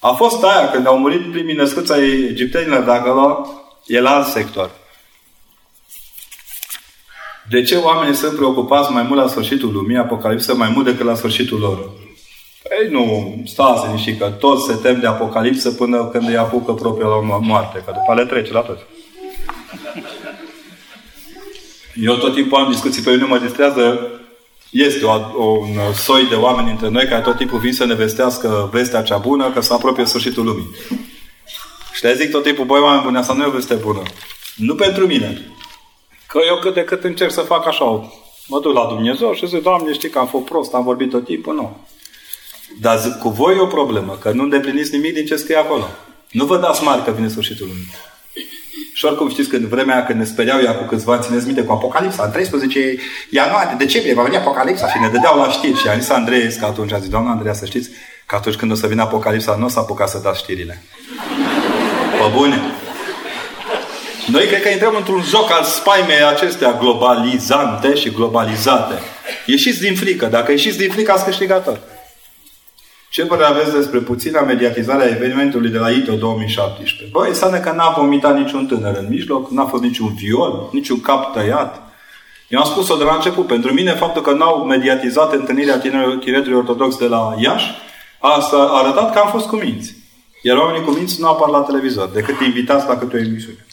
A 0.00 0.12
fost 0.12 0.44
aia 0.44 0.70
când 0.70 0.86
au 0.86 0.98
murit 0.98 1.30
primii 1.30 1.54
născuți 1.54 1.92
ai 1.92 2.08
egiptenilor, 2.08 2.82
dacă 2.82 3.08
acolo 3.08 3.48
e 3.86 4.00
la 4.00 4.14
alt 4.14 4.26
sector. 4.26 4.70
De 7.48 7.62
ce 7.62 7.76
oamenii 7.76 8.14
sunt 8.14 8.36
preocupați 8.36 8.92
mai 8.92 9.02
mult 9.02 9.20
la 9.20 9.28
sfârșitul 9.28 9.72
lumii, 9.72 9.96
apocalipsă, 9.96 10.54
mai 10.54 10.68
mult 10.68 10.84
decât 10.84 11.06
la 11.06 11.14
sfârșitul 11.14 11.58
lor? 11.58 11.99
Ei 12.78 12.90
nu, 12.90 13.34
stați 13.46 13.86
liniștit, 13.86 14.18
că 14.18 14.26
toți 14.26 14.66
se 14.66 14.74
tem 14.74 15.00
de 15.00 15.06
apocalipsă 15.06 15.70
până 15.70 16.06
când 16.06 16.28
îi 16.28 16.36
apucă 16.36 16.72
propria 16.72 17.06
la 17.06 17.20
moarte, 17.20 17.82
că 17.84 17.92
după 17.94 18.20
le 18.20 18.26
trece 18.26 18.52
la 18.52 18.60
toți. 18.60 18.82
Eu 21.94 22.14
tot 22.14 22.34
timpul 22.34 22.58
am 22.58 22.70
discuții 22.70 23.02
pe 23.02 23.10
mine, 23.10 23.24
mă 23.24 23.38
distrează 23.38 24.10
este 24.70 25.04
o, 25.04 25.10
o, 25.36 25.44
un 25.44 25.92
soi 25.94 26.26
de 26.28 26.34
oameni 26.34 26.70
între 26.70 26.88
noi 26.88 27.06
care 27.06 27.22
tot 27.22 27.36
timpul 27.36 27.58
vin 27.58 27.72
să 27.72 27.84
ne 27.84 27.94
vestească 27.94 28.68
vestea 28.72 29.02
cea 29.02 29.16
bună, 29.16 29.50
că 29.50 29.60
se 29.60 29.72
apropie 29.72 30.04
sfârșitul 30.04 30.44
lumii. 30.44 30.70
Și 31.92 32.04
le 32.04 32.14
zic 32.14 32.30
tot 32.30 32.42
timpul, 32.42 32.64
băi, 32.64 32.80
oameni 32.80 33.02
buni, 33.02 33.16
asta 33.16 33.32
nu 33.32 33.42
e 33.42 33.46
o 33.46 33.50
veste 33.50 33.74
bună. 33.74 34.02
Nu 34.56 34.74
pentru 34.74 35.06
mine. 35.06 35.54
Că 36.26 36.38
eu 36.48 36.58
cât 36.58 36.74
de 36.74 36.84
cât 36.84 37.04
încerc 37.04 37.32
să 37.32 37.40
fac 37.40 37.66
așa. 37.66 37.84
Mă 38.46 38.60
duc 38.60 38.74
la 38.74 38.86
Dumnezeu 38.86 39.32
și 39.32 39.46
zic, 39.46 39.62
Doamne, 39.62 39.92
știi 39.92 40.10
că 40.10 40.18
am 40.18 40.26
fost 40.26 40.44
prost, 40.44 40.74
am 40.74 40.84
vorbit 40.84 41.10
tot 41.10 41.24
timpul, 41.24 41.54
nu. 41.54 41.76
Dar 42.80 42.98
zic, 42.98 43.18
cu 43.18 43.28
voi 43.28 43.56
e 43.56 43.60
o 43.60 43.66
problemă, 43.66 44.18
că 44.20 44.30
nu 44.30 44.42
îndepliniți 44.42 44.92
nimic 44.92 45.14
din 45.14 45.24
ce 45.24 45.36
scrie 45.36 45.56
acolo. 45.56 45.88
Nu 46.30 46.44
vă 46.44 46.58
dați 46.58 46.82
mari 46.82 47.04
că 47.04 47.10
vine 47.10 47.28
sfârșitul 47.28 47.66
lumii. 47.66 47.88
Și 48.92 49.04
oricum 49.04 49.28
știți 49.30 49.48
că 49.48 49.56
în 49.56 49.68
vremea 49.68 49.94
aia 49.94 50.04
când 50.04 50.18
ne 50.18 50.24
speriau 50.24 50.60
ea 50.60 50.74
cu 50.74 50.84
câțiva, 50.84 51.18
țineți 51.18 51.46
minte, 51.46 51.62
cu 51.62 51.72
Apocalipsa, 51.72 52.24
în 52.24 52.30
13 52.30 52.96
ianuarie, 53.30 53.74
decembrie, 53.78 54.14
va 54.14 54.22
veni 54.22 54.36
Apocalipsa 54.36 54.88
și 54.88 54.98
ne 55.00 55.08
dădeau 55.08 55.38
la 55.38 55.50
știri. 55.50 55.78
Și 55.78 55.88
a 55.88 55.98
zis 55.98 56.08
Andrei, 56.10 56.56
că 56.58 56.64
atunci 56.64 56.92
a 56.92 56.98
zis, 56.98 57.08
doamna 57.08 57.30
Andreea, 57.30 57.54
să 57.54 57.64
știți 57.64 57.90
că 58.26 58.34
atunci 58.34 58.54
când 58.54 58.70
o 58.70 58.74
să 58.74 58.86
vină 58.86 59.02
Apocalipsa, 59.02 59.56
nu 59.58 59.64
o 59.64 59.68
să 59.68 59.78
apuca 59.78 60.06
să 60.06 60.20
dați 60.22 60.38
știrile. 60.38 60.82
Pe 62.18 62.36
bune. 62.36 62.60
Noi 64.26 64.46
cred 64.46 64.62
că 64.62 64.68
intrăm 64.68 64.94
într-un 64.96 65.22
joc 65.22 65.50
al 65.50 65.64
spaimei 65.64 66.24
acestea 66.34 66.72
globalizante 66.72 67.94
și 67.94 68.10
globalizate. 68.10 68.94
Ieșiți 69.46 69.80
din 69.80 69.94
frică. 69.94 70.26
Dacă 70.26 70.50
ieșiți 70.50 70.78
din 70.78 70.90
frică, 70.90 71.12
ați 71.12 71.24
câștigat 71.24 71.66
Ce 73.10 73.26
părere 73.26 73.46
aveți 73.46 73.72
despre 73.72 73.98
puțina 73.98 74.40
mediatizare 74.40 75.02
a 75.02 75.08
evenimentului 75.08 75.70
de 75.70 75.78
la 75.78 75.90
ITO 75.90 76.14
2017? 76.14 77.08
Băi, 77.12 77.28
înseamnă 77.28 77.58
că 77.58 77.70
n-a 77.70 77.94
vomitat 77.96 78.38
niciun 78.38 78.66
tânăr 78.66 78.96
în 78.96 79.06
mijloc, 79.08 79.50
n-a 79.50 79.64
fost 79.64 79.82
niciun 79.82 80.14
viol, 80.14 80.68
niciun 80.72 81.00
cap 81.00 81.32
tăiat. 81.32 81.82
Eu 82.48 82.58
am 82.58 82.64
spus-o 82.64 82.96
de 82.96 83.04
la 83.04 83.14
început. 83.14 83.46
Pentru 83.46 83.72
mine, 83.72 83.92
faptul 83.92 84.22
că 84.22 84.32
n-au 84.32 84.64
mediatizat 84.64 85.32
întâlnirea 85.32 85.78
tinerilor 85.78 86.56
ortodox 86.56 86.96
de 86.96 87.06
la 87.06 87.34
Iași, 87.38 87.70
asta 88.18 88.56
a 88.56 88.78
arătat 88.78 89.12
că 89.12 89.18
am 89.18 89.30
fost 89.30 89.46
cu 89.46 89.56
minți. 89.56 89.94
Iar 90.42 90.56
oamenii 90.56 90.86
cu 90.86 90.90
minți 90.90 91.20
nu 91.20 91.28
apar 91.28 91.48
la 91.48 91.60
televizor, 91.60 92.08
decât 92.08 92.40
invitați 92.40 92.86
la 92.88 92.96
câte 92.96 93.16
o 93.16 93.20
emisiune. 93.20 93.66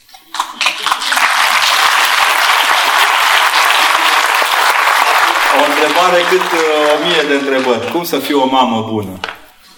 Întrebare 5.97 6.29
cât 6.29 6.59
uh, 6.59 6.93
o 6.93 7.05
mie 7.05 7.23
de 7.27 7.33
întrebări. 7.33 7.91
Cum 7.91 8.03
să 8.03 8.17
fiu 8.17 8.41
o 8.41 8.45
mamă 8.45 8.87
bună? 8.89 9.19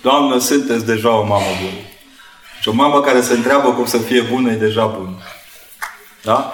Doamnă, 0.01 0.39
sunteți 0.39 0.85
deja 0.85 1.09
o 1.09 1.25
mamă 1.25 1.51
bună. 1.61 1.81
Și 2.61 2.69
o 2.69 2.73
mamă 2.73 3.01
care 3.01 3.21
se 3.21 3.33
întreabă 3.33 3.71
cum 3.71 3.85
să 3.85 3.97
fie 3.97 4.21
bună 4.21 4.51
e 4.51 4.55
deja 4.55 4.85
bună. 4.85 5.17
Da? 6.21 6.53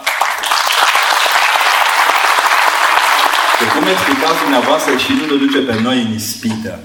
Și 3.58 3.66
cum 3.74 3.88
explicați 3.88 4.42
dumneavoastră 4.42 4.98
și 4.98 5.12
nu 5.12 5.26
ne 5.26 5.46
duce 5.46 5.60
pe 5.60 5.80
noi 5.82 6.02
în 6.02 6.14
ispită? 6.14 6.80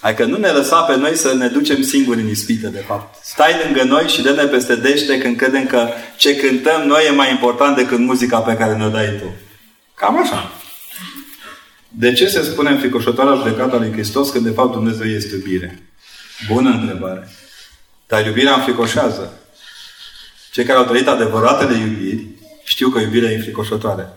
Adică 0.00 0.24
nu 0.24 0.36
ne 0.36 0.48
lăsa 0.48 0.80
pe 0.80 0.96
noi 0.96 1.16
să 1.16 1.34
ne 1.34 1.46
ducem 1.46 1.82
singuri 1.82 2.20
în 2.20 2.28
ispită, 2.28 2.68
de 2.68 2.84
fapt. 2.86 3.24
Stai 3.24 3.60
lângă 3.64 3.82
noi 3.82 4.08
și 4.08 4.22
dă-ne 4.22 4.44
peste 4.44 4.74
dește 4.76 5.18
când 5.18 5.36
credem 5.36 5.66
că 5.66 5.88
ce 6.16 6.36
cântăm 6.36 6.82
noi 6.82 7.06
e 7.06 7.10
mai 7.10 7.30
important 7.30 7.76
decât 7.76 7.98
muzica 7.98 8.38
pe 8.38 8.54
care 8.54 8.74
ne-o 8.74 8.88
dai 8.88 9.16
tu. 9.20 9.30
Cam 9.94 10.20
așa. 10.22 10.50
De 11.88 12.12
ce 12.12 12.28
se 12.28 12.42
spune 12.42 12.70
în 12.70 12.78
fricoșătoarea 12.78 13.34
judecată 13.34 13.74
a 13.74 13.78
lui 13.78 13.92
Hristos 13.92 14.30
că 14.30 14.38
de 14.38 14.50
fapt 14.50 14.72
Dumnezeu 14.72 15.06
este 15.06 15.34
iubire? 15.34 15.82
Bună 16.52 16.70
întrebare. 16.70 17.28
Dar 18.06 18.26
iubirea 18.26 18.54
înfricoșează. 18.54 19.32
Cei 20.52 20.64
care 20.64 20.78
au 20.78 20.84
trăit 20.84 21.06
adevăratele 21.06 21.78
iubiri 21.78 22.26
știu 22.64 22.88
că 22.88 22.98
iubirea 22.98 23.30
e 23.30 23.34
înfricoșătoare. 23.34 24.08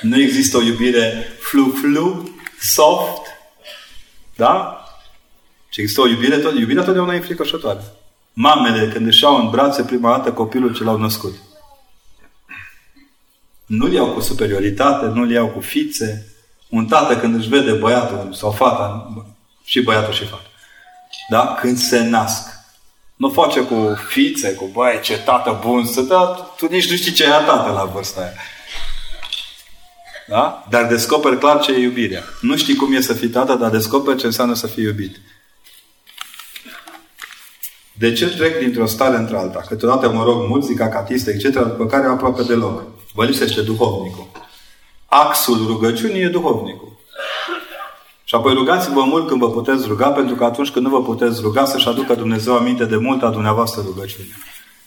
Nu 0.00 0.20
există 0.20 0.56
o 0.56 0.62
iubire 0.62 1.36
flu-flu, 1.40 2.30
soft, 2.60 3.22
da? 4.36 4.82
Ci 5.68 5.76
există 5.76 6.00
o 6.00 6.08
iubire, 6.08 6.38
tot, 6.38 6.58
iubirea 6.58 6.82
totdeauna 6.82 7.14
e 7.14 7.16
înfricoșătoare. 7.16 7.80
Mamele, 8.32 8.92
când 8.92 9.06
își 9.06 9.22
iau 9.22 9.36
în 9.36 9.50
brațe 9.50 9.82
prima 9.82 10.16
dată 10.16 10.32
copilul 10.32 10.74
ce 10.74 10.82
l-au 10.82 10.98
născut. 10.98 11.34
Nu-l 13.66 13.92
iau 13.92 14.12
cu 14.12 14.20
superioritate, 14.20 15.06
nu-l 15.06 15.30
iau 15.30 15.48
cu 15.48 15.60
fițe, 15.60 16.37
un 16.68 16.86
tată 16.86 17.16
când 17.16 17.34
își 17.38 17.48
vede 17.48 17.72
băiatul 17.72 18.32
sau 18.32 18.50
fata, 18.50 19.12
și 19.64 19.80
băiatul 19.80 20.12
și 20.12 20.24
fata, 20.24 20.50
da? 21.28 21.56
când 21.60 21.78
se 21.78 22.00
nasc, 22.00 22.56
nu 23.16 23.30
face 23.30 23.60
cu 23.60 23.96
fițe, 24.08 24.54
cu 24.54 24.70
băie, 24.72 25.00
ce 25.00 25.18
tată 25.18 25.60
bun 25.64 25.86
să 25.86 26.00
da, 26.00 26.24
tu 26.56 26.66
nici 26.70 26.90
nu 26.90 26.96
știi 26.96 27.12
ce 27.12 27.24
e 27.24 27.28
tată 27.28 27.72
la 27.72 27.84
vârsta 27.84 28.20
aia. 28.20 28.32
Da? 30.28 30.66
Dar 30.70 30.86
descoperi 30.86 31.38
clar 31.38 31.60
ce 31.60 31.72
e 31.72 31.78
iubirea. 31.78 32.24
Nu 32.40 32.56
știi 32.56 32.76
cum 32.76 32.94
e 32.94 33.00
să 33.00 33.12
fii 33.12 33.28
tată, 33.28 33.54
dar 33.54 33.70
descoperi 33.70 34.18
ce 34.18 34.26
înseamnă 34.26 34.54
să 34.54 34.66
fii 34.66 34.84
iubit. 34.84 35.16
De 37.92 38.12
ce 38.12 38.26
trec 38.26 38.58
dintr-o 38.58 38.86
stare 38.86 39.16
într-alta? 39.16 39.64
Câteodată 39.66 40.10
mă 40.10 40.24
rog 40.24 40.48
muzica, 40.48 40.88
catiste, 40.88 41.30
etc., 41.30 41.52
după 41.52 41.86
care 41.86 42.06
aproape 42.06 42.42
deloc. 42.42 42.82
Vă 43.14 43.24
lipsește 43.24 43.60
duhovnicul 43.60 44.27
axul 45.08 45.66
rugăciunii 45.66 46.22
e 46.22 46.28
duhovnicul. 46.28 46.92
Și 48.24 48.34
apoi 48.34 48.54
rugați-vă 48.54 49.02
mult 49.02 49.28
când 49.28 49.40
vă 49.40 49.50
puteți 49.50 49.86
ruga, 49.86 50.08
pentru 50.08 50.34
că 50.34 50.44
atunci 50.44 50.70
când 50.70 50.84
nu 50.84 50.90
vă 50.90 51.02
puteți 51.02 51.40
ruga, 51.40 51.64
să-și 51.64 51.88
aducă 51.88 52.14
Dumnezeu 52.14 52.56
aminte 52.56 52.84
de 52.84 52.96
multa 52.96 53.30
dumneavoastră 53.30 53.82
rugăciune. 53.86 54.28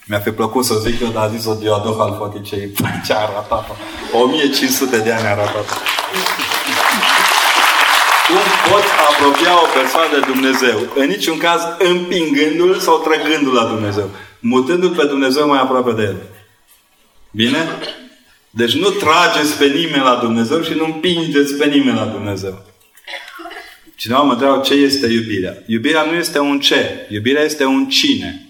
Mi-a 0.06 0.18
fi 0.18 0.30
plăcut 0.30 0.64
să 0.64 0.74
zic 0.74 1.00
eu, 1.00 1.08
dar 1.08 1.24
a 1.24 1.28
zis-o 1.28 1.54
Diodoh 1.54 1.96
al 1.98 2.14
Foticei. 2.18 2.72
Ce 3.04 3.12
a 3.12 3.18
arătat 3.18 3.66
1500 4.12 4.98
de 4.98 5.12
ani 5.12 5.26
a 5.26 5.30
arătat 5.30 5.66
Cum 8.26 8.72
poți 8.72 8.92
apropia 9.10 9.54
o 9.62 9.66
persoană 9.74 10.08
de 10.14 10.32
Dumnezeu? 10.32 10.78
În 10.94 11.06
niciun 11.06 11.38
caz 11.38 11.60
împingându-l 11.78 12.78
sau 12.78 12.98
trăgându-l 12.98 13.54
la 13.54 13.64
Dumnezeu. 13.64 14.08
Mutându-l 14.38 14.94
pe 14.94 15.06
Dumnezeu 15.06 15.48
mai 15.48 15.60
aproape 15.60 15.92
de 15.92 16.02
el. 16.02 16.16
Bine? 17.30 17.68
Deci 18.54 18.72
nu 18.72 18.90
trageți 18.90 19.58
pe 19.58 19.66
nimeni 19.66 20.02
la 20.02 20.14
Dumnezeu 20.14 20.62
și 20.62 20.72
nu 20.72 20.84
împingeți 20.84 21.54
pe 21.54 21.66
nimeni 21.66 21.96
la 21.96 22.04
Dumnezeu. 22.04 22.64
Cineva 23.96 24.20
mă 24.20 24.32
întreabă 24.32 24.60
ce 24.60 24.74
este 24.74 25.06
iubirea. 25.06 25.62
Iubirea 25.66 26.02
nu 26.02 26.12
este 26.12 26.38
un 26.38 26.60
ce. 26.60 27.06
Iubirea 27.10 27.42
este 27.42 27.64
un 27.64 27.88
cine. 27.88 28.46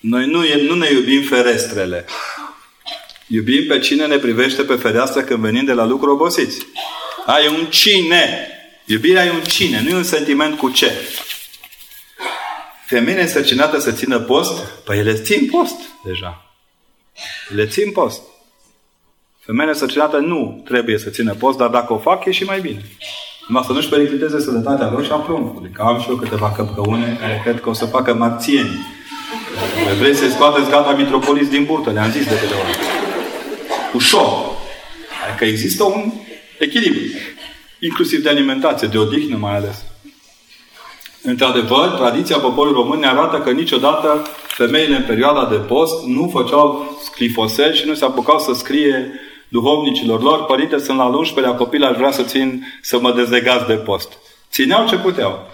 Noi 0.00 0.26
nu, 0.26 0.42
nu 0.66 0.74
ne 0.74 0.90
iubim 0.92 1.22
ferestrele. 1.22 2.04
Iubim 3.26 3.66
pe 3.66 3.78
cine 3.78 4.06
ne 4.06 4.18
privește 4.18 4.62
pe 4.62 4.74
fereastră 4.74 5.22
când 5.22 5.40
venim 5.40 5.64
de 5.64 5.72
la 5.72 5.84
lucru 5.84 6.12
obosiți. 6.12 6.66
Ai 7.26 7.48
un 7.48 7.66
cine. 7.70 8.48
Iubirea 8.84 9.24
e 9.24 9.30
un 9.30 9.42
cine, 9.42 9.82
nu 9.82 9.88
e 9.88 9.94
un 9.94 10.02
sentiment 10.02 10.58
cu 10.58 10.70
ce. 10.70 10.92
Femeile 12.86 13.22
însărcinată 13.22 13.78
să 13.78 13.92
țină 13.92 14.18
post? 14.18 14.58
Păi 14.84 14.98
ele 14.98 15.14
țin 15.14 15.48
post 15.50 15.76
deja. 16.04 16.49
Le 17.48 17.66
țin 17.66 17.92
post. 17.92 18.22
Femeile 19.40 19.72
sărcinată 19.72 20.16
nu 20.16 20.62
trebuie 20.64 20.98
să 20.98 21.10
țină 21.10 21.34
post, 21.34 21.58
dar 21.58 21.68
dacă 21.68 21.92
o 21.92 21.98
fac, 21.98 22.24
e 22.24 22.30
și 22.30 22.44
mai 22.44 22.60
bine. 22.60 22.82
Numai 23.46 23.64
să 23.66 23.72
nu-și 23.72 23.88
pericliteze 23.88 24.40
sănătatea 24.40 24.90
lor 24.90 25.04
și 25.04 25.10
a 25.12 25.16
pruncului. 25.16 25.70
Că 25.70 25.82
am 25.82 26.00
și 26.00 26.08
eu 26.08 26.16
câteva 26.16 26.52
căpcăune 26.52 27.16
care 27.20 27.40
cred 27.44 27.60
că 27.60 27.68
o 27.68 27.72
să 27.72 27.84
facă 27.84 28.14
marțieni. 28.14 28.86
Vrei 29.98 30.14
să-i 30.14 30.30
scoateți 30.30 30.70
gata 30.70 30.92
mitropolis 30.92 31.48
din 31.48 31.64
burtă, 31.64 31.90
le-am 31.90 32.10
zis 32.10 32.24
de 32.24 32.38
câte 32.40 32.54
ori. 32.54 32.78
Ușor. 33.94 34.50
Adică 35.28 35.44
există 35.44 35.84
un 35.84 36.12
echilibru. 36.58 37.00
Inclusiv 37.78 38.22
de 38.22 38.28
alimentație, 38.28 38.88
de 38.88 38.98
odihnă 38.98 39.36
mai 39.36 39.56
ales. 39.56 39.84
Într-adevăr, 41.22 41.88
tradiția 41.88 42.38
poporului 42.38 42.80
român 42.82 42.98
ne 42.98 43.06
arată 43.06 43.38
că 43.38 43.50
niciodată 43.50 44.26
femeile 44.64 44.96
în 44.96 45.02
perioada 45.02 45.46
de 45.46 45.56
post 45.56 46.04
nu 46.06 46.28
făceau 46.32 46.98
sclifosel 47.02 47.74
și 47.74 47.86
nu 47.86 47.94
se 47.94 48.04
apucau 48.04 48.38
să 48.38 48.52
scrie 48.52 49.20
duhovnicilor 49.48 50.22
lor, 50.22 50.44
părinte, 50.44 50.78
sunt 50.78 50.98
la 50.98 51.10
11-lea 51.10 51.56
copil, 51.56 51.84
aș 51.84 51.96
vrea 51.96 52.10
să 52.10 52.22
țin, 52.22 52.66
să 52.82 52.98
mă 53.00 53.12
dezlegați 53.12 53.66
de 53.66 53.74
post. 53.74 54.12
Țineau 54.50 54.86
ce 54.86 54.96
puteau. 54.96 55.46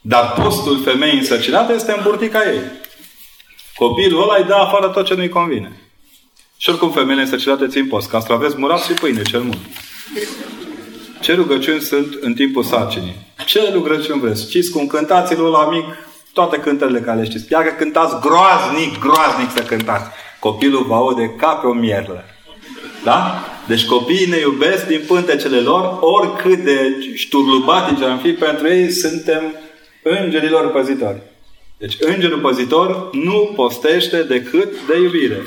Dar 0.00 0.32
postul 0.32 0.82
femeii 0.82 1.18
însărcinate 1.18 1.72
este 1.72 1.92
în 1.92 2.00
burtica 2.02 2.52
ei. 2.52 2.60
Copilul 3.76 4.22
ăla 4.22 4.36
îi 4.36 4.44
dă 4.44 4.54
afară 4.54 4.88
tot 4.88 5.06
ce 5.06 5.14
nu-i 5.14 5.28
convine. 5.28 5.80
Și 6.56 6.68
oricum 6.68 6.90
femeile 6.90 7.20
însărcinate 7.20 7.66
țin 7.66 7.88
post. 7.88 8.08
Castraveți 8.08 8.58
murat 8.58 8.82
și 8.82 8.92
pâine 8.92 9.22
cel 9.22 9.40
mult. 9.40 9.58
Ce 11.20 11.34
rugăciuni 11.34 11.80
sunt 11.80 12.18
în 12.20 12.34
timpul 12.34 12.62
sarcinii? 12.62 13.16
Ce 13.46 13.70
rugăciuni 13.72 14.20
vreți? 14.20 14.48
Știți 14.48 14.70
cum 14.70 14.86
cântați-l 14.86 15.40
la 15.40 15.68
mic 15.68 16.05
toate 16.38 16.56
cântările 16.56 17.00
care 17.00 17.18
le 17.18 17.24
știți. 17.24 17.48
Chiar 17.48 17.62
că 17.62 17.72
cântați 17.72 18.14
groaznic, 18.20 18.98
groaznic 18.98 19.50
să 19.54 19.62
cântați. 19.62 20.10
copilul 20.38 20.84
va 20.84 20.96
aude 20.96 21.34
ca 21.38 21.52
pe 21.52 21.66
o 21.66 21.72
mierlă. 21.72 22.24
Da? 23.04 23.44
Deci 23.66 23.86
copiii 23.86 24.26
ne 24.26 24.38
iubesc 24.38 24.86
din 24.86 25.02
pântecele 25.06 25.60
lor, 25.60 25.98
oricât 26.00 26.58
de 26.58 26.96
șturlubatici 27.14 28.02
am 28.02 28.18
fi 28.18 28.32
pentru 28.32 28.68
ei, 28.68 28.90
suntem 28.90 29.42
îngerilor 30.02 30.70
păzitori. 30.70 31.22
Deci 31.78 31.96
îngerul 32.00 32.38
păzitor 32.38 33.08
nu 33.12 33.52
postește 33.54 34.22
decât 34.22 34.86
de 34.86 34.98
iubire. 34.98 35.46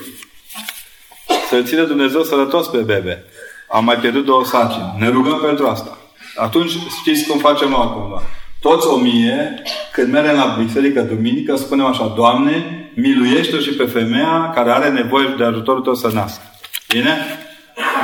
Să-l 1.49 1.66
ține 1.66 1.84
Dumnezeu 1.84 2.24
sănătos 2.24 2.68
pe 2.68 2.78
bebe. 2.78 3.26
Am 3.70 3.84
mai 3.84 3.95
pierdut 3.95 4.26
două 4.26 4.45
sacini. 4.45 4.94
Ne 4.98 5.10
rugăm 5.10 5.40
pentru 5.40 5.68
asta. 5.68 5.98
Atunci 6.36 6.72
știți 6.99 7.28
cum 7.28 7.40
facem 7.40 7.76
acum. 7.76 8.22
Toți 8.61 8.88
o 8.88 8.95
mie, 8.95 9.61
când 9.91 10.11
mergem 10.11 10.36
la 10.36 10.57
biserică 10.64 11.02
duminică, 11.02 11.56
spunem 11.56 11.86
așa, 11.86 12.14
Doamne, 12.15 12.90
miluiește 12.95 13.60
și 13.60 13.69
pe 13.69 13.86
femeia 13.86 14.52
care 14.56 14.72
are 14.72 14.90
nevoie 14.90 15.34
de 15.38 15.44
ajutorul 15.44 15.81
tău 15.81 15.95
să 15.95 16.10
nască. 16.14 16.44
Bine? 16.88 17.18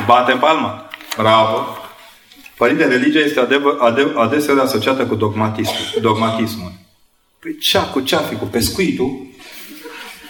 Batem 0.06 0.40
palma. 0.40 0.90
Bravo! 1.18 1.68
Părinte, 2.58 2.86
religia 2.86 3.20
este 3.20 3.40
adevă, 3.40 3.78
adev, 3.80 4.18
adeseori 4.18 4.60
asociată 4.60 5.06
cu 5.06 5.16
dogmatismul. 5.16 6.02
dogmatismul. 6.02 6.72
Păi 7.40 7.58
ce 7.58 7.80
cu 7.94 8.00
ce 8.00 8.16
fi? 8.16 8.36
Cu 8.36 8.46
pescuitul? 8.46 9.26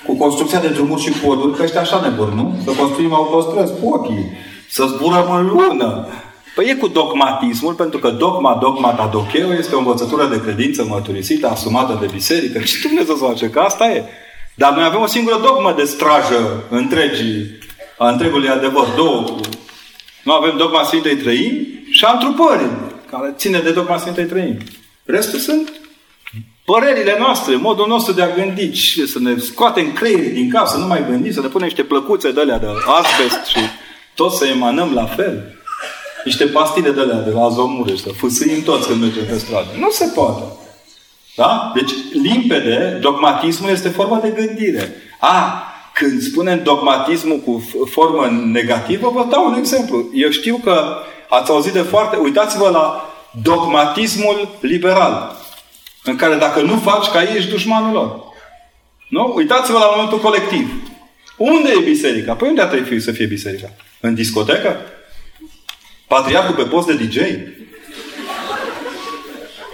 Cu 0.06 0.18
construcția 0.18 0.60
de 0.60 0.68
drumuri 0.68 1.02
și 1.02 1.10
poduri? 1.12 1.58
Că 1.58 1.64
ăștia 1.64 1.80
așa 1.80 2.00
nebuni, 2.00 2.36
nu? 2.36 2.62
Să 2.64 2.72
construim 2.72 3.14
autostrăzi 3.14 3.74
cu 3.82 3.90
ochii. 3.90 4.32
Să 4.70 4.86
zburăm 4.86 5.32
în 5.32 5.46
lună. 5.46 6.08
Păi 6.56 6.70
e 6.70 6.74
cu 6.76 6.88
dogmatismul, 6.88 7.74
pentru 7.74 8.00
că 8.00 8.10
dogma, 8.10 8.58
dogma 8.62 8.94
tadocheo 8.94 9.54
este 9.54 9.76
o 9.76 9.78
învățătură 9.78 10.26
de 10.26 10.42
credință 10.42 10.86
mărturisită, 10.86 11.48
asumată 11.48 11.98
de 12.02 12.10
biserică. 12.12 12.60
Și 12.70 12.82
Dumnezeu 12.82 13.16
să 13.16 13.24
face 13.24 13.50
că 13.50 13.60
asta 13.60 13.92
e. 13.92 14.04
Dar 14.54 14.74
noi 14.74 14.84
avem 14.84 15.02
o 15.02 15.06
singură 15.06 15.40
dogmă 15.44 15.74
de 15.78 15.84
strajă 15.84 16.64
întregii, 16.70 17.58
a 17.98 18.10
întregului 18.10 18.50
adevăr. 18.50 18.88
Două. 18.96 19.26
Nu 20.24 20.34
avem 20.34 20.58
dogma 20.58 20.84
Sfintei 20.84 21.16
Trăimi 21.16 21.84
și 21.92 22.06
a 22.06 22.12
întrupării, 22.12 22.72
care 23.12 23.34
ține 23.38 23.60
de 23.60 23.72
dogma 23.72 23.98
Sfintei 23.98 24.26
Trăimi. 24.26 24.58
Restul 25.06 25.40
sunt 25.40 25.72
părerile 26.66 27.16
noastre, 27.20 27.56
modul 27.56 27.88
nostru 27.88 28.14
de 28.14 28.22
a 28.22 28.36
gândi, 28.36 29.06
să 29.06 29.20
ne 29.20 29.38
scoatem 29.38 29.94
creierii 29.94 30.30
din 30.30 30.50
cap, 30.50 30.68
să 30.68 30.78
nu 30.78 30.88
mai 30.88 31.06
gândim, 31.10 31.32
să 31.32 31.42
ne 31.42 31.48
punem 31.48 31.68
niște 31.68 31.84
plăcuțe 31.84 32.32
de 32.32 32.40
alea 32.40 32.60
de 32.60 32.68
asbest 33.00 33.46
și 33.46 33.60
tot 34.16 34.32
să 34.32 34.46
emanăm 34.46 34.94
la 34.94 35.06
fel. 35.06 35.56
Niște 36.26 36.46
pastile 36.46 36.92
de 36.92 37.00
alea 37.00 37.20
de 37.20 37.30
la 37.30 37.44
azomure, 37.44 37.96
să 37.96 38.10
fâsâim 38.10 38.64
toți 38.64 38.88
când 38.88 39.02
mergem 39.02 39.26
pe 39.26 39.38
stradă. 39.38 39.68
Nu 39.80 39.90
se 39.90 40.12
poate. 40.16 40.44
Da? 41.36 41.72
Deci, 41.76 41.92
limpede, 42.24 42.98
dogmatismul 43.02 43.70
este 43.70 43.90
forma 43.90 44.18
de 44.20 44.34
gândire. 44.36 44.94
A, 45.20 45.64
când 45.94 46.22
spunem 46.22 46.64
dogmatismul 46.64 47.38
cu 47.38 47.70
formă 47.92 48.28
negativă, 48.52 49.10
vă 49.14 49.28
dau 49.30 49.48
un 49.48 49.58
exemplu. 49.58 50.10
Eu 50.14 50.30
știu 50.30 50.60
că 50.64 50.98
ați 51.30 51.52
auzit 51.52 51.74
de 51.74 51.82
foarte... 51.82 52.18
Uitați-vă 52.18 52.70
la 52.70 53.14
dogmatismul 53.42 54.50
liberal. 54.60 55.36
În 56.04 56.16
care 56.16 56.36
dacă 56.36 56.62
nu 56.62 56.76
faci 56.78 57.06
ca 57.06 57.24
ei, 57.24 57.36
ești 57.36 57.50
dușmanul 57.50 57.94
lor. 57.94 58.24
Nu? 59.10 59.34
Uitați-vă 59.36 59.78
la 59.78 59.92
momentul 59.96 60.20
colectiv. 60.20 60.70
Unde 61.38 61.70
e 61.70 61.90
biserica? 61.90 62.34
Păi 62.34 62.50
unde 62.50 62.62
ar 62.62 62.68
trebui 62.68 63.02
să 63.02 63.12
fie 63.12 63.26
biserica? 63.26 63.70
În 64.00 64.14
discotecă? 64.14 64.76
Patriarhul 66.08 66.56
pe 66.56 66.64
post 66.64 66.88
de 66.88 66.94
DJ? 66.94 67.18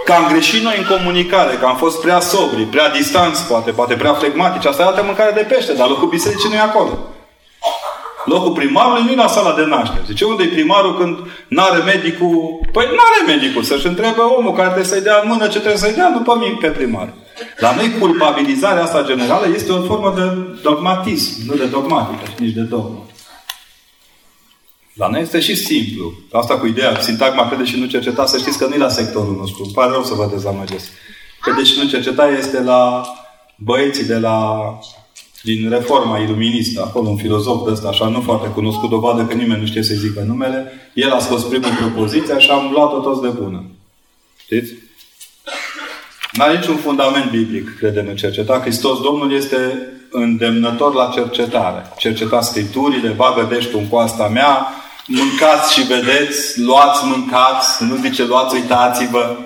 Că 0.06 0.14
am 0.14 0.28
greșit 0.32 0.62
noi 0.64 0.76
în 0.78 0.98
comunicare, 0.98 1.56
că 1.56 1.66
am 1.66 1.76
fost 1.76 2.02
prea 2.02 2.20
sobri, 2.20 2.64
prea 2.64 2.90
distanți, 2.90 3.48
poate, 3.48 3.72
poate 3.72 3.94
prea 3.94 4.14
flegmatici. 4.14 4.66
Asta 4.66 4.82
e 4.82 4.86
altă 4.86 5.04
mâncare 5.04 5.32
de 5.32 5.54
pește, 5.54 5.74
dar 5.74 5.88
locul 5.88 6.08
bisericii 6.08 6.50
nu 6.50 6.56
e 6.56 6.60
acolo. 6.60 7.00
Locul 8.26 8.52
primarului 8.52 9.04
nu 9.04 9.12
e 9.12 9.16
la 9.16 9.28
sala 9.28 9.54
de 9.54 9.66
naștere. 9.66 10.02
Zice, 10.06 10.26
unde 10.26 10.44
e 10.44 10.48
primarul 10.48 10.98
când 10.98 11.18
n-are 11.48 11.84
medicul? 11.84 12.60
Păi 12.72 12.86
n-are 12.86 13.38
medicul. 13.38 13.64
Să-și 13.64 13.88
întrebe 13.88 14.22
omul 14.38 14.54
care 14.54 14.68
trebuie 14.68 14.86
să-i 14.94 15.02
dea 15.02 15.20
în 15.24 15.30
mână 15.30 15.48
ce 15.48 15.58
trebuie 15.58 15.78
să-i 15.78 15.94
dea 15.94 16.10
după 16.10 16.36
mine 16.40 16.58
pe 16.62 16.68
primar. 16.68 17.14
La 17.58 17.76
noi 17.76 17.98
culpabilizarea 18.00 18.84
asta 18.84 19.04
generală 19.04 19.46
este 19.54 19.72
o 19.72 19.82
formă 19.82 20.14
de 20.16 20.58
dogmatism, 20.62 21.32
nu 21.48 21.56
de 21.56 21.66
dogmatică, 21.66 22.24
nici 22.38 22.54
de 22.54 22.62
dogmă. 22.62 23.06
La 24.94 25.08
noi 25.08 25.22
este 25.22 25.40
și 25.40 25.56
simplu. 25.56 26.14
Asta 26.32 26.58
cu 26.58 26.66
ideea, 26.66 27.00
sintagma 27.00 27.48
crede 27.48 27.64
și 27.64 27.80
nu 27.80 27.86
cerceta, 27.86 28.26
să 28.26 28.38
știți 28.38 28.58
că 28.58 28.66
nu 28.66 28.74
e 28.74 28.78
la 28.78 28.90
sectorul 28.90 29.36
nostru. 29.36 29.64
Îmi 29.64 29.74
pare 29.74 29.92
rău 29.92 30.04
să 30.04 30.14
vă 30.14 30.30
dezamăgesc. 30.32 30.92
Crede 31.42 31.64
și 31.64 31.80
nu 31.80 31.90
cerceta 31.90 32.28
este 32.28 32.62
la 32.62 33.06
băieții 33.56 34.06
de 34.06 34.18
la 34.18 34.70
din 35.44 35.70
reforma 35.70 36.18
iluministă, 36.20 36.82
acolo 36.82 37.10
un 37.10 37.18
filozof 37.18 37.66
de 37.66 37.72
ăsta, 37.72 37.88
așa, 37.88 38.08
nu 38.08 38.22
foarte 38.22 38.48
cunoscut, 38.48 38.90
dovadă 38.90 39.26
că 39.26 39.34
nimeni 39.34 39.60
nu 39.60 39.66
știe 39.66 39.84
să 39.84 39.94
zică 39.94 40.24
numele, 40.28 40.72
el 40.94 41.12
a 41.12 41.20
scos 41.20 41.44
primul 41.44 41.76
propoziția 41.80 42.38
și 42.38 42.50
am 42.50 42.72
luat-o 42.72 43.00
toți 43.00 43.22
de 43.22 43.28
bună. 43.28 43.66
Știți? 44.38 44.74
N-are 46.32 46.58
niciun 46.58 46.76
fundament 46.76 47.32
biblic, 47.32 47.78
credem 47.78 48.08
în 48.08 48.16
cerceta. 48.16 48.60
Hristos 48.60 49.02
Domnul 49.02 49.34
este 49.34 49.88
îndemnător 50.12 50.94
la 50.94 51.12
cercetare. 51.14 51.86
Cercetați 51.98 52.50
Scripturile, 52.50 53.10
bagă 53.10 53.48
deștul 53.50 53.80
în 53.80 53.88
coasta 53.88 54.28
mea, 54.28 54.68
mâncați 55.08 55.74
și 55.74 55.82
vedeți, 55.82 56.60
luați, 56.60 57.06
mâncați, 57.06 57.84
nu 57.84 57.96
zice 57.96 58.26
luați, 58.26 58.56
uitați-vă. 58.56 59.38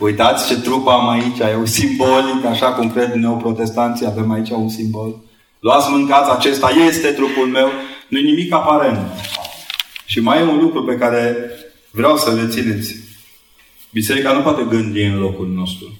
Uitați 0.00 0.46
ce 0.46 0.60
trup 0.60 0.88
am 0.88 1.08
aici, 1.08 1.38
e 1.38 1.56
un 1.56 1.66
simbolic, 1.66 2.44
așa 2.44 2.72
cum 2.72 2.90
cred 2.90 3.12
neoprotestanții, 3.12 4.06
avem 4.06 4.30
aici 4.30 4.50
un 4.50 4.68
simbol. 4.68 5.14
Luați, 5.60 5.90
mâncați, 5.90 6.30
acesta 6.30 6.70
este 6.86 7.08
trupul 7.08 7.46
meu. 7.46 7.68
Nu-i 8.08 8.22
nimic 8.22 8.52
aparent. 8.52 8.98
Și 10.04 10.20
mai 10.20 10.38
e 10.38 10.42
un 10.42 10.58
lucru 10.58 10.84
pe 10.84 10.94
care 10.94 11.50
vreau 11.90 12.16
să 12.16 12.30
le 12.30 12.48
țineți. 12.48 12.94
Biserica 13.92 14.32
nu 14.32 14.40
poate 14.40 14.66
gândi 14.68 15.02
în 15.02 15.18
locul 15.18 15.48
nostru. 15.48 15.92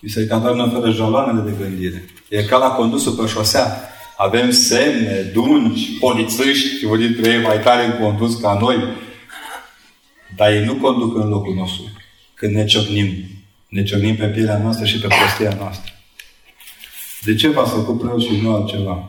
Biserica 0.00 0.38
doar 0.38 0.54
ne 0.54 0.62
oferă 0.62 0.90
jaloanele 0.90 1.50
de 1.50 1.56
gândire. 1.62 2.04
E 2.28 2.42
ca 2.42 2.56
la 2.56 2.68
condusul 2.68 3.12
pe 3.12 3.26
șosea. 3.26 3.80
Avem 4.16 4.50
semne, 4.50 5.30
dungi, 5.32 5.96
polițiști, 6.00 6.84
unii 6.84 7.08
dintre 7.08 7.30
ei 7.30 7.42
mai 7.42 7.60
tare 7.60 7.84
în 7.84 8.04
condus 8.04 8.40
ca 8.40 8.58
noi. 8.60 8.76
Dar 10.36 10.50
ei 10.50 10.64
nu 10.64 10.74
conduc 10.74 11.16
în 11.16 11.28
locul 11.28 11.54
nostru. 11.54 11.82
Când 12.34 12.54
ne 12.54 12.64
ciocnim. 12.64 13.24
Ne 13.68 13.82
ciocnim 13.82 14.16
pe 14.16 14.26
pielea 14.26 14.58
noastră 14.58 14.84
și 14.84 14.98
pe 14.98 15.06
prostia 15.06 15.56
noastră. 15.60 15.92
De 17.24 17.34
ce 17.34 17.48
v-ați 17.48 17.70
făcut 17.70 17.98
preot 18.00 18.22
și 18.22 18.40
nu 18.42 18.54
altceva? 18.54 19.08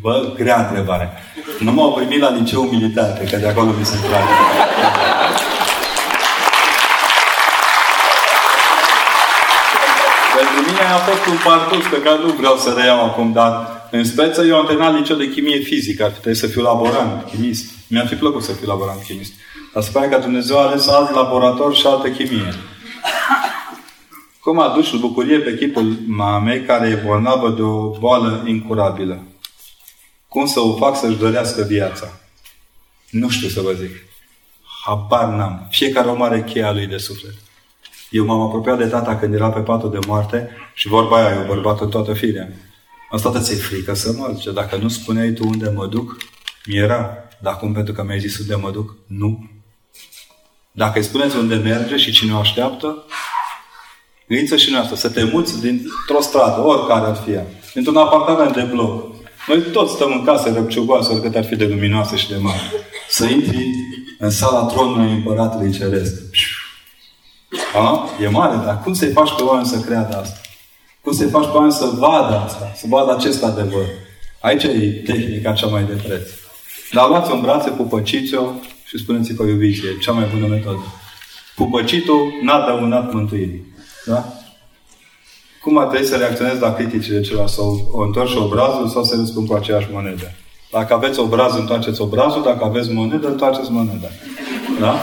Bă, 0.00 0.32
grea 0.36 0.66
întrebare. 0.66 1.12
Nu 1.60 1.72
m-au 1.72 1.92
primit 1.92 2.20
la 2.20 2.30
liceu 2.30 2.62
militar, 2.62 3.18
că 3.30 3.36
de 3.36 3.46
acolo 3.46 3.70
mi 3.70 3.84
se 3.84 3.96
trage. 4.08 4.28
Pentru 10.90 11.04
mine 11.04 11.12
a 11.12 11.16
fost 11.16 11.30
un 11.30 11.50
parcurs 11.52 11.86
pe 11.86 12.02
care 12.02 12.18
nu 12.18 12.32
vreau 12.32 12.56
să 12.56 12.74
reiau 12.76 13.04
acum, 13.04 13.32
dar 13.32 13.52
în 13.90 14.04
speță 14.04 14.44
eu 14.44 14.56
am 14.56 14.66
terminat 14.66 14.94
liceu 14.94 15.16
de 15.16 15.30
chimie 15.30 15.58
fizică, 15.58 16.04
ar 16.04 16.10
trebui 16.10 16.34
să 16.34 16.46
fiu 16.46 16.62
laborant, 16.62 17.24
chimist. 17.30 17.70
Mi-ar 17.88 18.06
fi 18.06 18.14
plăcut 18.14 18.42
să 18.42 18.52
fiu 18.52 18.66
laborant 18.66 19.02
chimist. 19.02 19.32
Dar 19.72 19.82
se 19.82 19.90
pare 19.92 20.08
că 20.08 20.18
Dumnezeu 20.18 20.58
a 20.58 20.66
ales 20.66 20.88
alt 20.88 21.14
laborator 21.14 21.74
și 21.74 21.86
altă 21.86 22.08
chimie. 22.08 22.54
Cum 24.40 24.60
a 24.60 24.68
dus 24.74 24.90
bucurie 24.90 25.38
pe 25.38 25.56
chipul 25.56 25.96
mamei 26.06 26.64
care 26.64 26.88
e 26.88 27.06
bolnavă 27.06 27.50
de 27.50 27.62
o 27.62 27.90
boală 27.98 28.44
incurabilă? 28.46 29.22
Cum 30.28 30.46
să 30.46 30.60
o 30.60 30.76
fac 30.76 30.96
să-și 30.96 31.16
dorească 31.16 31.62
viața? 31.62 32.20
Nu 33.10 33.28
știu 33.28 33.48
să 33.48 33.60
vă 33.60 33.72
zic. 33.72 33.90
Habar 34.84 35.28
n-am. 35.28 35.66
Fiecare 35.70 36.08
om 36.08 36.22
are 36.22 36.44
cheia 36.44 36.72
lui 36.72 36.86
de 36.86 36.96
suflet. 36.96 37.34
Eu 38.10 38.24
m-am 38.24 38.40
apropiat 38.40 38.78
de 38.78 38.86
tata 38.86 39.16
când 39.16 39.34
era 39.34 39.50
pe 39.50 39.60
patul 39.60 39.90
de 39.90 39.98
moarte 40.06 40.50
și 40.74 40.88
vorba 40.88 41.16
aia, 41.16 41.34
eu 41.34 41.46
bărbat 41.46 41.80
în 41.80 41.88
toată 41.88 42.12
firea. 42.12 42.48
Asta 43.10 43.40
ți-e 43.40 43.56
frică 43.56 43.94
să 43.94 44.12
mă 44.16 44.32
zice, 44.34 44.52
dacă 44.52 44.76
nu 44.76 44.88
spuneai 44.88 45.30
tu 45.30 45.46
unde 45.46 45.68
mă 45.74 45.86
duc, 45.86 46.16
mi-era. 46.66 47.14
Dar 47.42 47.56
cum 47.56 47.72
pentru 47.72 47.92
că 47.92 48.02
mi-ai 48.02 48.20
zis 48.20 48.38
unde 48.38 48.54
mă 48.54 48.70
duc? 48.70 48.96
Nu. 49.06 49.50
Dacă 50.72 50.98
îi 50.98 51.04
spuneți 51.04 51.36
unde 51.36 51.54
merge 51.54 51.96
și 51.96 52.12
cine 52.12 52.32
o 52.32 52.38
așteaptă, 52.38 53.04
gândiți 54.28 54.56
și 54.56 54.70
noastră, 54.70 54.96
să 54.96 55.10
te 55.10 55.24
muți 55.24 55.60
dintr-o 55.60 56.20
stradă, 56.20 56.60
oricare 56.60 57.06
ar 57.06 57.16
fi 57.16 57.30
ea, 57.30 57.46
dintr-un 57.74 57.96
apartament 57.96 58.54
de 58.54 58.62
bloc. 58.62 59.14
Noi 59.48 59.60
toți 59.60 59.92
stăm 59.92 60.12
în 60.12 60.24
casă 60.24 60.52
răpciugoasă, 60.52 61.12
oricât 61.12 61.34
ar 61.34 61.44
fi 61.44 61.56
de 61.56 61.66
luminoasă 61.66 62.16
și 62.16 62.28
de 62.28 62.36
mare. 62.36 62.60
Să 63.08 63.24
intri 63.24 63.66
în 64.18 64.30
sala 64.30 64.66
tronului 64.66 65.12
Împăratului 65.12 65.72
Ceresc. 65.72 66.22
A? 67.74 68.08
E 68.22 68.28
mare, 68.28 68.64
dar 68.64 68.80
cum 68.82 68.92
să-i 68.92 69.12
faci 69.12 69.34
pe 69.36 69.42
oameni 69.42 69.66
să 69.66 69.78
creadă 69.78 70.16
asta? 70.16 70.40
Cum 71.02 71.12
să-i 71.12 71.28
faci 71.28 71.44
pe 71.44 71.56
oameni 71.56 71.72
să 71.72 71.86
vadă 71.98 72.34
asta? 72.34 72.72
Să 72.76 72.84
vadă 72.88 73.12
acest 73.12 73.44
adevăr? 73.44 73.86
Aici 74.40 74.62
e 74.62 75.02
tehnica 75.06 75.52
cea 75.52 75.66
mai 75.66 75.84
de 75.84 75.92
preț. 75.92 76.28
Dar 76.92 77.08
luați-o 77.08 77.34
în 77.34 77.40
brațe, 77.40 77.70
pupăciți-o 77.70 78.42
și 78.84 78.98
spuneți-i 78.98 79.34
că 79.34 79.42
o 79.42 79.46
iubiți. 79.46 79.86
E 79.86 79.98
cea 80.00 80.12
mai 80.12 80.28
bună 80.34 80.46
metodă. 80.46 80.84
Pupăcitul 81.56 82.32
n-a 82.42 82.66
dăunat 82.66 83.12
mântuirii. 83.12 83.74
Da? 84.06 84.24
cum 85.62 85.78
ar 85.78 85.86
trebui 85.86 86.06
să 86.06 86.16
reacționezi 86.16 86.60
la 86.60 86.72
criticile 86.72 87.20
celor 87.20 87.48
sau 87.48 87.90
o 87.92 88.02
întorci 88.02 88.34
obrazul 88.34 88.88
sau 88.88 89.04
să 89.04 89.16
răspund 89.16 89.48
cu 89.48 89.54
aceeași 89.54 89.88
monedă. 89.92 90.32
Dacă 90.72 90.94
aveți 90.94 91.18
obraz, 91.18 91.54
întoarceți 91.54 92.00
obrazul. 92.00 92.42
Dacă 92.42 92.64
aveți 92.64 92.92
monedă, 92.92 93.28
întoarceți 93.28 93.70
moneda. 93.70 94.08
Da? 94.80 94.94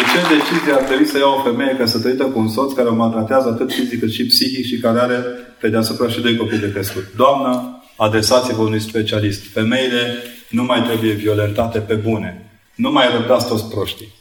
De 0.00 0.06
ce 0.12 0.34
decizie 0.34 0.72
ar 0.72 0.82
trebui 0.82 1.06
să 1.06 1.18
ia 1.18 1.26
o 1.26 1.42
femeie 1.42 1.76
căsătorită 1.78 2.24
cu 2.24 2.38
un 2.38 2.48
soț 2.48 2.72
care 2.72 2.88
o 2.88 2.94
maltratează 2.94 3.48
atât 3.48 3.72
fizic 3.72 4.00
cât 4.00 4.12
și 4.12 4.26
psihic 4.26 4.66
și 4.66 4.78
care 4.78 4.98
are 5.00 5.18
pe 5.60 5.68
deasupra 5.68 6.08
și 6.08 6.20
doi 6.20 6.36
copii 6.36 6.58
de 6.58 6.72
crescut? 6.72 7.04
Doamnă, 7.16 7.82
adresați-vă 7.96 8.62
unui 8.62 8.80
specialist. 8.80 9.42
Femeile 9.52 10.22
nu 10.48 10.62
mai 10.62 10.82
trebuie 10.82 11.12
violentate 11.12 11.78
pe 11.78 11.94
bune. 11.94 12.50
Nu 12.74 12.90
mai 12.90 13.06
răbdați 13.12 13.48
toți 13.48 13.68
proștii. 13.70 14.12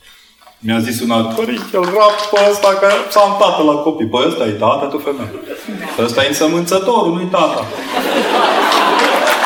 Mi-a 0.60 0.80
zis 0.80 1.02
un 1.02 1.12
alt 1.12 1.36
părinte, 1.36 1.78
îl 1.78 1.84
rap 1.84 2.16
pe 2.32 2.40
ăsta 2.52 2.78
că 2.80 2.88
s-a 3.10 3.38
tată 3.40 3.64
la 3.64 3.74
copii. 3.74 4.08
Păi 4.08 4.26
ăsta 4.28 4.46
e 4.46 4.52
tata, 4.52 4.86
tu 4.86 4.98
femeie. 4.98 5.32
Ăsta 6.00 6.24
e 6.24 6.28
însămânțătorul, 6.28 7.14
nu-i 7.14 7.30
tata. 7.32 7.66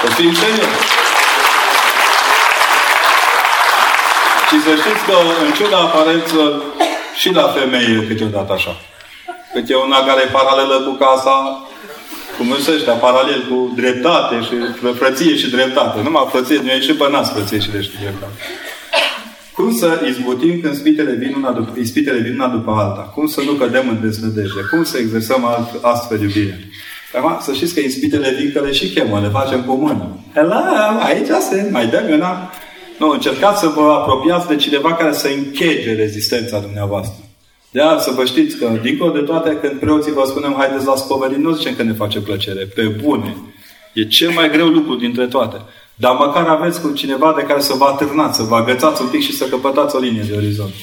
Să 0.04 0.12
fim 0.14 0.34
serios. 0.34 1.03
Și 4.54 4.62
să 4.68 4.74
știți 4.82 5.04
că 5.08 5.16
în 5.46 5.52
ciuda 5.58 5.80
aparențelor 5.88 6.52
și 7.22 7.30
la 7.40 7.46
femeie 7.58 7.94
e 7.98 8.08
câteodată 8.10 8.52
așa. 8.54 8.74
Câte 9.54 9.76
una 9.86 10.00
care 10.08 10.22
e 10.24 10.36
paralelă 10.40 10.78
cu 10.88 10.94
casa, 11.06 11.36
cum 12.38 12.48
își 12.52 12.72
ăștia, 12.76 12.94
paralel 13.08 13.42
cu 13.50 13.58
dreptate 13.76 14.36
și 14.48 14.56
frăție 15.00 15.36
și 15.42 15.50
dreptate. 15.58 15.98
Numai 16.04 16.28
frăție, 16.34 16.60
nu 16.64 16.70
e 16.70 16.80
și 16.88 16.94
pe 17.00 17.06
nas 17.12 17.28
frăție 17.36 17.60
și 17.60 17.70
de 17.72 17.80
dreptate. 18.04 18.38
Cum 19.58 19.70
să 19.82 19.88
izbutim 20.10 20.60
când 20.62 20.74
ispitele 20.74 21.14
vin 21.24 21.34
una 21.38 21.52
după, 21.52 21.72
ispitele 21.80 22.20
vin 22.26 22.34
una 22.34 22.48
după 22.48 22.72
alta? 22.72 23.02
Cum 23.16 23.26
să 23.28 23.42
nu 23.48 23.52
cădem 23.52 23.86
în 23.90 23.98
deznădejde? 24.02 24.62
Cum 24.72 24.84
să 24.84 24.98
exersăm 24.98 25.46
alt, 25.46 25.70
astfel 25.82 26.22
iubire? 26.22 26.60
Acum, 27.18 27.38
să 27.42 27.54
știți 27.54 27.74
că 27.74 27.80
ispitele 27.80 28.30
vin 28.40 28.52
că 28.54 28.60
le 28.66 28.72
și 28.72 28.90
chemă, 28.94 29.20
le 29.20 29.30
facem 29.40 29.62
cu 29.64 29.74
mână. 29.74 30.06
Hello, 30.34 30.62
aici 31.08 31.32
se, 31.50 31.68
mai 31.72 31.86
dăm 31.88 32.06
gâna. 32.06 32.52
Nu, 33.04 33.10
încercați 33.10 33.60
să 33.60 33.68
vă 33.68 33.82
apropiați 33.82 34.48
de 34.48 34.56
cineva 34.56 34.94
care 34.94 35.14
să 35.14 35.28
închege 35.28 35.94
rezistența 35.94 36.60
dumneavoastră. 36.60 37.24
De 37.72 37.82
aia 37.82 38.00
să 38.00 38.12
vă 38.16 38.26
știți 38.26 38.58
că, 38.58 38.80
dincolo 38.82 39.12
de 39.12 39.20
toate, 39.20 39.58
când 39.62 39.80
preoții 39.80 40.12
vă 40.12 40.24
spunem 40.28 40.54
haideți 40.58 40.86
la 40.86 40.96
spovedii, 40.96 41.38
nu 41.38 41.56
zicem 41.56 41.76
că 41.76 41.84
ne 41.84 41.94
face 41.94 42.20
plăcere. 42.20 42.66
Pe 42.66 42.84
bune. 42.84 43.36
E 43.94 44.06
cel 44.06 44.32
mai 44.32 44.50
greu 44.52 44.68
lucru 44.68 44.96
dintre 44.96 45.28
toate. 45.28 45.58
Dar 45.96 46.16
măcar 46.16 46.48
aveți 46.48 46.82
cu 46.82 46.92
cineva 46.92 47.34
de 47.38 47.42
care 47.42 47.60
să 47.60 47.74
vă 47.74 47.86
atârnați, 47.86 48.38
să 48.38 48.44
vă 48.44 48.56
agățați 48.56 49.02
un 49.02 49.08
pic 49.08 49.22
și 49.22 49.34
să 49.34 49.46
căpătați 49.46 49.96
o 49.96 50.00
linie 50.00 50.22
de 50.22 50.36
orizont. 50.36 50.74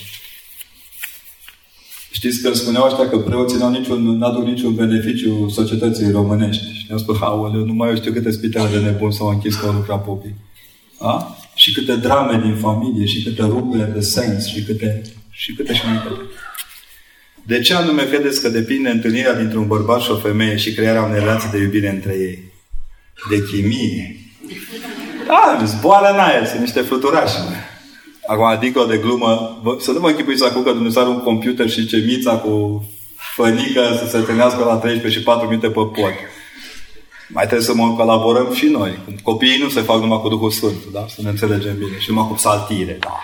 Știți 2.10 2.42
că 2.42 2.54
spuneau 2.54 2.86
ăștia 2.86 3.08
că 3.08 3.18
preoții 3.18 3.58
n-au 3.58 3.70
niciun, 3.70 4.18
n-aduc 4.18 4.44
niciun 4.44 4.74
beneficiu 4.74 5.48
societății 5.48 6.10
românești. 6.10 6.62
Și 6.62 6.84
ne-au 6.86 6.98
spus, 6.98 7.20
aoleu, 7.20 7.64
nu 7.64 7.72
mai 7.72 7.88
eu 7.88 7.96
știu 7.96 8.12
câte 8.12 8.30
spitale 8.30 8.68
de 8.70 8.78
nebun 8.78 9.10
s-au 9.10 9.28
închis 9.28 9.54
că 9.54 9.66
au 9.66 9.72
lucrat 9.72 10.04
popii. 10.04 10.34
A? 10.98 11.34
Și 11.60 11.72
câte 11.72 11.96
drame 11.96 12.40
din 12.42 12.56
familie, 12.56 13.06
și 13.06 13.22
câte 13.22 13.42
ruperi 13.42 13.92
de 13.92 14.00
sens, 14.00 14.46
și 14.46 14.62
câte, 14.62 15.02
și 15.30 15.54
câte 15.54 15.74
și 15.74 15.86
mai 15.86 16.02
câte. 16.02 16.20
De 17.42 17.60
ce 17.60 17.74
anume 17.74 18.02
credeți 18.02 18.42
că 18.42 18.48
depinde 18.48 18.88
întâlnirea 18.88 19.34
dintre 19.34 19.58
un 19.58 19.66
bărbat 19.66 20.00
și 20.00 20.10
o 20.10 20.16
femeie 20.16 20.56
și 20.56 20.74
crearea 20.74 21.02
unei 21.02 21.18
relații 21.18 21.50
de 21.50 21.58
iubire 21.58 21.88
între 21.88 22.12
ei? 22.12 22.52
De 23.30 23.42
chimie. 23.42 24.16
Da, 25.26 25.64
zboară 25.64 26.12
în 26.12 26.18
aer, 26.18 26.46
sunt 26.46 26.60
niște 26.60 26.80
fluturași. 26.80 27.34
Acum, 28.26 28.58
dincolo 28.60 28.86
de 28.86 28.96
glumă, 28.96 29.62
să 29.80 29.90
nu 29.90 30.00
mă 30.00 30.08
închipuiți 30.08 30.44
acum 30.44 30.62
că 30.62 30.72
Dumnezeu 30.72 31.02
are 31.02 31.10
un 31.10 31.20
computer 31.20 31.70
și 31.70 31.86
ce 31.86 31.96
mița 31.96 32.36
cu 32.36 32.84
fănică 33.34 33.98
să 33.98 34.10
se 34.10 34.16
întâlnească 34.16 34.64
la 34.64 34.76
13 34.76 35.18
și 35.18 35.24
4 35.24 35.48
minute 35.48 35.66
pe 35.66 35.72
pod. 35.72 36.14
Mai 37.32 37.44
trebuie 37.46 37.66
să 37.66 37.74
mă 37.74 37.94
colaborăm 37.96 38.54
și 38.54 38.66
noi. 38.66 38.98
Copiii 39.22 39.62
nu 39.62 39.68
se 39.68 39.80
fac 39.80 40.00
numai 40.00 40.20
cu 40.20 40.28
Duhul 40.28 40.50
Sfânt, 40.50 40.84
da? 40.92 41.04
Să 41.08 41.20
ne 41.22 41.28
înțelegem 41.28 41.76
bine. 41.78 41.98
Și 41.98 42.10
numai 42.10 42.28
cu 42.30 42.36
saltire, 42.36 42.98
da. 43.00 43.14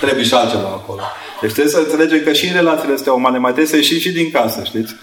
Trebuie 0.00 0.24
și 0.24 0.34
altceva 0.34 0.68
acolo. 0.68 1.00
Deci 1.40 1.52
trebuie 1.52 1.72
să 1.72 1.78
înțelegem 1.78 2.20
că 2.24 2.32
și 2.32 2.46
în 2.46 2.54
relațiile 2.54 2.94
astea 2.94 3.12
umane 3.12 3.38
mai 3.38 3.52
trebuie 3.52 3.72
să 3.72 3.76
ieșim 3.76 3.98
și 3.98 4.10
din 4.10 4.30
casă, 4.30 4.62
știți? 4.64 4.94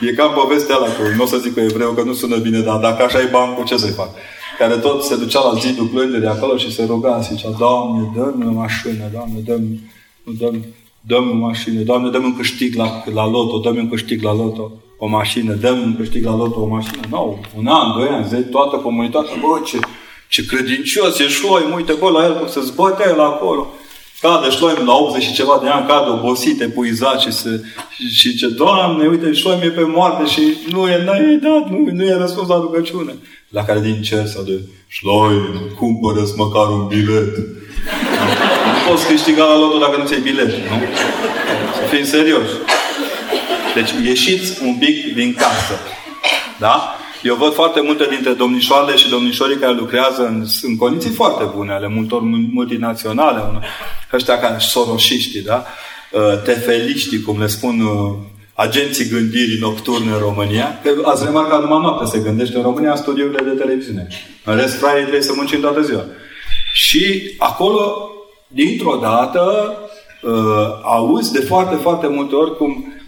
E 0.00 0.12
ca 0.12 0.26
povestea 0.26 0.74
ala 0.74 0.86
cu, 0.86 1.02
nu 1.16 1.22
o 1.22 1.26
să 1.26 1.36
zic 1.36 1.52
cu 1.52 1.60
evreu 1.60 1.90
că 1.90 2.02
nu 2.02 2.12
sună 2.12 2.36
bine, 2.36 2.60
dar 2.60 2.78
dacă 2.78 3.02
așa 3.02 3.20
e 3.20 3.28
bancul, 3.30 3.64
ce 3.64 3.76
să-i 3.76 3.90
fac? 3.90 4.10
Care 4.58 4.76
tot 4.76 5.04
se 5.04 5.16
ducea 5.16 5.40
la 5.40 5.58
zidul 5.58 5.86
plângerii 5.86 6.26
acolo 6.26 6.56
și 6.56 6.74
se 6.74 6.84
ruga 6.84 7.22
și 7.22 7.34
zicea, 7.34 7.50
Doamne, 7.58 8.10
dă-mi 8.14 8.46
o 8.46 8.52
mașină, 8.52 9.04
Doamne, 9.12 9.38
dă-mi, 9.44 9.90
dă-mi, 10.24 10.64
dă-mi 11.00 11.30
o 11.30 11.34
mașină, 11.34 11.80
Doamne, 11.80 12.10
dă-mi 12.10 12.24
un 12.24 12.36
câștig 12.36 12.74
la, 12.74 13.04
la 13.12 13.26
loto, 13.26 13.58
dă-mi 13.58 13.78
un 13.78 13.88
câștig 13.88 14.22
la 14.22 14.34
loto, 14.34 14.72
o 15.02 15.06
mașină, 15.06 15.52
dă-mi 15.52 15.82
un 15.82 15.96
câștig 15.96 16.24
la 16.24 16.36
loto, 16.36 16.60
o 16.60 16.66
mașină. 16.66 17.00
Nu, 17.10 17.16
no, 17.16 17.36
un 17.58 17.66
an, 17.66 17.98
doi 17.98 18.08
ani, 18.08 18.26
zi, 18.28 18.50
toată 18.50 18.76
comunitatea, 18.76 19.34
bă, 19.40 19.60
ce, 19.64 19.78
ce 20.28 20.44
credincios 20.44 21.18
e 21.18 21.28
șloi, 21.28 21.62
uite, 21.74 21.92
bă, 21.92 22.08
la 22.10 22.24
el 22.24 22.34
cum 22.38 22.48
se 22.48 22.60
zbătea 22.60 23.06
el 23.08 23.20
acolo. 23.20 23.66
Cade 24.20 24.50
șloim 24.50 24.86
la 24.86 24.94
80 24.94 25.22
și 25.22 25.32
ceva 25.32 25.58
de 25.62 25.68
ani, 25.68 25.86
cade 25.86 26.10
obosit, 26.10 26.60
epuizat 26.60 27.20
și, 27.20 27.32
se, 27.32 27.62
și, 27.96 28.08
și 28.08 28.36
ce, 28.36 28.48
Doamne, 28.48 29.06
uite, 29.06 29.32
șloim 29.32 29.60
e 29.62 29.68
pe 29.68 29.82
moarte 29.82 30.24
și 30.26 30.42
nu 30.70 30.88
e, 30.88 31.04
n-ai 31.04 31.38
dat, 31.42 31.70
nu, 31.70 31.88
nu 31.92 32.04
e 32.04 32.14
răspuns 32.14 32.48
la 32.48 32.56
rugăciune. 32.56 33.14
La 33.48 33.64
care 33.64 33.80
din 33.80 34.02
cer 34.02 34.26
sau 34.26 34.42
de 34.42 34.60
șloi, 34.88 35.34
cumpără 35.78 36.22
măcar 36.36 36.68
un 36.68 36.86
bilet. 36.86 37.36
Nu 38.66 38.90
poți 38.90 39.06
câștiga 39.06 39.44
la 39.44 39.58
lotul 39.58 39.80
dacă 39.80 39.96
nu 39.96 40.06
ți-ai 40.06 40.20
bilet, 40.20 40.50
nu? 40.50 40.76
Să 41.76 41.94
fim 41.94 42.04
serioși. 42.04 42.52
Deci 43.74 43.90
ieșiți 44.04 44.62
un 44.62 44.76
pic 44.78 45.14
din 45.14 45.34
casă. 45.34 45.74
Da? 46.58 46.94
Eu 47.22 47.34
văd 47.34 47.52
foarte 47.54 47.80
multe 47.80 48.06
dintre 48.10 48.32
domnișoarele 48.32 48.96
și 48.96 49.10
domnișorii 49.10 49.56
care 49.56 49.72
lucrează 49.72 50.26
în, 50.26 50.44
în 50.62 50.76
condiții 50.76 51.10
foarte 51.10 51.44
bune, 51.54 51.72
ale 51.72 51.88
multor 51.88 52.20
multinaționale, 52.52 53.42
ăștia 54.12 54.38
care 54.38 54.58
soroșiștii, 54.58 55.42
da? 55.42 55.64
Uh, 56.12 56.42
tefeliștii, 56.44 57.22
cum 57.22 57.40
le 57.40 57.46
spun 57.46 57.80
uh, 57.80 58.16
agenții 58.54 59.08
gândirii 59.08 59.58
nocturne 59.60 60.12
în 60.12 60.18
România, 60.18 60.80
că 60.82 60.90
ați 61.04 61.24
remarcat 61.24 61.60
numai 61.60 61.80
noaptea 61.80 62.06
se 62.06 62.18
gândește 62.18 62.56
în 62.56 62.62
România 62.62 62.90
în 62.90 62.96
studiorile 62.96 63.42
de 63.42 63.58
televiziune. 63.58 64.08
În 64.44 64.56
rest, 64.56 64.78
fraierii 64.78 65.02
trebuie 65.02 65.22
să 65.22 65.32
muncim 65.36 65.60
toată 65.60 65.82
ziua. 65.82 66.04
Și 66.72 67.34
acolo, 67.38 68.10
dintr-o 68.46 68.98
dată, 69.02 69.74
uh, 70.22 70.32
auzi 70.82 71.32
de 71.32 71.40
foarte, 71.40 71.74
foarte 71.74 72.06
multe 72.06 72.34
ori 72.34 72.56
cum 72.56 72.70
uh, 72.70 72.99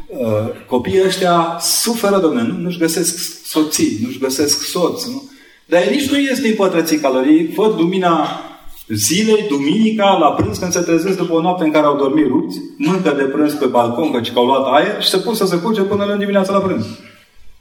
copiii 0.66 1.05
ăștia 1.06 1.56
suferă, 1.60 2.18
domnule, 2.18 2.47
nu, 2.47 2.59
nu-și 2.59 2.78
găsesc 2.78 3.44
soții, 3.44 3.98
nu-și 4.02 4.18
găsesc 4.18 4.62
soți, 4.62 5.10
nu? 5.10 5.30
Dar 5.66 5.84
nici 5.84 6.10
nu 6.10 6.18
ies 6.18 6.40
din 6.40 6.55
pătrății 6.55 6.98
calorii, 6.98 7.47
văd 7.47 7.78
lumina 7.78 8.40
zilei, 8.89 9.47
duminica, 9.48 10.16
la 10.16 10.32
prânz, 10.32 10.59
când 10.59 10.72
se 10.72 10.80
trezesc 10.80 11.16
după 11.16 11.32
o 11.32 11.40
noapte 11.40 11.64
în 11.64 11.70
care 11.70 11.86
au 11.86 11.97
dormit 11.97 12.26
rupți, 12.26 12.59
mâncă 12.76 13.10
de 13.10 13.22
prânz 13.22 13.52
pe 13.52 13.66
balcon, 13.66 14.10
căci 14.10 14.32
că 14.32 14.39
au 14.39 14.47
luat 14.47 14.72
aer 14.72 15.02
și 15.02 15.09
se 15.09 15.16
pun 15.16 15.34
să 15.34 15.47
se 15.47 15.56
culce 15.56 15.80
până 15.80 16.05
la 16.05 16.16
dimineața 16.16 16.52
la 16.52 16.60
prânz. 16.60 16.84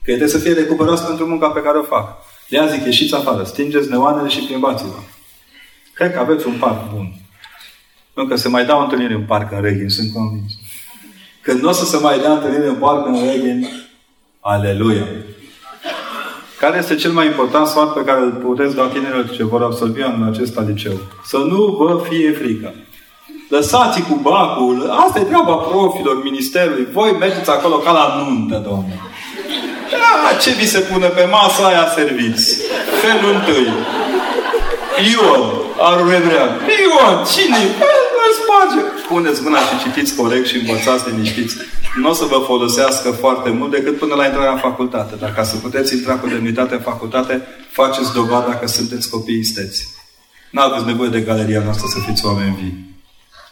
Că 0.03 0.07
trebuie 0.09 0.27
să 0.27 0.37
fie 0.37 0.53
recuperați 0.53 1.05
pentru 1.05 1.25
munca 1.25 1.47
pe 1.47 1.61
care 1.61 1.77
o 1.77 1.83
fac. 1.83 2.17
De 2.49 2.57
azi 2.57 2.73
zic, 2.73 2.85
ieșiți 2.85 3.15
afară, 3.15 3.43
stingeți 3.43 3.89
neoanele 3.89 4.27
și 4.27 4.39
plimbați-vă. 4.39 4.99
Cred 5.93 6.13
că 6.13 6.19
aveți 6.19 6.47
un 6.47 6.57
parc 6.59 6.93
bun. 6.93 7.13
Nu 8.15 8.25
că 8.25 8.35
se 8.35 8.47
mai 8.47 8.65
dau 8.65 8.81
întâlniri 8.81 9.13
în 9.13 9.25
parc 9.25 9.51
în 9.51 9.61
Reghin, 9.61 9.89
sunt 9.89 10.13
convins. 10.13 10.51
Când 11.41 11.61
nu 11.61 11.69
o 11.69 11.71
să 11.71 11.85
se 11.85 11.97
mai 11.97 12.19
dea 12.19 12.31
întâlniri 12.31 12.67
în 12.67 12.75
parc 12.75 13.05
în 13.05 13.15
Reghin, 13.25 13.67
aleluia! 14.39 15.07
Care 16.59 16.77
este 16.77 16.95
cel 16.95 17.11
mai 17.11 17.25
important 17.25 17.67
sfat 17.67 17.93
pe 17.93 18.03
care 18.03 18.19
îl 18.19 18.31
puteți 18.31 18.75
da 18.75 18.87
tinerilor 18.87 19.29
ce 19.29 19.43
vor 19.43 19.61
absolvi 19.63 20.01
în 20.01 20.27
acesta 20.31 20.65
liceu? 20.67 20.91
Să 21.25 21.37
nu 21.37 21.65
vă 21.79 22.01
fie 22.09 22.31
frică. 22.31 22.73
Lăsați 23.49 24.01
cu 24.01 24.19
bacul. 24.21 24.89
Asta 25.07 25.19
e 25.19 25.23
treaba 25.23 25.55
profilor, 25.55 26.23
ministerului. 26.23 26.87
Voi 26.91 27.15
mergeți 27.19 27.49
acolo 27.49 27.75
ca 27.75 27.91
la 27.91 28.23
nuntă, 28.23 28.55
domnule. 28.67 28.99
Da, 29.91 30.37
ce 30.41 30.51
vi 30.51 30.67
se 30.67 30.79
pune 30.79 31.07
pe 31.07 31.27
masă, 31.31 31.65
aia 31.65 31.87
serviți. 31.95 32.57
Felul 33.01 33.33
întâi. 33.35 33.67
Ion, 35.11 35.43
arul 35.87 36.09
hebrean. 36.13 36.51
Ion, 36.83 37.15
cine? 37.31 37.61
Îl 38.23 38.31
sparge. 38.39 38.81
Puneți 39.07 39.41
mâna 39.45 39.59
și 39.67 39.75
citiți 39.83 40.15
corect 40.15 40.45
și 40.47 40.57
învățați 40.57 41.09
liniștiți 41.09 41.55
nu 41.95 42.09
o 42.09 42.13
să 42.13 42.25
vă 42.25 42.43
folosească 42.45 43.11
foarte 43.11 43.49
mult 43.49 43.71
decât 43.71 43.97
până 43.97 44.15
la 44.15 44.25
intrarea 44.25 44.51
în 44.51 44.57
facultate. 44.57 45.15
Dar 45.19 45.33
ca 45.33 45.43
să 45.43 45.57
puteți 45.57 45.93
intra 45.93 46.15
cu 46.15 46.27
demnitate 46.27 46.73
în 46.73 46.81
facultate, 46.81 47.41
faceți 47.71 48.13
dovada 48.13 48.55
că 48.55 48.67
sunteți 48.67 49.09
copii 49.09 49.39
isteți. 49.39 49.87
Nu 50.51 50.61
aveți 50.61 50.85
nevoie 50.85 51.09
de 51.09 51.19
galeria 51.19 51.61
noastră 51.63 51.87
să 51.89 51.99
fiți 52.07 52.25
oameni 52.25 52.57
vii. 52.61 52.89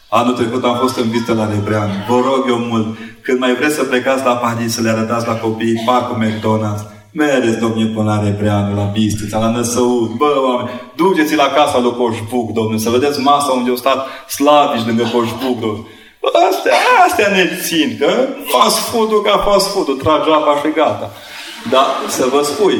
Anul 0.09 0.33
trecut 0.33 0.63
am 0.63 0.77
fost 0.77 0.97
în 0.97 1.09
vizită 1.09 1.33
la 1.33 1.49
Rebrean. 1.49 2.05
Vă 2.07 2.15
rog 2.15 2.45
eu 2.47 2.57
mult, 2.57 2.97
când 3.21 3.39
mai 3.39 3.55
vreți 3.55 3.75
să 3.75 3.83
plecați 3.83 4.23
la 4.23 4.35
Paris 4.35 4.73
să 4.73 4.81
le 4.81 4.89
arătați 4.89 5.27
la 5.27 5.35
copii 5.35 5.83
parcul 5.85 6.25
McDonald's, 6.25 6.98
Mereți, 7.11 7.59
domnule, 7.59 7.91
până 7.95 8.13
la 8.13 8.23
Rebreanu, 8.23 8.75
la 8.75 8.83
Bistrița, 8.83 9.39
la 9.39 9.49
Năsăud. 9.49 10.09
Bă, 10.09 10.41
oameni, 10.45 10.69
duceți 10.95 11.35
la 11.35 11.47
casa 11.47 11.79
lui 11.79 11.95
Coșbuc, 11.95 12.51
domnule, 12.53 12.77
să 12.77 12.89
vedeți 12.89 13.19
masa 13.19 13.51
unde 13.51 13.69
au 13.69 13.75
stat 13.75 14.07
slavici 14.27 14.85
lângă 14.85 15.03
Coșbuc, 15.03 15.59
domnule. 15.59 15.87
Bă, 16.21 16.29
astea, 16.49 16.73
astea 17.07 17.27
ne 17.27 17.49
țin, 17.61 17.95
că 17.99 18.27
fast 18.45 18.77
food-ul 18.77 19.21
ca 19.21 19.37
fast 19.37 19.71
food-ul, 19.71 19.95
trage 19.95 20.31
apa 20.31 20.61
și 20.63 20.71
gata. 20.75 21.11
Dar 21.71 21.85
să 22.07 22.25
vă 22.31 22.41
spui, 22.43 22.79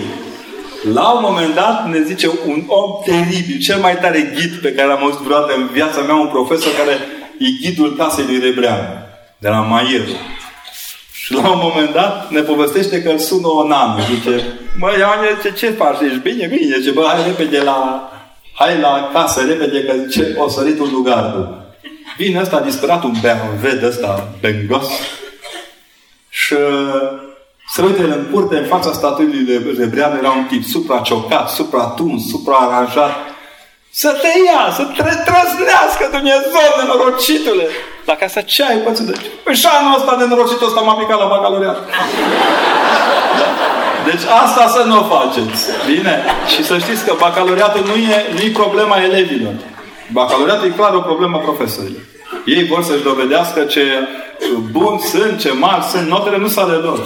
la 0.94 1.10
un 1.10 1.20
moment 1.22 1.54
dat 1.56 1.90
ne 1.90 2.02
zice 2.02 2.28
un 2.48 2.64
om 2.68 2.90
teribil, 3.06 3.60
cel 3.60 3.80
mai 3.80 3.98
tare 3.98 4.32
ghid 4.36 4.54
pe 4.62 4.72
care 4.72 4.88
l-am 4.88 5.04
auzit 5.04 5.20
vreodată 5.20 5.54
în 5.58 5.70
viața 5.72 6.02
mea, 6.02 6.16
un 6.16 6.28
profesor 6.28 6.72
care 6.78 6.98
e 7.40 7.48
ghidul 7.62 7.96
casei 7.96 8.26
lui 8.28 8.40
Rebreanu, 8.40 8.88
de 9.38 9.50
la 9.50 9.62
Maieru. 9.62 10.12
Și 11.30 11.36
la 11.36 11.50
un 11.50 11.60
moment 11.62 11.94
dat 11.94 12.32
ne 12.32 12.42
povestește 12.42 13.02
că 13.02 13.10
îl 13.10 13.18
sună 13.18 13.48
o 13.48 13.68
nană. 13.68 14.00
Zice, 14.14 14.44
mă, 14.80 14.92
Ioane, 14.98 15.28
ce, 15.44 15.52
ce 15.52 15.70
faci? 15.70 16.00
Ești 16.02 16.18
bine, 16.18 16.48
bine. 16.48 16.78
Zice, 16.80 16.92
bă, 16.92 17.04
hai 17.08 17.24
repede 17.26 17.62
la, 17.62 18.10
hai 18.54 18.80
la 18.80 19.10
casă, 19.14 19.42
repede, 19.42 19.84
că 19.84 19.94
zice, 20.08 20.36
o 20.38 20.48
sărit 20.48 20.80
un 20.80 20.90
lugar. 20.92 21.48
Vine 22.18 22.42
ăsta 22.42 22.60
disperat, 22.60 23.04
un 23.04 23.14
BMW 23.22 23.80
de 23.80 23.86
ăsta, 23.88 24.28
bengos. 24.42 24.88
Și 26.30 26.56
se 27.74 27.82
uită 27.82 28.04
în 28.04 28.26
curte, 28.32 28.58
în 28.58 28.66
fața 28.66 28.92
statuii 28.92 29.46
lui 29.46 29.76
Rebrean 29.78 30.18
era 30.18 30.32
un 30.32 30.44
tip 30.44 30.64
supra-ciocat, 30.64 31.50
supra-tuns, 31.50 32.30
supra-aranjat. 32.30 33.12
Să 33.92 34.18
te 34.22 34.32
ia, 34.48 34.74
să 34.76 34.84
te 34.84 35.04
trăznească 35.04 36.08
Dumnezeu, 36.12 36.70
nenorocitule! 36.80 37.68
Dacă 38.12 38.24
asta 38.24 38.42
ce 38.42 38.64
ai 38.64 38.78
pățit? 38.86 39.18
Păi 39.44 39.56
și 39.62 39.68
anul 39.78 39.98
ăsta 39.98 40.16
nenorocitul 40.20 40.68
ăsta 40.68 40.82
m-a 40.82 40.94
picat 41.02 41.18
la 41.20 41.32
bacalaureat. 41.34 41.78
Deci 44.08 44.24
asta 44.44 44.64
să 44.76 44.82
nu 44.88 44.96
o 45.00 45.04
faceți. 45.16 45.60
Bine? 45.92 46.14
Și 46.52 46.64
să 46.64 46.78
știți 46.78 47.06
că 47.06 47.14
bacalaureatul 47.20 47.84
nu 47.86 47.96
e, 47.96 48.18
nu 48.36 48.40
e 48.40 48.62
problema 48.64 48.98
elevilor. 49.10 49.54
Bacalaureatul 50.12 50.68
e 50.68 50.78
clar 50.80 50.94
o 50.94 51.00
problemă 51.00 51.38
profesorilor. 51.38 52.02
Ei 52.46 52.64
vor 52.66 52.82
să-și 52.84 53.04
dovedească 53.04 53.60
ce 53.64 53.84
bun 54.72 55.00
sunt, 55.12 55.40
ce 55.40 55.52
mari 55.52 55.84
sunt. 55.84 56.08
Notele 56.08 56.38
nu 56.38 56.48
sunt 56.48 56.66
ale 56.66 56.78
lor. 56.88 57.00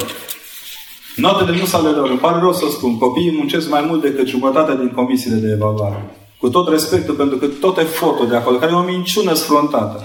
Notele 1.15 1.57
nu 1.57 1.65
sunt 1.65 1.85
ale 1.85 1.95
lor. 1.97 2.09
Îmi 2.09 2.23
pare 2.25 2.39
rău 2.39 2.53
să 2.53 2.65
spun. 2.71 2.97
Copiii 2.97 3.37
muncesc 3.37 3.69
mai 3.69 3.83
mult 3.87 4.01
decât 4.01 4.27
jumătate 4.27 4.71
din 4.75 4.91
comisiile 4.95 5.35
de 5.35 5.51
evaluare. 5.57 5.99
Cu 6.39 6.49
tot 6.49 6.69
respectul, 6.69 7.13
pentru 7.13 7.37
că 7.37 7.45
tot 7.45 7.77
efortul 7.77 8.27
de 8.27 8.35
acolo, 8.35 8.57
care 8.57 8.71
e 8.71 8.75
o 8.75 8.81
minciună 8.81 9.33
sfruntată. 9.33 10.03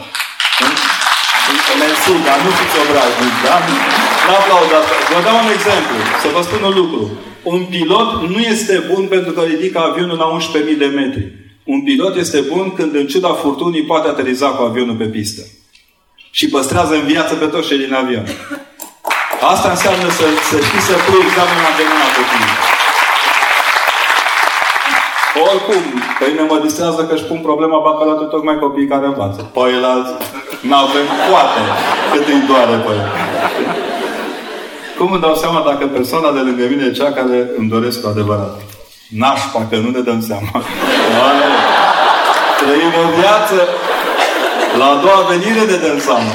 Mersi, 1.82 2.14
dar 2.26 2.38
nu 2.44 2.50
fiți 2.58 2.76
obraznici, 2.84 3.40
da? 3.46 3.56
Nu 4.26 4.32
aplaudați. 4.40 4.90
Vă 5.12 5.20
dau 5.26 5.36
un 5.44 5.50
exemplu. 5.56 5.96
Să 6.22 6.28
vă 6.34 6.40
spun 6.46 6.62
un 6.68 6.74
lucru. 6.80 7.02
Un 7.52 7.60
pilot 7.72 8.08
nu 8.32 8.40
este 8.52 8.74
bun 8.90 9.02
pentru 9.14 9.32
că 9.36 9.40
ridică 9.52 9.78
avionul 9.80 10.16
la 10.22 10.28
11.000 10.36 10.82
de 10.84 10.90
metri. 11.00 11.24
Un 11.72 11.78
pilot 11.88 12.14
este 12.24 12.40
bun 12.52 12.66
când, 12.76 12.92
în 13.00 13.06
ciuda 13.12 13.32
furtunii, 13.42 13.88
poate 13.90 14.08
ateriza 14.08 14.48
cu 14.56 14.62
avionul 14.62 14.96
pe 15.02 15.08
pistă. 15.14 15.42
Și 16.30 16.48
păstrează 16.54 16.94
în 16.94 17.06
viață 17.12 17.34
pe 17.34 17.46
toți 17.52 17.68
cei 17.68 17.78
din 17.84 17.94
avion. 17.94 18.26
Asta 19.52 19.68
înseamnă 19.70 20.08
să, 20.18 20.26
să 20.50 20.56
știi 20.66 20.84
să 20.90 20.94
pui 21.06 21.20
examenul 21.26 21.62
la 21.66 21.72
mâna 21.90 22.08
copiii. 22.16 22.77
Oricum, 25.46 25.82
pe 26.18 26.26
mine 26.30 26.44
mă 26.50 26.58
distrează 26.66 27.00
că 27.04 27.14
își 27.14 27.28
pun 27.30 27.40
problema 27.48 27.78
bacalaureatului 27.86 28.34
tocmai 28.34 28.62
copiii 28.64 28.92
care 28.92 29.06
învață. 29.06 29.40
Păi 29.56 29.72
la 29.84 29.92
n-avem 30.68 31.08
poate 31.28 31.60
cât 32.12 32.26
îi 32.32 32.42
doare 32.50 32.76
pe 32.84 32.92
el. 33.00 33.08
Cum 34.98 35.08
îmi 35.12 35.24
dau 35.26 35.34
seama 35.42 35.60
dacă 35.70 35.84
persoana 35.98 36.30
de 36.36 36.40
lângă 36.46 36.64
mine 36.72 36.84
e 36.86 36.98
cea 37.00 37.10
care 37.18 37.36
îmi 37.58 37.72
doresc 37.74 37.96
cu 38.02 38.08
adevărat? 38.08 38.54
Nașpa, 39.22 39.60
că 39.70 39.76
nu 39.84 39.90
ne 39.96 40.02
dăm 40.08 40.20
seama. 40.28 40.54
Trăim 42.60 42.92
o 43.04 43.06
viață 43.18 43.58
la 44.80 44.86
a 44.94 45.00
doua 45.04 45.20
venire 45.32 45.62
ne 45.72 45.78
dăm 45.84 45.98
seama. 46.06 46.32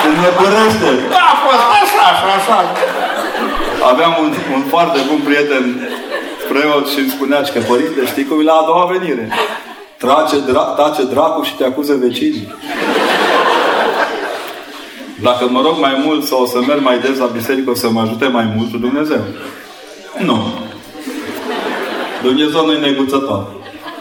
Când 0.00 0.16
ne 0.24 0.30
părăște. 0.38 0.90
Da, 1.14 1.24
a 1.34 1.36
fost 1.44 1.64
așa, 1.80 2.02
așa, 2.12 2.30
așa. 2.38 2.58
Aveam 3.90 4.12
un, 4.22 4.30
un 4.56 4.62
foarte 4.72 4.98
bun 5.08 5.20
prieten 5.28 5.64
preot 6.54 6.88
și 6.88 6.98
îmi 6.98 7.10
spunea 7.10 7.40
că 7.40 7.60
părinte, 7.68 8.06
știi 8.06 8.24
cum 8.24 8.40
e 8.40 8.42
la 8.42 8.52
a 8.52 8.64
doua 8.66 8.84
venire? 8.84 9.28
Trace, 9.98 10.38
dra, 10.38 10.60
tace 10.60 11.04
dracu 11.04 11.42
și 11.42 11.54
te 11.54 11.64
acuză 11.64 11.94
vecinii. 11.94 12.54
Dacă 15.22 15.48
mă 15.48 15.60
rog 15.60 15.78
mai 15.78 16.02
mult 16.04 16.24
sau 16.24 16.42
o 16.42 16.46
să 16.46 16.60
merg 16.60 16.80
mai 16.82 16.98
des 16.98 17.18
la 17.18 17.26
biserică, 17.26 17.70
o 17.70 17.74
să 17.74 17.90
mă 17.90 18.00
ajute 18.00 18.26
mai 18.26 18.52
mult 18.56 18.70
cu 18.70 18.76
Dumnezeu. 18.76 19.22
Nu. 20.18 20.52
Dumnezeu 22.22 22.66
nu 22.66 22.72
e 22.72 22.78
neguțător. 22.78 23.46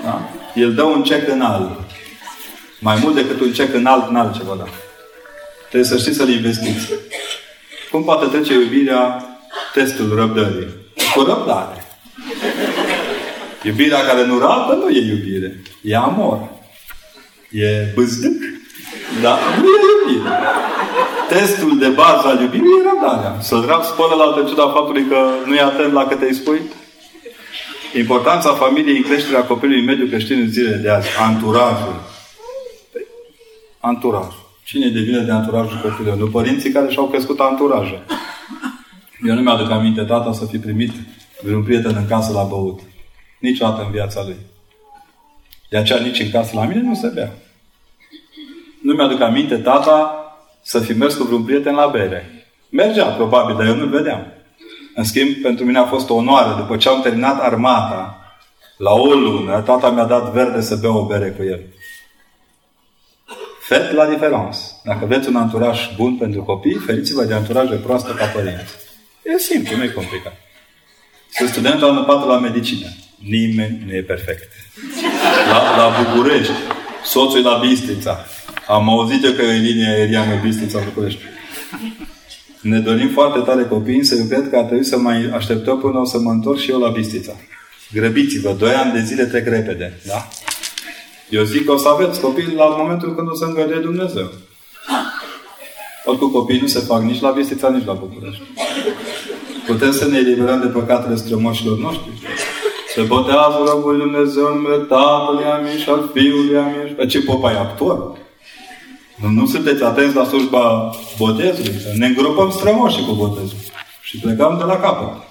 Da? 0.03 0.21
El 0.53 0.73
dă 0.73 0.83
un 0.83 1.03
cec 1.03 1.27
în 1.29 1.41
alb. 1.41 1.69
Mai 2.79 2.99
mult 3.01 3.15
decât 3.15 3.39
un 3.39 3.51
cec 3.51 3.73
în 3.73 3.85
alb, 3.85 4.05
în 4.09 4.15
altceva, 4.15 4.55
da. 4.57 4.65
Trebuie 5.69 5.89
să 5.89 5.97
știți 5.97 6.17
să-l 6.17 6.29
investiți. 6.29 6.89
Cum 7.91 8.03
poate 8.03 8.25
trece 8.25 8.53
iubirea 8.53 9.25
testul 9.73 10.15
răbdării? 10.15 10.67
Cu 11.15 11.21
răbdare. 11.21 11.82
Iubirea 13.67 14.05
care 14.05 14.25
nu 14.25 14.39
rabdă 14.39 14.73
nu 14.73 14.89
e 14.89 15.07
iubire. 15.07 15.61
E 15.81 15.95
amor. 15.95 16.49
E 17.51 17.91
bâzdâc. 17.95 18.41
Dar 19.21 19.39
nu 19.59 19.65
e 19.65 19.79
iubire. 19.91 20.29
Testul 21.29 21.79
de 21.79 21.87
bază 21.87 22.27
al 22.27 22.41
iubirii 22.41 22.79
e 22.79 22.89
răbdarea. 22.89 23.41
Să-l 23.41 23.65
rab 23.65 23.83
spălă 23.83 24.15
la 24.15 24.41
în 24.41 24.47
ciuda 24.47 24.69
faptului 24.69 25.05
că 25.05 25.17
nu 25.45 25.55
e 25.55 25.61
atent 25.61 25.93
la 25.93 26.05
câte 26.05 26.25
îi 26.25 26.33
spui. 26.33 26.61
Importanța 27.97 28.53
familiei 28.53 28.97
în 28.97 29.03
creșterea 29.03 29.43
copilului 29.43 29.83
mediu 29.83 30.05
creștin 30.05 30.39
în 30.39 30.49
zilele 30.49 30.75
de 30.75 30.89
azi. 30.89 31.07
Anturajul. 31.19 32.01
Anturaj. 33.79 34.33
Cine 34.63 34.87
devine 34.87 35.19
de 35.19 35.31
anturajul 35.31 35.79
copilului? 35.81 36.19
Nu 36.19 36.27
părinții 36.27 36.71
care 36.71 36.91
și-au 36.91 37.07
crescut 37.07 37.39
anturaje. 37.39 38.01
Eu 39.27 39.35
nu 39.35 39.41
mi-aduc 39.41 39.71
aminte 39.71 40.01
tata 40.01 40.33
să 40.33 40.45
fi 40.45 40.57
primit 40.57 40.91
vreun 41.41 41.63
prieten 41.63 41.95
în 41.95 42.07
casă 42.07 42.31
la 42.31 42.43
băut. 42.43 42.79
Niciodată 43.39 43.83
în 43.83 43.91
viața 43.91 44.23
lui. 44.23 44.37
De 45.69 45.77
aceea 45.77 45.99
nici 45.99 46.19
în 46.19 46.29
casă 46.29 46.51
la 46.55 46.65
mine 46.65 46.81
nu 46.81 46.95
se 46.95 47.07
bea. 47.07 47.31
Nu 48.81 48.93
mi-aduc 48.93 49.21
aminte 49.21 49.57
tata 49.57 50.17
să 50.61 50.79
fi 50.79 50.93
mers 50.93 51.13
cu 51.13 51.23
vreun 51.23 51.43
prieten 51.43 51.73
la 51.73 51.87
bere. 51.87 52.47
Mergea, 52.69 53.05
probabil, 53.05 53.55
dar 53.55 53.65
eu 53.65 53.75
nu-l 53.75 53.89
vedeam. 53.89 54.33
În 54.95 55.03
schimb, 55.03 55.35
pentru 55.35 55.65
mine 55.65 55.77
a 55.77 55.85
fost 55.85 56.09
o 56.09 56.13
onoare. 56.13 56.61
După 56.61 56.77
ce 56.77 56.89
am 56.89 57.01
terminat 57.01 57.41
armata, 57.41 58.17
la 58.77 58.91
o 58.91 59.13
lună, 59.13 59.61
tata 59.61 59.89
mi-a 59.89 60.05
dat 60.05 60.31
verde 60.31 60.61
să 60.61 60.75
beau 60.75 60.97
o 60.97 61.05
bere 61.05 61.29
cu 61.29 61.43
el. 61.43 61.61
Fet 63.59 63.91
la 63.91 64.05
diferență. 64.05 64.81
Dacă 64.83 65.05
vreți 65.05 65.27
un 65.27 65.35
anturaj 65.35 65.95
bun 65.95 66.17
pentru 66.17 66.43
copii, 66.43 66.73
feriți-vă 66.73 67.23
de 67.23 67.33
anturaje 67.33 67.75
proastă 67.75 68.13
ca 68.13 68.25
părinți. 68.25 68.73
E 69.23 69.37
simplu, 69.37 69.77
nu 69.77 69.83
e 69.83 69.87
complicat. 69.87 70.33
Sunt 71.37 71.49
student 71.49 71.81
anul 71.81 72.03
4 72.03 72.27
la 72.27 72.37
medicină. 72.37 72.87
Nimeni 73.29 73.83
nu 73.85 73.93
e 73.93 74.01
perfect. 74.01 74.51
La, 75.51 75.77
la 75.77 76.03
București, 76.03 76.53
soțul 77.03 77.39
e 77.39 77.41
la 77.41 77.57
Bistrița. 77.67 78.25
Am 78.67 78.89
auzit 78.89 79.23
eu 79.25 79.31
că 79.31 79.41
e 79.41 79.57
linia 79.57 79.89
aeriană 79.89 80.41
Bistrița 80.41 80.79
București. 80.79 81.21
Ne 82.61 82.79
dorim 82.79 83.09
foarte 83.09 83.39
tare 83.39 83.65
copii, 83.65 83.97
însă 83.97 84.15
eu 84.15 84.25
cred 84.25 84.49
că 84.49 84.57
ar 84.57 84.63
trebui 84.63 84.85
să 84.85 84.97
mai 84.97 85.29
așteptăm 85.33 85.79
până 85.79 85.99
o 85.99 86.05
să 86.05 86.19
mă 86.19 86.31
întorc 86.31 86.59
și 86.59 86.71
eu 86.71 86.79
la 86.79 86.89
Bistrița. 86.89 87.35
Grăbiți-vă, 87.91 88.55
doi 88.59 88.73
ani 88.73 88.93
de 88.93 88.99
zile 88.99 89.25
trec 89.25 89.47
repede, 89.47 89.99
da? 90.05 90.27
Eu 91.29 91.43
zic 91.43 91.65
că 91.65 91.71
o 91.71 91.77
să 91.77 91.87
aveți 91.87 92.19
copii 92.19 92.53
la 92.55 92.65
momentul 92.65 93.15
când 93.15 93.29
o 93.29 93.35
să 93.35 93.45
îngăduie 93.45 93.79
Dumnezeu. 93.79 94.31
Oricum 96.05 96.31
copiii 96.31 96.59
nu 96.59 96.67
se 96.67 96.79
fac 96.79 97.01
nici 97.01 97.21
la 97.21 97.31
Bistrița, 97.31 97.69
nici 97.69 97.85
la 97.85 97.93
București. 97.93 98.41
Putem 99.65 99.91
să 99.91 100.07
ne 100.07 100.17
eliberăm 100.17 100.59
de 100.59 100.67
păcatele 100.67 101.15
strămoșilor 101.15 101.77
noștri? 101.77 102.09
Se 102.93 103.01
botează 103.01 103.57
Robul 103.65 103.97
Dumnezeu 103.97 104.45
în 104.45 104.55
numele 104.61 104.83
Tatălui 104.83 105.43
Amin 105.43 105.77
și 105.77 105.89
al 105.89 106.09
Fiului 106.13 106.57
Amin. 106.57 106.93
Pe 106.97 107.05
ce 107.05 107.21
popa 107.21 107.51
e 107.51 107.57
actor? 107.57 108.17
Nu, 109.21 109.29
nu 109.29 109.45
sunteți 109.45 109.83
atenți 109.83 110.15
la 110.15 110.25
slujba 110.25 110.95
botezului? 111.17 111.75
Ne 111.97 112.05
îngropăm 112.05 112.51
strămoșii 112.51 113.05
cu 113.05 113.13
botezul. 113.13 113.57
Și 114.01 114.17
plecăm 114.17 114.55
de 114.57 114.63
la 114.63 114.79
capăt. 114.79 115.21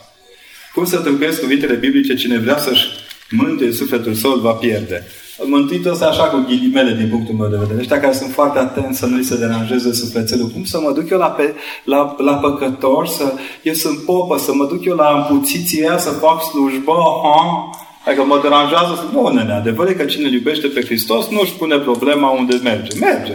Cum 0.74 0.84
să 0.84 0.96
trâncuiesc 0.96 1.40
cuvintele 1.40 1.74
biblice? 1.74 2.14
Cine 2.14 2.38
vrea 2.38 2.59
să-și 2.59 2.86
mântuie 3.30 3.72
sufletul 3.72 4.14
său, 4.14 4.32
îl 4.32 4.40
va 4.40 4.52
pierde. 4.52 5.06
Mântuitul 5.38 5.90
ăsta 5.90 6.06
așa 6.06 6.22
cu 6.22 6.44
ghilimele 6.46 6.92
din 6.92 7.09
punctul 7.09 7.34
meu 7.34 7.48
de 7.48 7.56
vedere. 7.56 7.78
Ăștia 7.80 8.00
care 8.00 8.12
sunt 8.12 8.32
foarte 8.32 8.59
atenți 8.59 8.98
să 8.98 9.06
nu 9.06 9.16
li 9.16 9.24
se 9.24 9.36
deranjeze 9.36 9.92
sufletelul. 9.92 10.48
Cum 10.48 10.64
să 10.64 10.80
mă 10.80 10.92
duc 10.92 11.10
eu 11.10 11.18
la, 11.18 11.30
pe, 11.30 11.54
la, 11.84 12.14
la 12.18 12.34
păcător, 12.34 13.06
să, 13.06 13.32
eu 13.62 13.72
sunt 13.72 13.98
popă, 13.98 14.38
să 14.38 14.54
mă 14.54 14.64
duc 14.64 14.84
eu 14.84 14.96
la 14.96 15.06
ampuțiții 15.06 15.88
aia, 15.88 15.98
să 15.98 16.10
fac 16.10 16.42
slujbă, 16.42 16.92
ha? 17.22 17.70
Adică 18.06 18.24
mă 18.24 18.38
deranjează 18.42 18.94
să... 18.94 19.02
Nu, 19.12 19.28
nene, 19.28 19.52
adevărul 19.52 19.92
că 19.92 20.04
cine 20.04 20.28
iubește 20.28 20.66
pe 20.66 20.84
Hristos 20.84 21.28
nu 21.28 21.40
își 21.40 21.52
pune 21.52 21.78
problema 21.78 22.30
unde 22.30 22.60
merge. 22.62 22.98
Merge. 22.98 23.34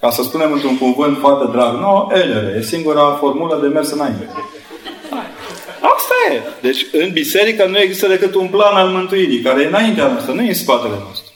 Ca 0.00 0.10
să 0.10 0.22
spunem 0.22 0.52
într-un 0.52 0.78
cuvânt 0.78 1.18
foarte 1.18 1.50
drag, 1.50 1.78
nu, 1.78 2.10
elere, 2.14 2.54
e 2.58 2.62
singura 2.62 3.16
formulă 3.20 3.58
de 3.62 3.66
mers 3.66 3.90
înainte. 3.90 4.28
Asta 5.80 6.14
e. 6.32 6.40
Deci 6.60 6.86
în 6.92 7.10
biserică 7.10 7.66
nu 7.66 7.78
există 7.78 8.08
decât 8.08 8.34
un 8.34 8.48
plan 8.48 8.74
al 8.76 8.88
mântuirii, 8.88 9.40
care 9.40 9.62
e 9.62 9.66
înaintea 9.66 10.06
noastră, 10.06 10.32
nu 10.32 10.42
e 10.42 10.48
în 10.48 10.54
spatele 10.54 10.94
nostru. 11.08 11.32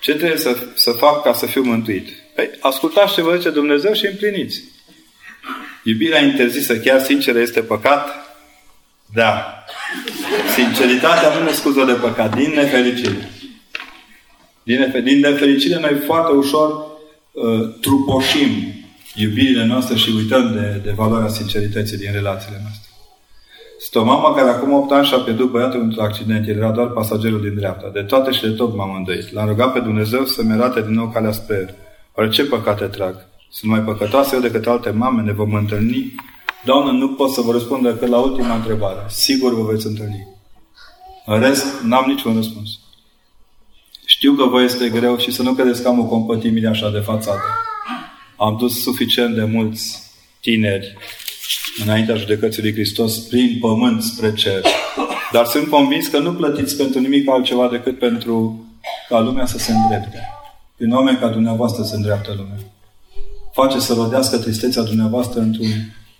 Ce 0.00 0.14
trebuie 0.14 0.38
să, 0.38 0.56
să 0.74 0.90
fac 0.90 1.22
ca 1.22 1.32
să 1.32 1.46
fiu 1.46 1.62
mântuit? 1.62 2.08
Păi, 2.34 2.50
ascultați 2.60 3.14
ce 3.14 3.22
vă 3.22 3.36
zice 3.36 3.50
Dumnezeu 3.50 3.92
și 3.92 4.06
împliniți. 4.06 4.62
Iubirea 5.82 6.22
interzisă, 6.22 6.76
chiar 6.78 7.00
sinceră, 7.00 7.38
este 7.38 7.60
păcat? 7.60 8.08
Da. 9.14 9.64
Sinceritatea 10.54 11.34
nu 11.38 11.44
ne 11.44 11.52
scuză 11.52 11.84
de 11.84 11.92
păcat, 11.92 12.34
din 12.36 12.52
nefericire. 12.54 13.30
Din, 14.62 14.78
nefer- 14.78 15.02
din 15.02 15.20
nefericire, 15.20 15.80
noi 15.80 16.02
foarte 16.06 16.32
ușor 16.32 16.70
uh, 17.32 17.74
trupoșim 17.80 18.76
iubirile 19.14 19.64
noastre 19.64 19.96
și 19.96 20.10
uităm 20.16 20.52
de, 20.52 20.80
de 20.84 20.90
valoarea 20.90 21.28
sincerității 21.28 21.96
din 21.96 22.12
relațiile 22.12 22.60
noastre. 22.62 22.85
Este 23.78 23.98
o 23.98 24.04
mamă 24.04 24.34
care 24.34 24.48
acum 24.48 24.72
8 24.72 24.92
ani 24.92 25.06
și-a 25.06 25.18
pierdut 25.18 25.50
băiatul 25.50 25.80
într-un 25.80 26.04
accident. 26.04 26.48
El 26.48 26.56
era 26.56 26.70
doar 26.70 26.88
pasagerul 26.88 27.40
din 27.40 27.54
dreapta. 27.54 27.90
De 27.92 28.02
toate 28.02 28.30
și 28.30 28.40
de 28.40 28.50
tot 28.50 28.74
m-am 28.74 28.94
îndoit. 28.94 29.32
L-am 29.32 29.48
rugat 29.48 29.72
pe 29.72 29.80
Dumnezeu 29.80 30.24
să-mi 30.24 30.52
arate 30.52 30.82
din 30.82 30.94
nou 30.94 31.08
calea 31.08 31.32
spre 31.32 31.56
el. 31.56 31.74
Oare 32.14 32.30
ce 32.30 32.44
păcate 32.44 32.84
trag? 32.84 33.14
Sunt 33.50 33.70
mai 33.70 33.80
păcătoase 33.80 34.34
eu 34.34 34.40
decât 34.40 34.66
alte 34.66 34.90
mame? 34.90 35.22
Ne 35.22 35.32
vom 35.32 35.54
întâlni? 35.54 36.14
Doamnă, 36.64 36.90
nu 36.90 37.08
pot 37.08 37.30
să 37.30 37.40
vă 37.40 37.52
răspund 37.52 37.82
decât 37.82 38.08
la 38.08 38.18
ultima 38.18 38.54
întrebare. 38.54 39.04
Sigur 39.08 39.54
vă 39.54 39.70
veți 39.70 39.86
întâlni. 39.86 40.26
În 41.26 41.40
rest, 41.40 41.80
n-am 41.82 42.04
niciun 42.06 42.34
răspuns. 42.34 42.68
Știu 44.04 44.32
că 44.32 44.44
vă 44.44 44.62
este 44.62 44.88
greu 44.88 45.18
și 45.18 45.32
să 45.32 45.42
nu 45.42 45.52
credeți 45.52 45.82
că 45.82 45.88
am 45.88 45.98
o 45.98 46.04
compătimire 46.04 46.68
așa 46.68 46.90
de 46.90 46.98
fațadă. 46.98 47.42
Am 48.36 48.56
dus 48.58 48.82
suficient 48.82 49.34
de 49.34 49.44
mulți 49.44 50.12
tineri 50.40 50.96
înaintea 51.84 52.14
judecății 52.14 52.62
lui 52.62 52.72
Hristos 52.72 53.18
prin 53.18 53.56
pământ 53.60 54.02
spre 54.02 54.32
cer. 54.32 54.60
Dar 55.32 55.44
sunt 55.44 55.68
convins 55.68 56.06
că 56.06 56.18
nu 56.18 56.34
plătiți 56.34 56.76
pentru 56.76 57.00
nimic 57.00 57.30
altceva 57.30 57.68
decât 57.68 57.98
pentru 57.98 58.64
ca 59.08 59.20
lumea 59.20 59.46
să 59.46 59.58
se 59.58 59.72
îndrepte. 59.72 60.28
Prin 60.76 60.92
oameni 60.92 61.18
ca 61.18 61.28
dumneavoastră 61.28 61.82
se 61.82 61.96
îndreaptă 61.96 62.34
lumea. 62.36 62.58
Face 63.52 63.78
să 63.78 63.94
rodească 63.94 64.38
tristețea 64.38 64.82
dumneavoastră 64.82 65.40
într-un, 65.40 65.66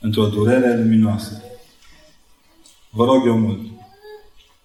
într-o 0.01 0.27
durere 0.27 0.77
luminoasă. 0.77 1.43
Vă 2.91 3.05
rog 3.05 3.27
eu 3.27 3.39
mult. 3.39 3.61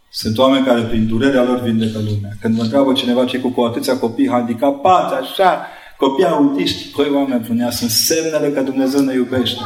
Sunt 0.09 0.37
oameni 0.37 0.65
care 0.65 0.81
prin 0.81 1.07
durerea 1.07 1.43
lor 1.43 1.61
vindecă 1.61 1.97
lumea. 1.97 2.31
Când 2.41 2.55
mă 2.55 2.61
întreabă 2.61 2.93
cineva 2.93 3.25
ce 3.25 3.39
cu, 3.39 3.49
cu 3.49 3.61
atâția 3.61 3.97
copii 3.97 4.29
handicapați, 4.29 5.13
așa, 5.13 5.65
copii 5.97 6.25
autiști, 6.25 6.91
păi 6.95 7.09
oameni 7.13 7.45
buni, 7.47 7.71
sunt 7.71 7.89
semnele 7.89 8.51
că 8.51 8.61
Dumnezeu 8.61 9.01
ne 9.01 9.13
iubește. 9.13 9.61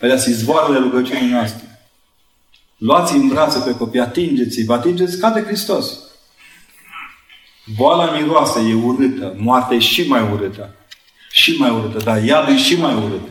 Alea 0.00 0.16
sunt 0.18 0.34
izvoarele 0.34 0.78
rugăciunii 0.78 1.30
noastre. 1.30 1.80
Luați 2.76 3.14
în 3.14 3.28
brațe 3.28 3.58
pe 3.58 3.76
copii, 3.76 4.00
atingeți-i, 4.00 4.64
vă 4.64 4.72
atingeți 4.72 5.18
ca 5.18 5.30
de 5.30 5.42
Hristos. 5.42 5.98
Boala 7.76 8.10
miroasă, 8.10 8.58
e 8.58 8.74
urâtă. 8.74 9.34
Moartea 9.38 9.76
e 9.76 9.80
și 9.80 10.08
mai 10.08 10.30
urâtă. 10.32 10.74
Și 11.30 11.56
mai 11.58 11.70
urâtă, 11.70 11.98
dar 12.04 12.24
iadul 12.24 12.54
e 12.54 12.58
și 12.58 12.80
mai 12.80 12.94
urât. 12.94 13.28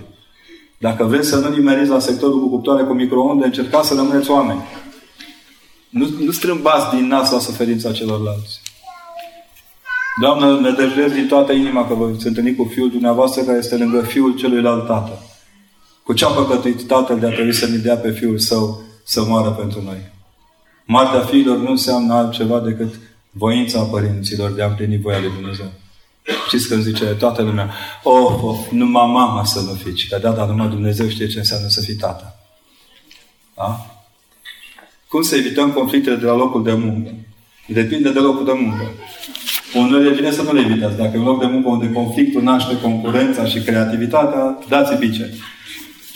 Dacă 0.78 1.04
vreți 1.04 1.30
să 1.30 1.38
nu 1.38 1.50
nimeriți 1.50 1.90
la 1.90 2.00
sectorul 2.00 2.40
cu 2.40 2.50
cuptoare 2.50 2.84
cu 2.84 2.94
microunde, 2.94 3.46
încercați 3.46 3.88
să 3.88 3.94
rămâneți 3.94 4.30
oameni. 4.30 4.64
Nu, 5.90 6.08
nu 6.20 6.32
strâmbați 6.32 6.96
din 6.96 7.08
nas 7.08 7.32
la 7.32 7.40
suferința 7.40 7.92
celorlalți. 7.92 8.62
Doamnă, 10.22 10.60
ne 10.60 10.72
dăjduiesc 10.72 11.14
din 11.14 11.28
toată 11.28 11.52
inima 11.52 11.88
că 11.88 11.94
vă 11.94 12.06
veți 12.06 12.28
întâlni 12.28 12.56
cu 12.56 12.70
Fiul 12.74 12.90
dumneavoastră 12.90 13.42
care 13.42 13.58
este 13.58 13.78
lângă 13.78 14.02
Fiul 14.02 14.36
celuilalt 14.36 14.86
Tată. 14.86 15.25
Cu 16.06 16.14
ce 16.14 16.26
a 16.26 16.28
păcătuit 16.28 16.88
Tatăl 16.88 17.20
de 17.20 17.26
a 17.26 17.30
trebui 17.30 17.54
să 17.54 17.68
ne 17.68 17.78
dea 17.78 17.96
pe 17.96 18.12
Fiul 18.12 18.38
Său 18.38 18.82
să 19.04 19.24
moară 19.24 19.50
pentru 19.50 19.82
noi? 19.82 19.98
Moartea 20.86 21.20
fiilor 21.20 21.58
nu 21.58 21.70
înseamnă 21.70 22.14
altceva 22.14 22.60
decât 22.60 22.94
voința 23.32 23.84
părinților 23.84 24.52
de 24.52 24.62
a 24.62 24.68
împlini 24.68 24.98
voia 24.98 25.20
lui 25.20 25.32
Dumnezeu. 25.32 25.72
Știți 26.48 26.68
când 26.68 26.84
zice 26.84 27.06
toată 27.06 27.42
lumea, 27.42 27.74
oh, 28.04 28.44
oh 28.44 28.58
numai 28.72 29.12
mama 29.12 29.44
să 29.44 29.60
nu 29.60 29.74
fiți. 29.74 30.08
Că 30.10 30.18
da, 30.22 30.32
dar 30.32 30.48
numai 30.48 30.68
Dumnezeu 30.68 31.08
știe 31.08 31.28
ce 31.28 31.38
înseamnă 31.38 31.68
să 31.68 31.82
fii 31.82 31.96
tată. 31.96 32.36
Da? 33.56 33.86
Cum 35.08 35.22
să 35.22 35.36
evităm 35.36 35.72
conflictele 35.72 36.16
de 36.16 36.26
la 36.26 36.36
locul 36.36 36.64
de 36.64 36.74
muncă? 36.74 37.12
Depinde 37.68 38.12
de 38.12 38.20
locul 38.20 38.46
de 38.46 38.52
muncă. 38.62 38.92
Unul 39.76 40.08
e 40.08 40.16
bine 40.16 40.32
să 40.32 40.42
nu 40.42 40.54
le 40.54 40.60
evitați. 40.60 40.98
Dacă 40.98 41.12
e 41.16 41.20
un 41.20 41.26
loc 41.26 41.40
de 41.40 41.46
muncă 41.46 41.70
unde 41.70 41.92
conflictul 41.92 42.44
naște 42.44 42.80
concurența 42.82 43.46
și 43.46 43.60
creativitatea, 43.60 44.60
dați 44.68 44.96
bice. 44.98 45.34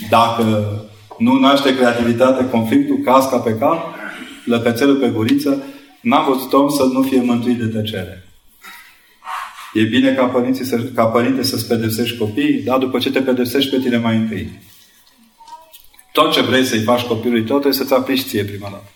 Dacă 0.10 0.74
nu 1.18 1.40
naște 1.40 1.76
creativitate, 1.76 2.50
conflictul, 2.50 2.98
casca 2.98 3.38
pe 3.38 3.56
cap, 3.60 3.96
lăcățelul 4.46 4.96
pe 4.96 5.08
guriță, 5.08 5.64
n-am 6.02 6.26
văzut 6.26 6.54
om 6.54 6.70
să 6.70 6.84
nu 6.84 7.02
fie 7.02 7.22
mântuit 7.22 7.58
de 7.58 7.66
tăcere. 7.66 8.24
E 9.74 9.82
bine 9.82 10.14
ca, 10.14 10.26
părinții 10.26 10.66
să, 10.66 10.78
ca 10.78 11.06
părinte 11.06 11.44
să-ți 11.44 11.68
pedepsești 11.68 12.18
copiii, 12.18 12.62
dar 12.62 12.78
după 12.78 13.00
ce 13.00 13.12
te 13.12 13.22
pedepsești 13.22 13.70
pe 13.70 13.80
tine 13.80 13.98
mai 13.98 14.16
întâi. 14.16 14.60
Tot 16.12 16.32
ce 16.32 16.42
vrei 16.42 16.64
să-i 16.64 16.84
faci 16.84 17.02
copilului, 17.02 17.44
tot 17.44 17.62
trebuie 17.62 17.74
să-ți 17.74 17.94
aplici 17.94 18.26
ție 18.26 18.44
prima 18.44 18.70
dată. 18.70 18.92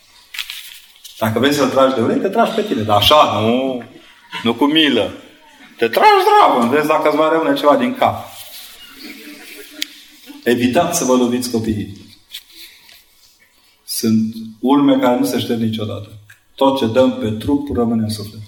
Dacă 1.20 1.40
vrei 1.40 1.54
să-l 1.54 1.70
tragi 1.70 1.96
de 1.96 2.02
urechi, 2.02 2.20
te 2.20 2.28
tragi 2.28 2.52
pe 2.52 2.62
tine. 2.62 2.82
Dar 2.82 2.98
așa, 2.98 3.40
nu, 3.42 3.84
nu 4.44 4.54
cu 4.54 4.66
milă. 4.66 5.12
Te 5.78 5.88
tragi 5.88 6.24
dragă, 6.30 6.68
vezi 6.76 6.88
dacă 6.88 7.08
îți 7.08 7.18
mai 7.18 7.30
rămâne 7.32 7.56
ceva 7.56 7.76
din 7.76 7.96
cap. 7.96 8.33
Evitați 10.44 10.98
să 10.98 11.06
vă 11.06 11.16
loviți 11.16 11.52
copiii. 11.52 11.98
Sunt 13.86 14.36
urme 14.60 15.00
care 15.00 15.20
nu 15.20 15.26
se 15.26 15.40
șterg 15.40 15.60
niciodată. 15.60 16.18
Tot 16.56 16.78
ce 16.78 16.88
dăm 16.88 17.18
pe 17.18 17.32
trup 17.32 17.76
rămâne 17.76 18.04
în 18.04 18.10
suflet. 18.10 18.42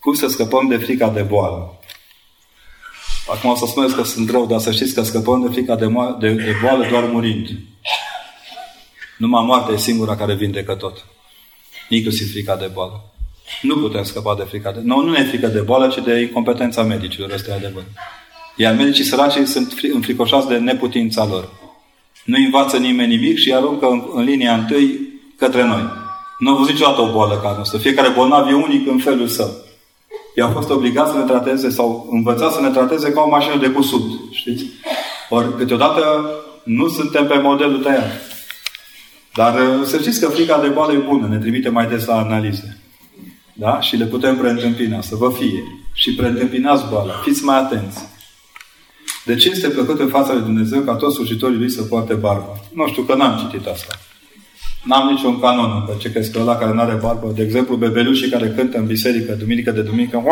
Cum 0.00 0.14
să 0.14 0.26
scăpăm 0.26 0.68
de 0.68 0.76
frica 0.76 1.08
de 1.08 1.22
boală? 1.22 1.78
Acum 3.28 3.50
o 3.50 3.54
să 3.54 3.66
spuneți 3.66 3.94
că 3.94 4.02
sunt 4.02 4.30
rău, 4.30 4.46
dar 4.46 4.60
să 4.60 4.72
știți 4.72 4.94
că 4.94 5.02
scăpăm 5.02 5.42
de 5.42 5.48
frica 5.52 5.76
de, 5.76 5.86
de, 6.18 6.32
de 6.32 6.54
boală 6.62 6.88
doar 6.88 7.04
murind. 7.04 7.48
Numai 9.18 9.44
moartea 9.44 9.74
e 9.74 9.78
singura 9.78 10.16
care 10.16 10.34
vindecă 10.34 10.74
tot. 10.74 11.06
Inclusiv 11.88 12.30
frica 12.30 12.56
de 12.56 12.66
boală. 12.66 13.12
Nu 13.62 13.78
putem 13.78 14.02
scăpa 14.02 14.34
de 14.34 14.42
frica 14.42 14.72
de... 14.72 14.80
Nu, 14.82 15.00
nu 15.00 15.10
ne 15.10 15.18
e 15.18 15.28
frică 15.28 15.46
de 15.46 15.60
boală, 15.60 15.88
ci 15.88 16.04
de 16.04 16.20
incompetența 16.20 16.82
medicilor. 16.82 17.30
Ăsta 17.30 17.50
e 17.50 17.54
adevăr. 17.54 17.84
Iar 18.60 18.74
medicii 18.74 19.04
săraci 19.04 19.46
sunt 19.46 19.74
înfricoșați 19.92 20.48
de 20.48 20.56
neputința 20.56 21.26
lor. 21.26 21.48
Nu 22.24 22.36
învață 22.44 22.76
nimeni 22.76 23.16
nimic 23.16 23.38
și 23.38 23.52
aruncă 23.52 23.86
în, 23.86 24.02
în 24.14 24.24
linia 24.24 24.54
întâi 24.54 25.00
către 25.36 25.64
noi. 25.64 25.82
Nu 26.38 26.50
au 26.50 26.56
văzut 26.56 26.72
niciodată 26.72 27.00
o 27.00 27.12
boală 27.12 27.40
ca 27.42 27.52
noastră. 27.54 27.78
Fiecare 27.78 28.08
bolnav 28.08 28.48
e 28.48 28.52
unic 28.52 28.88
în 28.88 28.98
felul 28.98 29.26
său. 29.26 29.50
Ei 30.34 30.42
au 30.42 30.50
fost 30.50 30.70
obligați 30.70 31.10
să 31.10 31.18
ne 31.18 31.24
trateze 31.24 31.70
sau 31.70 32.08
învățați 32.10 32.54
să 32.54 32.60
ne 32.60 32.68
trateze 32.68 33.12
ca 33.12 33.20
o 33.20 33.28
mașină 33.28 33.56
de 33.56 33.70
cusut. 33.70 34.02
Știți? 34.32 34.64
Ori 35.28 35.56
câteodată 35.56 36.30
nu 36.64 36.88
suntem 36.88 37.26
pe 37.26 37.38
modelul 37.38 37.82
tăiat. 37.82 38.20
Dar 39.34 39.54
să 39.84 39.98
știți 39.98 40.20
că 40.20 40.28
frica 40.28 40.60
de 40.60 40.68
boală 40.68 40.92
e 40.92 40.96
bună. 40.96 41.26
Ne 41.26 41.38
trimite 41.38 41.68
mai 41.68 41.86
des 41.86 42.04
la 42.04 42.18
analize. 42.18 42.78
Da? 43.52 43.80
Și 43.80 43.96
le 43.96 44.04
putem 44.04 44.36
preîntâmpina, 44.36 45.00
să 45.00 45.14
vă 45.16 45.30
fie. 45.30 45.62
Și 45.94 46.14
preîntâmpinați 46.14 46.84
boala. 46.90 47.12
Fiți 47.12 47.44
mai 47.44 47.58
atenți. 47.58 48.18
De 49.30 49.36
ce 49.36 49.50
este 49.50 49.68
plăcut 49.68 50.00
în 50.00 50.08
fața 50.08 50.32
lui 50.32 50.42
Dumnezeu 50.42 50.80
ca 50.80 50.94
toți 50.94 51.14
slujitorii 51.14 51.58
lui 51.58 51.70
să 51.70 51.82
poarte 51.82 52.14
barbă? 52.14 52.64
Nu 52.74 52.86
știu, 52.86 53.02
că 53.02 53.14
n-am 53.14 53.38
citit 53.38 53.66
asta. 53.66 53.94
N-am 54.84 55.08
niciun 55.08 55.40
canon 55.40 55.70
încă. 55.80 55.96
Ce 55.98 56.12
crezi 56.12 56.32
că 56.32 56.38
ăla 56.40 56.56
care 56.56 56.72
nu 56.72 56.80
are 56.80 56.94
barbă? 56.94 57.32
De 57.34 57.42
exemplu, 57.42 57.76
bebelușii 57.76 58.30
care 58.30 58.52
cântă 58.56 58.78
în 58.78 58.86
biserică, 58.86 59.32
duminică 59.32 59.70
de 59.70 59.82
duminică. 59.82 60.22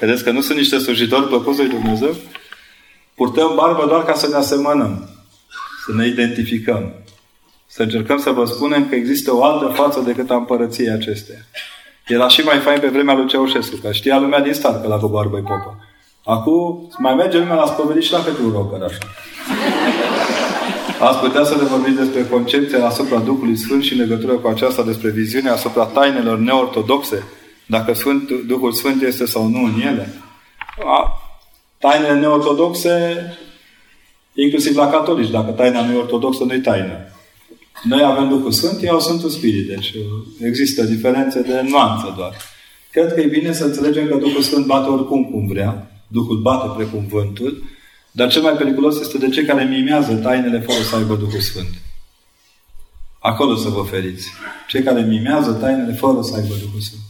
Vedeți 0.00 0.24
că 0.24 0.30
nu 0.30 0.40
sunt 0.40 0.58
niște 0.58 0.78
slujitori 0.78 1.26
plăcuți 1.26 1.58
lui 1.58 1.68
Dumnezeu? 1.68 2.14
Purtăm 3.14 3.52
barbă 3.54 3.86
doar 3.88 4.04
ca 4.04 4.14
să 4.14 4.28
ne 4.28 4.36
asemănăm. 4.36 5.08
Să 5.84 5.92
ne 5.94 6.06
identificăm. 6.06 6.92
Să 7.66 7.82
încercăm 7.82 8.18
să 8.18 8.30
vă 8.30 8.44
spunem 8.44 8.88
că 8.88 8.94
există 8.94 9.34
o 9.34 9.44
altă 9.44 9.72
față 9.74 10.00
decât 10.00 10.30
a 10.30 10.34
împărăției 10.34 10.90
acesteia. 10.90 11.40
Era 12.06 12.28
și 12.28 12.40
mai 12.40 12.58
fain 12.58 12.80
pe 12.80 12.88
vremea 12.88 13.14
lui 13.14 13.26
Ceaușescu, 13.26 13.76
că 13.76 13.92
știa 13.92 14.18
lumea 14.18 14.40
din 14.40 14.52
stat 14.52 14.82
că 14.82 14.88
la 14.88 14.96
cu 14.96 15.08
barbă 15.08 15.36
popă. 15.36 15.85
Acum 16.28 16.88
mai 16.98 17.14
merge 17.14 17.38
lumea 17.38 17.54
la 17.54 17.66
spovedit 17.66 18.02
și 18.02 18.12
la 18.12 18.24
câte 18.24 18.42
un 18.42 18.50
rocker 18.50 18.82
așa. 18.82 18.98
Ați 21.00 21.18
putea 21.18 21.44
să 21.44 21.54
ne 21.54 21.62
vorbiți 21.62 21.96
despre 21.96 22.26
concepția 22.26 22.86
asupra 22.86 23.18
Duhului 23.18 23.56
Sfânt 23.56 23.82
și 23.82 23.92
în 23.92 23.98
legătură 23.98 24.32
cu 24.32 24.48
aceasta 24.48 24.82
despre 24.82 25.10
viziunea 25.10 25.52
asupra 25.52 25.84
tainelor 25.84 26.38
neortodoxe, 26.38 27.22
dacă 27.66 27.92
Sfânt, 27.92 28.30
Duhul 28.46 28.72
Sfânt 28.72 29.02
este 29.02 29.26
sau 29.26 29.46
nu 29.46 29.64
în 29.64 29.80
ele. 29.80 30.14
Tainele 31.78 32.18
neortodoxe, 32.18 33.16
inclusiv 34.34 34.76
la 34.76 34.90
catolici, 34.90 35.30
dacă 35.30 35.50
taina 35.50 35.86
nu 35.86 35.92
e 35.92 35.98
ortodoxă, 35.98 36.44
nu 36.44 36.52
e 36.52 36.58
taină. 36.58 36.98
Noi 37.82 38.02
avem 38.02 38.28
Duhul 38.28 38.50
Sfânt, 38.50 38.82
ei 38.82 38.88
au 38.88 39.00
Sfântul 39.00 39.30
Spirit. 39.30 39.68
Deci 39.68 39.94
există 40.40 40.82
diferențe 40.82 41.40
de 41.42 41.66
nuanță 41.68 42.14
doar. 42.16 42.36
Cred 42.90 43.14
că 43.14 43.20
e 43.20 43.26
bine 43.26 43.52
să 43.52 43.64
înțelegem 43.64 44.08
că 44.08 44.16
Duhul 44.16 44.42
Sfânt 44.42 44.66
bate 44.66 44.88
oricum 44.88 45.24
cum 45.24 45.46
vrea. 45.46 45.90
Duhul 46.06 46.36
bate 46.36 46.72
precum 46.76 47.06
vântul. 47.06 47.62
Dar 48.10 48.30
cel 48.30 48.42
mai 48.42 48.52
periculos 48.52 49.00
este 49.00 49.18
de 49.18 49.28
cei 49.28 49.44
care 49.44 49.64
mimează 49.64 50.14
tainele 50.14 50.60
fără 50.60 50.78
să 50.78 50.96
aibă 50.96 51.14
Duhul 51.14 51.40
Sfânt. 51.40 51.68
Acolo 53.18 53.56
să 53.56 53.68
vă 53.68 53.86
feriți. 53.90 54.28
Cei 54.68 54.82
care 54.82 55.00
mimează 55.00 55.52
tainele 55.52 55.92
fără 55.92 56.22
să 56.22 56.34
aibă 56.34 56.54
Duhul 56.60 56.80
Sfânt. 56.80 57.02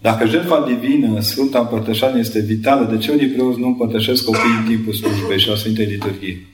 Dacă 0.00 0.26
jertfa 0.26 0.66
divină, 0.66 1.20
Sfânta 1.20 1.58
Împărtășanie 1.58 2.20
este 2.20 2.40
vitală, 2.40 2.90
de 2.90 2.98
ce 2.98 3.10
unii 3.10 3.28
preoți 3.28 3.58
nu 3.58 3.66
împărtășesc 3.66 4.24
copiii 4.24 4.58
în 4.60 4.66
timpul 4.66 4.92
slujbei 4.92 5.38
și 5.38 5.50
a 5.50 5.54
Sfintei 5.54 5.84
Liturghii? 5.84 6.46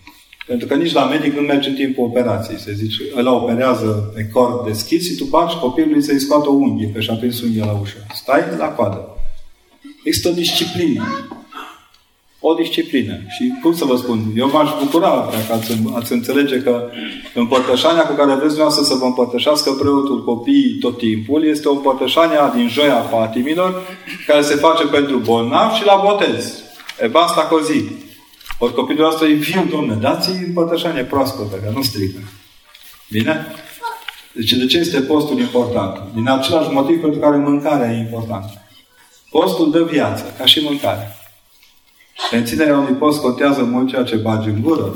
Pentru 0.47 0.67
că 0.67 0.75
nici 0.75 0.93
la 0.93 1.05
medic 1.07 1.35
nu 1.35 1.41
merge 1.41 1.69
în 1.69 1.75
timpul 1.75 2.05
operației. 2.05 2.59
Se 2.59 2.73
zice, 2.73 3.03
îl 3.15 3.27
operează 3.27 4.13
pe 4.15 4.29
corp 4.33 4.67
deschis 4.67 5.05
și 5.11 5.17
tu 5.17 5.25
faci 5.25 5.53
copilului 5.53 6.03
să-i 6.03 6.21
scoată 6.21 6.49
o 6.49 6.53
unghie, 6.53 6.87
pe 6.87 7.01
și-a 7.01 7.15
prins 7.15 7.41
unghia 7.41 7.65
la 7.65 7.79
ușă. 7.81 8.07
Stai 8.15 8.41
la 8.59 8.67
coadă. 8.67 9.14
Există 10.05 10.29
o 10.29 10.33
disciplină. 10.33 11.29
O 12.41 12.55
disciplină. 12.55 13.15
Și 13.29 13.53
cum 13.63 13.75
să 13.75 13.85
vă 13.85 13.97
spun, 13.97 14.33
eu 14.37 14.51
m-aș 14.51 14.71
bucura 14.83 15.31
dacă 15.33 15.53
ați, 15.53 15.73
ați 15.95 16.13
înțelege 16.13 16.57
că 16.57 16.91
împărtășania 17.35 18.07
cu 18.07 18.15
care 18.15 18.31
vreți 18.31 18.55
dumneavoastră 18.55 18.85
să 18.85 18.95
vă 18.95 19.05
împărtășească 19.05 19.71
preotul 19.73 20.25
copiii 20.25 20.79
tot 20.81 20.99
timpul 20.99 21.45
este 21.45 21.69
o 21.69 21.73
împărtășanie 21.73 22.39
din 22.55 22.69
joia 22.69 23.01
Fatimilor 23.01 23.97
care 24.27 24.43
se 24.43 24.55
face 24.55 24.87
pentru 24.87 25.17
bolnav 25.17 25.73
și 25.73 25.85
la 25.85 26.03
botez. 26.05 26.63
E 27.01 27.07
basta 27.07 27.41
cu 27.41 27.59
zi. 27.59 27.85
Ori 28.59 28.75
copilul 28.75 29.09
ăsta 29.09 29.25
e 29.25 29.33
viu, 29.33 29.67
domne, 29.71 29.95
dați-i 29.95 30.45
împărtășanie 30.47 31.03
proaspătă, 31.03 31.57
că 31.57 31.71
nu 31.75 31.83
strică. 31.83 32.19
Bine? 33.11 33.47
Deci 34.33 34.53
de 34.53 34.67
ce 34.67 34.79
este 34.79 35.01
postul 35.01 35.39
important? 35.39 36.01
Din 36.15 36.29
același 36.29 36.71
motiv 36.71 37.01
pentru 37.01 37.21
care 37.21 37.37
mâncarea 37.37 37.93
e 37.93 37.99
importantă. 37.99 38.64
Postul 39.39 39.71
dă 39.71 39.85
viață, 39.85 40.35
ca 40.39 40.47
și 40.47 40.61
mâncarea. 40.61 41.17
Menținerea 42.33 42.79
unui 42.79 42.95
post 42.95 43.21
contează 43.21 43.63
mult 43.63 43.89
ceea 43.89 44.03
ce 44.03 44.17
bagi 44.17 44.49
în 44.49 44.63
gură. 44.63 44.95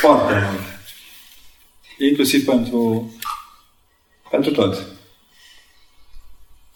Foarte 0.00 0.32
mult. 0.32 0.60
Inclusiv 1.98 2.44
pentru, 2.44 3.12
pentru 4.30 4.50
toți. 4.50 4.80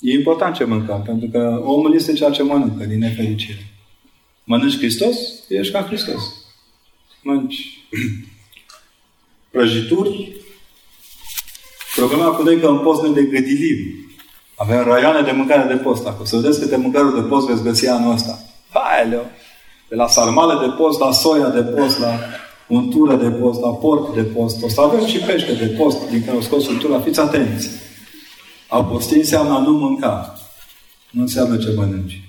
E 0.01 0.13
important 0.13 0.55
ce 0.55 0.65
mâncăm, 0.65 1.03
pentru 1.03 1.29
că 1.29 1.61
omul 1.65 1.95
este 1.95 2.13
ceea 2.13 2.31
ce 2.31 2.43
mănâncă, 2.43 2.85
din 2.85 2.99
nefericire. 2.99 3.73
Mănânci 4.45 4.77
Hristos, 4.77 5.17
ești 5.49 5.73
ca 5.73 5.83
Hristos. 5.83 6.23
Mănânci 7.23 7.79
prăjituri. 9.51 10.33
Problema 11.95 12.31
cu 12.31 12.43
noi 12.43 12.61
că 12.61 12.67
în 12.67 12.79
post 12.79 13.03
noi 13.03 13.15
de 13.15 13.23
gădilim. 13.23 14.10
Avem 14.63 14.85
raioane 14.85 15.23
de 15.23 15.31
mâncare 15.31 15.75
de 15.75 15.81
post 15.81 16.07
acolo. 16.07 16.25
Să 16.25 16.37
vedeți 16.37 16.61
câte 16.61 16.77
mâncăruri 16.77 17.15
de 17.15 17.29
post 17.29 17.47
veți 17.47 17.63
găsi 17.63 17.89
anul 17.89 18.13
ăsta. 18.13 18.39
Haeleu! 18.73 19.27
De 19.89 19.95
la 19.95 20.07
sarmale 20.07 20.67
de 20.67 20.73
post, 20.73 20.99
la 21.01 21.13
soia 21.13 21.49
de 21.49 21.63
post, 21.63 21.99
la 21.99 22.19
untură 22.69 23.17
de 23.17 23.31
post, 23.31 23.61
la 23.61 23.69
porc 23.71 24.15
de 24.15 24.23
post. 24.23 24.63
O 24.63 24.69
să 24.69 24.81
avem 24.81 25.07
și 25.07 25.19
pește 25.19 25.53
de 25.53 25.67
post 25.67 26.09
din 26.09 26.25
care 26.25 26.37
o 26.37 26.41
scos 26.41 26.69
untura. 26.69 27.01
Fiți 27.01 27.21
atenți! 27.21 27.71
A 28.69 28.85
posti 28.85 29.15
înseamnă 29.15 29.55
a 29.55 29.59
nu 29.59 29.71
mânca. 29.71 30.39
Nu 31.11 31.21
înseamnă 31.21 31.57
ce 31.57 31.73
mănânci. 31.77 32.23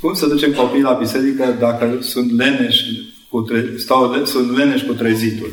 Cum 0.00 0.14
să 0.14 0.26
ducem 0.26 0.52
copiii 0.52 0.82
la 0.82 0.92
biserică 0.92 1.56
dacă 1.58 1.98
sunt 2.00 2.36
leneși 2.36 2.84
cu, 3.30 3.40
tre- 3.40 3.74
stau, 3.76 4.24
sunt 4.24 4.56
leneși 4.56 4.84
cu 4.84 4.92
trezitul? 4.92 5.52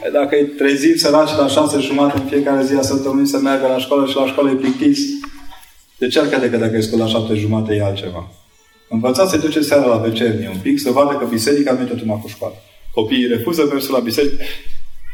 Păi 0.00 0.10
dacă 0.12 0.36
e 0.36 0.42
trezit 0.42 1.00
săraci 1.00 1.36
la 1.36 1.48
șase 1.48 1.78
jumate 1.78 2.18
în 2.18 2.26
fiecare 2.26 2.64
zi 2.64 2.74
a 2.74 2.82
săptămânii 2.82 3.26
să 3.26 3.38
meargă 3.38 3.66
la 3.66 3.78
școală 3.78 4.06
și 4.06 4.16
la 4.16 4.26
școală 4.26 4.50
e 4.50 4.54
plictis, 4.54 5.00
de 5.98 6.08
ce 6.08 6.18
ar 6.18 6.26
crede 6.26 6.50
că 6.50 6.56
dacă 6.56 6.76
e 6.76 6.96
la 6.96 7.06
șapte 7.06 7.34
jumate 7.34 7.74
e 7.74 7.84
altceva? 7.84 8.30
Învățați 8.88 9.30
să 9.30 9.36
duce 9.36 9.60
seara 9.60 9.86
la 9.86 9.96
vecernie 9.96 10.48
un 10.48 10.60
pic, 10.62 10.80
să 10.80 10.90
vadă 10.90 11.16
că 11.16 11.24
biserica 11.24 11.72
nu 11.72 11.80
e 11.80 11.84
tot 11.84 12.00
numai 12.00 12.20
cu 12.22 12.28
școală. 12.28 12.54
Copiii 12.94 13.26
refuză 13.26 13.68
mersul 13.72 13.94
la 13.94 14.00
biserică, 14.00 14.42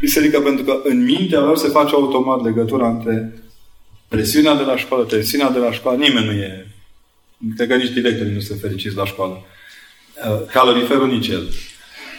biserică 0.01 0.40
pentru 0.40 0.65
că 0.65 0.81
în 0.85 1.05
mintea 1.05 1.40
lor 1.40 1.56
se 1.56 1.69
face 1.69 1.94
automat 1.94 2.44
legătura 2.44 2.89
între 2.89 3.32
presiunea 4.09 4.55
de 4.55 4.62
la 4.62 4.77
școală, 4.77 5.05
tensiunea 5.05 5.51
de 5.51 5.59
la 5.59 5.73
școală. 5.73 5.98
Nimeni 5.98 6.27
nu 6.27 6.32
e... 6.32 6.66
Cred 7.56 7.69
că 7.69 7.74
nici 7.74 7.93
directorii 7.93 8.32
nu 8.32 8.40
sunt 8.40 8.61
fericiți 8.61 8.97
la 8.97 9.06
școală. 9.06 9.44
Uh, 10.28 10.47
caloriferul 10.52 11.09
nici 11.09 11.28
el. 11.28 11.48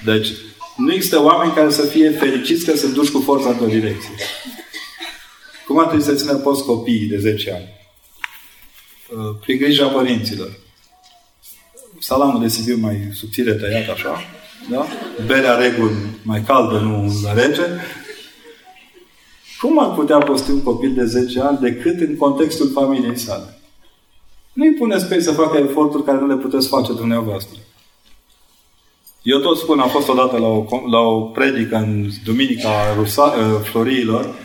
Deci, 0.06 0.28
nu 0.76 0.94
există 0.94 1.22
oameni 1.24 1.54
care 1.54 1.70
să 1.70 1.82
fie 1.82 2.10
fericiți 2.10 2.66
că 2.66 2.76
se 2.76 2.88
duci 2.88 3.10
cu 3.10 3.20
forța 3.20 3.50
într-o 3.50 3.66
direcție. 3.66 4.16
Cum 5.68 5.80
ar 5.80 5.86
trebui 5.86 6.06
să 6.06 6.14
țină 6.14 6.34
post 6.34 6.66
copiii 6.66 7.08
de 7.08 7.18
10 7.18 7.52
ani? 7.52 7.70
Uh, 9.10 9.36
prin 9.42 9.58
grija 9.58 9.88
părinților. 9.88 10.50
Salamul 12.00 12.42
de 12.42 12.48
Sibiu 12.48 12.78
mai 12.78 13.10
subțire 13.14 13.54
tăiat 13.54 13.90
așa, 13.90 14.22
da? 14.70 14.86
Berea 15.26 15.56
reguli 15.56 15.94
mai 16.24 16.44
caldă, 16.44 16.80
nu 16.80 17.22
la 17.24 17.34
rece. 17.34 17.82
Cum 19.60 19.80
ar 19.80 19.96
putea 19.96 20.18
posti 20.18 20.52
un 20.52 20.64
copil 20.64 20.94
de 20.94 21.06
10 21.06 21.40
ani 21.40 21.58
decât 21.62 22.00
în 22.00 22.18
contextul 22.18 22.72
familiei 22.72 23.18
sale? 23.18 23.60
Nu-i 24.54 24.74
puneți 24.74 25.06
pe 25.06 25.22
să 25.22 25.32
facă 25.32 25.58
eforturi 25.58 26.04
care 26.04 26.18
nu 26.18 26.28
le 26.28 26.36
puteți 26.36 26.68
face 26.68 26.94
dumneavoastră. 26.94 27.60
Eu 29.26 29.40
tot 29.40 29.58
spun, 29.58 29.80
am 29.80 29.90
fost 29.90 30.08
odată 30.08 30.38
la 30.38 30.48
o, 30.48 30.66
la 30.90 31.00
o 31.00 31.22
predică 31.22 31.76
în 31.76 32.10
Duminica 32.24 32.94
Rusa, 32.96 33.24
uh, 33.24 33.62
Floriilor, 33.64 34.36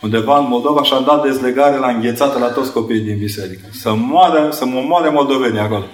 undeva 0.00 0.38
în 0.38 0.48
Moldova 0.48 0.82
și 0.82 0.92
am 0.92 1.04
dat 1.04 1.22
dezlegare 1.22 1.76
la 1.76 1.90
înghețată 1.90 2.38
la 2.38 2.50
toți 2.50 2.72
copiii 2.72 3.00
din 3.00 3.18
biserică. 3.18 3.68
Să 3.70 3.94
moară, 3.94 4.50
să 4.50 4.64
mă 4.64 4.80
moare 4.80 5.08
moldovenii 5.08 5.60
acolo. 5.60 5.84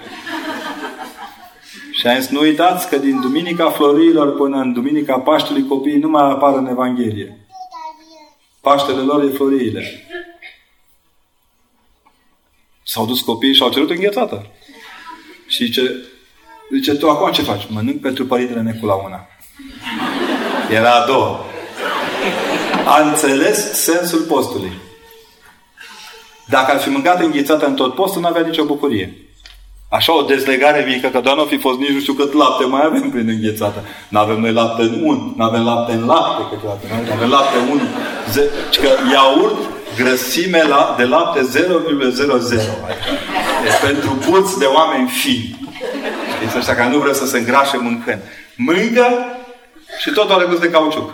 și 1.91 2.07
am 2.07 2.19
zis, 2.19 2.29
nu 2.29 2.39
uitați 2.39 2.89
că 2.89 2.97
din 2.97 3.21
Duminica 3.21 3.69
Floriilor 3.69 4.35
până 4.35 4.57
în 4.57 4.73
Duminica 4.73 5.19
Paștelui 5.19 5.67
copiii 5.67 5.99
nu 5.99 6.09
mai 6.09 6.29
apar 6.29 6.55
în 6.55 6.67
Evanghelie. 6.67 7.47
Paștele 8.61 9.01
lor 9.01 9.23
e 9.23 9.27
Floriile. 9.27 9.83
S-au 12.83 13.05
dus 13.05 13.21
copiii 13.21 13.53
și 13.53 13.61
au 13.61 13.69
cerut 13.69 13.89
înghețată. 13.89 14.45
Și 15.47 15.71
ce 15.71 16.07
Zice, 16.73 16.93
tu 16.93 17.09
acum 17.09 17.31
ce 17.31 17.41
faci? 17.41 17.67
Mănânc 17.69 18.01
pentru 18.01 18.25
părintele 18.25 18.61
Necu 18.61 18.85
la 18.85 18.93
una. 18.93 19.27
Era 20.71 20.91
a 20.91 21.05
doua. 21.05 21.45
A 22.85 23.01
înțeles 23.01 23.73
sensul 23.73 24.19
postului. 24.19 24.71
Dacă 26.45 26.71
ar 26.71 26.79
fi 26.79 26.89
mâncat 26.89 27.21
înghețată 27.21 27.65
în 27.65 27.73
tot 27.73 27.93
postul, 27.95 28.21
nu 28.21 28.27
avea 28.27 28.41
nicio 28.41 28.63
bucurie. 28.63 29.21
Așa 29.89 30.17
o 30.17 30.21
dezlegare 30.21 30.85
mică, 30.87 31.07
că 31.07 31.19
doar 31.19 31.35
nu 31.35 31.43
fi 31.43 31.57
fost 31.57 31.77
nici 31.77 31.89
nu 31.89 31.99
știu 31.99 32.13
cât 32.13 32.33
lapte 32.33 32.65
mai 32.65 32.81
avem 32.85 33.09
prin 33.09 33.27
înghețată. 33.29 33.83
Nu 34.09 34.19
avem 34.19 34.39
noi 34.39 34.51
lapte 34.51 34.81
în 34.81 35.01
un, 35.03 35.33
nu 35.35 35.43
avem 35.43 35.63
lapte 35.63 35.93
în 35.93 36.05
lapte 36.05 36.55
câteodată, 36.55 36.85
nu 37.05 37.11
avem 37.13 37.29
lapte 37.29 37.57
în 37.57 37.67
un. 37.67 37.81
Ze- 38.31 38.49
că 38.81 38.89
iaurt, 39.11 39.55
grăsime 39.97 40.63
la, 40.63 40.95
de 40.97 41.03
lapte 41.03 41.39
0,00. 41.39 41.45
Adică 42.87 43.11
e 43.67 43.85
pentru 43.85 44.09
puți 44.09 44.57
de 44.59 44.65
oameni 44.65 45.09
fini. 45.09 45.66
Știți 46.47 46.59
ăștia 46.61 46.75
care 46.75 46.93
nu 46.93 46.99
vreau 46.99 47.13
să 47.13 47.25
se 47.25 47.37
îngrașe 47.37 47.77
mâncând. 47.77 48.21
Mâncă 48.55 49.07
și 49.99 50.09
tot 50.11 50.29
are 50.31 50.45
gust 50.45 50.61
de 50.61 50.69
cauciuc. 50.69 51.13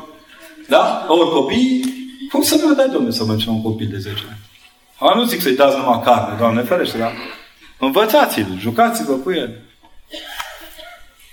Da? 0.67 1.05
Ori 1.07 1.29
copii, 1.29 1.83
cum 2.31 2.41
să 2.41 2.55
nu 2.55 2.69
le 2.69 2.75
dai, 2.75 2.89
domnule, 2.91 3.13
să 3.13 3.23
mănânce 3.23 3.49
un 3.49 3.61
copil 3.61 3.87
de 3.91 3.97
10 3.97 4.15
ani? 4.29 4.39
Am 5.11 5.19
nu 5.19 5.25
zic 5.25 5.41
să-i 5.41 5.55
dați 5.55 5.77
numai 5.77 6.01
carne, 6.03 6.37
Doamne 6.37 6.61
ferește, 6.61 6.97
dar 6.97 7.13
învățați-l, 7.79 8.57
jucați-vă 8.59 9.13
cu 9.13 9.31
el. 9.31 9.59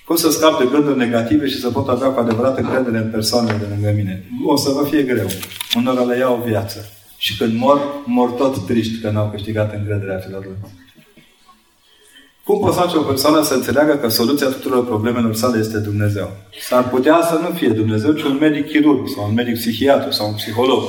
Cum 0.05 0.16
să 0.16 0.31
scap 0.31 0.59
de 0.59 0.68
gânduri 0.70 0.98
negative 0.98 1.48
și 1.48 1.60
să 1.60 1.70
pot 1.70 1.89
avea 1.89 2.09
cu 2.09 2.20
adevărat 2.20 2.59
încredere 2.59 2.98
în 2.98 3.10
persoanele 3.10 3.56
de 3.59 3.66
lângă 3.68 3.93
mine? 3.97 4.24
O 4.44 4.56
să 4.56 4.70
vă 4.70 4.85
fie 4.85 5.02
greu. 5.02 5.27
Unora 5.77 6.02
le 6.02 6.16
iau 6.18 6.43
viață. 6.47 6.93
Și 7.16 7.36
când 7.36 7.59
mor, 7.59 7.81
mor 8.05 8.31
tot 8.31 8.66
triști 8.66 9.01
că 9.01 9.10
n-au 9.10 9.31
câștigat 9.31 9.74
încrederea 9.74 10.18
celorlalți. 10.18 10.72
Cum 12.44 12.58
poți 12.58 12.78
face 12.78 12.96
o 12.96 13.02
persoană 13.02 13.42
să 13.42 13.54
înțeleagă 13.54 13.96
că 13.96 14.08
soluția 14.08 14.46
tuturor 14.46 14.86
problemelor 14.86 15.34
sale 15.34 15.58
este 15.58 15.78
Dumnezeu? 15.78 16.36
S-ar 16.60 16.88
putea 16.88 17.20
să 17.22 17.38
nu 17.42 17.54
fie 17.54 17.68
Dumnezeu, 17.68 18.12
ci 18.12 18.22
un 18.22 18.36
medic 18.40 18.66
chirurg 18.66 19.08
sau 19.14 19.28
un 19.28 19.34
medic 19.34 19.54
psihiatru 19.54 20.10
sau 20.10 20.28
un 20.28 20.34
psiholog. 20.34 20.82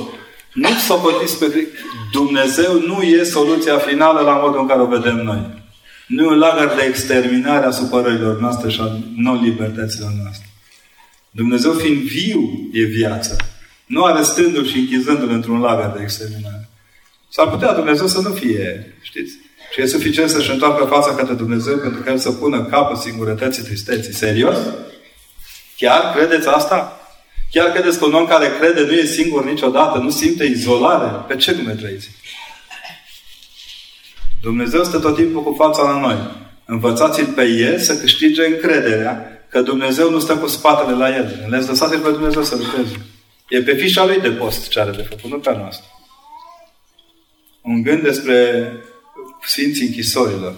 Nu 0.52 0.68
să 0.68 0.94
pe 1.38 1.66
Dumnezeu 2.12 2.80
nu 2.86 3.02
e 3.02 3.22
soluția 3.22 3.78
finală 3.78 4.20
la 4.20 4.32
modul 4.32 4.60
în 4.60 4.66
care 4.66 4.80
o 4.80 4.86
vedem 4.86 5.16
noi. 5.16 5.60
Nu 6.06 6.22
e 6.22 6.26
un 6.26 6.38
lagăr 6.38 6.74
de 6.76 6.82
exterminare 6.88 7.66
a 7.66 7.70
supărărilor 7.70 8.40
noastre 8.40 8.70
și 8.70 8.80
a 8.80 8.98
non-libertăților 9.16 10.12
noastre. 10.22 10.46
Dumnezeu 11.30 11.72
fiind 11.72 12.00
viu 12.00 12.70
e 12.72 12.82
viață. 12.82 13.36
Nu 13.86 14.04
arestându-l 14.04 14.66
și 14.66 14.78
închizându-l 14.78 15.30
într-un 15.30 15.60
lagăr 15.60 15.92
de 15.96 16.02
exterminare. 16.02 16.68
S-ar 17.28 17.50
putea 17.50 17.74
Dumnezeu 17.74 18.06
să 18.06 18.20
nu 18.20 18.30
fie, 18.30 18.96
știți, 19.02 19.38
și 19.72 19.80
e 19.80 19.86
suficient 19.86 20.30
să-și 20.30 20.50
întoarcă 20.50 20.84
fața 20.84 21.14
către 21.14 21.34
Dumnezeu 21.34 21.76
pentru 21.76 22.02
că 22.02 22.10
El 22.10 22.18
să 22.18 22.32
pună 22.32 22.64
capăt 22.64 22.96
singurătății, 22.96 23.62
tristeții. 23.62 24.14
Serios? 24.14 24.56
Chiar 25.76 26.14
credeți 26.14 26.48
asta? 26.48 27.00
Chiar 27.50 27.70
credeți 27.70 27.98
că 27.98 28.04
un 28.04 28.14
om 28.14 28.26
care 28.26 28.56
crede 28.60 28.80
nu 28.80 28.92
e 28.92 29.04
singur 29.04 29.44
niciodată, 29.44 29.98
nu 29.98 30.10
simte 30.10 30.44
izolare? 30.44 31.24
Pe 31.28 31.36
ce 31.36 31.52
lume 31.52 31.72
trăiți? 31.72 32.10
Dumnezeu 34.42 34.84
stă 34.84 34.98
tot 34.98 35.16
timpul 35.16 35.42
cu 35.42 35.54
fața 35.58 35.82
la 35.82 36.00
noi. 36.00 36.16
Învățați-l 36.64 37.26
pe 37.26 37.44
el 37.44 37.78
să 37.78 37.96
câștige 37.96 38.46
încrederea 38.46 39.44
că 39.48 39.60
Dumnezeu 39.60 40.10
nu 40.10 40.18
stă 40.18 40.36
cu 40.36 40.46
spatele 40.46 40.96
la 40.96 41.16
el. 41.16 41.46
Le 41.48 41.56
lăsați-l 41.56 41.98
pe 41.98 42.10
Dumnezeu 42.10 42.42
să 42.42 42.56
lucreze. 42.56 43.06
E 43.48 43.62
pe 43.62 43.74
fișa 43.74 44.04
lui 44.04 44.20
de 44.20 44.30
post 44.30 44.68
ce 44.68 44.80
are 44.80 44.90
de 44.90 45.02
făcut, 45.02 45.30
nu 45.30 45.38
pe 45.38 45.56
noastră. 45.56 45.86
Un 47.62 47.82
gând 47.82 48.02
despre 48.02 48.66
Sfinții 49.46 49.86
Închisorilor. 49.86 50.54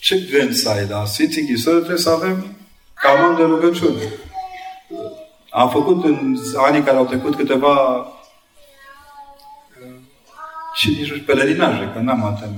Ce 0.00 0.26
gând 0.30 0.54
să 0.54 0.68
ai 0.68 0.86
la 0.88 1.04
Sfinții 1.04 1.40
Închisorilor? 1.40 1.82
Trebuie 1.82 2.04
să 2.04 2.10
avem 2.10 2.56
canon 2.94 3.36
de 3.36 3.42
rugăciune. 3.42 4.02
Am 5.50 5.70
făcut 5.70 6.04
în 6.04 6.36
anii 6.56 6.82
care 6.82 6.96
au 6.96 7.06
trecut 7.06 7.36
câteva 7.36 8.06
și 10.74 10.88
nici 10.88 11.22
pelerinaje, 11.26 11.90
că 11.94 11.98
n-am 11.98 12.24
altă 12.24 12.50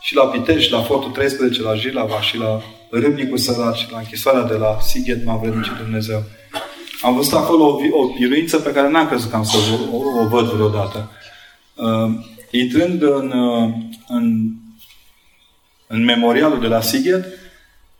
Și 0.00 0.14
la 0.14 0.26
Pitești, 0.26 0.72
la 0.72 0.82
Fortul 0.82 1.10
13, 1.10 1.62
la 1.62 1.74
Jilava 1.74 2.20
și 2.20 2.36
la 2.36 2.60
Râmnicul 2.90 3.38
Sărat 3.38 3.74
și 3.74 3.90
la 3.90 3.98
închisoarea 3.98 4.42
de 4.42 4.54
la 4.54 4.78
Sighet 4.80 5.24
m-a 5.24 5.36
vrednicit 5.36 5.72
Dumnezeu. 5.72 6.22
Am 7.02 7.14
văzut 7.14 7.32
acolo 7.32 7.64
o, 7.64 7.98
o 7.98 8.14
biruință 8.18 8.58
pe 8.58 8.72
care 8.72 8.90
n-am 8.90 9.08
crezut 9.08 9.30
că 9.30 9.36
am 9.36 9.44
să 9.44 9.56
o, 9.56 9.96
o, 9.96 10.22
o 10.22 10.28
văd 10.28 10.46
vreodată. 10.46 11.10
Uh, 11.74 12.10
intrând 12.58 13.02
în, 13.02 13.30
uh, 13.30 13.70
în, 14.08 14.50
în 15.86 16.04
memorialul 16.04 16.60
de 16.60 16.66
la 16.66 16.80
Sighet, 16.80 17.24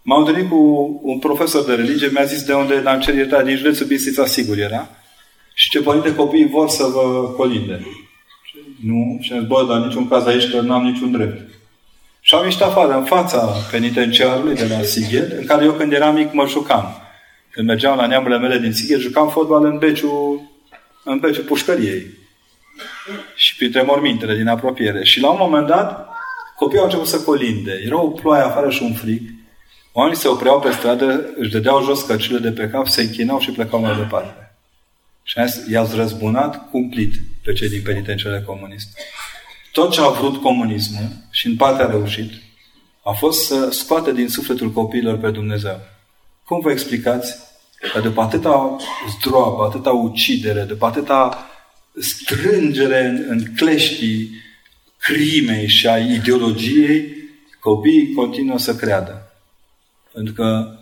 m-am 0.03 0.25
întâlnit 0.25 0.49
cu 0.49 1.01
un 1.03 1.19
profesor 1.19 1.65
de 1.65 1.75
religie, 1.75 2.11
mi-a 2.13 2.25
zis 2.25 2.43
de 2.43 2.53
unde 2.53 2.81
n-am 2.81 3.01
cer 3.01 3.15
iertare, 3.15 3.45
din 3.45 3.57
județul 3.57 3.87
Bistrița, 3.87 4.27
sigur 4.27 4.59
era. 4.59 4.89
Și 5.55 5.71
ce 5.71 5.81
părinte 5.81 6.15
copiii 6.15 6.49
vor 6.49 6.69
să 6.69 6.85
vă 6.85 7.33
colinde. 7.37 7.87
Nu? 8.81 9.19
Și 9.21 9.33
am 9.33 9.39
zis, 9.39 9.49
bă, 9.49 9.67
dar 9.69 9.79
niciun 9.79 10.09
caz 10.09 10.27
aici 10.27 10.51
că 10.51 10.61
n-am 10.61 10.85
niciun 10.85 11.13
drept. 11.13 11.49
Și 12.21 12.35
am 12.35 12.45
ieșit 12.45 12.61
afară, 12.61 12.97
în 12.97 13.05
fața 13.05 13.47
penitenciarului 13.71 14.55
de 14.55 14.67
la 14.67 14.83
Sighet, 14.83 15.39
în 15.39 15.45
care 15.45 15.65
eu 15.65 15.73
când 15.73 15.93
eram 15.93 16.15
mic 16.15 16.33
mă 16.33 16.47
jucam. 16.49 16.97
Când 17.51 17.67
mergeam 17.67 17.97
la 17.97 18.07
neamurile 18.07 18.39
mele 18.39 18.59
din 18.59 18.73
Sighet, 18.73 18.99
jucam 18.99 19.29
fotbal 19.29 19.65
în 19.65 19.79
beciul, 19.79 20.41
în 21.05 21.19
beciul 21.19 21.45
pușcăriei. 21.45 22.07
Și 23.35 23.57
printre 23.57 23.83
mormintele 23.83 24.37
din 24.37 24.49
apropiere. 24.49 25.05
Și 25.05 25.21
la 25.21 25.31
un 25.31 25.37
moment 25.41 25.67
dat, 25.67 26.09
copiii 26.57 26.79
au 26.79 26.85
început 26.85 27.07
să 27.07 27.21
colinde. 27.21 27.83
Era 27.85 28.01
o 28.01 28.09
ploaie 28.09 28.43
afară 28.43 28.71
și 28.71 28.83
un 28.83 28.95
frig. 28.95 29.23
Oamenii 29.93 30.19
se 30.19 30.29
opreau 30.29 30.61
pe 30.61 30.71
stradă, 30.71 31.33
își 31.37 31.51
dădeau 31.51 31.83
jos 31.83 32.03
căcile 32.03 32.39
de 32.39 32.51
pe 32.51 32.69
cap, 32.69 32.87
se 32.87 33.03
închinau 33.03 33.39
și 33.39 33.51
plecau 33.51 33.81
mai 33.81 33.97
departe. 33.97 34.57
Și 35.23 35.39
i-ați 35.71 35.97
răzbunat 35.97 36.71
cumplit 36.71 37.15
pe 37.43 37.53
cei 37.53 37.69
din 37.69 37.83
penitenciarele 37.85 38.43
comuniste. 38.43 39.01
Tot 39.73 39.93
ce 39.93 40.01
a 40.01 40.09
vrut 40.09 40.43
comunismul, 40.43 41.09
și 41.31 41.47
în 41.47 41.57
parte 41.57 41.83
a 41.83 41.87
reușit, 41.87 42.33
a 43.03 43.13
fost 43.13 43.47
să 43.47 43.71
scoate 43.71 44.13
din 44.13 44.29
sufletul 44.29 44.71
copiilor 44.71 45.19
pe 45.19 45.31
Dumnezeu. 45.31 45.81
Cum 46.45 46.61
vă 46.61 46.71
explicați 46.71 47.37
că 47.93 48.01
după 48.01 48.21
atâta 48.21 48.77
zdroabă, 49.19 49.65
atâta 49.65 49.91
ucidere, 49.91 50.63
după 50.63 50.87
atâta 50.87 51.47
strângere 52.01 53.07
în, 53.07 53.25
în 53.29 53.43
cleștii 53.57 54.31
crimei 54.99 55.69
și 55.69 55.89
a 55.89 55.99
ideologiei, 55.99 57.17
copiii 57.61 58.13
continuă 58.13 58.59
să 58.59 58.75
creadă. 58.75 59.33
Pentru 60.13 60.35
că 60.35 60.79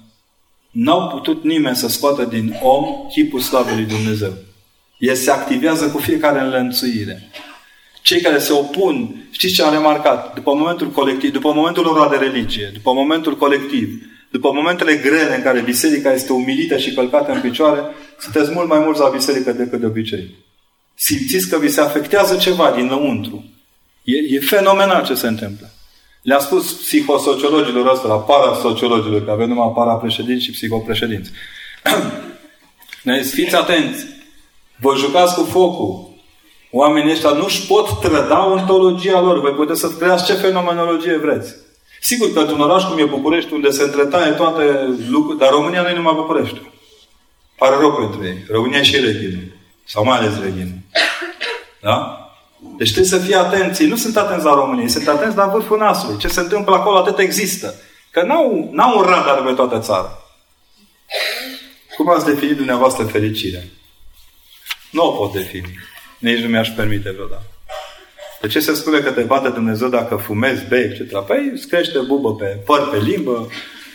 n-au 0.70 1.08
putut 1.08 1.44
nimeni 1.44 1.76
să 1.76 1.88
scoată 1.88 2.24
din 2.24 2.54
om 2.62 2.84
chipul 3.08 3.40
slavei 3.40 3.74
lui 3.74 3.84
Dumnezeu. 3.84 4.32
El 4.98 5.14
se 5.14 5.30
activează 5.30 5.90
cu 5.90 5.98
fiecare 5.98 6.40
înlănțuire. 6.40 7.30
Cei 8.02 8.20
care 8.20 8.38
se 8.38 8.52
opun, 8.52 9.26
știți 9.30 9.54
ce 9.54 9.62
am 9.62 9.72
remarcat? 9.72 10.34
După 10.34 10.54
momentul 10.54 10.90
colectiv, 10.90 11.32
după 11.32 11.52
momentul 11.52 11.96
ăla 11.96 12.08
de 12.08 12.16
religie, 12.16 12.70
după 12.72 12.92
momentul 12.92 13.36
colectiv, 13.36 14.06
după 14.30 14.52
momentele 14.52 14.94
grele 14.94 15.36
în 15.36 15.42
care 15.42 15.60
biserica 15.60 16.12
este 16.12 16.32
umilită 16.32 16.78
și 16.78 16.94
călcată 16.94 17.32
în 17.32 17.40
picioare, 17.40 17.80
sunteți 18.18 18.50
mult 18.50 18.68
mai 18.68 18.78
mulți 18.78 19.00
la 19.00 19.08
biserică 19.08 19.52
decât 19.52 19.80
de 19.80 19.86
obicei. 19.86 20.34
Simțiți 21.04 21.48
că 21.48 21.58
vi 21.58 21.68
se 21.68 21.80
afectează 21.80 22.36
ceva 22.36 22.70
dinăuntru. 22.70 23.44
E, 24.04 24.34
e 24.34 24.40
fenomenal 24.40 25.04
ce 25.04 25.14
se 25.14 25.26
întâmplă. 25.26 25.70
Le-am 26.22 26.40
spus 26.40 26.72
psihosociologilor 26.72 27.86
ăsta, 27.86 28.08
la 28.08 28.14
parasociologilor, 28.14 29.24
că 29.24 29.30
avem 29.30 29.48
numai 29.48 29.72
parapreședinți 29.74 30.44
și 30.44 30.50
psihopreședinți. 30.50 31.30
ne 33.02 33.22
fiți 33.22 33.54
atenți. 33.54 34.04
Vă 34.80 34.94
jucați 34.96 35.34
cu 35.34 35.42
focul. 35.42 36.08
Oamenii 36.70 37.12
ăștia 37.12 37.30
nu-și 37.30 37.66
pot 37.66 38.00
trăda 38.00 38.50
ontologia 38.50 39.20
lor. 39.20 39.40
Voi 39.40 39.52
puteți 39.52 39.80
să 39.80 39.88
creați 39.88 40.26
ce 40.26 40.32
fenomenologie 40.32 41.16
vreți. 41.16 41.54
Sigur 42.00 42.32
că 42.32 42.38
într-un 42.38 42.60
oraș 42.60 42.82
cum 42.82 42.98
e 42.98 43.04
București, 43.04 43.52
unde 43.52 43.70
se 43.70 43.82
întretaie 43.82 44.32
toate 44.32 44.62
lucruri, 45.08 45.38
dar 45.38 45.50
România 45.50 45.82
nu 45.82 45.88
e 45.88 45.94
numai 45.94 46.14
București. 46.16 46.60
Pare 47.58 47.76
rău 47.76 47.92
pentru 47.92 48.24
ei. 48.24 48.44
România 48.48 48.82
și 48.82 48.96
Reghin. 48.96 49.51
Sau 49.92 50.04
mai 50.04 50.18
ales 50.18 50.40
Reghin. 50.40 50.80
Da? 51.80 52.26
Deci 52.76 52.92
trebuie 52.92 53.10
să 53.10 53.18
fie 53.18 53.36
atenți. 53.36 53.84
Nu 53.84 53.96
sunt 53.96 54.16
atenți 54.16 54.44
la 54.44 54.54
România, 54.54 54.88
sunt 54.88 55.08
atenți 55.08 55.36
la 55.36 55.46
vârful 55.46 55.78
nasului. 55.78 56.18
Ce 56.18 56.28
se 56.28 56.40
întâmplă 56.40 56.74
acolo 56.74 56.98
atât 56.98 57.18
există. 57.18 57.74
Că 58.10 58.22
n-au, 58.22 58.68
n-au 58.72 58.98
un 58.98 59.04
radar 59.04 59.42
pe 59.42 59.52
toată 59.52 59.78
țara. 59.78 60.18
Cum 61.96 62.10
ați 62.10 62.24
definit 62.24 62.56
dumneavoastră 62.56 63.04
fericirea? 63.04 63.62
Nu 64.90 65.06
o 65.06 65.10
pot 65.10 65.32
defini. 65.32 65.78
Nici 66.18 66.40
nu 66.40 66.48
mi-aș 66.48 66.68
permite 66.68 67.10
vreodată. 67.10 67.50
De 68.40 68.48
ce 68.48 68.60
se 68.60 68.74
spune 68.74 68.98
că 68.98 69.10
te 69.10 69.22
bate 69.22 69.48
Dumnezeu 69.48 69.88
dacă 69.88 70.16
fumezi, 70.16 70.64
bei, 70.68 70.84
etc.? 70.84 71.26
Păi 71.26 71.50
îți 71.52 71.68
crește 71.68 71.98
bubă 71.98 72.34
pe 72.34 72.44
păr, 72.44 72.88
pe 72.88 72.98
limbă, 72.98 73.48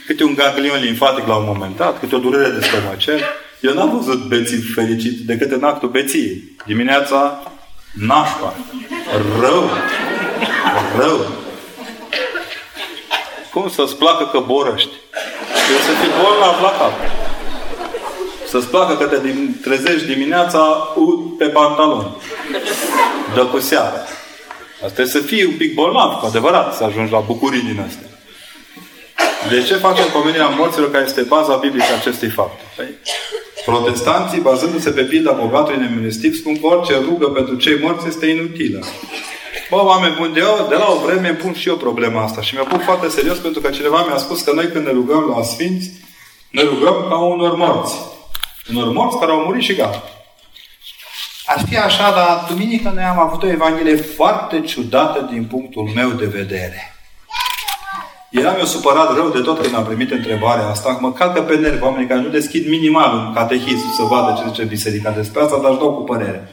câte 0.06 0.24
un 0.24 0.34
ganglion 0.34 0.80
limfatic 0.80 1.28
la 1.28 1.36
un 1.36 1.45
moment 1.45 1.78
dat, 1.78 1.99
câte 1.99 2.15
o 2.15 2.19
durere 2.19 2.49
de 2.49 2.65
stomacel. 2.65 3.22
Eu 3.61 3.73
n-am 3.73 3.97
văzut 3.97 4.27
beții 4.27 4.57
fericit 4.57 5.19
decât 5.19 5.51
în 5.51 5.63
actul 5.63 5.89
beției. 5.89 6.55
Dimineața, 6.65 7.43
nașpa. 7.93 8.53
Rău. 9.39 9.69
Rău. 10.97 11.25
Cum 13.53 13.69
să-ți 13.69 13.95
placă 13.95 14.29
că 14.31 14.39
borăști? 14.39 14.89
Trebuie 15.65 15.84
să 15.84 15.91
fii 16.01 16.11
bolnav 16.21 16.61
la 16.61 16.69
cap. 16.79 16.93
Să-ți 18.47 18.67
placă 18.67 18.95
că 18.95 19.05
te 19.05 19.34
trezești 19.61 20.07
dimineața 20.07 20.93
pe 21.38 21.45
pantaloni. 21.47 22.15
Dă 23.35 23.45
cu 23.45 23.59
seara. 23.59 24.01
Asta 24.73 24.93
trebuie 24.93 25.07
să 25.07 25.19
fii 25.19 25.43
un 25.43 25.57
pic 25.57 25.73
bolnav, 25.73 26.19
cu 26.19 26.25
adevărat, 26.25 26.75
să 26.75 26.84
ajungi 26.84 27.11
la 27.11 27.19
bucurii 27.19 27.61
din 27.61 27.84
astea. 27.88 28.16
De 29.49 29.64
ce 29.64 29.76
facem 29.76 30.06
pomenirea 30.11 30.48
morților 30.48 30.91
care 30.91 31.03
este 31.03 31.22
baza 31.22 31.56
biblică 31.56 31.94
acestui 31.99 32.30
fapt? 32.30 32.60
Păi, 32.76 32.88
protestanții, 33.65 34.40
bazându-se 34.40 34.90
pe 34.90 35.02
pilda 35.02 35.32
bogatului 35.32 35.80
nemilostiv, 35.80 36.36
spun 36.36 36.60
că 36.60 36.65
orice 36.68 36.94
rugă 36.94 37.28
pentru 37.28 37.56
cei 37.56 37.80
morți 37.82 38.07
este 38.07 38.26
inutilă. 38.26 38.80
Bă, 39.69 39.84
oameni 39.84 40.15
buni, 40.15 40.34
de, 40.34 40.40
eu, 40.40 40.65
de 40.69 40.76
la 40.76 40.88
o 40.90 41.06
vreme 41.06 41.28
îmi 41.28 41.38
pun 41.38 41.53
și 41.53 41.68
eu 41.68 41.76
problema 41.76 42.24
asta 42.24 42.41
și 42.41 42.53
mi-a 42.53 42.64
pus 42.64 42.84
foarte 42.84 43.07
serios 43.07 43.38
pentru 43.38 43.61
că 43.61 43.69
cineva 43.69 44.06
mi-a 44.07 44.18
spus 44.18 44.41
că 44.41 44.52
noi 44.53 44.68
când 44.68 44.86
ne 44.86 44.91
rugăm 44.91 45.34
la 45.36 45.44
Sfinți, 45.44 45.91
ne 46.49 46.61
rugăm 46.61 47.06
ca 47.10 47.18
unor 47.18 47.56
morți. 47.56 47.95
Unor 48.69 48.91
morți 48.91 49.19
care 49.19 49.32
au 49.32 49.40
murit 49.40 49.64
și 49.64 49.76
gata. 49.76 50.03
Ar 51.45 51.64
fi 51.69 51.78
așa, 51.78 52.11
dar 52.11 52.45
duminică 52.49 52.91
noi 52.95 53.03
am 53.03 53.19
avut 53.19 53.44
o 53.44 53.48
Evanghelie 53.48 53.95
foarte 53.95 54.61
ciudată 54.61 55.28
din 55.32 55.44
punctul 55.44 55.91
meu 55.95 56.10
de 56.10 56.26
vedere. 56.26 56.97
Eram 58.38 58.55
eu 58.57 58.65
supărat 58.65 59.15
rău 59.15 59.30
de 59.30 59.39
tot 59.39 59.61
când 59.61 59.76
am 59.76 59.85
primit 59.85 60.11
întrebarea 60.11 60.68
asta. 60.68 60.97
Mă 61.01 61.11
calcă 61.14 61.41
pe 61.41 61.55
nervi 61.55 61.84
oamenii 61.84 62.07
care 62.07 62.19
nu 62.22 62.27
deschid 62.27 62.68
minimal 62.68 63.15
un 63.15 63.34
catehism 63.34 63.93
să 63.95 64.03
vadă 64.03 64.41
ce 64.41 64.47
zice 64.47 64.64
biserica 64.64 65.11
despre 65.11 65.41
asta, 65.41 65.59
dar 65.61 65.72
își 65.72 65.80
dau 65.80 65.93
cu 65.93 66.03
părere. 66.03 66.51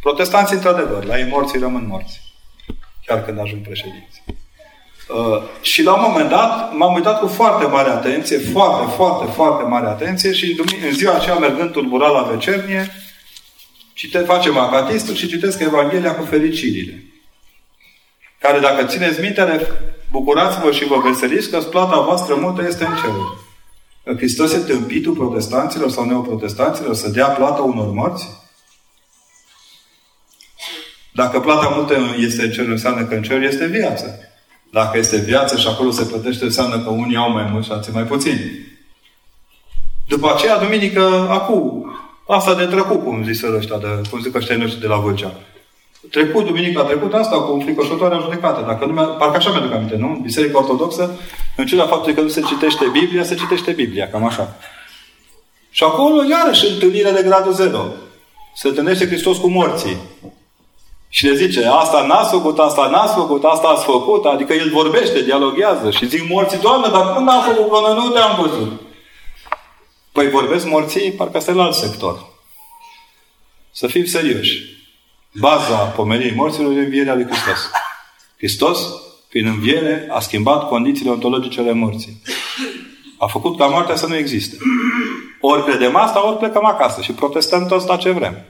Protestanții, 0.00 0.56
într-adevăr, 0.56 1.04
la 1.04 1.18
ei 1.18 1.28
morții 1.30 1.58
rămân 1.58 1.86
morți. 1.88 2.20
Chiar 3.06 3.24
când 3.24 3.38
ajung 3.40 3.62
președinți. 3.62 4.22
Uh, 5.08 5.42
și 5.60 5.82
la 5.82 5.92
un 5.92 6.04
moment 6.08 6.28
dat 6.28 6.76
m-am 6.76 6.94
uitat 6.94 7.20
cu 7.20 7.26
foarte 7.26 7.66
mare 7.66 7.90
atenție, 7.90 8.38
foarte, 8.38 8.92
foarte, 8.96 9.32
foarte 9.32 9.62
mare 9.68 9.86
atenție 9.86 10.32
și 10.32 10.56
în, 10.58 10.66
în 10.86 10.92
ziua 10.92 11.14
aceea, 11.14 11.34
mergând 11.34 11.70
tulburat 11.70 12.12
la 12.12 12.22
vecernie, 12.22 12.90
Cite, 14.00 14.18
facem 14.18 14.58
acatistul 14.58 15.14
și 15.14 15.28
citesc 15.28 15.60
Evanghelia 15.60 16.14
cu 16.14 16.24
fericirile. 16.24 17.04
Care, 18.40 18.58
dacă 18.58 18.84
țineți 18.84 19.20
minte, 19.20 19.66
bucurați-vă 20.10 20.70
și 20.70 20.84
vă 20.84 21.00
veseliți 21.04 21.50
că 21.50 21.58
plata 21.58 22.00
voastră 22.00 22.34
multă 22.34 22.64
este 22.66 22.84
în 22.84 22.94
cer. 22.94 23.10
Că 24.04 24.14
Hristos 24.16 24.52
este 24.52 24.72
tâmpitul 24.72 25.14
protestanților 25.14 25.90
sau 25.90 26.04
neoprotestanților 26.04 26.94
să 26.94 27.08
dea 27.08 27.26
plata 27.26 27.62
unor 27.62 27.90
morți? 27.90 28.28
Dacă 31.12 31.40
plata 31.40 31.72
multă 31.74 31.94
este 32.18 32.42
în 32.42 32.50
cer, 32.50 32.68
înseamnă 32.68 33.04
că 33.04 33.14
în 33.14 33.22
cer 33.22 33.42
este 33.42 33.66
viață. 33.66 34.18
Dacă 34.70 34.98
este 34.98 35.16
viață 35.16 35.56
și 35.56 35.66
acolo 35.66 35.90
se 35.90 36.04
plătește, 36.04 36.44
înseamnă 36.44 36.80
că 36.80 36.90
unii 36.90 37.16
au 37.16 37.30
mai 37.30 37.48
mult 37.50 37.64
și 37.64 37.72
alții 37.72 37.92
mai 37.92 38.04
puțini. 38.04 38.40
După 40.08 40.32
aceea, 40.32 40.58
duminică, 40.58 41.28
acum, 41.30 41.80
Asta 42.30 42.54
de 42.54 42.64
trăcu, 42.64 42.96
cum 42.96 43.24
zis 43.24 43.42
ăștia, 43.42 43.78
de, 43.78 43.86
cum 44.10 44.20
zic 44.20 44.34
ăștia 44.34 44.56
noștri 44.56 44.80
de 44.80 44.86
la 44.86 44.96
Vâlcea. 44.96 45.32
Trecut, 46.10 46.46
duminica 46.46 46.82
trecută, 46.82 47.16
asta 47.16 47.40
cu 47.40 47.52
înfricoșătoarea 47.52 48.18
judecată. 48.18 48.64
Dacă 48.66 48.84
nu 48.84 48.94
parcă 48.94 49.36
așa 49.36 49.50
mi-aduc 49.50 49.72
aminte, 49.72 49.96
nu? 49.96 50.18
Biserica 50.22 50.58
Ortodoxă, 50.58 51.18
în 51.56 51.66
ciuda 51.66 51.86
faptului 51.86 52.14
că 52.14 52.20
nu 52.20 52.28
se 52.28 52.40
citește 52.40 52.88
Biblia, 52.92 53.22
se 53.22 53.34
citește 53.34 53.70
Biblia, 53.70 54.08
cam 54.08 54.24
așa. 54.24 54.56
Și 55.70 55.84
acolo, 55.84 56.22
iarăși, 56.30 56.66
întâlnire 56.66 57.10
de 57.10 57.22
gradul 57.22 57.52
zero. 57.52 57.84
Se 58.54 58.68
întâlnește 58.68 59.06
Hristos 59.06 59.36
cu 59.36 59.48
morții. 59.48 59.96
Și 61.08 61.26
le 61.26 61.34
zice, 61.34 61.66
asta 61.66 62.06
n-ați 62.06 62.30
făcut, 62.30 62.58
asta 62.58 62.86
n-ați 62.86 63.14
făcut, 63.14 63.44
asta 63.44 63.68
ați 63.68 63.84
făcut. 63.84 64.24
Adică 64.24 64.52
el 64.52 64.70
vorbește, 64.70 65.22
dialoghează 65.22 65.90
și 65.90 66.08
zic 66.08 66.28
morții, 66.28 66.58
Doamne, 66.58 66.88
dar 66.88 67.14
când 67.14 67.28
am 67.28 67.42
făcut 67.42 67.68
până 67.68 67.94
nu 67.94 68.08
te-am 68.08 68.38
văzut? 68.40 68.80
Păi 70.12 70.30
vorbesc 70.30 70.66
morții, 70.66 71.12
parcă 71.12 71.36
asta 71.36 71.50
e 71.50 71.54
la 71.54 71.62
alt 71.62 71.74
sector. 71.74 72.26
Să 73.70 73.86
fim 73.86 74.04
serioși. 74.04 74.79
Baza 75.32 75.76
pomenirii 75.76 76.34
morților 76.34 76.76
e 76.76 76.80
învierea 76.80 77.14
lui 77.14 77.24
Hristos. 77.24 77.70
Hristos, 78.36 78.78
prin 79.28 79.46
înviere, 79.46 80.08
a 80.10 80.20
schimbat 80.20 80.68
condițiile 80.68 81.10
ontologice 81.10 81.60
ale 81.60 81.72
morții. 81.72 82.22
A 83.18 83.26
făcut 83.26 83.58
ca 83.58 83.66
moartea 83.66 83.96
să 83.96 84.06
nu 84.06 84.16
existe. 84.16 84.56
Ori 85.40 85.64
credem 85.64 85.96
asta, 85.96 86.26
ori 86.26 86.36
plecăm 86.36 86.64
acasă 86.64 87.00
și 87.00 87.12
protestăm 87.12 87.66
toți 87.66 87.86
la 87.86 87.96
ce 87.96 88.10
vrem. 88.10 88.44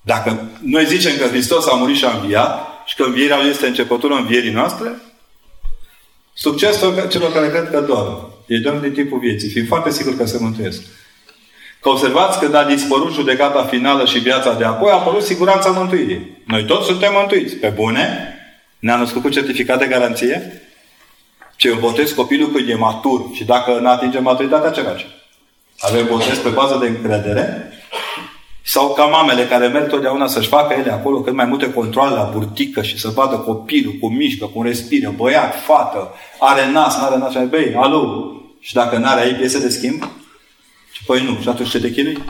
Dacă 0.00 0.50
noi 0.62 0.86
zicem 0.86 1.16
că 1.16 1.26
Hristos 1.26 1.66
a 1.66 1.74
murit 1.74 1.96
și 1.96 2.04
a 2.04 2.16
înviat 2.16 2.66
și 2.86 2.94
că 2.94 3.02
învierea 3.02 3.40
Lui 3.40 3.50
este 3.50 3.66
începutul 3.66 4.12
învierii 4.12 4.52
noastre, 4.52 4.94
succesul 6.32 7.08
celor 7.08 7.32
care 7.32 7.48
cred 7.48 7.70
că 7.70 7.80
dorm. 7.80 8.30
Ei 8.46 8.58
dorm 8.58 8.80
din 8.80 8.92
timpul 8.92 9.18
vieții, 9.18 9.48
fiind 9.48 9.66
foarte 9.66 9.90
sigur 9.90 10.16
că 10.16 10.26
se 10.26 10.38
mântuiesc. 10.40 10.82
Că 11.86 11.92
observați 11.92 12.38
când 12.38 12.54
a 12.54 12.64
dispărut 12.64 13.12
judecata 13.12 13.64
finală 13.64 14.04
și 14.04 14.18
viața 14.18 14.54
de 14.54 14.64
apoi, 14.64 14.90
a 14.90 14.94
apărut 14.94 15.22
siguranța 15.22 15.70
mântuirii. 15.70 16.42
Noi 16.46 16.64
toți 16.64 16.86
suntem 16.86 17.12
mântuiți. 17.12 17.54
Pe 17.54 17.72
bune? 17.74 18.34
Ne-a 18.78 18.96
născut 18.96 19.22
cu 19.22 19.28
certificat 19.28 19.78
de 19.78 19.86
garanție? 19.86 20.62
Ce 21.56 21.70
botez 21.70 22.10
copilul 22.10 22.50
când 22.52 22.68
e 22.68 22.74
matur 22.74 23.20
și 23.32 23.44
dacă 23.44 23.78
nu 23.80 23.88
atinge 23.88 24.18
maturitatea, 24.18 24.70
ce 24.70 24.80
face? 24.80 25.04
Avem 25.78 26.06
botez 26.06 26.38
pe 26.38 26.48
bază 26.48 26.78
de 26.80 26.86
încredere? 26.86 27.72
Sau 28.64 28.92
ca 28.92 29.04
mamele 29.04 29.42
care 29.42 29.66
merg 29.66 29.88
totdeauna 29.88 30.26
să-și 30.26 30.48
facă 30.48 30.74
ele 30.78 30.92
acolo 30.92 31.20
cât 31.20 31.34
mai 31.34 31.44
multe 31.44 31.72
controle 31.72 32.14
la 32.14 32.30
burtică 32.32 32.82
și 32.82 32.98
să 32.98 33.08
vadă 33.08 33.36
copilul 33.36 33.96
cum 34.00 34.14
mișcă, 34.14 34.46
cum 34.46 34.62
respiră, 34.62 35.12
băiat, 35.16 35.54
fată, 35.64 36.14
are 36.38 36.70
nas, 36.70 36.98
nu 36.98 37.04
are 37.04 37.16
nas, 37.16 37.32
și 37.32 37.38
băi, 37.38 37.74
alo, 37.76 38.32
și 38.60 38.74
dacă 38.74 38.96
nu 38.96 39.06
are 39.06 39.20
ai 39.20 39.34
piese 39.34 39.60
de 39.60 39.68
schimb? 39.68 40.08
Și 40.96 41.04
păi 41.04 41.24
nu. 41.24 41.38
Și 41.42 41.48
atunci 41.48 41.70
ce 41.70 41.80
te 41.80 41.90
chinui? 41.90 42.22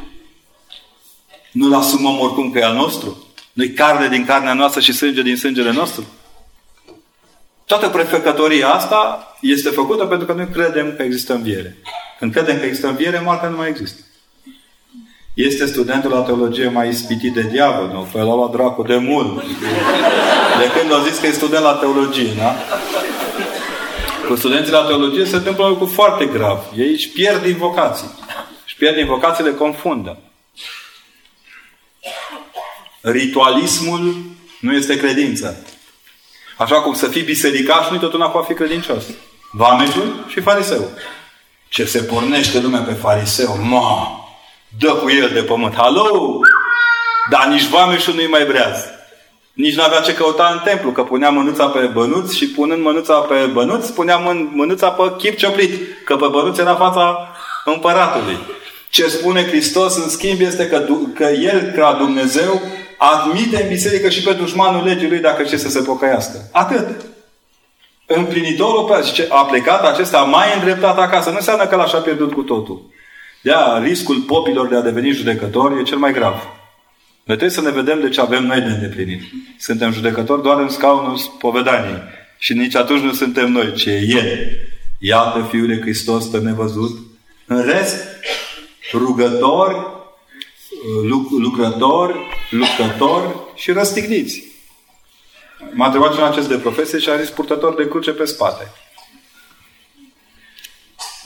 Nu-l 1.52 1.74
asumăm 1.74 2.20
oricum 2.20 2.50
că 2.50 2.58
e 2.58 2.64
al 2.64 2.74
nostru? 2.74 3.26
Nu-i 3.52 3.72
carne 3.72 4.08
din 4.08 4.24
carnea 4.24 4.52
noastră 4.52 4.80
și 4.80 4.92
sânge 4.92 5.22
din 5.22 5.36
sângele 5.36 5.72
nostru? 5.72 6.04
Toată 7.64 7.88
prefecătoria 7.88 8.68
asta 8.68 9.32
este 9.40 9.68
făcută 9.68 10.04
pentru 10.04 10.26
că 10.26 10.32
noi 10.32 10.48
credem 10.52 10.94
că 10.96 11.02
există 11.02 11.34
înviere. 11.34 11.76
Când 12.18 12.32
credem 12.32 12.58
că 12.58 12.64
există 12.64 12.88
înviere, 12.88 13.20
moartea 13.24 13.48
nu 13.48 13.56
mai 13.56 13.68
există. 13.68 14.00
Este 15.34 15.66
studentul 15.66 16.10
la 16.10 16.20
teologie 16.20 16.68
mai 16.68 16.88
ispitit 16.88 17.34
de 17.34 17.42
diavol, 17.42 17.90
nu? 17.92 18.08
Păi 18.12 18.20
l-a 18.20 18.34
luat 18.34 18.50
dracu 18.50 18.82
de 18.82 18.96
mult. 18.96 19.42
De 20.58 20.70
când 20.78 20.92
a 20.92 21.08
zis 21.08 21.18
că 21.18 21.26
e 21.26 21.30
student 21.30 21.62
la 21.62 21.74
teologie, 21.74 22.32
da? 22.36 22.54
Cu 24.28 24.34
studenții 24.34 24.72
la 24.72 24.84
teologie 24.84 25.24
se 25.24 25.36
întâmplă 25.36 25.64
un 25.64 25.70
lucru 25.70 25.86
foarte 25.86 26.24
grav. 26.24 26.58
Ei 26.76 26.90
își 26.90 27.08
pierd 27.08 27.46
invocații. 27.46 28.10
Își 28.78 28.84
pierd 28.84 29.00
invocații, 29.00 29.44
le 29.44 29.52
confundă. 29.52 30.18
Ritualismul 33.00 34.14
nu 34.60 34.72
este 34.72 34.96
credință. 34.96 35.64
Așa 36.58 36.80
cum 36.80 36.94
să 36.94 37.08
fii 37.08 37.22
bisericaș, 37.22 37.88
nu-i 37.88 37.98
tot 37.98 38.12
una 38.12 38.28
cu 38.28 38.38
a 38.38 38.42
fi 38.42 38.54
credincios. 38.54 39.04
Vameșul 39.52 40.24
și 40.28 40.40
fariseu. 40.40 40.90
Ce 41.68 41.84
se 41.84 42.02
pornește 42.02 42.60
lumea 42.60 42.80
pe 42.80 42.92
fariseu, 42.92 43.56
ma, 43.62 44.20
dă 44.78 44.92
cu 44.92 45.10
el 45.10 45.30
de 45.32 45.42
pământ. 45.42 45.74
Halo! 45.74 46.40
Dar 47.30 47.46
nici 47.46 47.66
vameșul 47.66 48.14
nu-i 48.14 48.26
mai 48.26 48.44
breaz. 48.44 48.84
Nici 49.52 49.74
nu 49.74 49.82
avea 49.82 50.00
ce 50.00 50.14
căuta 50.14 50.50
în 50.52 50.58
templu, 50.64 50.92
că 50.92 51.02
punea 51.02 51.30
mânuța 51.30 51.66
pe 51.66 51.80
bănuți 51.86 52.36
și 52.36 52.48
punând 52.48 52.82
mânuța 52.82 53.18
pe 53.18 53.46
bănuți, 53.52 53.92
punea 53.92 54.16
mânuța 54.52 54.90
pe 54.90 55.12
chip 55.18 55.36
cioplit, 55.36 56.04
că 56.04 56.16
pe 56.16 56.26
bănuți 56.26 56.60
era 56.60 56.74
fața 56.74 57.30
împăratului. 57.70 58.38
Ce 58.90 59.06
spune 59.06 59.46
Hristos, 59.46 59.96
în 59.96 60.08
schimb, 60.08 60.40
este 60.40 60.68
că, 60.68 60.86
că 61.14 61.24
El, 61.24 61.60
ca 61.60 61.96
Dumnezeu, 61.98 62.60
admite 62.96 63.62
în 63.62 63.68
biserică 63.68 64.08
și 64.08 64.22
pe 64.22 64.32
dușmanul 64.32 64.84
legii 64.84 65.08
lui 65.08 65.18
dacă 65.18 65.42
ce 65.42 65.56
să 65.56 65.68
se 65.68 65.80
pocăiască. 65.80 66.48
Atât. 66.52 66.86
Împlinitorul 68.06 69.04
a 69.28 69.44
plecat 69.44 69.84
acesta 69.84 70.18
mai 70.18 70.46
îndreptat 70.54 70.98
acasă. 70.98 71.30
Nu 71.30 71.36
înseamnă 71.36 71.66
că 71.66 71.76
l-așa 71.76 71.98
pierdut 71.98 72.32
cu 72.32 72.42
totul. 72.42 72.90
De 73.42 73.52
riscul 73.82 74.16
popilor 74.16 74.68
de 74.68 74.76
a 74.76 74.80
deveni 74.80 75.10
judecători 75.10 75.80
e 75.80 75.82
cel 75.82 75.98
mai 75.98 76.12
grav. 76.12 76.34
Noi 77.24 77.36
trebuie 77.36 77.50
să 77.50 77.60
ne 77.60 77.70
vedem 77.70 78.00
de 78.00 78.08
ce 78.08 78.20
avem 78.20 78.46
noi 78.46 78.60
de 78.60 78.68
îndeplinit. 78.68 79.22
Suntem 79.58 79.92
judecători 79.92 80.42
doar 80.42 80.60
în 80.60 80.68
scaunul 80.68 81.16
spovedaniei. 81.16 82.02
Și 82.38 82.52
nici 82.52 82.74
atunci 82.74 83.00
nu 83.00 83.12
suntem 83.12 83.52
noi, 83.52 83.72
ci 83.72 83.84
e 83.84 84.06
El. 84.08 84.38
Iată 84.98 85.46
Fiul 85.50 85.66
de 85.66 85.80
Hristos 85.80 86.26
pe 86.26 86.38
nevăzut. 86.38 86.98
În 87.46 87.62
rest, 87.64 88.04
rugători, 88.92 89.86
lucrători, 91.38 92.18
lucrători 92.50 93.34
și 93.54 93.72
răstigniți. 93.72 94.42
M-a 95.72 95.84
întrebat 95.84 96.10
cineva 96.10 96.28
acest 96.28 96.48
de 96.48 96.56
profesie 96.56 96.98
și 96.98 97.08
a 97.08 97.20
zis 97.20 97.30
purtător 97.30 97.74
de 97.74 97.88
cruce 97.88 98.12
pe 98.12 98.24
spate. 98.24 98.72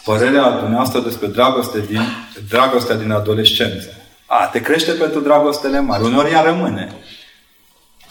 Părerea 0.05 0.51
dumneavoastră 0.51 1.01
despre 1.01 1.27
dragoste 1.27 1.81
din, 1.81 2.01
dragostea 2.49 2.97
din 2.97 3.11
adolescență. 3.11 3.95
A, 4.27 4.47
te 4.47 4.61
crește 4.61 4.93
pentru 4.93 5.21
dragostele 5.21 5.81
mari. 5.81 6.05
Uneori 6.05 6.31
ea 6.31 6.43
rămâne. 6.43 6.95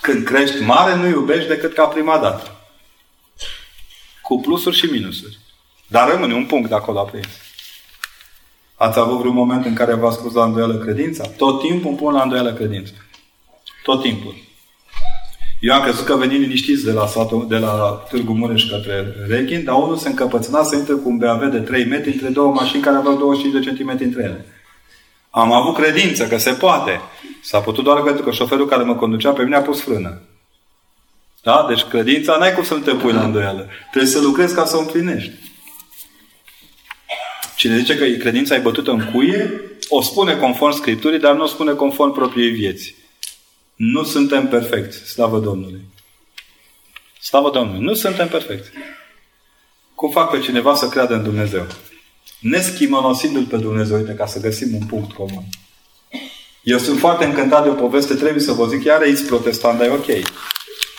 Când 0.02 0.26
crești 0.26 0.62
mare, 0.62 0.96
nu 0.96 1.08
iubești 1.08 1.48
decât 1.48 1.74
ca 1.74 1.86
prima 1.86 2.18
dată. 2.18 2.56
Cu 4.22 4.40
plusuri 4.40 4.76
și 4.76 4.86
minusuri. 4.86 5.40
Dar 5.88 6.10
rămâne 6.10 6.34
un 6.34 6.46
punct 6.46 6.70
de 6.70 6.76
acolo 6.76 7.00
aprins. 7.00 7.28
Ați 8.80 9.00
avut 9.00 9.18
vreun 9.20 9.34
moment 9.34 9.66
în 9.66 9.74
care 9.74 9.94
v-ați 9.94 10.18
spus 10.18 10.34
la 10.34 10.44
îndoială 10.44 10.74
credința? 10.74 11.24
Tot 11.38 11.60
timpul 11.62 11.94
pun 11.94 12.14
la 12.14 12.22
îndoială 12.22 12.54
credința. 12.54 12.94
Tot 13.84 14.02
timpul. 14.02 14.36
Eu 15.60 15.74
am 15.74 15.82
crezut 15.82 16.06
că 16.06 16.16
venim 16.16 16.40
liniștiți 16.40 16.86
de 16.86 16.92
la, 16.92 17.06
satul, 17.08 17.48
de 17.48 17.58
la 17.58 18.06
Târgu 18.10 18.34
Mureș 18.34 18.70
către 18.70 19.16
Reghin, 19.28 19.64
dar 19.64 19.76
unul 19.76 19.98
se 19.98 20.10
încăpățâna 20.10 20.64
să 20.64 20.76
intre 20.76 20.94
cu 20.94 21.10
un 21.10 21.18
BMW 21.18 21.50
de 21.50 21.60
3 21.60 21.86
metri 21.86 22.12
între 22.12 22.28
două 22.30 22.54
mașini 22.54 22.82
care 22.82 22.96
aveau 22.96 23.18
25 23.18 23.54
de 23.54 23.68
centimetri 23.68 24.06
între 24.06 24.24
ele. 24.24 24.46
Am 25.30 25.52
avut 25.52 25.76
credință 25.76 26.28
că 26.28 26.38
se 26.38 26.52
poate. 26.52 27.02
S-a 27.42 27.60
putut 27.60 27.84
doar 27.84 28.02
pentru 28.02 28.24
că 28.24 28.32
șoferul 28.32 28.68
care 28.68 28.84
mă 28.84 28.96
conducea 28.96 29.32
pe 29.32 29.44
mine 29.44 29.56
a 29.56 29.62
pus 29.62 29.82
frână. 29.82 30.22
Da? 31.44 31.66
Deci 31.68 31.84
credința 31.84 32.38
n-ai 32.38 32.54
cum 32.54 32.64
să 32.64 32.74
nu 32.74 32.80
te 32.80 32.92
pui 32.92 33.14
la 33.14 33.24
îndoială. 33.24 33.68
Trebuie 33.92 34.12
să 34.12 34.22
lucrezi 34.22 34.56
ca 34.56 34.66
să 34.66 34.78
o 34.78 34.80
împlinești. 34.80 35.32
Cine 37.60 37.78
zice 37.78 37.98
că 37.98 38.06
credința 38.06 38.56
e 38.56 38.60
bătută 38.60 38.92
în 38.92 39.12
cuie, 39.14 39.62
o 39.90 40.02
spune 40.02 40.36
conform 40.36 40.74
Scripturii, 40.74 41.20
dar 41.20 41.36
nu 41.36 41.44
o 41.44 41.48
spune 41.48 41.72
conform 41.72 42.14
propriei 42.14 42.50
vieți. 42.50 42.96
Nu 43.76 44.04
suntem 44.04 44.48
perfecti, 44.48 44.96
slavă 44.96 45.40
Domnului. 45.40 45.82
Slavă 47.22 47.50
Domnului, 47.50 47.82
nu 47.82 47.94
suntem 47.94 48.28
perfecti. 48.28 48.70
Cum 49.96 50.12
fac 50.12 50.32
pe 50.32 50.40
cineva 50.40 50.76
să 50.76 50.88
creadă 50.88 51.14
în 51.14 51.24
Dumnezeu? 51.24 51.68
Neschimonosindu-L 52.40 53.46
pe 53.46 53.58
Dumnezeu, 53.58 53.98
uite, 53.98 54.14
ca 54.14 54.26
să 54.26 54.40
găsim 54.40 54.76
un 54.76 54.86
punct 54.86 55.12
comun. 55.12 55.44
Eu 56.64 56.78
sunt 56.78 57.00
foarte 57.00 57.26
încântat 57.26 57.64
de 57.64 57.70
o 57.70 57.74
poveste, 57.74 58.14
trebuie 58.14 58.44
să 58.44 58.52
vă 58.52 58.68
zic, 58.68 58.84
iar 58.84 59.02
aici 59.02 59.26
protestant, 59.28 59.78
dar 59.78 59.88
e 59.88 59.92
ok. 59.92 60.26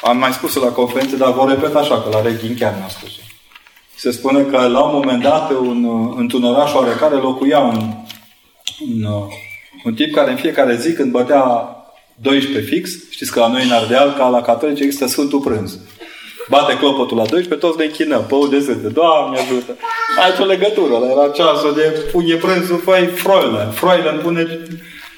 Am 0.01 0.19
mai 0.19 0.32
spus-o 0.32 0.65
la 0.65 0.73
conferință, 0.73 1.16
dar 1.16 1.32
vă 1.32 1.49
repet 1.49 1.74
așa, 1.74 2.03
că 2.03 2.09
la 2.09 2.23
Reghin 2.23 2.57
chiar 2.57 2.74
mi-a 2.77 2.89
spus 2.89 3.11
-o. 3.16 3.30
Se 4.01 4.10
spune 4.10 4.43
că 4.43 4.56
la 4.66 4.81
un 4.81 4.90
moment 4.93 5.22
dat, 5.22 5.51
un, 5.51 6.12
într-un 6.16 6.44
oraș 6.44 6.74
oarecare, 6.74 7.14
locuia 7.14 7.59
un, 7.59 7.78
un, 8.81 9.06
un 9.85 9.94
tip 9.94 10.14
care 10.14 10.31
în 10.31 10.36
fiecare 10.36 10.77
zi, 10.77 10.93
când 10.93 11.10
bătea 11.10 11.43
12 12.22 12.72
fix, 12.72 12.90
știți 13.10 13.32
că 13.32 13.40
la 13.40 13.48
noi 13.48 13.64
în 13.64 13.70
Ardeal, 13.70 14.14
ca 14.18 14.28
la 14.28 14.43
catolici, 14.43 14.81
există 14.81 15.06
Sfântul 15.06 15.40
Prânz. 15.40 15.78
Bate 16.48 16.77
clopotul 16.77 17.16
la 17.16 17.27
12, 17.27 17.66
toți 17.66 17.78
ne 17.78 17.85
închinăm. 17.85 18.24
Pău 18.28 18.47
de 18.47 18.59
zâte. 18.59 18.89
Doamne 18.89 19.39
ajută! 19.39 19.77
Ai 20.22 20.36
o 20.40 20.44
legătură. 20.44 20.98
La 20.98 21.10
era 21.10 21.28
ceasul 21.35 21.74
de 21.74 22.09
pune 22.12 22.35
prânzul, 22.35 22.81
făi 22.85 23.06
froile. 23.06 23.68
Froile 23.72 24.10
îmi 24.10 24.20
pune 24.20 24.59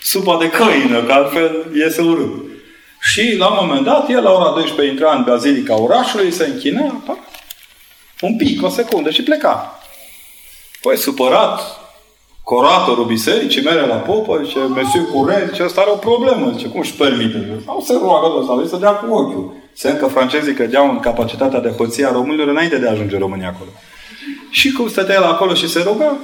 supa 0.02 0.38
de 0.40 0.48
căină, 0.48 1.02
că 1.02 1.12
altfel 1.12 1.66
iese 1.74 2.00
urât. 2.00 2.32
Și 3.00 3.36
la 3.38 3.46
un 3.46 3.58
moment 3.60 3.84
dat, 3.84 4.10
el 4.10 4.22
la 4.22 4.32
ora 4.32 4.50
12 4.50 4.94
intra 4.94 5.14
în 5.14 5.24
bazilica 5.26 5.80
orașului, 5.80 6.30
se 6.30 6.46
închina, 6.46 7.02
un 8.22 8.36
pic, 8.36 8.62
o 8.62 8.68
secundă 8.68 9.10
și 9.10 9.22
pleca. 9.22 9.78
Păi 10.82 10.96
supărat, 10.96 11.60
coratorul 12.44 13.04
bisericii 13.04 13.62
mele 13.62 13.80
la 13.80 13.94
popă, 13.94 14.40
zice, 14.44 14.58
Monsieur 14.58 15.06
Curé, 15.12 15.46
zice, 15.50 15.64
ăsta 15.64 15.80
are 15.80 15.90
o 15.90 15.94
problemă, 15.94 16.52
zice, 16.56 16.68
cum 16.68 16.80
își 16.80 16.94
permite? 16.94 17.60
Sau 17.64 17.80
se 17.80 17.92
roagă 18.02 18.26
de 18.34 18.52
ăsta, 18.52 18.76
să 18.76 18.80
dea 18.80 18.90
cu 18.90 19.14
ochiul. 19.14 19.52
Semn 19.72 19.98
că 19.98 20.06
francezii 20.06 20.54
credeau 20.54 20.90
în 20.90 21.00
capacitatea 21.00 21.60
de 21.60 21.68
hoție 21.68 22.06
a 22.06 22.12
românilor 22.12 22.48
înainte 22.48 22.78
de 22.78 22.88
a 22.88 22.90
ajunge 22.90 23.18
România 23.18 23.48
acolo. 23.48 23.70
Și 24.50 24.72
cum 24.72 24.88
stătea 24.88 25.14
el 25.14 25.22
acolo 25.22 25.54
și 25.54 25.68
se 25.68 25.82
ruga, 25.82 26.16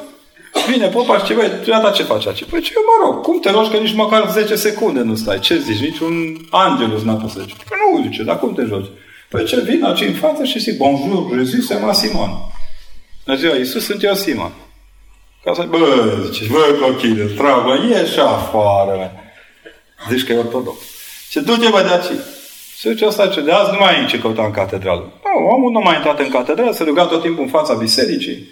vine 0.70 0.86
popa 0.86 1.18
și 1.18 1.24
ce, 1.24 1.34
băi, 1.34 1.50
tu 1.64 1.90
ce 1.94 2.02
faci 2.02 2.26
aici? 2.26 2.44
Păi 2.44 2.60
ce, 2.60 2.72
mă 2.74 3.06
rog, 3.06 3.22
cum 3.22 3.40
te 3.40 3.50
rogi 3.50 3.70
că 3.70 3.76
nici 3.76 3.94
măcar 3.94 4.30
10 4.30 4.54
secunde 4.54 5.00
nu 5.00 5.14
stai? 5.14 5.38
Ce 5.38 5.58
zici? 5.58 5.80
Niciun 5.80 6.12
angelus 6.50 7.02
n-a 7.02 7.14
pus 7.14 7.32
să 7.32 7.40
zice. 7.40 7.54
Păi 7.68 8.02
nu, 8.02 8.08
zice, 8.08 8.22
dar 8.22 8.38
cum 8.38 8.54
te 8.54 8.62
joci? 8.62 8.86
Păi 9.28 9.44
ce, 9.44 9.60
vin 9.60 9.84
aici 9.84 10.00
în 10.00 10.14
față 10.14 10.44
și 10.44 10.58
zic, 10.58 10.76
bonjour, 10.76 11.32
Jésus, 11.34 11.70
c'est 11.70 11.80
moi 11.80 11.94
Simon. 11.94 12.30
În 13.24 13.36
ziua 13.36 13.56
Iisus 13.56 13.84
sunt 13.84 14.02
eu 14.02 14.14
Simon. 14.14 14.52
Ca 15.44 15.52
să, 15.54 15.62
bă, 15.62 16.18
zice, 16.30 16.44
bă, 16.50 16.78
cochile, 16.80 17.24
treabă, 17.24 17.86
ieși 17.88 18.20
afară. 18.20 19.12
Zici 20.10 20.24
că 20.24 20.32
e 20.32 20.36
ortodox. 20.36 20.80
Ce 21.30 21.40
du-te, 21.40 21.68
bă, 21.68 21.82
de 21.82 21.88
aici. 21.88 22.20
Se 22.78 22.88
duce 22.88 23.04
asta 23.04 23.28
ce 23.28 23.40
de 23.40 23.52
azi 23.52 23.70
nu 23.70 23.76
mai 23.78 24.02
e 24.02 24.06
ce 24.06 24.18
căuta 24.18 24.44
în 24.44 24.50
catedrală. 24.50 25.12
Nu, 25.24 25.46
omul 25.46 25.70
nu 25.70 25.80
mai 25.80 25.94
a 25.94 25.96
intrat 25.96 26.18
în 26.18 26.28
catedrală, 26.28 26.72
se 26.72 26.84
ruga 26.84 27.04
tot 27.04 27.22
timpul 27.22 27.42
în 27.42 27.48
fața 27.48 27.74
bisericii. 27.74 28.48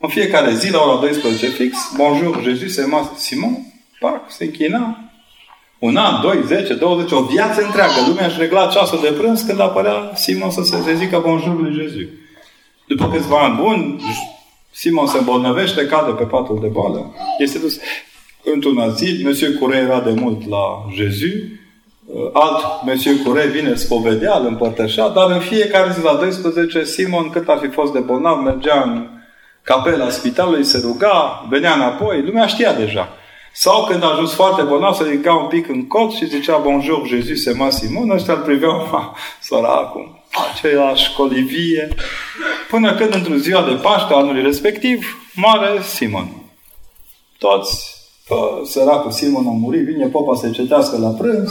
În 0.00 0.08
fiecare 0.08 0.54
zi, 0.54 0.70
la 0.70 0.80
ora 0.82 1.00
12 1.00 1.46
fix, 1.46 1.76
Bonjour, 1.96 2.42
Jésus, 2.42 2.78
c'est 2.78 2.86
moi, 2.86 3.10
Simon, 3.16 3.56
pac, 4.00 4.30
se 4.30 4.44
închina. 4.44 5.07
Un 5.78 5.96
an, 5.96 6.20
doi, 6.22 6.42
zece, 6.46 6.74
douăzeci, 6.74 7.12
o 7.12 7.22
viață 7.22 7.62
întreagă. 7.62 7.94
Lumea 8.08 8.26
își 8.26 8.38
regla 8.38 8.66
ceasul 8.66 9.00
de 9.02 9.14
prânz 9.18 9.42
când 9.42 9.60
apărea 9.60 10.10
Simon 10.14 10.50
să 10.50 10.62
se 10.62 10.94
zică 10.94 11.22
Bonjour 11.26 11.60
lui 11.60 11.72
Jésus. 11.72 12.08
După 12.86 13.08
câțiva 13.08 13.38
ani 13.38 13.60
buni, 13.62 14.02
Simon 14.70 15.06
se 15.06 15.18
îmbolnăvește, 15.18 15.86
cade 15.86 16.10
pe 16.10 16.24
patul 16.24 16.58
de 16.60 16.66
boală. 16.66 17.14
Este 17.38 17.58
dus 17.58 17.78
într-un 18.54 18.78
azil. 18.78 19.20
Monsieur 19.24 19.54
Curé 19.54 19.76
era 19.76 20.00
de 20.00 20.10
mult 20.10 20.48
la 20.48 20.86
Jésus. 20.94 21.40
Alt 22.32 22.64
Monsieur 22.84 23.16
Curé 23.24 23.46
vine 23.46 23.74
spovedea, 23.74 24.36
îl 24.36 24.46
împărtășea, 24.46 25.08
dar 25.08 25.30
în 25.30 25.40
fiecare 25.40 25.92
zi 25.92 26.02
la 26.02 26.14
12, 26.14 26.84
Simon, 26.84 27.30
cât 27.30 27.48
ar 27.48 27.58
fi 27.58 27.68
fost 27.68 27.92
de 27.92 27.98
bolnav, 27.98 28.38
mergea 28.38 28.82
în 28.82 29.06
capela 29.62 30.10
spitalului, 30.10 30.64
se 30.64 30.80
ruga, 30.82 31.46
venea 31.48 31.74
înapoi, 31.74 32.22
lumea 32.22 32.46
știa 32.46 32.72
deja. 32.72 33.08
Sau 33.60 33.84
când 33.84 34.02
a 34.02 34.06
ajuns 34.06 34.32
foarte 34.32 34.62
bolnav, 34.62 34.94
se 34.94 35.04
ridica 35.04 35.34
un 35.34 35.48
pic 35.48 35.68
în 35.68 35.86
cot 35.86 36.12
și 36.12 36.26
zicea 36.26 36.56
Bonjour, 36.56 37.06
Jésus, 37.06 37.48
c'est 37.48 37.56
moi 37.56 37.72
Simon, 37.72 38.10
ăștia 38.10 38.34
îl 38.34 38.40
priveau, 38.40 38.86
săracul, 39.48 40.22
aceeași 40.50 41.14
colivie, 41.14 41.88
până 42.70 42.94
când 42.94 43.14
într-o 43.14 43.34
ziua 43.34 43.62
de 43.62 43.74
Paște 43.74 44.14
anului 44.14 44.42
respectiv, 44.42 45.28
mare 45.34 45.82
Simon. 45.82 46.28
Toți, 47.38 47.94
pă, 48.28 48.60
săracul 48.64 49.10
Simon 49.10 49.46
a 49.46 49.50
murit, 49.50 49.84
vine 49.84 50.06
popa 50.06 50.36
să 50.36 50.50
cetească 50.50 50.98
la 50.98 51.08
prânz, 51.08 51.50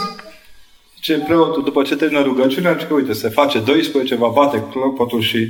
ce 1.00 1.18
preotul, 1.18 1.64
după 1.64 1.84
ce 1.84 1.96
termină 1.96 2.22
rugăciunea, 2.22 2.74
zice 2.74 2.86
că, 2.86 2.94
uite, 2.94 3.14
se 3.14 3.30
face 3.30 3.60
12, 3.60 4.16
va 4.16 4.28
bate 4.28 4.64
clopotul 4.72 5.22
și 5.22 5.48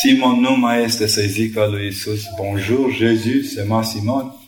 Simon 0.00 0.40
nu 0.40 0.56
mai 0.56 0.82
este 0.82 1.06
să-i 1.06 1.26
zică 1.26 1.68
lui 1.70 1.86
Isus, 1.86 2.20
Bonjour, 2.42 2.90
Jésus, 2.90 3.58
c'est 3.58 3.68
moi 3.68 3.84
Simon. 3.84 4.47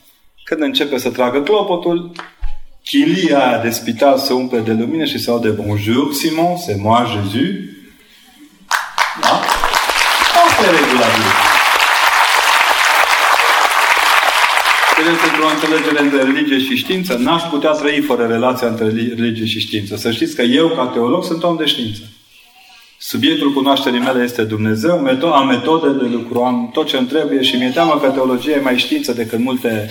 Când 0.50 0.62
începe 0.62 0.98
să 0.98 1.10
tragă 1.10 1.40
clopotul, 1.40 2.10
chilia 2.84 3.48
aia 3.48 3.58
de 3.58 3.70
spital 3.70 4.18
se 4.18 4.32
umple 4.32 4.58
de 4.58 4.72
lumină 4.72 5.04
și 5.04 5.18
se 5.18 5.30
aude 5.30 5.48
Bonjour, 5.48 6.12
Simon, 6.12 6.56
c'est 6.56 6.80
moi, 6.80 7.06
Jésus. 7.12 7.50
Da? 9.20 9.40
Asta 10.46 10.64
e 10.66 10.70
regula 10.70 11.06
Vedeți, 14.96 15.24
într-o 15.30 15.46
înțelegere 15.54 16.00
între 16.02 16.22
religie 16.22 16.58
și 16.58 16.76
știință, 16.76 17.14
n-aș 17.14 17.42
putea 17.42 17.70
trăi 17.70 18.00
fără 18.00 18.26
relația 18.26 18.68
între 18.68 18.84
religie 19.16 19.46
și 19.46 19.60
știință. 19.60 19.96
Să 19.96 20.10
știți 20.10 20.34
că 20.34 20.42
eu, 20.42 20.68
ca 20.68 20.86
teolog, 20.86 21.24
sunt 21.24 21.42
om 21.42 21.56
de 21.56 21.64
știință. 21.64 22.02
Subiectul 22.98 23.52
cunoașterii 23.52 24.00
mele 24.00 24.22
este 24.22 24.42
Dumnezeu, 24.42 25.06
am 25.32 25.46
metode 25.46 26.04
de 26.04 26.08
lucru, 26.08 26.42
am 26.42 26.70
tot 26.72 26.86
ce 26.86 26.96
îmi 26.96 27.06
trebuie 27.06 27.42
și 27.42 27.56
mi-e 27.56 27.70
teamă 27.70 27.98
că 28.02 28.08
teologia 28.08 28.50
e 28.50 28.60
mai 28.60 28.78
știință 28.78 29.12
decât 29.12 29.38
multe 29.38 29.90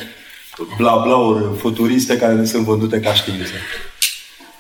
bla-blauri 0.78 1.58
futuriste 1.58 2.18
care 2.18 2.34
ne 2.34 2.46
sunt 2.46 2.64
vândute 2.64 3.00
ca 3.00 3.14
știință. 3.14 3.54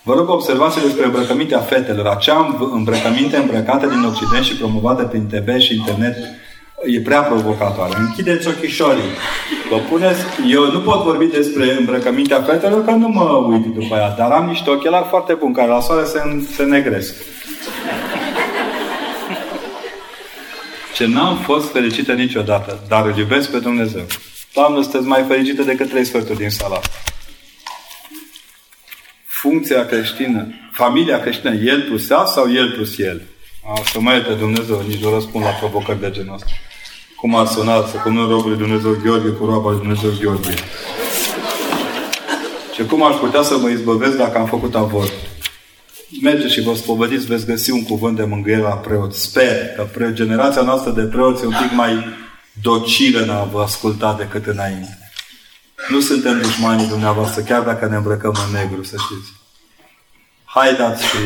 Vă 0.03 0.13
rog 0.13 0.29
observați 0.29 0.81
despre 0.81 1.05
îmbrăcămintea 1.05 1.59
fetelor. 1.59 2.05
Acea 2.05 2.57
îmbrăcăminte 2.71 3.37
îmbrăcate 3.37 3.87
din 3.87 4.03
Occident 4.03 4.45
și 4.45 4.55
promovate 4.55 5.03
prin 5.03 5.27
TV 5.27 5.59
și 5.59 5.75
internet 5.75 6.15
e 6.85 6.99
prea 7.01 7.21
provocatoare. 7.21 7.93
Închideți 7.97 8.47
ochișorii. 8.47 9.11
Vă 9.69 9.77
puneți... 9.89 10.19
Eu 10.47 10.71
nu 10.71 10.79
pot 10.79 11.03
vorbi 11.03 11.25
despre 11.25 11.75
îmbrăcămintea 11.79 12.41
fetelor 12.41 12.85
că 12.85 12.91
nu 12.91 13.07
mă 13.07 13.23
uit 13.23 13.65
după 13.65 13.95
ea, 13.95 14.15
dar 14.17 14.31
am 14.31 14.45
niște 14.45 14.69
ochelari 14.69 15.07
foarte 15.09 15.33
buni 15.33 15.53
care 15.53 15.67
la 15.67 15.79
soare 15.79 16.05
se, 16.05 16.19
se 16.55 16.63
negresc. 16.63 17.15
Ce 20.95 21.07
n-am 21.07 21.37
fost 21.37 21.71
fericită 21.71 22.13
niciodată, 22.13 22.79
dar 22.87 23.05
îl 23.05 23.17
iubesc 23.17 23.51
pe 23.51 23.59
Dumnezeu. 23.59 24.05
Doamnă, 24.53 24.81
sunteți 24.81 25.05
mai 25.05 25.25
fericită 25.27 25.63
decât 25.63 25.89
trei 25.89 26.05
sferturi 26.05 26.37
din 26.37 26.49
sala 26.49 26.79
Funcția 29.25 29.85
creștină, 29.85 30.47
familia 30.73 31.19
creștină, 31.19 31.53
el 31.53 31.81
plus 31.81 32.09
ea 32.09 32.25
sau 32.25 32.53
el 32.53 32.71
plus 32.71 32.97
el? 32.97 33.21
A, 33.65 33.81
să 33.91 33.99
mai 33.99 34.13
ierte 34.13 34.33
Dumnezeu, 34.33 34.83
nici 34.87 35.03
nu 35.03 35.13
răspund 35.13 35.43
la 35.43 35.49
provocări 35.49 35.99
de 35.99 36.09
genul 36.11 36.33
ăsta. 36.33 36.47
Cum 37.15 37.35
ar 37.35 37.45
suna 37.45 37.85
să 37.85 37.97
cum 37.97 38.13
nu 38.13 38.29
rogul 38.29 38.49
lui 38.49 38.57
Dumnezeu 38.57 38.97
Gheorghe 39.03 39.29
cu 39.29 39.45
roaba 39.45 39.69
lui 39.69 39.79
Dumnezeu 39.79 40.11
Gheorghe? 40.21 40.53
Și 42.75 42.85
cum 42.85 43.03
aș 43.03 43.15
putea 43.15 43.41
să 43.41 43.57
mă 43.57 43.69
izbăvesc 43.69 44.17
dacă 44.17 44.37
am 44.37 44.45
făcut 44.45 44.75
avort? 44.75 45.13
Mergeți 46.21 46.53
și 46.53 46.61
vă 46.61 46.73
spovediți, 46.75 47.25
veți 47.25 47.45
găsi 47.45 47.71
un 47.71 47.83
cuvânt 47.83 48.15
de 48.15 48.23
mângâiere 48.23 48.61
la 48.61 48.69
preot. 48.69 49.13
Sper 49.13 49.67
că 49.75 49.87
pre- 49.93 50.13
generația 50.13 50.61
noastră 50.61 50.91
de 50.91 51.01
preoți 51.01 51.43
e 51.43 51.45
un 51.45 51.55
pic 51.61 51.71
mai 51.75 52.05
docilă 52.61 53.21
în 53.21 53.29
a 53.29 53.43
vă 53.43 53.61
asculta 53.61 54.13
decât 54.13 54.45
înainte. 54.45 54.97
Nu 55.89 55.99
suntem 55.99 56.41
dușmanii 56.41 56.87
dumneavoastră, 56.87 57.41
chiar 57.41 57.61
dacă 57.61 57.85
ne 57.85 57.95
îmbrăcăm 57.95 58.35
în 58.47 58.53
negru, 58.53 58.83
să 58.83 58.95
știți. 58.97 59.31
Haideți 60.45 61.03
și 61.05 61.17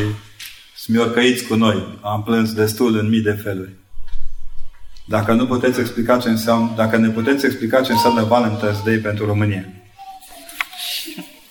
smiorcăiți 0.76 1.44
cu 1.44 1.56
noi. 1.56 2.00
Am 2.02 2.24
plâns 2.24 2.54
destul 2.54 2.98
în 2.98 3.10
mii 3.10 3.22
de 3.22 3.40
feluri. 3.44 3.72
Dacă 5.06 5.34
nu 5.34 5.48
puteți 5.48 5.80
explica 5.80 6.18
ce 6.18 6.30
înseamnă, 6.30 6.74
dacă 6.76 6.98
ne 6.98 7.10
puteți 7.10 7.46
explica 7.46 7.82
ce 7.82 7.92
înseamnă 7.92 8.28
Valentine's 8.28 8.84
Day 8.86 8.96
pentru 8.96 9.26
România. 9.26 9.66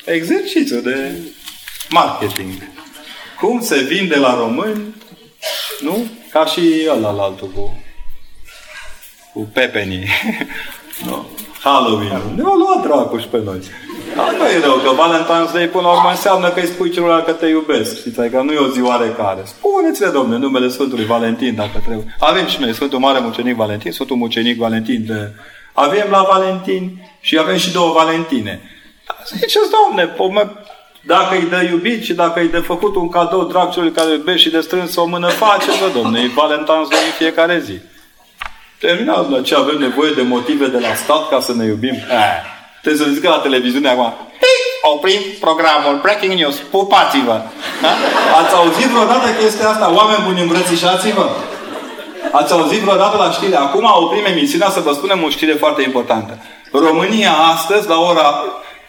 Exercițiu 0.04 0.80
de 0.80 1.12
marketing. 1.88 2.52
Cum 3.40 3.60
se 3.60 3.80
vinde 3.80 4.16
la 4.16 4.34
români, 4.34 4.94
nu? 5.80 6.06
Ca 6.30 6.46
și 6.46 6.86
ăla 6.88 7.10
la 7.10 7.22
altul 7.22 7.48
cu, 7.48 7.82
cu 9.32 9.48
pepenii. 9.52 10.06
nu. 11.06 11.26
Halloween. 11.62 12.22
Ne-au 12.36 12.54
luat 12.54 12.82
dracu 12.82 13.18
și 13.18 13.26
pe 13.26 13.40
noi. 13.44 13.60
Dar 14.16 14.34
nu 14.38 14.46
e 14.46 14.60
rău, 14.60 14.76
că 14.76 14.90
Valentine's 15.02 15.52
Day 15.52 15.68
până 15.68 15.86
la 15.86 15.92
urmă 15.92 16.08
înseamnă 16.10 16.48
că 16.48 16.60
îi 16.60 16.66
spui 16.66 16.90
celor 16.90 17.24
că 17.24 17.32
te 17.32 17.46
iubesc. 17.46 17.98
Știți, 17.98 18.14
că 18.14 18.20
adică 18.20 18.42
nu 18.42 18.52
e 18.52 18.56
o 18.56 18.68
zi 18.68 18.82
oarecare. 18.82 19.42
Spuneți-le, 19.44 20.08
domne, 20.08 20.36
numele 20.36 20.68
Sfântului 20.68 21.04
Valentin, 21.04 21.54
dacă 21.54 21.82
trebuie. 21.86 22.16
Avem 22.18 22.46
și 22.46 22.60
noi 22.60 22.74
Sfântul 22.74 22.98
Mare 22.98 23.18
Mucenic 23.18 23.56
Valentin, 23.56 23.92
Sfântul 23.92 24.16
Mucenic 24.16 24.58
Valentin 24.58 25.04
de... 25.06 25.30
Avem 25.72 26.06
la 26.10 26.26
Valentin 26.30 27.10
și 27.20 27.38
avem 27.38 27.56
și 27.56 27.72
două 27.72 27.92
Valentine. 27.92 28.60
Ziceți, 29.26 29.70
domne, 29.88 30.14
dacă 31.00 31.34
îi 31.34 31.46
dă 31.50 31.62
iubit 31.70 32.02
și 32.02 32.14
dacă 32.14 32.40
îi 32.40 32.48
de 32.48 32.58
făcut 32.58 32.94
un 32.94 33.08
cadou 33.08 33.44
drag 33.44 33.72
celui 33.72 33.90
care 33.90 34.12
iubește 34.12 34.40
și 34.40 34.50
de 34.50 34.60
strâns 34.60 34.96
o 34.96 35.06
mână, 35.06 35.28
face-vă, 35.28 36.00
domne, 36.00 36.20
e 36.20 36.28
Valentine's 36.28 36.88
Day 36.90 37.04
în 37.06 37.16
fiecare 37.18 37.62
zi. 37.64 37.80
Terminați 38.84 39.30
la 39.30 39.40
ce 39.48 39.54
avem 39.54 39.78
nevoie 39.78 40.12
de 40.18 40.22
motive 40.22 40.66
de 40.66 40.78
la 40.86 40.94
stat 41.02 41.28
ca 41.28 41.40
să 41.40 41.52
ne 41.54 41.64
iubim. 41.64 41.94
Eh. 41.94 42.36
Trebuie 42.82 43.06
să 43.06 43.12
zică 43.12 43.28
la 43.28 43.44
televiziune 43.46 43.88
acum. 43.88 44.12
Oprim 44.94 45.20
programul 45.40 45.98
Breaking 46.02 46.32
News. 46.40 46.56
Pupați-vă! 46.56 47.36
Da? 47.82 47.92
Ați 48.40 48.54
auzit 48.54 48.86
vreodată 48.86 49.28
chestia 49.40 49.68
asta? 49.68 49.94
Oameni 49.94 50.24
buni, 50.26 50.40
îmbrățișați-vă! 50.40 51.26
Ați 52.32 52.52
auzit 52.52 52.80
vreodată 52.80 53.16
la 53.16 53.30
știre? 53.30 53.56
Acum 53.56 53.84
oprim 54.02 54.24
emisiunea 54.24 54.70
să 54.70 54.80
vă 54.80 54.92
spunem 54.92 55.22
o 55.22 55.28
știre 55.28 55.52
foarte 55.52 55.82
importantă. 55.82 56.38
România 56.72 57.32
astăzi, 57.32 57.88
la 57.88 57.98
ora... 58.00 58.26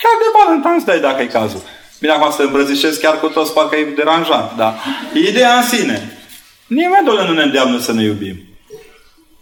Chiar 0.01 0.15
de 0.23 0.29
Valentine's 0.37 0.85
Day, 0.85 0.99
dacă 0.99 1.21
e 1.21 1.25
cazul. 1.25 1.61
Bine, 1.99 2.13
acum 2.13 2.31
să 2.31 2.41
îmbrățișez 2.41 2.97
chiar 2.97 3.19
cu 3.19 3.27
toți, 3.27 3.53
parcă 3.53 3.75
e 3.75 3.83
deranjant, 3.83 4.51
da? 4.57 4.75
Ideea 5.13 5.53
în 5.55 5.63
sine. 5.63 6.17
Nimeni, 6.67 7.05
doamne, 7.05 7.25
nu 7.25 7.33
ne 7.33 7.43
îndeamnă 7.43 7.79
să 7.79 7.93
ne 7.93 8.03
iubim. 8.03 8.52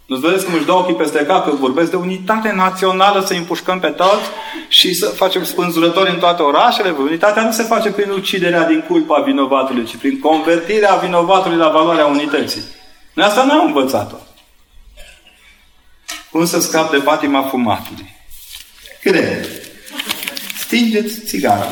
Nu 0.06 0.16
vedeți 0.16 0.44
cum 0.44 0.54
își 0.54 0.64
dau 0.64 0.78
ochii 0.78 0.94
peste 0.94 1.24
cap 1.26 1.44
că 1.44 1.50
vorbesc 1.50 1.90
de 1.90 1.96
unitate 1.96 2.52
națională, 2.52 3.24
să 3.26 3.32
împușcăm 3.32 3.80
pe 3.80 3.88
toți 3.88 4.28
și 4.68 4.94
să 4.94 5.06
facem 5.06 5.44
spânzurători 5.44 6.10
în 6.10 6.18
toate 6.18 6.42
orașele? 6.42 6.94
Unitatea 6.98 7.42
nu 7.42 7.52
se 7.52 7.62
face 7.62 7.90
prin 7.90 8.10
uciderea 8.10 8.64
din 8.64 8.84
culpa 8.88 9.20
vinovatului, 9.20 9.84
ci 9.84 9.96
prin 9.96 10.20
convertirea 10.20 10.94
vinovatului 10.94 11.56
la 11.56 11.68
valoarea 11.68 12.06
unității. 12.06 12.62
Noi 13.12 13.26
asta 13.26 13.44
n-am 13.44 13.66
învățat-o. 13.66 14.16
Cum 16.30 16.46
să 16.46 16.60
scap 16.60 16.90
de 16.90 16.96
patima 16.96 17.42
fumatului? 17.42 18.16
Cred. 19.00 19.48
Stingeți 20.58 21.20
țigara. 21.24 21.66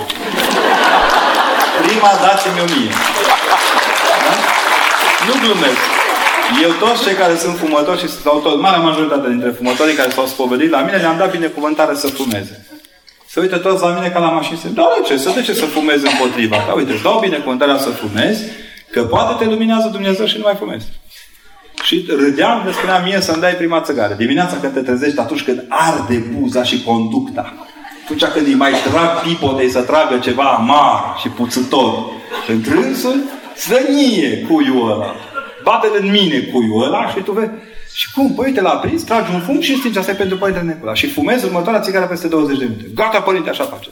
Prima 1.86 2.10
dați-mi 2.20 2.60
o 2.60 2.64
mie. 2.64 2.90
Da? 4.26 4.34
Nu 5.26 5.40
glumesc. 5.40 5.99
Eu 6.62 6.70
toți 6.78 7.02
cei 7.04 7.14
care 7.14 7.36
sunt 7.36 7.56
fumători 7.56 8.00
și 8.00 8.08
sau 8.08 8.40
tot, 8.40 8.60
marea 8.60 8.78
majoritate 8.78 9.28
dintre 9.28 9.50
fumătorii 9.50 9.94
care 9.94 10.10
s-au 10.10 10.26
spovedit 10.26 10.70
la 10.70 10.80
mine, 10.80 10.96
le-am 10.96 11.16
dat 11.18 11.30
binecuvântare 11.30 11.94
să 11.94 12.06
fumeze. 12.06 12.66
Se 13.26 13.40
uită 13.40 13.56
toți 13.58 13.82
la 13.82 13.88
mine 13.88 14.08
ca 14.08 14.18
la 14.18 14.30
mașină. 14.30 14.58
Da, 14.74 14.88
de 15.00 15.06
ce? 15.06 15.16
Să 15.16 15.30
de 15.34 15.42
ce 15.42 15.54
să 15.54 15.64
fumezi 15.64 16.06
împotriva 16.06 16.56
ta? 16.56 16.72
Uite, 16.72 16.92
îți 16.92 17.02
dau 17.02 17.18
binecuvântarea 17.18 17.78
să 17.78 17.88
fumezi, 17.88 18.42
că 18.90 19.02
poate 19.02 19.44
te 19.44 19.50
luminează 19.50 19.88
Dumnezeu 19.92 20.26
și 20.26 20.36
nu 20.36 20.42
mai 20.42 20.54
fumezi. 20.58 20.86
Și 21.82 22.06
râdeam, 22.08 22.62
de 22.64 22.72
spunea 22.72 22.98
mie 22.98 23.20
să-mi 23.20 23.40
dai 23.40 23.52
prima 23.52 23.80
țăgară. 23.80 24.14
Dimineața 24.14 24.56
când 24.60 24.72
te 24.72 24.80
trezești, 24.80 25.18
atunci 25.18 25.42
când 25.42 25.64
arde 25.68 26.16
buza 26.16 26.62
și 26.62 26.82
conducta. 26.82 27.54
Atunci 28.04 28.24
când 28.24 28.46
îi 28.46 28.54
mai 28.54 28.72
trag 28.90 29.20
pipotei 29.22 29.70
să 29.70 29.80
tragă 29.80 30.18
ceva 30.18 30.42
amar 30.42 31.16
și 31.20 31.28
puțător. 31.28 32.04
Când 32.46 32.68
rânsul, 32.68 33.16
zănie 33.56 34.46
cuiul 34.48 34.90
ăla. 34.90 35.14
Bate-l 35.70 35.96
în 36.00 36.10
mine 36.10 36.38
cuiul 36.38 36.82
ăla 36.82 37.08
și 37.08 37.20
tu 37.20 37.32
vezi. 37.32 37.50
Și 37.94 38.12
cum? 38.12 38.34
Păi 38.34 38.46
uite, 38.46 38.60
l-a 38.60 38.76
prins, 38.76 39.02
tragi 39.02 39.34
un 39.34 39.40
fum 39.40 39.60
și 39.60 39.76
stingi. 39.76 39.98
Asta 39.98 40.10
e 40.10 40.14
pentru 40.14 40.36
Părintele 40.36 40.66
Necula. 40.66 40.94
Și 40.94 41.12
fumezi 41.12 41.44
următoarea 41.44 41.80
țigară 41.80 42.06
peste 42.06 42.28
20 42.28 42.58
de 42.58 42.64
minute. 42.64 42.90
Gata, 42.94 43.20
Părinte, 43.20 43.50
așa 43.50 43.64
face. 43.64 43.88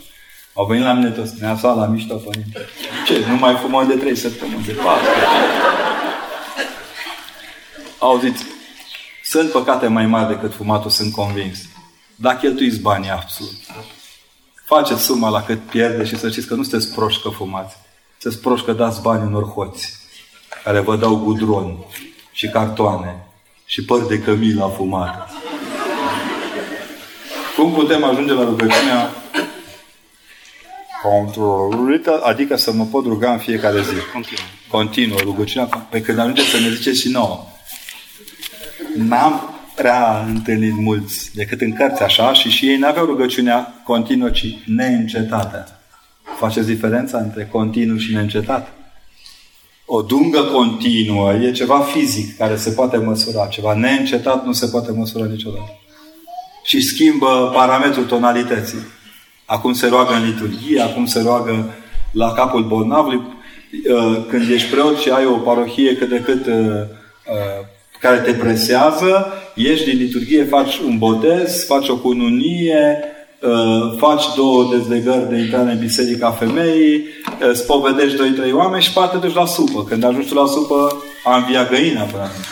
Au 0.55 0.67
venit 0.67 0.85
la 0.85 0.93
mine 0.93 1.11
toți. 1.11 1.35
Ne-a 1.41 1.59
la 1.63 1.87
mișto, 1.87 2.15
Părinte. 2.15 2.67
Ce? 3.07 3.25
Nu 3.29 3.37
mai 3.37 3.55
fumăm 3.55 3.89
de 3.89 3.95
3 3.95 4.17
săptămâni, 4.17 4.65
de 4.65 4.73
4. 4.73 5.05
Auziți, 7.99 8.45
sunt 9.25 9.51
păcate 9.51 9.87
mai 9.87 10.07
mari 10.07 10.29
decât 10.29 10.55
fumatul, 10.55 10.91
sunt 10.91 11.13
convins. 11.13 11.59
Dar 12.15 12.37
cheltuiți 12.37 12.81
banii 12.81 13.11
absolut. 13.11 13.55
Faceți 14.65 15.03
suma 15.03 15.29
la 15.29 15.43
cât 15.43 15.59
pierde 15.59 16.05
și 16.05 16.19
să 16.19 16.31
știți 16.31 16.47
că 16.47 16.55
nu 16.55 16.63
sunteți 16.63 16.95
proști 16.95 17.23
că 17.23 17.29
fumați. 17.29 17.77
Sunteți 18.19 18.43
proști 18.43 18.67
că 18.67 18.73
dați 18.73 19.03
bani 19.03 19.27
unor 19.27 19.45
hoți 19.45 19.98
care 20.65 20.81
vă 20.81 20.97
dau 20.97 21.17
gudron 21.17 21.77
și 22.33 22.49
cartoane 22.49 23.17
și 23.65 23.85
păr 23.85 24.07
de 24.07 24.19
cămilă 24.19 24.73
fumat. 24.77 25.31
Cum 27.57 27.73
putem 27.73 28.05
ajunge 28.05 28.33
la 28.33 28.45
rugăciunea 28.45 29.11
controluită, 31.03 32.21
adică 32.23 32.57
să 32.57 32.73
mă 32.73 32.85
pot 32.85 33.05
ruga 33.05 33.33
în 33.33 33.39
fiecare 33.39 33.83
zi. 33.83 33.95
Continuă. 34.13 34.45
Continuă 34.69 35.19
rugăciunea, 35.23 35.67
pe 35.67 36.01
când 36.01 36.19
ajunge 36.19 36.43
să 36.43 36.59
ne 36.59 36.71
ziceți 36.71 37.01
și 37.01 37.09
nouă. 37.09 37.47
N-am 38.95 39.59
prea 39.75 40.25
întâlnit 40.29 40.77
mulți 40.77 41.35
decât 41.35 41.61
în 41.61 41.73
cărți 41.73 42.03
așa 42.03 42.33
și 42.33 42.51
și 42.51 42.69
ei 42.69 42.77
n-aveau 42.77 43.07
rugăciunea 43.07 43.83
continuă, 43.85 44.31
ci 44.31 44.45
neîncetată. 44.67 45.81
Faceți 46.39 46.67
diferența 46.67 47.19
între 47.19 47.49
continuu 47.53 47.97
și 47.97 48.13
neîncetat? 48.13 48.78
O 49.91 50.03
dungă 50.03 50.41
continuă 50.41 51.35
e 51.35 51.51
ceva 51.51 51.79
fizic 51.81 52.37
care 52.37 52.57
se 52.57 52.71
poate 52.71 52.97
măsura. 52.97 53.47
Ceva 53.47 53.75
neîncetat 53.75 54.45
nu 54.45 54.53
se 54.53 54.67
poate 54.67 54.93
măsura 54.93 55.25
niciodată. 55.25 55.79
Și 56.65 56.81
schimbă 56.81 57.51
parametrul 57.55 58.05
tonalității. 58.05 58.79
Acum 59.45 59.73
se 59.73 59.89
roagă 59.89 60.15
în 60.15 60.25
liturghie, 60.25 60.81
acum 60.81 61.07
se 61.07 61.23
roagă 61.23 61.75
la 62.13 62.33
capul 62.33 62.65
bolnavului. 62.65 63.17
Uh, 63.17 64.25
când 64.29 64.51
ești 64.51 64.71
preot 64.71 64.99
și 64.99 65.11
ai 65.11 65.27
o 65.27 65.37
parohie 65.37 65.97
cât 65.97 66.09
de 66.09 66.21
cât 66.21 66.47
uh, 66.47 66.55
uh, 66.55 67.67
care 68.01 68.19
te 68.19 68.33
presează, 68.33 69.33
ieși 69.55 69.85
din 69.85 69.99
liturghie, 69.99 70.45
faci 70.45 70.79
un 70.79 70.99
botez, 70.99 71.65
faci 71.65 71.89
o 71.89 71.97
cununie, 71.97 72.99
uh, 73.03 73.18
faci 73.97 74.25
două 74.37 74.69
dezlegări 74.71 75.29
de 75.29 75.37
intrare 75.37 75.71
în 75.73 75.79
biserica 75.79 76.31
femeii, 76.31 76.97
uh, 76.97 77.53
spovedești 77.53 78.17
doi, 78.17 78.31
trei 78.31 78.53
oameni 78.53 78.83
și 78.83 78.93
poate 78.93 79.17
duci 79.17 79.35
la 79.35 79.47
supă. 79.47 79.85
Când 79.85 80.05
ajungi 80.05 80.35
la 80.35 80.47
supă, 80.47 81.03
a 81.25 81.37
învia 81.37 81.65
găina, 81.65 82.03
practic. 82.03 82.45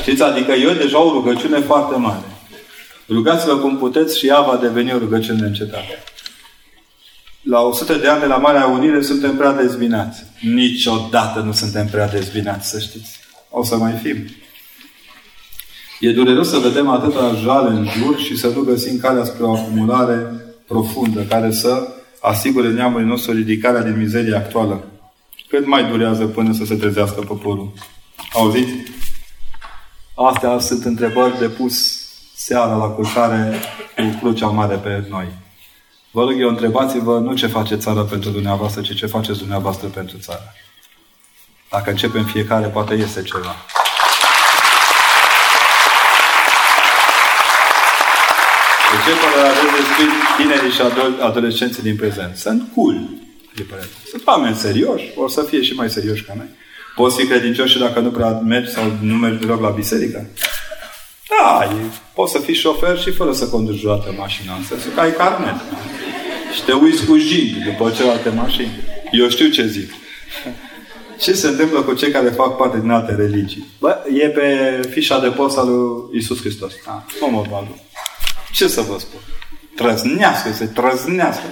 Știți? 0.00 0.22
Adică 0.22 0.52
eu 0.52 0.72
deja 0.72 1.00
o 1.00 1.12
rugăciune 1.12 1.58
foarte 1.60 1.96
mare. 1.96 2.24
Rugați-vă 3.08 3.56
cum 3.56 3.76
puteți 3.76 4.18
și 4.18 4.26
ea 4.26 4.40
va 4.40 4.58
deveni 4.60 4.92
o 4.94 4.98
rugăciune 4.98 5.46
încetată. 5.46 5.94
La 7.42 7.60
100 7.60 7.94
de 7.94 8.08
ani 8.08 8.20
de 8.20 8.26
la 8.26 8.36
Marea 8.36 8.66
Unire 8.66 9.02
suntem 9.02 9.36
prea 9.36 9.52
dezbinați. 9.52 10.24
Niciodată 10.40 11.40
nu 11.40 11.52
suntem 11.52 11.86
prea 11.86 12.08
dezbinați, 12.08 12.70
să 12.70 12.78
știți 12.78 13.20
o 13.50 13.64
să 13.64 13.76
mai 13.76 13.92
fim. 14.02 14.16
E 16.04 16.12
dureros 16.12 16.48
să 16.48 16.58
vedem 16.58 16.88
atâta 16.88 17.34
jale 17.34 17.68
în 17.68 17.86
jur 17.86 18.18
și 18.18 18.36
să 18.36 18.48
nu 18.48 18.62
găsim 18.62 18.98
calea 18.98 19.24
spre 19.24 19.44
o 19.44 19.54
acumulare 19.56 20.26
profundă 20.66 21.22
care 21.22 21.50
să 21.50 21.88
asigure 22.20 22.70
neamului 22.72 23.06
nostru 23.06 23.32
ridicarea 23.32 23.82
din 23.82 23.98
mizeria 23.98 24.36
actuală. 24.36 24.84
Cât 25.48 25.66
mai 25.66 25.84
durează 25.90 26.24
până 26.24 26.52
să 26.52 26.64
se 26.64 26.74
trezească 26.74 27.20
poporul? 27.20 27.72
Auziți? 28.32 28.72
Astea 30.14 30.58
sunt 30.58 30.84
întrebări 30.84 31.38
de 31.38 31.48
pus 31.48 32.04
seara 32.34 32.74
la 32.74 32.86
culcare 32.86 33.60
cu 33.96 34.18
crucea 34.20 34.46
mare 34.46 34.76
pe 34.76 35.04
noi. 35.08 35.26
Vă 36.10 36.20
rog 36.20 36.34
eu, 36.40 36.48
întrebați-vă 36.48 37.18
nu 37.18 37.34
ce 37.34 37.46
face 37.46 37.76
țara 37.76 38.02
pentru 38.02 38.30
dumneavoastră, 38.30 38.80
ci 38.80 38.94
ce 38.94 39.06
faceți 39.06 39.38
dumneavoastră 39.38 39.88
pentru 39.88 40.16
țară. 40.18 40.52
Dacă 41.70 41.90
începem 41.90 42.24
fiecare, 42.24 42.66
poate 42.66 42.94
iese 42.94 43.22
ceva. 43.22 43.54
Ce 49.04 49.12
părere 49.22 49.48
aveți 49.52 49.74
despre 49.78 50.04
tinerii 50.38 50.70
și 50.76 50.80
adolescenții 51.28 51.82
din 51.82 51.96
prezent? 51.96 52.36
Sunt 52.36 52.60
cool. 52.74 52.96
Sunt 54.10 54.26
oameni 54.26 54.56
serioși, 54.56 55.04
o 55.16 55.28
să 55.28 55.42
fie 55.42 55.62
și 55.62 55.72
mai 55.74 55.90
serioși 55.90 56.24
ca 56.24 56.32
noi. 56.36 56.48
Poți 56.94 57.16
fi 57.16 57.26
credincios 57.26 57.70
și 57.70 57.78
dacă 57.78 58.00
nu 58.00 58.10
prea 58.10 58.28
mergi 58.28 58.70
sau 58.70 58.84
nu 59.00 59.14
mergi 59.14 59.38
deloc 59.38 59.60
la 59.60 59.68
biserică? 59.68 60.26
Da, 61.28 61.68
poți 62.14 62.32
să 62.32 62.38
fii 62.38 62.54
șofer 62.54 62.98
și 62.98 63.10
fără 63.10 63.32
să 63.32 63.48
conduci 63.48 63.80
vreodată 63.80 64.14
mașina, 64.18 64.54
în 64.54 64.64
sensul 64.64 64.90
că 64.94 65.00
ai 65.00 65.12
carnet. 65.12 65.54
Și 66.54 66.62
te 66.62 66.72
uiți 66.72 67.04
cu 67.06 67.16
jig 67.16 67.64
după 67.64 67.90
celelalte 67.90 68.28
mașini. 68.28 68.72
Eu 69.12 69.28
știu 69.28 69.48
ce 69.48 69.66
zic. 69.66 69.92
Ce 71.20 71.32
se 71.32 71.48
întâmplă 71.48 71.80
cu 71.80 71.94
cei 71.94 72.10
care 72.10 72.28
fac 72.28 72.56
parte 72.56 72.80
din 72.80 72.90
alte 72.90 73.14
religii? 73.14 73.66
Bă, 73.80 73.98
e 74.14 74.28
pe 74.28 74.80
fișa 74.90 75.20
de 75.20 75.28
post 75.28 75.58
al 75.58 75.68
lui 75.68 76.18
Isus 76.18 76.40
Hristos. 76.40 76.72
Ah, 76.72 77.14
nu 77.20 77.30
mă 77.30 77.44
valul. 77.50 77.82
Ce 78.54 78.66
să 78.66 78.80
vă 78.80 78.98
spun? 78.98 79.20
Trăznească, 79.76 80.52
se 80.52 80.64
trăznească. 80.64 81.42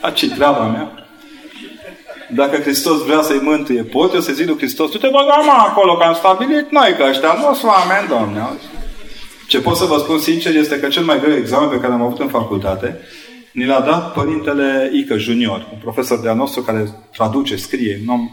A, 0.00 0.10
ce 0.10 0.30
treaba 0.30 0.66
mea? 0.66 1.06
Dacă 2.34 2.60
Hristos 2.60 3.04
vrea 3.04 3.22
să-i 3.22 3.40
mântuie, 3.42 3.82
pot 3.82 4.14
eu 4.14 4.20
să 4.20 4.32
zic 4.32 4.46
lui 4.46 4.56
Hristos, 4.56 4.90
tu 4.90 4.98
te 4.98 5.06
băga 5.06 5.42
mă 5.44 5.52
acolo, 5.68 5.96
că 5.96 6.04
am 6.04 6.14
stabilit 6.14 6.70
noi, 6.70 6.94
că 6.96 7.04
ăștia 7.08 7.32
nu 7.32 7.54
sunt 7.54 7.70
oameni, 7.70 8.08
Doamne. 8.08 8.48
Ce 9.48 9.60
pot 9.60 9.76
să 9.76 9.84
vă 9.84 9.98
spun 9.98 10.18
sincer 10.18 10.54
este 10.54 10.80
că 10.80 10.88
cel 10.88 11.04
mai 11.04 11.20
greu 11.20 11.36
examen 11.36 11.68
pe 11.68 11.76
care 11.76 11.88
l-am 11.88 12.02
avut 12.02 12.18
în 12.18 12.28
facultate 12.28 13.00
ni 13.52 13.66
l-a 13.66 13.80
dat 13.80 14.12
Părintele 14.12 14.90
Ică 14.92 15.16
Junior, 15.16 15.68
un 15.72 15.78
profesor 15.78 16.20
de-a 16.20 16.34
nostru 16.34 16.62
care 16.62 16.88
traduce, 17.12 17.56
scrie, 17.56 18.00
un 18.02 18.14
om 18.14 18.28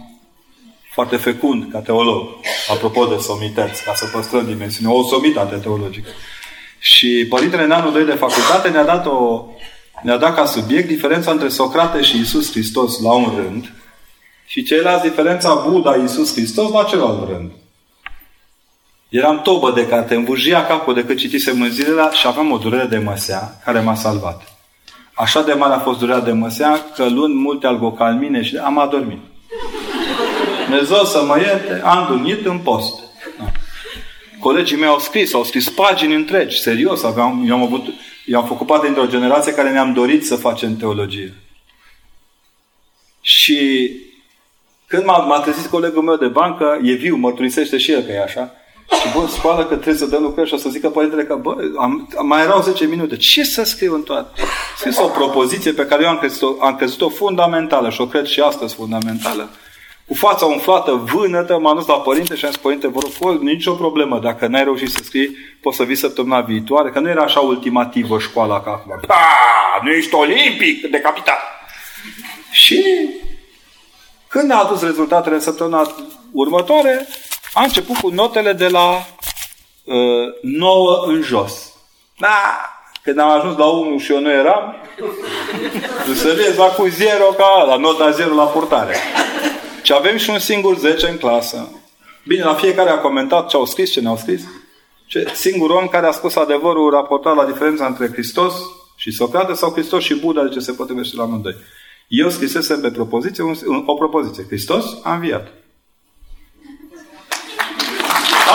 foarte 0.93 1.16
fecund 1.16 1.72
ca 1.72 1.80
teolog, 1.80 2.27
apropo 2.69 3.06
de 3.06 3.17
somități, 3.17 3.83
ca 3.83 3.93
să 3.95 4.06
păstrăm 4.06 4.45
dimensiunea, 4.45 4.95
o 4.95 5.03
somitate 5.03 5.56
teologică. 5.56 6.09
Și 6.84 7.26
Părintele 7.30 7.64
în 7.64 7.72
anul 7.72 7.92
2 7.92 8.06
de 8.06 8.11
facultate 8.11 8.69
ne-a 8.69 8.84
dat, 8.84 9.06
o, 9.06 9.45
ne-a 10.01 10.18
dat 10.18 10.35
ca 10.35 10.45
subiect 10.45 10.88
diferența 10.88 11.32
între 11.32 11.48
Socrate 11.48 12.01
și 12.01 12.19
Isus 12.19 12.51
Hristos 12.51 13.01
la 13.01 13.11
un 13.11 13.34
rând 13.35 13.72
și 14.45 14.64
ceilalți 14.64 15.08
diferența 15.08 15.68
Buddha 15.68 15.95
Isus 15.95 16.34
Hristos 16.34 16.72
la 16.72 16.84
celălalt 16.84 17.30
rând. 17.30 17.51
Eram 19.10 19.42
tobă 19.42 19.72
de 19.72 19.88
carte, 19.88 20.16
învârjia 20.16 20.66
capul 20.66 20.93
de 20.93 21.03
cât 21.03 21.18
citisem 21.18 21.61
în 21.61 21.69
zilele 21.69 22.10
și 22.11 22.27
aveam 22.27 22.51
o 22.51 22.58
durere 22.58 22.85
de 22.85 22.98
măsea 22.98 23.61
care 23.66 23.80
m-a 23.80 23.95
salvat. 23.95 24.42
Așa 25.14 25.42
de 25.42 25.53
mare 25.53 25.74
a 25.74 25.80
fost 25.80 26.00
durerea 26.00 26.22
de 26.22 26.32
măsea 26.32 26.85
că 26.95 27.10
luând 27.10 27.35
multe 27.35 27.68
algocalmine 27.68 28.42
și 28.42 28.58
am 28.58 28.80
adormit. 28.80 29.19
Dumnezeu 30.66 31.03
să 31.03 31.24
mă 31.24 31.38
ierte, 31.40 31.82
am 31.84 32.06
dormit 32.10 32.45
în 32.45 32.58
post. 32.58 33.10
Da. 34.41 34.47
Colegii 34.47 34.77
mei 34.77 34.87
au 34.87 34.99
scris, 34.99 35.33
au 35.33 35.43
scris 35.43 35.69
pagini 35.69 36.15
întregi, 36.15 36.59
serios. 36.59 37.03
Aveam, 37.03 37.43
eu, 37.47 37.55
am 37.55 37.61
avut, 37.61 37.85
eu 38.25 38.39
am 38.39 38.47
făcut 38.47 38.67
parte 38.67 38.85
dintr-o 38.85 39.07
generație 39.07 39.53
care 39.53 39.71
ne-am 39.71 39.93
dorit 39.93 40.25
să 40.25 40.35
facem 40.35 40.77
teologie. 40.77 41.33
Și 43.21 43.91
când 44.87 45.03
m-a, 45.05 45.17
m-a 45.17 45.39
trezit 45.39 45.65
colegul 45.65 46.01
meu 46.01 46.15
de 46.15 46.27
bancă, 46.27 46.79
e 46.83 46.93
viu, 46.93 47.15
mărturisește 47.15 47.77
și 47.77 47.91
el 47.91 48.01
că 48.01 48.11
e 48.11 48.21
așa, 48.21 48.51
și 49.01 49.13
bă, 49.13 49.27
scoală 49.27 49.61
că 49.61 49.73
trebuie 49.73 49.95
să 49.95 50.05
dăm 50.05 50.21
lucrări 50.21 50.47
și 50.47 50.53
o 50.53 50.57
să 50.57 50.69
zică 50.69 50.89
părintele 50.89 51.23
că, 51.23 51.35
bă, 51.35 51.55
am, 51.79 52.09
mai 52.21 52.41
erau 52.41 52.61
10 52.61 52.85
minute. 52.85 53.15
Ce 53.15 53.43
să 53.43 53.63
scriu 53.63 53.93
în 53.93 54.01
toate? 54.01 54.41
Scris 54.77 54.97
o 54.97 55.07
propoziție 55.07 55.71
pe 55.71 55.85
care 55.85 56.03
eu 56.03 56.09
am 56.09 56.17
crezut-o, 56.17 56.63
am 56.63 56.75
crezut-o 56.75 57.09
fundamentală 57.09 57.89
și 57.89 58.01
o 58.01 58.07
cred 58.07 58.25
și 58.25 58.39
astăzi 58.39 58.75
fundamentală 58.75 59.49
cu 60.11 60.17
fața 60.17 60.45
umflată, 60.45 60.91
vânătă, 60.91 61.57
m-am 61.57 61.75
dus 61.75 61.85
la 61.85 61.99
părinte 61.99 62.35
și 62.35 62.45
am 62.45 62.51
zis, 62.51 62.59
părinte, 62.59 62.88
vă 62.88 62.99
rog, 63.22 63.41
nicio 63.41 63.73
problemă, 63.73 64.19
dacă 64.19 64.48
n-ai 64.48 64.64
reușit 64.64 64.90
să 64.90 64.99
scrii, 65.03 65.38
poți 65.61 65.77
să 65.77 65.83
vii 65.83 65.95
săptămâna 65.95 66.41
viitoare, 66.41 66.90
că 66.90 66.99
nu 66.99 67.09
era 67.09 67.22
așa 67.22 67.40
ultimativă 67.40 68.19
școala 68.19 68.61
ca 68.61 68.72
acum. 68.72 68.99
Da, 69.07 69.15
nu 69.83 69.91
ești 69.91 70.15
olimpic, 70.15 70.90
decapitat. 70.90 71.40
Și 72.51 72.85
când 74.27 74.51
a 74.51 74.59
adus 74.59 74.81
rezultatele 74.81 75.35
în 75.35 75.41
săptămâna 75.41 75.95
următoare, 76.31 77.07
a 77.53 77.64
început 77.64 77.98
cu 77.98 78.09
notele 78.09 78.53
de 78.53 78.67
la 78.67 79.06
uh, 79.83 80.33
9 80.41 81.03
în 81.06 81.22
jos. 81.22 81.73
Da, 82.17 82.61
când 83.03 83.19
am 83.19 83.30
ajuns 83.30 83.57
la 83.57 83.65
1 83.65 83.98
și 83.98 84.11
eu 84.11 84.19
nu 84.19 84.31
eram, 84.31 84.75
să 86.15 86.33
vezi 86.35 86.75
cu 86.75 86.88
0 86.88 87.23
ca 87.38 87.64
la 87.67 87.75
nota 87.75 88.11
0 88.11 88.35
la 88.35 88.45
purtare. 88.45 88.95
Și 89.82 89.93
avem 89.93 90.18
și 90.18 90.30
un 90.30 90.40
singur 90.40 90.77
10 90.77 91.08
în 91.08 91.18
clasă. 91.18 91.69
Bine, 92.27 92.43
la 92.43 92.53
fiecare 92.53 92.90
a 92.90 93.00
comentat 93.00 93.50
ce 93.50 93.56
au 93.56 93.66
scris, 93.66 93.92
ce 93.92 94.00
ne-au 94.01 94.18
scris. 94.18 94.42
Ce, 95.06 95.32
singurul 95.34 95.76
om 95.76 95.88
care 95.88 96.08
a 96.08 96.11
spus 96.11 96.35
adevărul 96.35 96.90
raportat 96.90 97.35
la 97.35 97.45
diferența 97.45 97.85
între 97.85 98.10
Hristos 98.11 98.53
și 98.95 99.11
Socrate 99.11 99.53
sau 99.53 99.72
Hristos 99.72 100.03
și 100.03 100.16
Buddha, 100.16 100.43
de 100.43 100.50
ce 100.50 100.60
se 100.60 100.72
potrivește 100.72 101.16
la 101.16 101.24
amândoi. 101.24 101.56
Eu 102.08 102.30
scrisesem 102.30 102.82
pe 102.82 102.92
propoziție 102.92 103.43
un, 103.43 103.84
o 103.85 103.93
propoziție. 103.93 104.43
Hristos 104.48 104.85
a 105.03 105.14
înviat. 105.14 105.48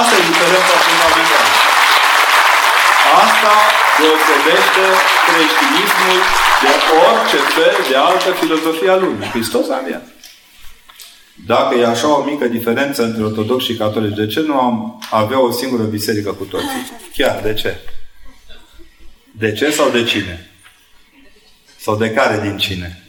Asta 0.00 0.14
e 0.18 0.22
diferența 0.32 0.76
fundamentală. 0.86 1.50
Asta 3.24 3.52
deosebește 4.00 4.84
creștinismul 5.26 6.20
de 6.62 6.72
orice 7.06 7.38
fel 7.56 7.76
de 7.90 7.96
altă 7.96 8.30
filozofie 8.40 8.90
a 8.90 8.96
lumii. 8.96 9.28
Hristos 9.34 9.68
a 9.68 9.78
înviat. 9.78 10.15
Dacă 11.44 11.74
e 11.74 11.86
așa 11.86 12.18
o 12.18 12.24
mică 12.24 12.46
diferență 12.46 13.04
între 13.04 13.24
ortodoxi 13.24 13.66
și 13.66 13.76
catolici, 13.76 14.16
de 14.16 14.26
ce 14.26 14.40
nu 14.40 14.60
am 14.60 15.02
avea 15.10 15.40
o 15.40 15.50
singură 15.50 15.82
biserică 15.82 16.32
cu 16.32 16.44
toții? 16.44 16.90
Chiar, 17.12 17.40
de 17.42 17.54
ce? 17.54 17.76
De 19.30 19.52
ce 19.52 19.70
sau 19.70 19.90
de 19.90 20.04
cine? 20.04 20.50
Sau 21.78 21.96
de 21.96 22.10
care 22.10 22.48
din 22.48 22.56
cine? 22.56 23.02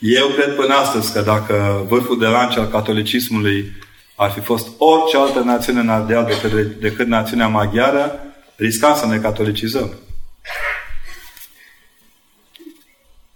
Eu 0.00 0.28
cred 0.28 0.54
până 0.54 0.74
astăzi 0.74 1.12
că 1.12 1.20
dacă 1.20 1.84
vârful 1.88 2.18
de 2.18 2.26
lance 2.26 2.58
al 2.58 2.68
catolicismului 2.68 3.72
ar 4.14 4.30
fi 4.30 4.40
fost 4.40 4.68
orice 4.78 5.16
altă 5.16 5.38
națiune 5.38 5.80
în 5.80 5.88
Ardeal 5.88 6.24
decât, 6.24 6.80
decât 6.80 7.06
națiunea 7.06 7.48
maghiară, 7.48 8.20
riscam 8.56 8.96
să 8.96 9.06
ne 9.06 9.18
catolicizăm. 9.18 9.98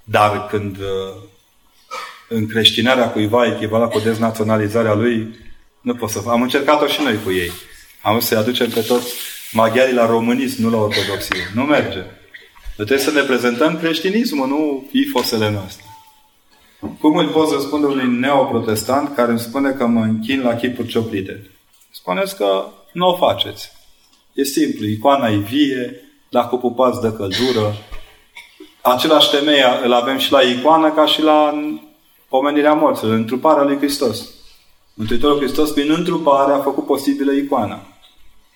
Dar 0.04 0.46
când 0.46 0.76
uh, 0.78 1.22
încreștinarea 2.28 3.11
cuiva 3.11 3.47
echivalat 3.47 3.91
cu 3.91 3.99
deznaționalizarea 3.99 4.94
lui, 4.94 5.35
nu 5.81 5.94
pot 5.94 6.11
să 6.11 6.19
fac. 6.19 6.33
Am 6.33 6.43
încercat-o 6.43 6.86
și 6.86 7.03
noi 7.03 7.19
cu 7.25 7.33
ei. 7.33 7.51
Am 8.03 8.12
vrut 8.12 8.25
să-i 8.25 8.36
aducem 8.36 8.70
pe 8.70 8.81
toți 8.81 9.15
maghiarii 9.53 9.94
la 9.94 10.07
românism, 10.07 10.62
nu 10.62 10.70
la 10.70 10.77
ortodoxie. 10.77 11.51
Nu 11.55 11.62
merge. 11.62 12.03
Trebuie 12.75 12.99
să 12.99 13.11
ne 13.11 13.20
prezentăm 13.20 13.78
creștinismul, 13.78 14.49
nu 14.49 14.89
ifosele 14.93 15.51
noastre. 15.51 15.85
Cum 17.01 17.17
îl 17.17 17.27
pot 17.27 17.49
să 17.49 17.59
spun 17.61 17.83
unui 17.83 18.19
neoprotestant 18.19 19.15
care 19.15 19.31
îmi 19.31 19.39
spune 19.39 19.70
că 19.70 19.86
mă 19.86 20.01
închin 20.01 20.43
la 20.43 20.55
chipuri 20.55 20.89
cioplite? 20.89 21.51
Spuneți 21.91 22.36
că 22.36 22.65
nu 22.93 23.09
o 23.09 23.17
faceți. 23.17 23.73
E 24.33 24.44
simplu, 24.44 24.86
icoana 24.86 25.28
e 25.28 25.36
vie, 25.36 26.01
dacă 26.31 26.57
pupați 26.57 27.01
de 27.01 27.12
căldură. 27.12 27.75
Același 28.83 29.31
temei 29.31 29.62
îl 29.85 29.93
avem 29.93 30.19
și 30.19 30.33
la 30.33 30.41
icoană 30.41 30.91
ca 30.91 31.07
și 31.07 31.23
la 31.23 31.55
pomenirea 32.36 32.72
morților, 32.72 33.12
întruparea 33.12 33.62
lui 33.62 33.76
Hristos. 33.76 34.30
Mântuitorul 34.94 35.38
Hristos, 35.38 35.70
prin 35.70 35.90
întrupare, 35.90 36.52
a 36.52 36.58
făcut 36.58 36.86
posibilă 36.86 37.32
icoana. 37.32 37.80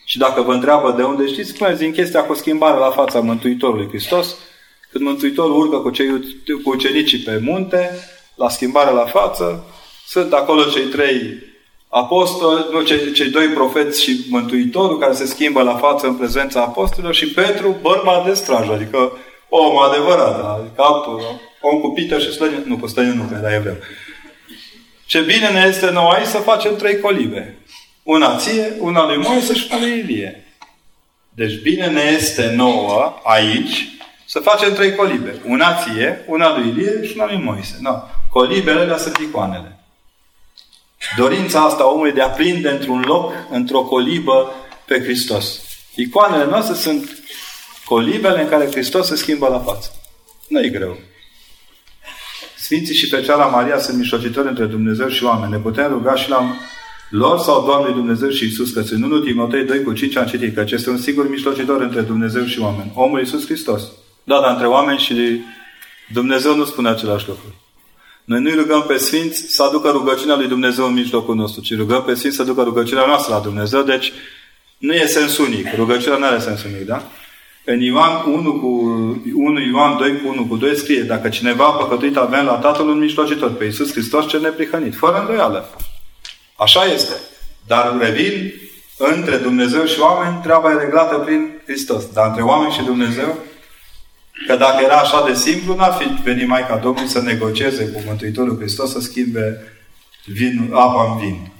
Și 0.05 0.19
dacă 0.19 0.43
vă 0.43 0.53
întreabă 0.53 0.95
de 0.97 1.03
unde 1.03 1.27
știți, 1.27 1.51
spuneți 1.51 1.79
din 1.79 1.93
chestia 1.93 2.25
cu 2.25 2.35
schimbarea 2.35 2.79
la 2.79 2.91
fața 2.91 3.21
Mântuitorului 3.21 3.89
Hristos, 3.89 4.37
când 4.93 5.05
Mântuitorul 5.05 5.57
urcă 5.57 5.77
cu, 5.77 5.91
cei, 5.91 6.09
cu 6.65 6.71
ucenicii 6.71 7.19
pe 7.19 7.41
munte, 7.45 7.91
la 8.35 8.49
schimbare 8.49 8.91
la 8.91 9.05
față, 9.05 9.65
sunt 10.07 10.33
acolo 10.33 10.63
cei 10.63 10.85
trei 10.85 11.21
apostoli, 11.89 12.67
nu, 12.73 12.83
cei, 12.83 13.13
cei 13.13 13.31
doi 13.31 13.47
profeți 13.47 14.03
și 14.03 14.27
Mântuitorul 14.29 14.99
care 14.99 15.13
se 15.13 15.27
schimbă 15.27 15.63
la 15.63 15.75
față 15.75 16.07
în 16.07 16.15
prezența 16.15 16.61
apostolilor 16.61 17.15
și 17.15 17.33
Petru, 17.33 17.77
bărba 17.81 18.23
de 18.27 18.35
strajă, 18.35 18.73
adică 18.73 19.13
om 19.49 19.79
adevărat, 19.79 20.59
adică 20.59 20.83
om 21.61 21.81
cu 21.81 21.89
pită 21.89 22.19
și 22.19 22.33
slănit, 22.33 22.65
nu 22.65 22.77
cu 22.77 22.87
slănit 22.87 23.15
nu, 23.15 23.23
că 23.23 23.37
era 23.39 23.55
evreu. 23.55 23.77
Ce 25.07 25.21
bine 25.21 25.51
ne 25.51 25.65
este 25.69 25.91
nouă 25.91 26.13
aici 26.13 26.27
să 26.27 26.39
facem 26.39 26.77
trei 26.77 27.01
colibe. 27.01 27.59
Una 28.03 28.37
ție, 28.37 28.73
una 28.79 29.07
lui 29.07 29.17
Moise 29.17 29.55
și 29.55 29.69
una 29.71 29.81
lui 29.81 29.99
Ilie. 29.99 30.45
Deci 31.29 31.61
bine 31.61 31.87
ne 31.87 32.01
este 32.01 32.53
nouă 32.57 33.21
aici 33.25 33.89
să 34.27 34.39
facem 34.39 34.75
trei 34.75 34.95
colibe. 34.95 35.41
Una 35.47 35.75
ție, 35.75 36.25
una 36.27 36.59
lui 36.59 36.69
Ilie 36.69 37.07
și 37.07 37.13
una 37.15 37.27
lui 37.27 37.43
Moise. 37.43 37.77
No. 37.81 38.03
Colibele 38.31 38.81
alea 38.81 38.97
sunt 38.97 39.17
icoanele. 39.17 39.79
Dorința 41.17 41.61
asta 41.61 41.83
a 41.83 41.87
omului 41.87 42.13
de 42.13 42.23
a 42.23 42.29
prinde 42.29 42.69
într-un 42.69 43.01
loc, 43.01 43.33
într-o 43.51 43.83
colibă, 43.83 44.55
pe 44.85 45.03
Hristos. 45.03 45.61
Icoanele 45.95 46.45
noastre 46.45 46.75
sunt 46.75 47.19
colibele 47.85 48.43
în 48.43 48.49
care 48.49 48.71
Hristos 48.71 49.07
se 49.07 49.17
schimbă 49.17 49.49
la 49.49 49.59
față. 49.59 49.91
Nu 50.49 50.61
e 50.61 50.69
greu. 50.69 50.97
Sfinții 52.69 52.95
și 52.95 53.09
Fecioara 53.09 53.45
Maria 53.45 53.79
sunt 53.79 53.99
mișlocitori 53.99 54.49
între 54.49 54.65
Dumnezeu 54.65 55.09
și 55.09 55.25
oameni. 55.25 55.53
Ne 55.53 55.59
putem 55.59 55.89
ruga 55.89 56.15
și 56.15 56.29
la 56.29 56.57
lor 57.11 57.39
sau 57.39 57.65
Doamnei 57.65 57.93
Dumnezeu 57.93 58.31
și 58.31 58.45
Isus, 58.45 58.71
că 58.71 58.83
în 58.91 59.03
1 59.03 59.19
Timotei 59.19 59.65
2 59.65 59.83
cu 59.83 59.93
5 59.93 60.17
am 60.17 60.27
citit 60.27 60.55
că 60.55 60.65
este 60.69 60.91
un 60.91 60.99
singur 60.99 61.31
mișlocitor 61.31 61.81
între 61.81 62.01
Dumnezeu 62.01 62.45
și 62.45 62.61
oameni. 62.61 62.93
Omul 62.95 63.21
Isus 63.21 63.45
Hristos. 63.45 63.83
Da, 64.25 64.41
dar 64.41 64.51
între 64.51 64.67
oameni 64.67 64.99
și 64.99 65.41
Dumnezeu 66.13 66.57
nu 66.57 66.65
spune 66.65 66.89
același 66.89 67.29
lucru. 67.29 67.55
Noi 68.25 68.41
nu 68.41 68.51
rugăm 68.55 68.85
pe 68.89 68.97
Sfinți 68.97 69.55
să 69.55 69.63
aducă 69.63 69.91
rugăciunea 69.91 70.37
lui 70.37 70.49
Dumnezeu 70.49 70.87
în 70.87 70.93
mijlocul 70.93 71.35
nostru, 71.35 71.61
ci 71.61 71.77
rugăm 71.77 72.03
pe 72.03 72.15
Sfinți 72.15 72.37
să 72.37 72.43
aducă 72.43 72.63
rugăciunea 72.63 73.07
noastră 73.07 73.35
la 73.35 73.41
Dumnezeu. 73.41 73.83
Deci 73.83 74.13
nu 74.79 74.93
e 74.93 75.07
sens 75.07 75.39
unic. 75.39 75.67
Rugăciunea 75.77 76.19
nu 76.19 76.25
are 76.25 76.39
sens 76.39 76.65
unic, 76.65 76.87
da? 76.87 77.03
În 77.71 77.81
Ioan 77.81 78.25
1 78.27 78.53
cu 78.53 78.67
1 79.35 79.61
Ioan 79.61 79.97
2 79.97 80.21
cu 80.21 80.29
1 80.29 80.47
cu 80.47 80.57
2 80.57 80.77
scrie 80.77 81.03
Dacă 81.03 81.29
cineva 81.29 81.65
a 81.65 81.71
păcătuit, 81.71 82.17
avem 82.17 82.45
la 82.45 82.59
Tatăl 82.59 82.89
un 82.89 82.99
mijlocitor, 82.99 83.53
pe 83.53 83.65
Iisus 83.65 83.93
Hristos 83.93 84.29
cel 84.29 84.41
neprihănit. 84.41 84.97
Fără 84.97 85.21
îndoială. 85.21 85.71
Așa 86.57 86.85
este. 86.85 87.13
Dar 87.67 87.97
revin, 87.99 88.53
între 88.99 89.37
Dumnezeu 89.37 89.85
și 89.85 90.01
oameni, 90.01 90.41
treaba 90.43 90.71
e 90.71 90.75
reglată 90.75 91.17
prin 91.17 91.61
Hristos. 91.65 92.13
Dar 92.13 92.27
între 92.27 92.43
oameni 92.43 92.73
și 92.73 92.83
Dumnezeu, 92.83 93.39
că 94.47 94.57
dacă 94.57 94.85
era 94.85 94.97
așa 94.97 95.25
de 95.27 95.35
simplu, 95.35 95.75
n-ar 95.75 95.93
fi 95.93 96.23
venit 96.23 96.49
Maica 96.49 96.77
Domnului 96.77 97.09
să 97.09 97.21
negocieze 97.21 97.89
cu 97.89 98.03
Mântuitorul 98.07 98.59
Hristos 98.59 98.93
să 98.93 99.01
schimbe 99.01 99.63
vin, 100.25 100.71
apa 100.73 101.11
în 101.11 101.19
vin. 101.19 101.53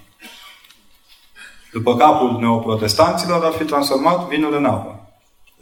După 1.73 1.97
capul 1.97 2.39
neoprotestanților 2.41 3.45
ar 3.45 3.53
fi 3.53 3.65
transformat 3.65 4.29
vinul 4.29 4.55
în 4.55 4.65
apă. 4.65 4.98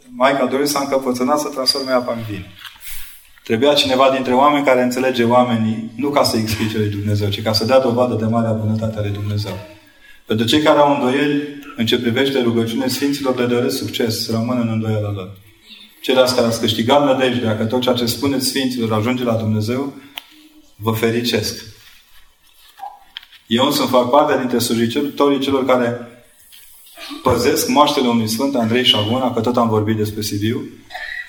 Maica 0.09 0.39
Domnului 0.39 0.67
s-a 0.67 0.79
încăpățânat 0.79 1.39
să 1.39 1.47
transforme 1.47 1.91
apa 1.91 2.13
în 2.13 2.23
vin. 2.29 2.45
Trebuia 3.43 3.73
cineva 3.73 4.11
dintre 4.13 4.33
oameni 4.33 4.65
care 4.65 4.81
înțelege 4.81 5.23
oamenii, 5.23 5.91
nu 5.95 6.09
ca 6.09 6.23
să 6.23 6.37
explice 6.37 6.77
lui 6.77 6.89
Dumnezeu, 6.89 7.29
ci 7.29 7.41
ca 7.41 7.53
să 7.53 7.65
dea 7.65 7.79
dovadă 7.79 8.15
de 8.15 8.25
marea 8.25 8.51
bunătate 8.51 8.97
a 8.97 9.01
lui 9.01 9.11
Dumnezeu. 9.11 9.57
Pentru 10.25 10.45
cei 10.45 10.61
care 10.61 10.79
au 10.79 10.93
îndoieli 10.93 11.59
în 11.75 11.85
ce 11.85 11.99
privește 11.99 12.41
rugăciune 12.41 12.87
Sfinților, 12.87 13.37
le 13.37 13.45
doresc 13.45 13.77
succes, 13.77 14.23
să 14.23 14.31
rămână 14.31 14.61
în 14.61 14.69
îndoiala 14.69 15.11
lor. 15.11 15.37
Ceilalți 16.01 16.35
care 16.35 16.47
ați 16.47 16.59
câștigat 16.59 17.03
nădejdea 17.03 17.57
că 17.57 17.65
tot 17.65 17.81
ceea 17.81 17.95
ce 17.95 18.05
spuneți 18.05 18.47
Sfinților 18.47 18.93
ajunge 18.93 19.23
la 19.23 19.33
Dumnezeu, 19.33 19.93
vă 20.75 20.91
fericesc. 20.91 21.63
Eu 23.47 23.71
sunt 23.71 23.89
fac 23.89 24.09
parte 24.09 24.37
dintre 24.37 24.57
slujitorii 24.57 25.39
celor 25.39 25.65
care 25.65 26.07
păzesc 27.23 27.67
moaștele 27.67 28.07
unui 28.07 28.27
Sfânt 28.27 28.55
Andrei 28.55 28.83
Șaguna, 28.83 29.33
că 29.33 29.41
tot 29.41 29.57
am 29.57 29.69
vorbit 29.69 29.97
despre 29.97 30.21
Sibiu. 30.21 30.61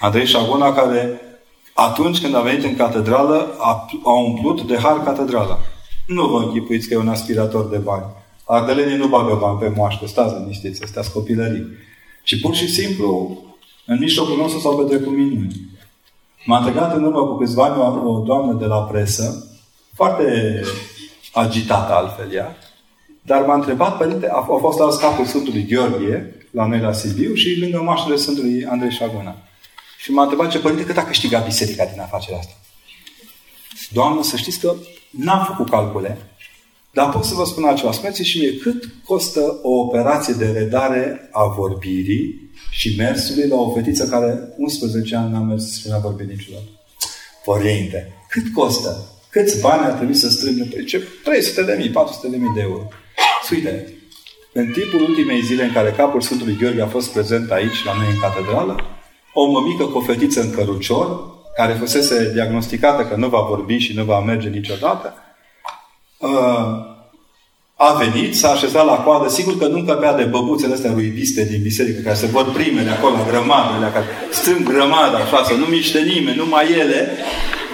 Andrei 0.00 0.26
Șaguna 0.26 0.74
care 0.74 1.20
atunci 1.74 2.20
când 2.20 2.34
a 2.34 2.40
venit 2.40 2.64
în 2.64 2.76
catedrală, 2.76 3.54
a, 3.58 3.86
a 4.04 4.12
umplut 4.12 4.62
de 4.62 4.76
har 4.76 5.02
catedrala. 5.02 5.58
Nu 6.06 6.26
vă 6.26 6.38
închipuiți 6.38 6.88
că 6.88 6.94
e 6.94 6.98
un 6.98 7.08
aspirator 7.08 7.68
de 7.68 7.76
bani. 7.76 8.04
Ardelenii 8.44 8.96
nu 8.96 9.06
bagă 9.06 9.38
bani 9.40 9.58
pe 9.58 9.72
moaște, 9.76 10.06
stați 10.06 10.34
liniștiți, 10.34 10.82
astea 10.82 11.02
copilării. 11.12 11.66
Și 12.22 12.40
pur 12.40 12.54
și 12.54 12.68
simplu, 12.72 13.38
în 13.86 13.98
mijlocul 13.98 14.36
nostru 14.36 14.58
s-au 14.58 14.76
petrecut 14.76 15.12
minuni. 15.12 15.68
M-a 16.44 16.58
întregat 16.58 16.96
în 16.96 17.04
urmă 17.04 17.26
cu 17.26 17.36
câțiva 17.36 17.64
ani 17.64 18.04
o, 18.04 18.10
o 18.10 18.18
doamnă 18.18 18.52
de 18.52 18.64
la 18.64 18.76
presă, 18.76 19.46
foarte 19.94 20.60
agitată 21.32 21.92
altfel 21.92 22.32
ea, 22.32 22.56
dar 23.28 23.42
m-a 23.42 23.54
întrebat, 23.54 23.96
părinte, 23.96 24.28
a, 24.28 24.36
a 24.36 24.58
fost 24.60 24.78
la 24.78 24.90
scapul 24.90 25.24
Sfântului 25.24 25.66
Gheorghe, 25.66 26.34
la 26.50 26.66
noi 26.66 26.80
la 26.80 26.92
Sibiu, 26.92 27.34
și 27.34 27.58
lângă 27.60 27.82
mașele 27.82 28.16
Sfântului 28.16 28.66
Andrei 28.66 28.90
Șaguna. 28.90 29.36
Și 29.98 30.12
m-a 30.12 30.22
întrebat 30.22 30.50
ce 30.50 30.58
părinte 30.58 30.84
cât 30.84 30.96
a 30.96 31.04
câștigat 31.04 31.44
biserica 31.44 31.84
din 31.84 32.00
afacerea 32.00 32.38
asta. 32.38 32.52
Doamnă, 33.92 34.22
să 34.22 34.36
știți 34.36 34.60
că 34.60 34.74
n-am 35.10 35.44
făcut 35.44 35.70
calcule, 35.70 36.18
Dar 36.92 37.10
pot 37.10 37.24
să 37.24 37.34
vă 37.34 37.44
spun 37.44 37.64
altceva. 37.64 37.92
Spuneți 37.92 38.22
și 38.22 38.38
mie, 38.38 38.56
cât 38.56 38.88
costă 39.04 39.58
o 39.62 39.70
operație 39.70 40.34
de 40.34 40.50
redare 40.50 41.28
a 41.32 41.44
vorbirii 41.44 42.50
și 42.70 42.94
mersului 42.96 43.48
la 43.48 43.56
o 43.56 43.74
fetiță 43.74 44.08
care 44.08 44.48
11 44.56 45.16
ani 45.16 45.32
n-a 45.32 45.40
mers 45.40 45.80
și 45.80 45.88
n-a 45.88 45.98
vorbit 45.98 46.28
niciodată? 46.28 46.68
Părinte, 47.44 48.12
cât 48.28 48.52
costă? 48.52 49.18
Câți 49.30 49.60
bani 49.60 49.84
ar 49.84 49.92
trebui 49.92 50.14
să 50.14 50.28
strângă? 50.28 50.66
Păi 50.74 50.84
ce? 50.84 51.02
300 51.24 51.62
de 51.62 51.74
mii, 51.78 51.90
400 51.90 52.28
de 52.28 52.36
mii 52.36 52.52
de 52.54 52.60
euro. 52.60 52.88
Uite, 53.50 53.92
în 54.52 54.72
timpul 54.72 55.00
ultimei 55.08 55.40
zile 55.40 55.64
în 55.64 55.72
care 55.72 55.94
capul 55.96 56.20
Sfântului 56.20 56.56
Gheorghe 56.60 56.82
a 56.82 56.86
fost 56.86 57.12
prezent 57.12 57.50
aici, 57.50 57.84
la 57.84 57.92
noi 57.92 58.06
în 58.12 58.20
catedrală, 58.20 58.76
o 59.32 59.46
mămică 59.46 59.84
cu 59.84 59.98
o 59.98 60.00
fetiță 60.00 60.40
în 60.40 60.50
cărucior, 60.50 61.36
care 61.56 61.72
fusese 61.72 62.30
diagnosticată 62.32 63.02
că 63.02 63.14
nu 63.16 63.28
va 63.28 63.40
vorbi 63.40 63.76
și 63.76 63.94
nu 63.94 64.04
va 64.04 64.20
merge 64.20 64.48
niciodată, 64.48 65.14
uh, 66.18 66.96
a 67.74 67.92
venit, 67.92 68.36
s-a 68.36 68.50
așezat 68.50 68.84
la 68.84 68.96
coadă, 68.96 69.28
sigur 69.28 69.58
că 69.58 69.66
nu 69.66 69.78
încăpea 69.78 70.14
de 70.14 70.22
băbuțele 70.22 70.74
astea 70.74 70.92
ruibiste 70.92 71.44
din 71.44 71.62
biserică, 71.62 72.00
care 72.00 72.14
se 72.14 72.26
văd 72.26 72.46
primele 72.46 72.90
acolo, 72.90 73.16
grămadele, 73.28 73.90
care 73.92 74.06
strâng 74.30 74.62
grămada 74.62 75.16
așa, 75.18 75.42
să 75.42 75.54
nu 75.54 75.64
miște 75.64 76.00
nimeni, 76.00 76.36
numai 76.36 76.72
ele. 76.72 77.10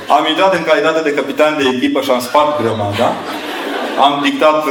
Am 0.09 0.27
intrat 0.29 0.55
în 0.55 0.65
calitate 0.65 1.01
de 1.03 1.15
capitan 1.15 1.57
de 1.57 1.65
echipă 1.75 2.01
și 2.01 2.11
am 2.11 2.21
spart 2.21 2.61
grămada 2.61 3.13
am 4.01 4.23
dictat 4.23 4.65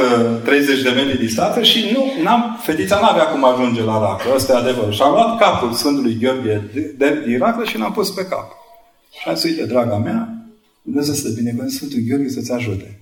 30 0.44 0.76
uh, 0.76 0.82
de 0.82 0.90
metri 0.90 1.18
distanță 1.18 1.62
și 1.62 1.90
nu, 1.92 2.22
n-am, 2.22 2.58
fetița 2.62 2.98
n-avea 3.00 3.24
cum 3.24 3.44
ajunge 3.44 3.82
la 3.82 3.98
raclă. 3.98 4.34
Ăsta 4.34 4.52
e 4.52 4.56
adevărul. 4.56 4.92
Și 4.92 5.02
am 5.02 5.12
luat 5.12 5.38
capul 5.38 5.72
Sfântului 5.72 6.18
Gheorghe 6.20 6.70
de, 6.96 7.22
din 7.26 7.38
raclă 7.38 7.64
și 7.64 7.78
l-am 7.78 7.92
pus 7.92 8.10
pe 8.10 8.26
cap. 8.26 8.50
Și 9.10 9.28
am 9.28 9.34
zis, 9.34 9.44
uite, 9.44 9.66
draga 9.66 9.96
mea, 9.96 10.28
Dumnezeu 10.82 11.14
să 11.14 11.28
te 11.28 11.34
binecuvânt 11.34 11.70
Sfântul 11.70 11.98
Gheorghe 12.08 12.28
să-ți 12.28 12.52
ajute. 12.52 12.98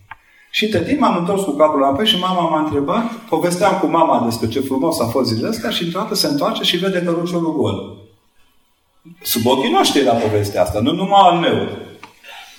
Și 0.50 0.64
între 0.64 0.82
timp 0.82 1.00
m-am 1.00 1.16
întors 1.16 1.42
cu 1.42 1.50
capul 1.50 1.82
înapoi 1.82 2.06
și 2.06 2.18
mama 2.18 2.48
m-a 2.48 2.60
întrebat, 2.60 3.12
povesteam 3.12 3.78
cu 3.80 3.86
mama 3.86 4.24
despre 4.24 4.48
ce 4.48 4.60
frumos 4.60 5.00
a 5.00 5.04
fost 5.04 5.28
zilele 5.28 5.48
astea 5.48 5.70
și 5.70 5.82
într-o 5.82 6.00
dată 6.00 6.14
se 6.14 6.26
întoarce 6.26 6.62
și 6.62 6.76
vede 6.76 7.02
căruciorul 7.02 7.56
gol. 7.56 7.96
Sub 9.22 9.46
ochii 9.46 9.70
noștri 9.70 10.00
era 10.00 10.12
povestea 10.12 10.62
asta, 10.62 10.80
nu 10.80 10.92
numai 10.92 11.20
al 11.22 11.38
meu. 11.38 11.68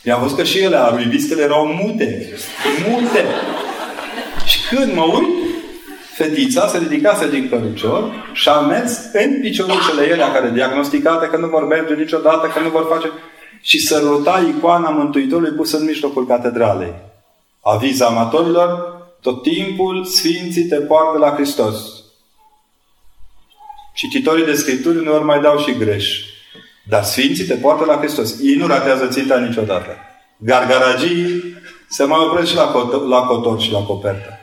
I-am 0.04 0.22
văzut 0.22 0.38
că 0.38 0.44
și 0.44 0.60
ele, 0.60 0.78
ruibistele, 0.90 1.42
erau 1.42 1.66
mute. 1.66 2.34
Mute. 2.90 3.26
Și 4.46 4.76
când 4.76 4.94
mă 4.94 5.04
uit, 5.04 5.28
fetița 6.14 6.68
se 6.68 6.78
ridicase 6.78 7.30
din 7.30 7.50
cărucior 7.50 8.30
și 8.34 8.50
a 8.50 8.60
mers 8.60 9.00
în 9.14 9.40
piciorușele 9.42 10.08
ele 10.08 10.24
care 10.34 10.52
diagnosticate 10.54 11.28
că 11.28 11.38
nu 11.38 11.48
vor 11.48 11.68
merge 11.68 11.94
niciodată, 11.94 12.48
că 12.48 12.60
nu 12.60 12.70
vor 12.70 12.88
face 12.90 13.12
și 13.62 13.80
săruta 13.80 14.54
icoana 14.58 14.90
Mântuitorului 14.90 15.56
pusă 15.56 15.78
în 15.78 15.86
mijlocul 15.86 16.28
catedralei. 16.28 16.94
Aviz 17.62 18.02
amatorilor, 18.02 19.02
tot 19.22 19.42
timpul 19.42 20.06
Sfinții 20.06 20.66
te 20.66 20.76
poartă 20.76 21.18
la 21.18 21.34
Hristos. 21.34 21.76
Cititorii 23.94 24.46
de 24.46 24.54
Scripturi 24.54 24.98
uneori 24.98 25.24
mai 25.24 25.42
dau 25.42 25.58
și 25.58 25.78
greș. 25.78 26.33
Dar 26.84 27.04
Sfinții 27.04 27.46
te 27.46 27.54
poartă 27.54 27.86
la 27.86 27.98
Hristos. 27.98 28.40
Ei 28.42 28.56
nu 28.56 28.68
ratează 28.68 29.08
ținta 29.08 29.40
niciodată. 29.40 29.98
Gargaragii 30.38 31.44
se 31.90 32.04
mai 32.04 32.20
opresc 32.20 32.50
și 32.50 32.56
la, 32.56 32.72
cot- 32.72 33.08
la 33.08 33.22
cotor 33.22 33.62
și 33.62 33.72
la 33.72 33.80
copertă. 33.80 34.38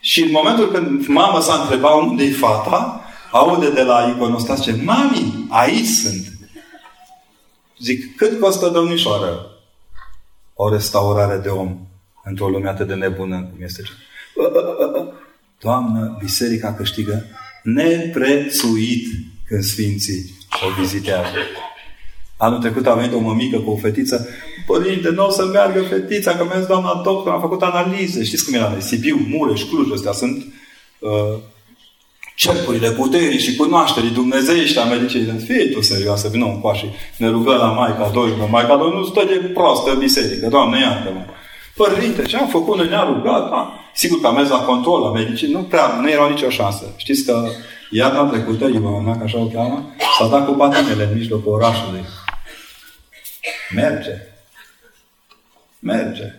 Și 0.00 0.22
în 0.22 0.30
momentul 0.30 0.70
când 0.70 1.06
mama 1.06 1.40
s-a 1.40 1.60
întrebat 1.60 1.92
unde 1.92 2.24
e 2.24 2.32
fata, 2.32 3.00
aude 3.30 3.70
de 3.70 3.82
la 3.82 4.14
iconostas 4.16 4.62
ce 4.62 4.80
Mami, 4.84 5.46
aici 5.48 5.86
sunt. 5.86 6.26
Zic, 7.80 8.16
cât 8.16 8.40
costă 8.40 8.68
domnișoară 8.68 9.50
o 10.54 10.68
restaurare 10.68 11.38
de 11.38 11.48
om 11.48 11.78
într-o 12.24 12.48
lume 12.48 12.68
atât 12.68 12.86
de 12.86 12.94
nebună 12.94 13.36
cum 13.36 13.62
este 13.62 13.82
cea? 13.82 13.92
Doamnă, 15.60 16.16
biserica 16.20 16.74
câștigă 16.74 17.24
neprețuit 17.62 19.06
când 19.46 19.62
Sfinții 19.62 20.35
o 20.64 20.80
vizitează. 20.80 21.28
Anul 22.36 22.58
trecut 22.58 22.86
a 22.86 22.94
venit 22.94 23.14
o 23.14 23.18
mămică 23.18 23.58
cu 23.58 23.70
o 23.70 23.76
fetiță. 23.76 24.28
Părinte, 24.66 25.10
nu 25.10 25.26
o 25.26 25.30
să 25.30 25.44
meargă 25.44 25.82
fetița, 25.82 26.36
că 26.36 26.44
mi-a 26.44 26.58
zis 26.58 26.66
doamna 26.66 27.00
doctor, 27.04 27.32
am 27.32 27.40
făcut 27.40 27.62
analize. 27.62 28.24
Știți 28.24 28.44
cum 28.44 28.54
era? 28.54 28.76
Sibiu, 28.78 29.26
Mureș, 29.28 29.62
Cluj, 29.62 29.92
astea 29.92 30.12
sunt 30.12 30.44
uh, 30.98 31.38
cercurile 32.36 32.90
puterii 32.90 33.38
și 33.38 33.56
cunoașterii 33.56 34.10
dumnezeiești 34.10 34.78
a 34.78 34.84
medicinii. 34.84 35.38
Fie 35.38 35.66
tu 35.66 35.80
serioasă, 35.80 36.28
vină 36.28 36.44
un 36.44 36.74
și 36.74 36.86
ne 37.16 37.28
rugă 37.28 37.54
la 37.54 37.66
Maica 37.66 38.10
Domnului. 38.12 38.48
Maica 38.50 38.76
Domnului 38.76 38.98
nu 38.98 39.04
stă 39.04 39.24
de 39.26 39.50
proastă 39.54 39.94
biserică. 39.94 40.48
Doamne, 40.48 40.80
iartă-mă. 40.80 41.24
Părinte, 41.74 42.22
ce 42.22 42.36
am 42.36 42.48
făcut? 42.48 42.76
Noi 42.76 42.88
ne-a 42.88 43.04
rugat. 43.04 43.50
Da. 43.50 43.72
Sigur 43.94 44.20
că 44.20 44.26
am 44.26 44.34
mers 44.34 44.48
la 44.48 44.56
control, 44.56 45.00
la 45.00 45.10
medicină. 45.10 45.58
Nu 45.58 45.64
prea, 45.64 45.98
nu 46.00 46.10
era 46.10 46.28
nicio 46.28 46.48
șansă. 46.48 46.84
Știți 46.96 47.24
că 47.24 47.48
iarna 47.90 48.24
trecută, 48.24 48.64
Ivana, 48.66 49.16
că 49.16 49.24
așa 49.24 49.38
o 49.38 49.46
cheamă, 49.46 49.94
s-a 50.18 50.28
dat 50.28 50.46
cu 50.46 50.52
patinele 50.52 51.04
în 51.04 51.14
mijlocul 51.14 51.52
orașului. 51.52 52.04
Merge. 53.74 54.12
Merge. 55.78 56.34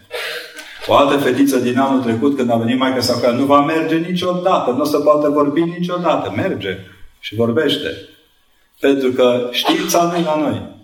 O 0.87 0.95
altă 0.95 1.17
fetiță 1.17 1.57
din 1.57 1.79
anul 1.79 2.01
trecut, 2.01 2.35
când 2.35 2.49
a 2.49 2.55
venit 2.55 2.77
Maica 2.77 2.99
sa 2.99 3.31
nu 3.31 3.45
va 3.45 3.61
merge 3.61 3.95
niciodată, 3.95 4.71
nu 4.71 4.81
o 4.81 4.85
să 4.85 4.99
poată 4.99 5.29
vorbi 5.29 5.61
niciodată. 5.61 6.33
Merge 6.35 6.77
și 7.19 7.35
vorbește. 7.35 7.87
Pentru 8.79 9.11
că 9.11 9.49
știința 9.51 10.03
nu 10.03 10.15
e 10.15 10.21
la 10.21 10.35
noi. 10.35 10.75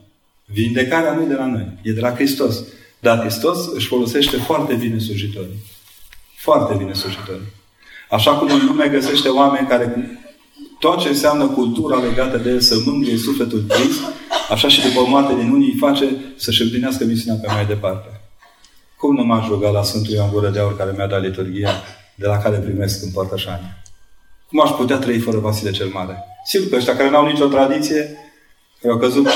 Vindecarea 0.45 1.13
nu 1.13 1.21
e 1.21 1.25
de 1.25 1.33
la 1.33 1.45
noi. 1.45 1.67
E 1.81 1.91
de 1.91 1.99
la 1.99 2.13
Hristos. 2.13 2.63
Dar 2.99 3.19
Hristos 3.19 3.67
își 3.73 3.87
folosește 3.87 4.37
foarte 4.37 4.73
bine 4.73 4.99
slujitorii. 4.99 5.63
Foarte 6.35 6.73
bine 6.73 6.93
slujitorii. 6.93 7.53
Așa 8.09 8.31
cum 8.31 8.51
în 8.51 8.65
lume 8.65 8.87
găsește 8.87 9.29
oameni 9.29 9.67
care 9.67 10.17
tot 10.85 10.99
ce 10.99 11.07
înseamnă 11.07 11.47
cultura 11.47 11.97
legată 11.97 12.37
de 12.37 12.49
el 12.49 12.59
să 12.59 12.75
mângâie 12.85 13.17
sufletul 13.17 13.61
trist, 13.61 14.01
așa 14.49 14.67
și 14.67 14.81
după 14.81 15.05
moarte 15.07 15.33
din 15.35 15.49
unii 15.49 15.71
îi 15.71 15.77
face 15.77 16.05
să-și 16.35 16.61
împlinească 16.61 17.05
misiunea 17.05 17.39
pe 17.41 17.51
mai 17.53 17.65
departe. 17.65 18.21
Cum 18.97 19.15
nu 19.15 19.23
m-aș 19.23 19.47
ruga 19.47 19.69
la 19.69 19.83
Sfântul 19.83 20.13
Ioan 20.13 20.29
Gură 20.31 20.49
de 20.49 20.59
Aur 20.59 20.77
care 20.77 20.93
mi-a 20.95 21.07
dat 21.07 21.21
liturgia 21.21 21.83
de 22.15 22.27
la 22.27 22.37
care 22.37 22.57
primesc 22.57 23.03
împărtășania? 23.03 23.83
Cum 24.47 24.61
aș 24.61 24.69
putea 24.69 24.97
trăi 24.97 25.19
fără 25.19 25.37
Vasile 25.37 25.71
cel 25.71 25.89
Mare? 25.93 26.17
Sigur 26.45 26.69
că 26.69 26.75
ăștia 26.75 26.95
care 26.95 27.09
n-au 27.09 27.25
nicio 27.25 27.45
tradiție, 27.45 28.17
care 28.81 28.93
au 28.93 28.99
căzut 28.99 29.27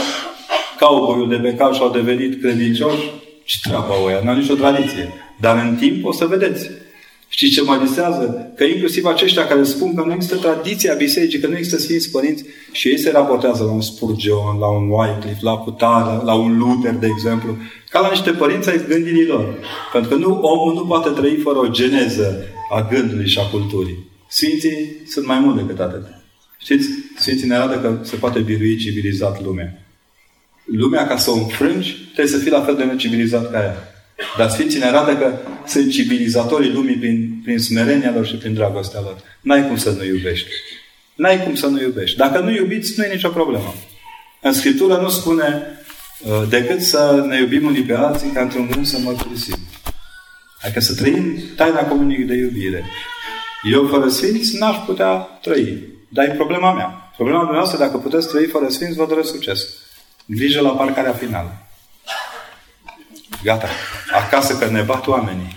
cowboy 0.80 1.28
de 1.28 1.36
pe 1.36 1.56
cal 1.56 1.74
și 1.74 1.82
au 1.82 1.90
devenit 1.90 2.42
credincioși, 2.42 3.12
ce 3.44 3.58
treabă 3.62 3.94
oia? 4.06 4.22
N-au 4.24 4.36
nicio 4.36 4.56
tradiție. 4.56 5.14
Dar 5.40 5.58
în 5.58 5.76
timp 5.76 6.06
o 6.06 6.12
să 6.12 6.26
vedeți 6.26 6.70
Știți 7.30 7.54
ce 7.54 7.62
mă 7.62 7.80
disează? 7.88 8.54
Că 8.56 8.64
inclusiv 8.64 9.06
aceștia 9.06 9.48
care 9.48 9.64
spun 9.64 9.96
că 9.96 10.04
nu 10.06 10.14
există 10.14 10.36
tradiția 10.36 10.94
bisericii, 10.94 11.40
că 11.40 11.48
nu 11.48 11.58
există 11.58 11.80
Sfinți 11.80 12.12
Părinți, 12.12 12.44
și 12.72 12.88
ei 12.88 13.00
se 13.00 13.12
raportează 13.12 13.64
la 13.64 13.72
un 13.72 13.82
Spurgeon, 13.82 14.58
la 14.60 14.68
un 14.68 14.90
Wycliffe, 14.90 15.40
la 15.42 15.58
Putara, 15.58 16.22
la 16.24 16.34
un 16.34 16.58
Luther, 16.58 16.94
de 16.94 17.08
exemplu, 17.08 17.58
ca 17.90 18.00
la 18.00 18.10
niște 18.10 18.32
părinți 18.32 18.70
ai 18.70 18.86
gândirii 18.88 19.26
lor. 19.26 19.58
Pentru 19.92 20.10
că 20.10 20.16
nu, 20.16 20.34
omul 20.34 20.74
nu 20.74 20.86
poate 20.86 21.10
trăi 21.10 21.36
fără 21.36 21.58
o 21.58 21.68
geneză 21.68 22.44
a 22.72 22.88
gândului 22.92 23.28
și 23.28 23.40
a 23.40 23.50
culturii. 23.50 24.06
Sfinții 24.30 24.96
sunt 25.08 25.26
mai 25.26 25.40
mult 25.40 25.56
decât 25.56 25.80
atât. 25.80 26.06
Știți? 26.60 26.88
Sfinții 27.18 27.48
ne 27.48 27.56
arată 27.56 27.80
că 27.80 28.00
se 28.02 28.16
poate 28.16 28.40
birui 28.40 28.78
civilizat 28.78 29.44
lumea. 29.44 29.88
Lumea, 30.66 31.08
ca 31.08 31.18
să 31.18 31.32
o 31.32 31.34
înfrângi, 31.34 31.96
trebuie 32.14 32.36
să 32.36 32.38
fii 32.38 32.52
la 32.52 32.62
fel 32.62 32.76
de 32.76 32.84
necivilizat 32.84 33.52
ca 33.52 33.58
ea. 33.58 33.97
Dar 34.38 34.50
Sfinții 34.50 34.80
ne 34.80 34.86
arată 34.86 35.18
că 35.18 35.34
sunt 35.68 35.92
civilizatorii 35.92 36.72
lumii 36.72 36.96
prin, 36.96 37.40
prin 37.44 37.60
smerenia 37.60 38.12
lor 38.16 38.26
și 38.26 38.36
prin 38.36 38.54
dragostea 38.54 39.00
lor. 39.02 39.18
N-ai 39.42 39.68
cum 39.68 39.78
să 39.78 39.90
nu 39.90 40.04
iubești. 40.04 40.50
N-ai 41.16 41.44
cum 41.44 41.56
să 41.56 41.68
nu 41.68 41.82
iubești. 41.82 42.18
Dacă 42.18 42.40
nu 42.40 42.52
iubiți, 42.52 42.94
nu 42.98 43.04
e 43.04 43.14
nicio 43.14 43.30
problemă. 43.30 43.74
În 44.42 44.54
Scriptură 44.54 44.96
nu 44.96 45.10
spune 45.10 45.62
uh, 46.22 46.44
decât 46.50 46.82
să 46.82 47.26
ne 47.28 47.40
iubim 47.40 47.66
unii 47.66 47.84
pe 47.84 47.94
alții 47.94 48.30
ca 48.30 48.42
într-un 48.42 48.70
gând 48.72 48.86
să 48.86 48.98
mărturisim. 48.98 49.58
Adică 50.62 50.80
să 50.80 50.96
trăim 50.96 51.40
taina 51.56 51.84
comunică 51.84 52.24
de 52.24 52.36
iubire. 52.36 52.86
Eu 53.72 53.88
fără 53.88 54.10
Sfinți 54.10 54.58
n-aș 54.58 54.76
putea 54.86 55.14
trăi. 55.16 55.78
Dar 56.10 56.26
e 56.26 56.32
problema 56.32 56.74
mea. 56.74 57.12
Problema 57.16 57.40
dumneavoastră, 57.40 57.80
dacă 57.80 57.98
puteți 57.98 58.28
trăi 58.28 58.46
fără 58.46 58.68
Sfinți, 58.70 58.98
vă 58.98 59.06
doresc 59.06 59.32
succes. 59.32 59.68
Grijă 60.26 60.62
la 60.62 60.70
parcarea 60.70 61.14
finală. 61.14 61.68
Gata. 63.44 63.70
Acasă 64.24 64.54
că 64.58 64.66
ne 64.72 64.82
bat 64.82 65.08
oamenii. 65.08 65.56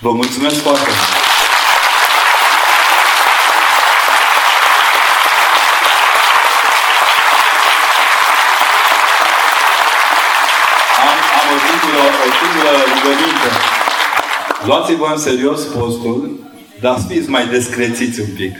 Vă 0.00 0.10
mulțumesc 0.10 0.62
foarte 0.62 0.90
mult. 0.96 1.26
Am, 11.06 11.16
am 11.38 11.46
o 11.54 11.58
singură, 11.66 12.02
o 12.26 12.30
singură 12.40 12.70
rugăminte. 12.92 13.50
Luați-vă 14.64 15.06
în 15.12 15.18
serios 15.18 15.60
postul, 15.60 16.30
dar 16.80 16.96
fiți 17.08 17.28
mai 17.28 17.46
descrețiți 17.46 18.20
un 18.20 18.34
pic. 18.36 18.56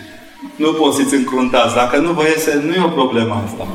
Nu 0.56 0.72
posiți 0.72 1.14
încruntați. 1.14 1.74
Dacă 1.74 1.96
nu 1.96 2.12
vă 2.12 2.22
iese, 2.22 2.62
nu 2.64 2.72
e 2.72 2.84
o 2.84 2.88
problemă 2.88 3.42
asta. 3.46 3.66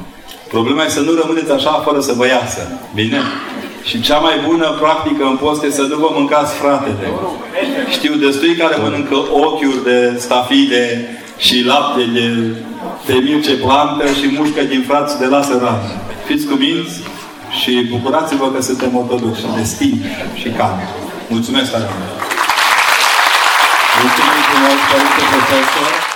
Problema 0.49 0.83
e 0.83 0.89
să 0.89 0.99
nu 0.99 1.13
rămâneți 1.21 1.51
așa 1.51 1.71
fără 1.71 1.99
să 1.99 2.13
vă 2.13 2.27
iasă. 2.27 2.61
Bine? 2.93 3.21
Și 3.83 4.01
cea 4.01 4.17
mai 4.17 4.35
bună 4.47 4.77
practică 4.81 5.23
în 5.23 5.37
post 5.37 5.63
este 5.63 5.81
să 5.81 5.87
nu 5.87 5.97
vă 5.97 6.09
mâncați 6.13 6.53
fratele. 6.53 7.07
Știu 7.89 8.13
destui 8.15 8.55
care 8.55 8.75
mănâncă 8.81 9.15
ochiuri 9.15 9.83
de 9.83 10.15
stafide 10.19 11.09
și 11.37 11.63
lapte 11.65 12.03
de 12.13 12.27
femil 13.03 13.41
ce 13.43 13.53
plantă 13.53 14.05
și 14.07 14.35
mușcă 14.37 14.61
din 14.61 14.83
frați 14.87 15.19
de 15.19 15.25
la 15.25 15.41
sărat. 15.41 15.83
Fiți 16.25 16.47
cuminți 16.47 17.01
și 17.61 17.87
bucurați-vă 17.91 18.51
că 18.51 18.61
suntem 18.61 18.97
ortodoxi 18.97 19.45
de 19.55 19.63
stil 19.63 19.97
și 20.33 20.49
can. 20.49 20.75
Mulțumesc 21.27 21.71
tare 21.71 21.89
mult! 21.97 22.21
Mulțumim 24.01 24.41
frumos, 24.49 24.79
Părinte 24.89 25.23
Profesor! 25.31 26.12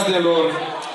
Gazdelor 0.00 0.46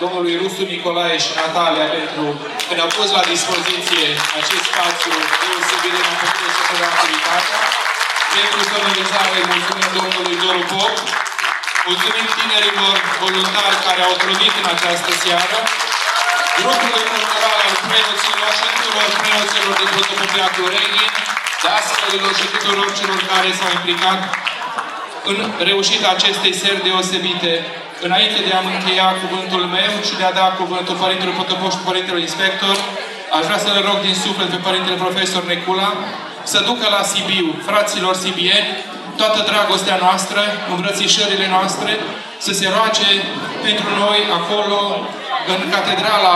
domnului 0.04 0.36
Rusu 0.42 0.64
Nicolae 0.72 1.18
și 1.26 1.32
Natalia 1.40 1.88
pentru 1.98 2.26
că 2.66 2.72
ne-au 2.78 2.92
pus 2.98 3.10
la 3.18 3.24
dispoziție 3.34 4.06
acest 4.40 4.64
spațiu 4.72 5.14
deosebit 5.42 5.92
de 5.96 6.02
ne-a 6.06 6.18
făcut 6.24 6.52
să 6.58 6.76
activitatea. 6.92 7.60
Pentru 8.36 8.60
sonorizare 8.72 9.40
mulțumim 9.52 9.90
domnului 10.00 10.36
Doru 10.44 10.64
Pop. 10.72 10.96
Mulțumim 11.88 12.28
tinerilor 12.38 12.96
voluntari 13.24 13.78
care 13.88 14.02
au 14.08 14.14
trudit 14.22 14.54
în 14.62 14.68
această 14.76 15.12
seară. 15.24 15.58
Grupului 16.60 17.06
cultural 17.14 17.58
al 17.66 17.76
preoților 17.88 18.52
și 18.60 18.66
tuturor 18.76 19.10
preoților 19.22 19.74
din 19.82 19.90
protopopiatul 19.96 20.68
Reghin, 20.76 21.12
dascălilor 21.64 22.34
și 22.40 22.46
tuturor 22.54 22.88
celor 23.00 23.20
care 23.32 23.50
s-au 23.58 23.70
implicat 23.78 24.20
în 25.32 25.38
reușita 25.70 26.08
acestei 26.12 26.54
seri 26.62 26.86
deosebite. 26.88 27.54
Înainte 28.08 28.40
de 28.48 28.52
a-mi 28.54 28.74
încheia 28.78 29.10
cuvântul 29.24 29.64
meu 29.78 29.94
și 30.08 30.16
de 30.20 30.26
a 30.28 30.38
da 30.40 30.48
cuvântul 30.62 30.96
Părintele 31.04 31.36
Protopop 31.38 31.72
și 31.76 31.88
Părintele 31.90 32.20
Inspector, 32.28 32.76
aș 33.38 33.44
vrea 33.48 33.62
să 33.66 33.70
le 33.76 33.82
rog 33.88 33.98
din 34.08 34.16
suflet 34.24 34.50
pe 34.52 34.60
Părintele 34.68 34.98
Profesor 35.06 35.44
Necula 35.52 35.90
să 36.52 36.60
ducă 36.70 36.86
la 36.96 37.04
Sibiu, 37.12 37.48
fraților 37.70 38.16
sibieni, 38.24 38.70
toată 39.20 39.40
dragostea 39.50 39.98
noastră, 40.06 40.42
îmbrățișările 40.74 41.48
noastre, 41.56 41.92
să 42.46 42.52
se 42.60 42.68
roage 42.76 43.10
pentru 43.66 43.90
noi 44.04 44.20
acolo, 44.40 44.80
în 45.54 45.62
catedrala 45.76 46.36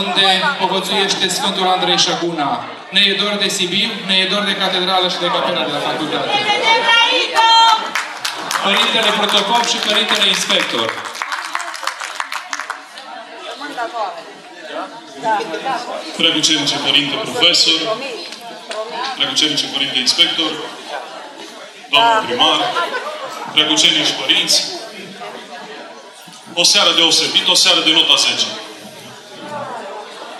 unde 0.00 0.28
povățuiește 0.60 1.26
Sfântul 1.36 1.66
Andrei 1.74 1.98
Șaguna. 2.06 2.50
Ne 2.94 3.00
e 3.10 3.12
dor 3.22 3.34
de 3.42 3.48
Sibiu, 3.56 3.90
ne 4.08 4.14
e 4.22 4.26
dor 4.32 4.42
de 4.50 4.54
catedrală 4.62 5.06
și 5.12 5.18
de 5.24 5.28
capela 5.34 5.62
de 5.68 5.72
la 5.76 5.82
facultate. 5.88 6.28
Părintele 8.66 9.10
Protocop 9.20 9.64
și 9.72 9.76
Părintele 9.76 10.26
Inspector. 10.28 10.88
Preacucernice 16.16 16.76
Părinte 16.86 17.14
Profesor, 17.14 17.80
Preacucernice 19.16 19.66
Părinte 19.66 19.98
Inspector, 19.98 20.50
Doamnă 21.90 22.22
Primar, 22.26 22.60
Preacucernici 23.52 24.12
Părinți, 24.20 24.62
o 26.54 26.62
seară 26.62 26.92
deosebită, 26.92 27.50
o 27.50 27.54
seară 27.54 27.80
de 27.80 27.92
nota 27.92 28.14
10. 28.14 28.46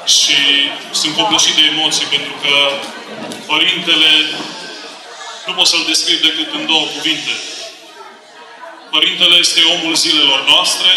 Și 0.05 0.37
sunt 0.91 1.17
copleșit 1.17 1.55
de 1.55 1.65
emoții 1.73 2.07
pentru 2.07 2.35
că 2.43 2.55
Părintele 3.47 4.11
nu 5.47 5.53
pot 5.53 5.67
să-l 5.67 5.85
descriu 5.87 6.19
decât 6.29 6.55
în 6.55 6.67
două 6.67 6.87
cuvinte. 6.97 7.31
Părintele 8.97 9.37
este 9.37 9.63
omul 9.63 9.95
zilelor 9.95 10.45
noastre 10.47 10.91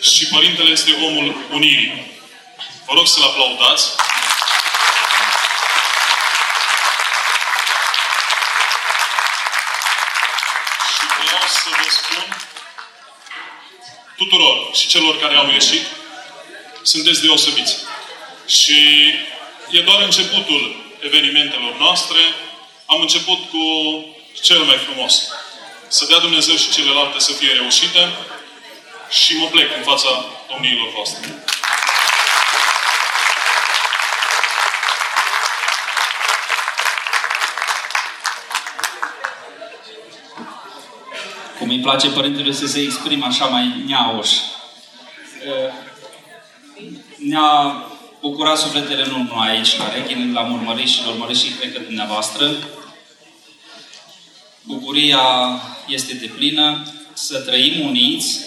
și 0.00 0.26
Părintele 0.26 0.70
este 0.70 0.92
omul 1.02 1.36
unirii. 1.50 2.12
Vă 2.86 2.92
rog 2.94 3.06
să-l 3.06 3.22
aplaudați. 3.22 3.84
Și 10.94 11.06
vreau 11.24 11.46
să 11.48 11.68
vă 11.68 11.90
spun 11.90 12.36
tuturor 14.16 14.74
și 14.74 14.88
celor 14.88 15.18
care 15.20 15.36
au 15.36 15.50
ieșit, 15.50 15.86
sunteți 16.82 17.22
deosebiți. 17.22 17.76
Și 18.46 18.78
e 19.70 19.80
doar 19.80 20.02
începutul 20.02 20.92
evenimentelor 21.00 21.74
noastre. 21.78 22.20
Am 22.86 23.00
început 23.00 23.38
cu 23.50 23.64
cel 24.42 24.58
mai 24.58 24.76
frumos. 24.76 25.28
Să 25.90 26.06
dea 26.08 26.18
Dumnezeu 26.18 26.54
și 26.54 26.70
celelalte 26.70 27.18
să 27.18 27.32
fie 27.32 27.52
reușite 27.52 28.08
și 29.10 29.36
mă 29.36 29.46
plec 29.46 29.76
în 29.76 29.82
fața 29.82 30.08
domniilor 30.50 30.92
voastre. 30.94 31.42
Cum 41.58 41.68
îi 41.68 41.80
place 41.80 42.10
părintele 42.10 42.52
să 42.52 42.66
se 42.66 42.80
exprime 42.80 43.26
așa 43.26 43.44
mai 43.44 43.84
neauș. 43.86 44.30
Ne-a 47.16 47.86
bucurat 48.20 48.58
sufletele 48.58 49.06
nu 49.06 49.16
numai 49.16 49.50
aici, 49.50 49.76
la 49.76 49.92
Reghin, 49.92 50.32
l-am 50.32 50.52
urmărit 50.52 50.88
și 50.88 51.02
l 51.04 51.08
urmărit 51.08 51.38
și 51.38 51.50
cred 51.50 51.72
că 51.72 51.78
dumneavoastră. 51.78 52.56
Bucuria 54.62 55.20
este 55.88 56.14
de 56.14 56.30
plină, 56.36 56.82
să 57.12 57.38
trăim 57.38 57.86
uniți. 57.86 58.40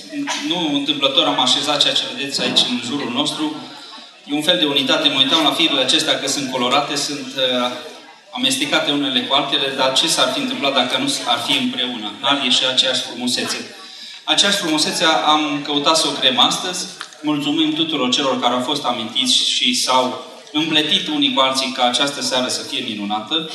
Nu 0.47 0.73
întâmplător 0.73 1.25
am 1.25 1.39
așezat 1.39 1.81
ceea 1.81 1.93
ce 1.93 2.03
vedeți 2.15 2.41
aici 2.41 2.59
în 2.69 2.81
jurul 2.85 3.11
nostru. 3.13 3.55
E 4.25 4.33
un 4.33 4.41
fel 4.41 4.57
de 4.57 4.65
unitate. 4.65 5.07
Mă 5.07 5.19
uitam 5.19 5.43
la 5.43 5.51
firele 5.51 5.81
acestea 5.81 6.19
că 6.19 6.27
sunt 6.27 6.51
colorate, 6.51 6.95
sunt 6.95 7.33
uh, 7.37 7.71
amestecate 8.31 8.91
unele 8.91 9.21
cu 9.21 9.33
altele, 9.33 9.73
dar 9.77 9.93
ce 9.93 10.07
s-ar 10.07 10.31
fi 10.33 10.39
întâmplat 10.39 10.73
dacă 10.73 10.97
nu 10.97 11.13
ar 11.25 11.39
fi 11.47 11.57
împreună? 11.57 12.11
N-ar 12.21 12.43
ieși 12.43 12.65
aceeași 12.65 13.01
frumusețe. 13.01 13.75
Aceeași 14.23 14.57
frumusețe 14.57 15.03
am 15.25 15.61
căutat 15.63 15.97
să 15.97 16.07
o 16.07 16.11
creăm 16.19 16.39
astăzi. 16.39 16.85
Mulțumim 17.21 17.73
tuturor 17.73 18.09
celor 18.11 18.39
care 18.39 18.53
au 18.53 18.61
fost 18.61 18.83
amintiți 18.83 19.49
și 19.49 19.73
s-au 19.73 20.25
împletit 20.51 21.07
unii 21.07 21.33
cu 21.33 21.41
alții 21.41 21.71
ca 21.71 21.83
această 21.83 22.21
seară 22.21 22.47
să 22.47 22.61
fie 22.61 22.85
minunată. 22.87 23.49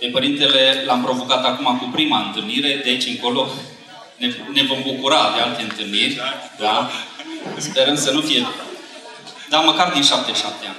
Pe 0.00 0.06
Părintele 0.06 0.82
l-am 0.86 1.02
provocat 1.02 1.44
acum 1.44 1.78
cu 1.78 1.88
prima 1.92 2.18
întâlnire, 2.26 2.80
de 2.84 2.88
aici 2.88 3.06
încolo 3.06 3.48
ne, 4.16 4.28
ne 4.52 4.62
vom 4.62 4.82
bucura 4.82 5.32
de 5.34 5.40
alte 5.40 5.62
întâlniri. 5.62 6.20
Da? 6.58 6.90
Sperăm 7.56 7.96
să 7.96 8.10
nu 8.10 8.20
fie... 8.20 8.46
Dar 9.48 9.64
măcar 9.64 9.92
din 9.92 10.02
77 10.02 10.66
ani. 10.66 10.76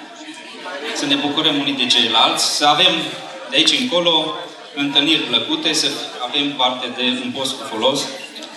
Să 0.95 1.06
ne 1.06 1.16
bucurăm 1.16 1.59
unii 1.59 1.74
de 1.74 1.85
ceilalți, 1.85 2.58
să 2.58 2.66
avem 2.66 2.93
de 3.50 3.56
aici 3.56 3.80
încolo 3.80 4.35
întâlniri 4.75 5.27
plăcute, 5.32 5.74
să 5.74 5.88
avem 6.27 6.51
parte 6.51 6.88
de 6.98 7.03
un 7.24 7.32
post 7.32 7.51
cu 7.51 7.64
folos. 7.64 8.00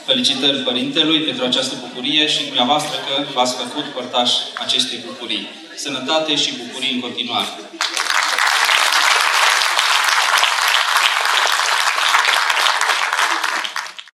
Felicitări 0.07 0.59
Părintelui 0.59 1.20
pentru 1.20 1.44
această 1.44 1.75
bucurie 1.81 2.26
și 2.28 2.44
dumneavoastră 2.44 2.97
că 3.07 3.25
v-ați 3.34 3.57
făcut 3.57 3.84
părtaș 3.84 4.31
acestei 4.65 4.99
bucurii. 5.07 5.49
Sănătate 5.75 6.36
și 6.36 6.52
bucurii 6.62 6.94
în 6.94 7.01
continuare! 7.01 7.49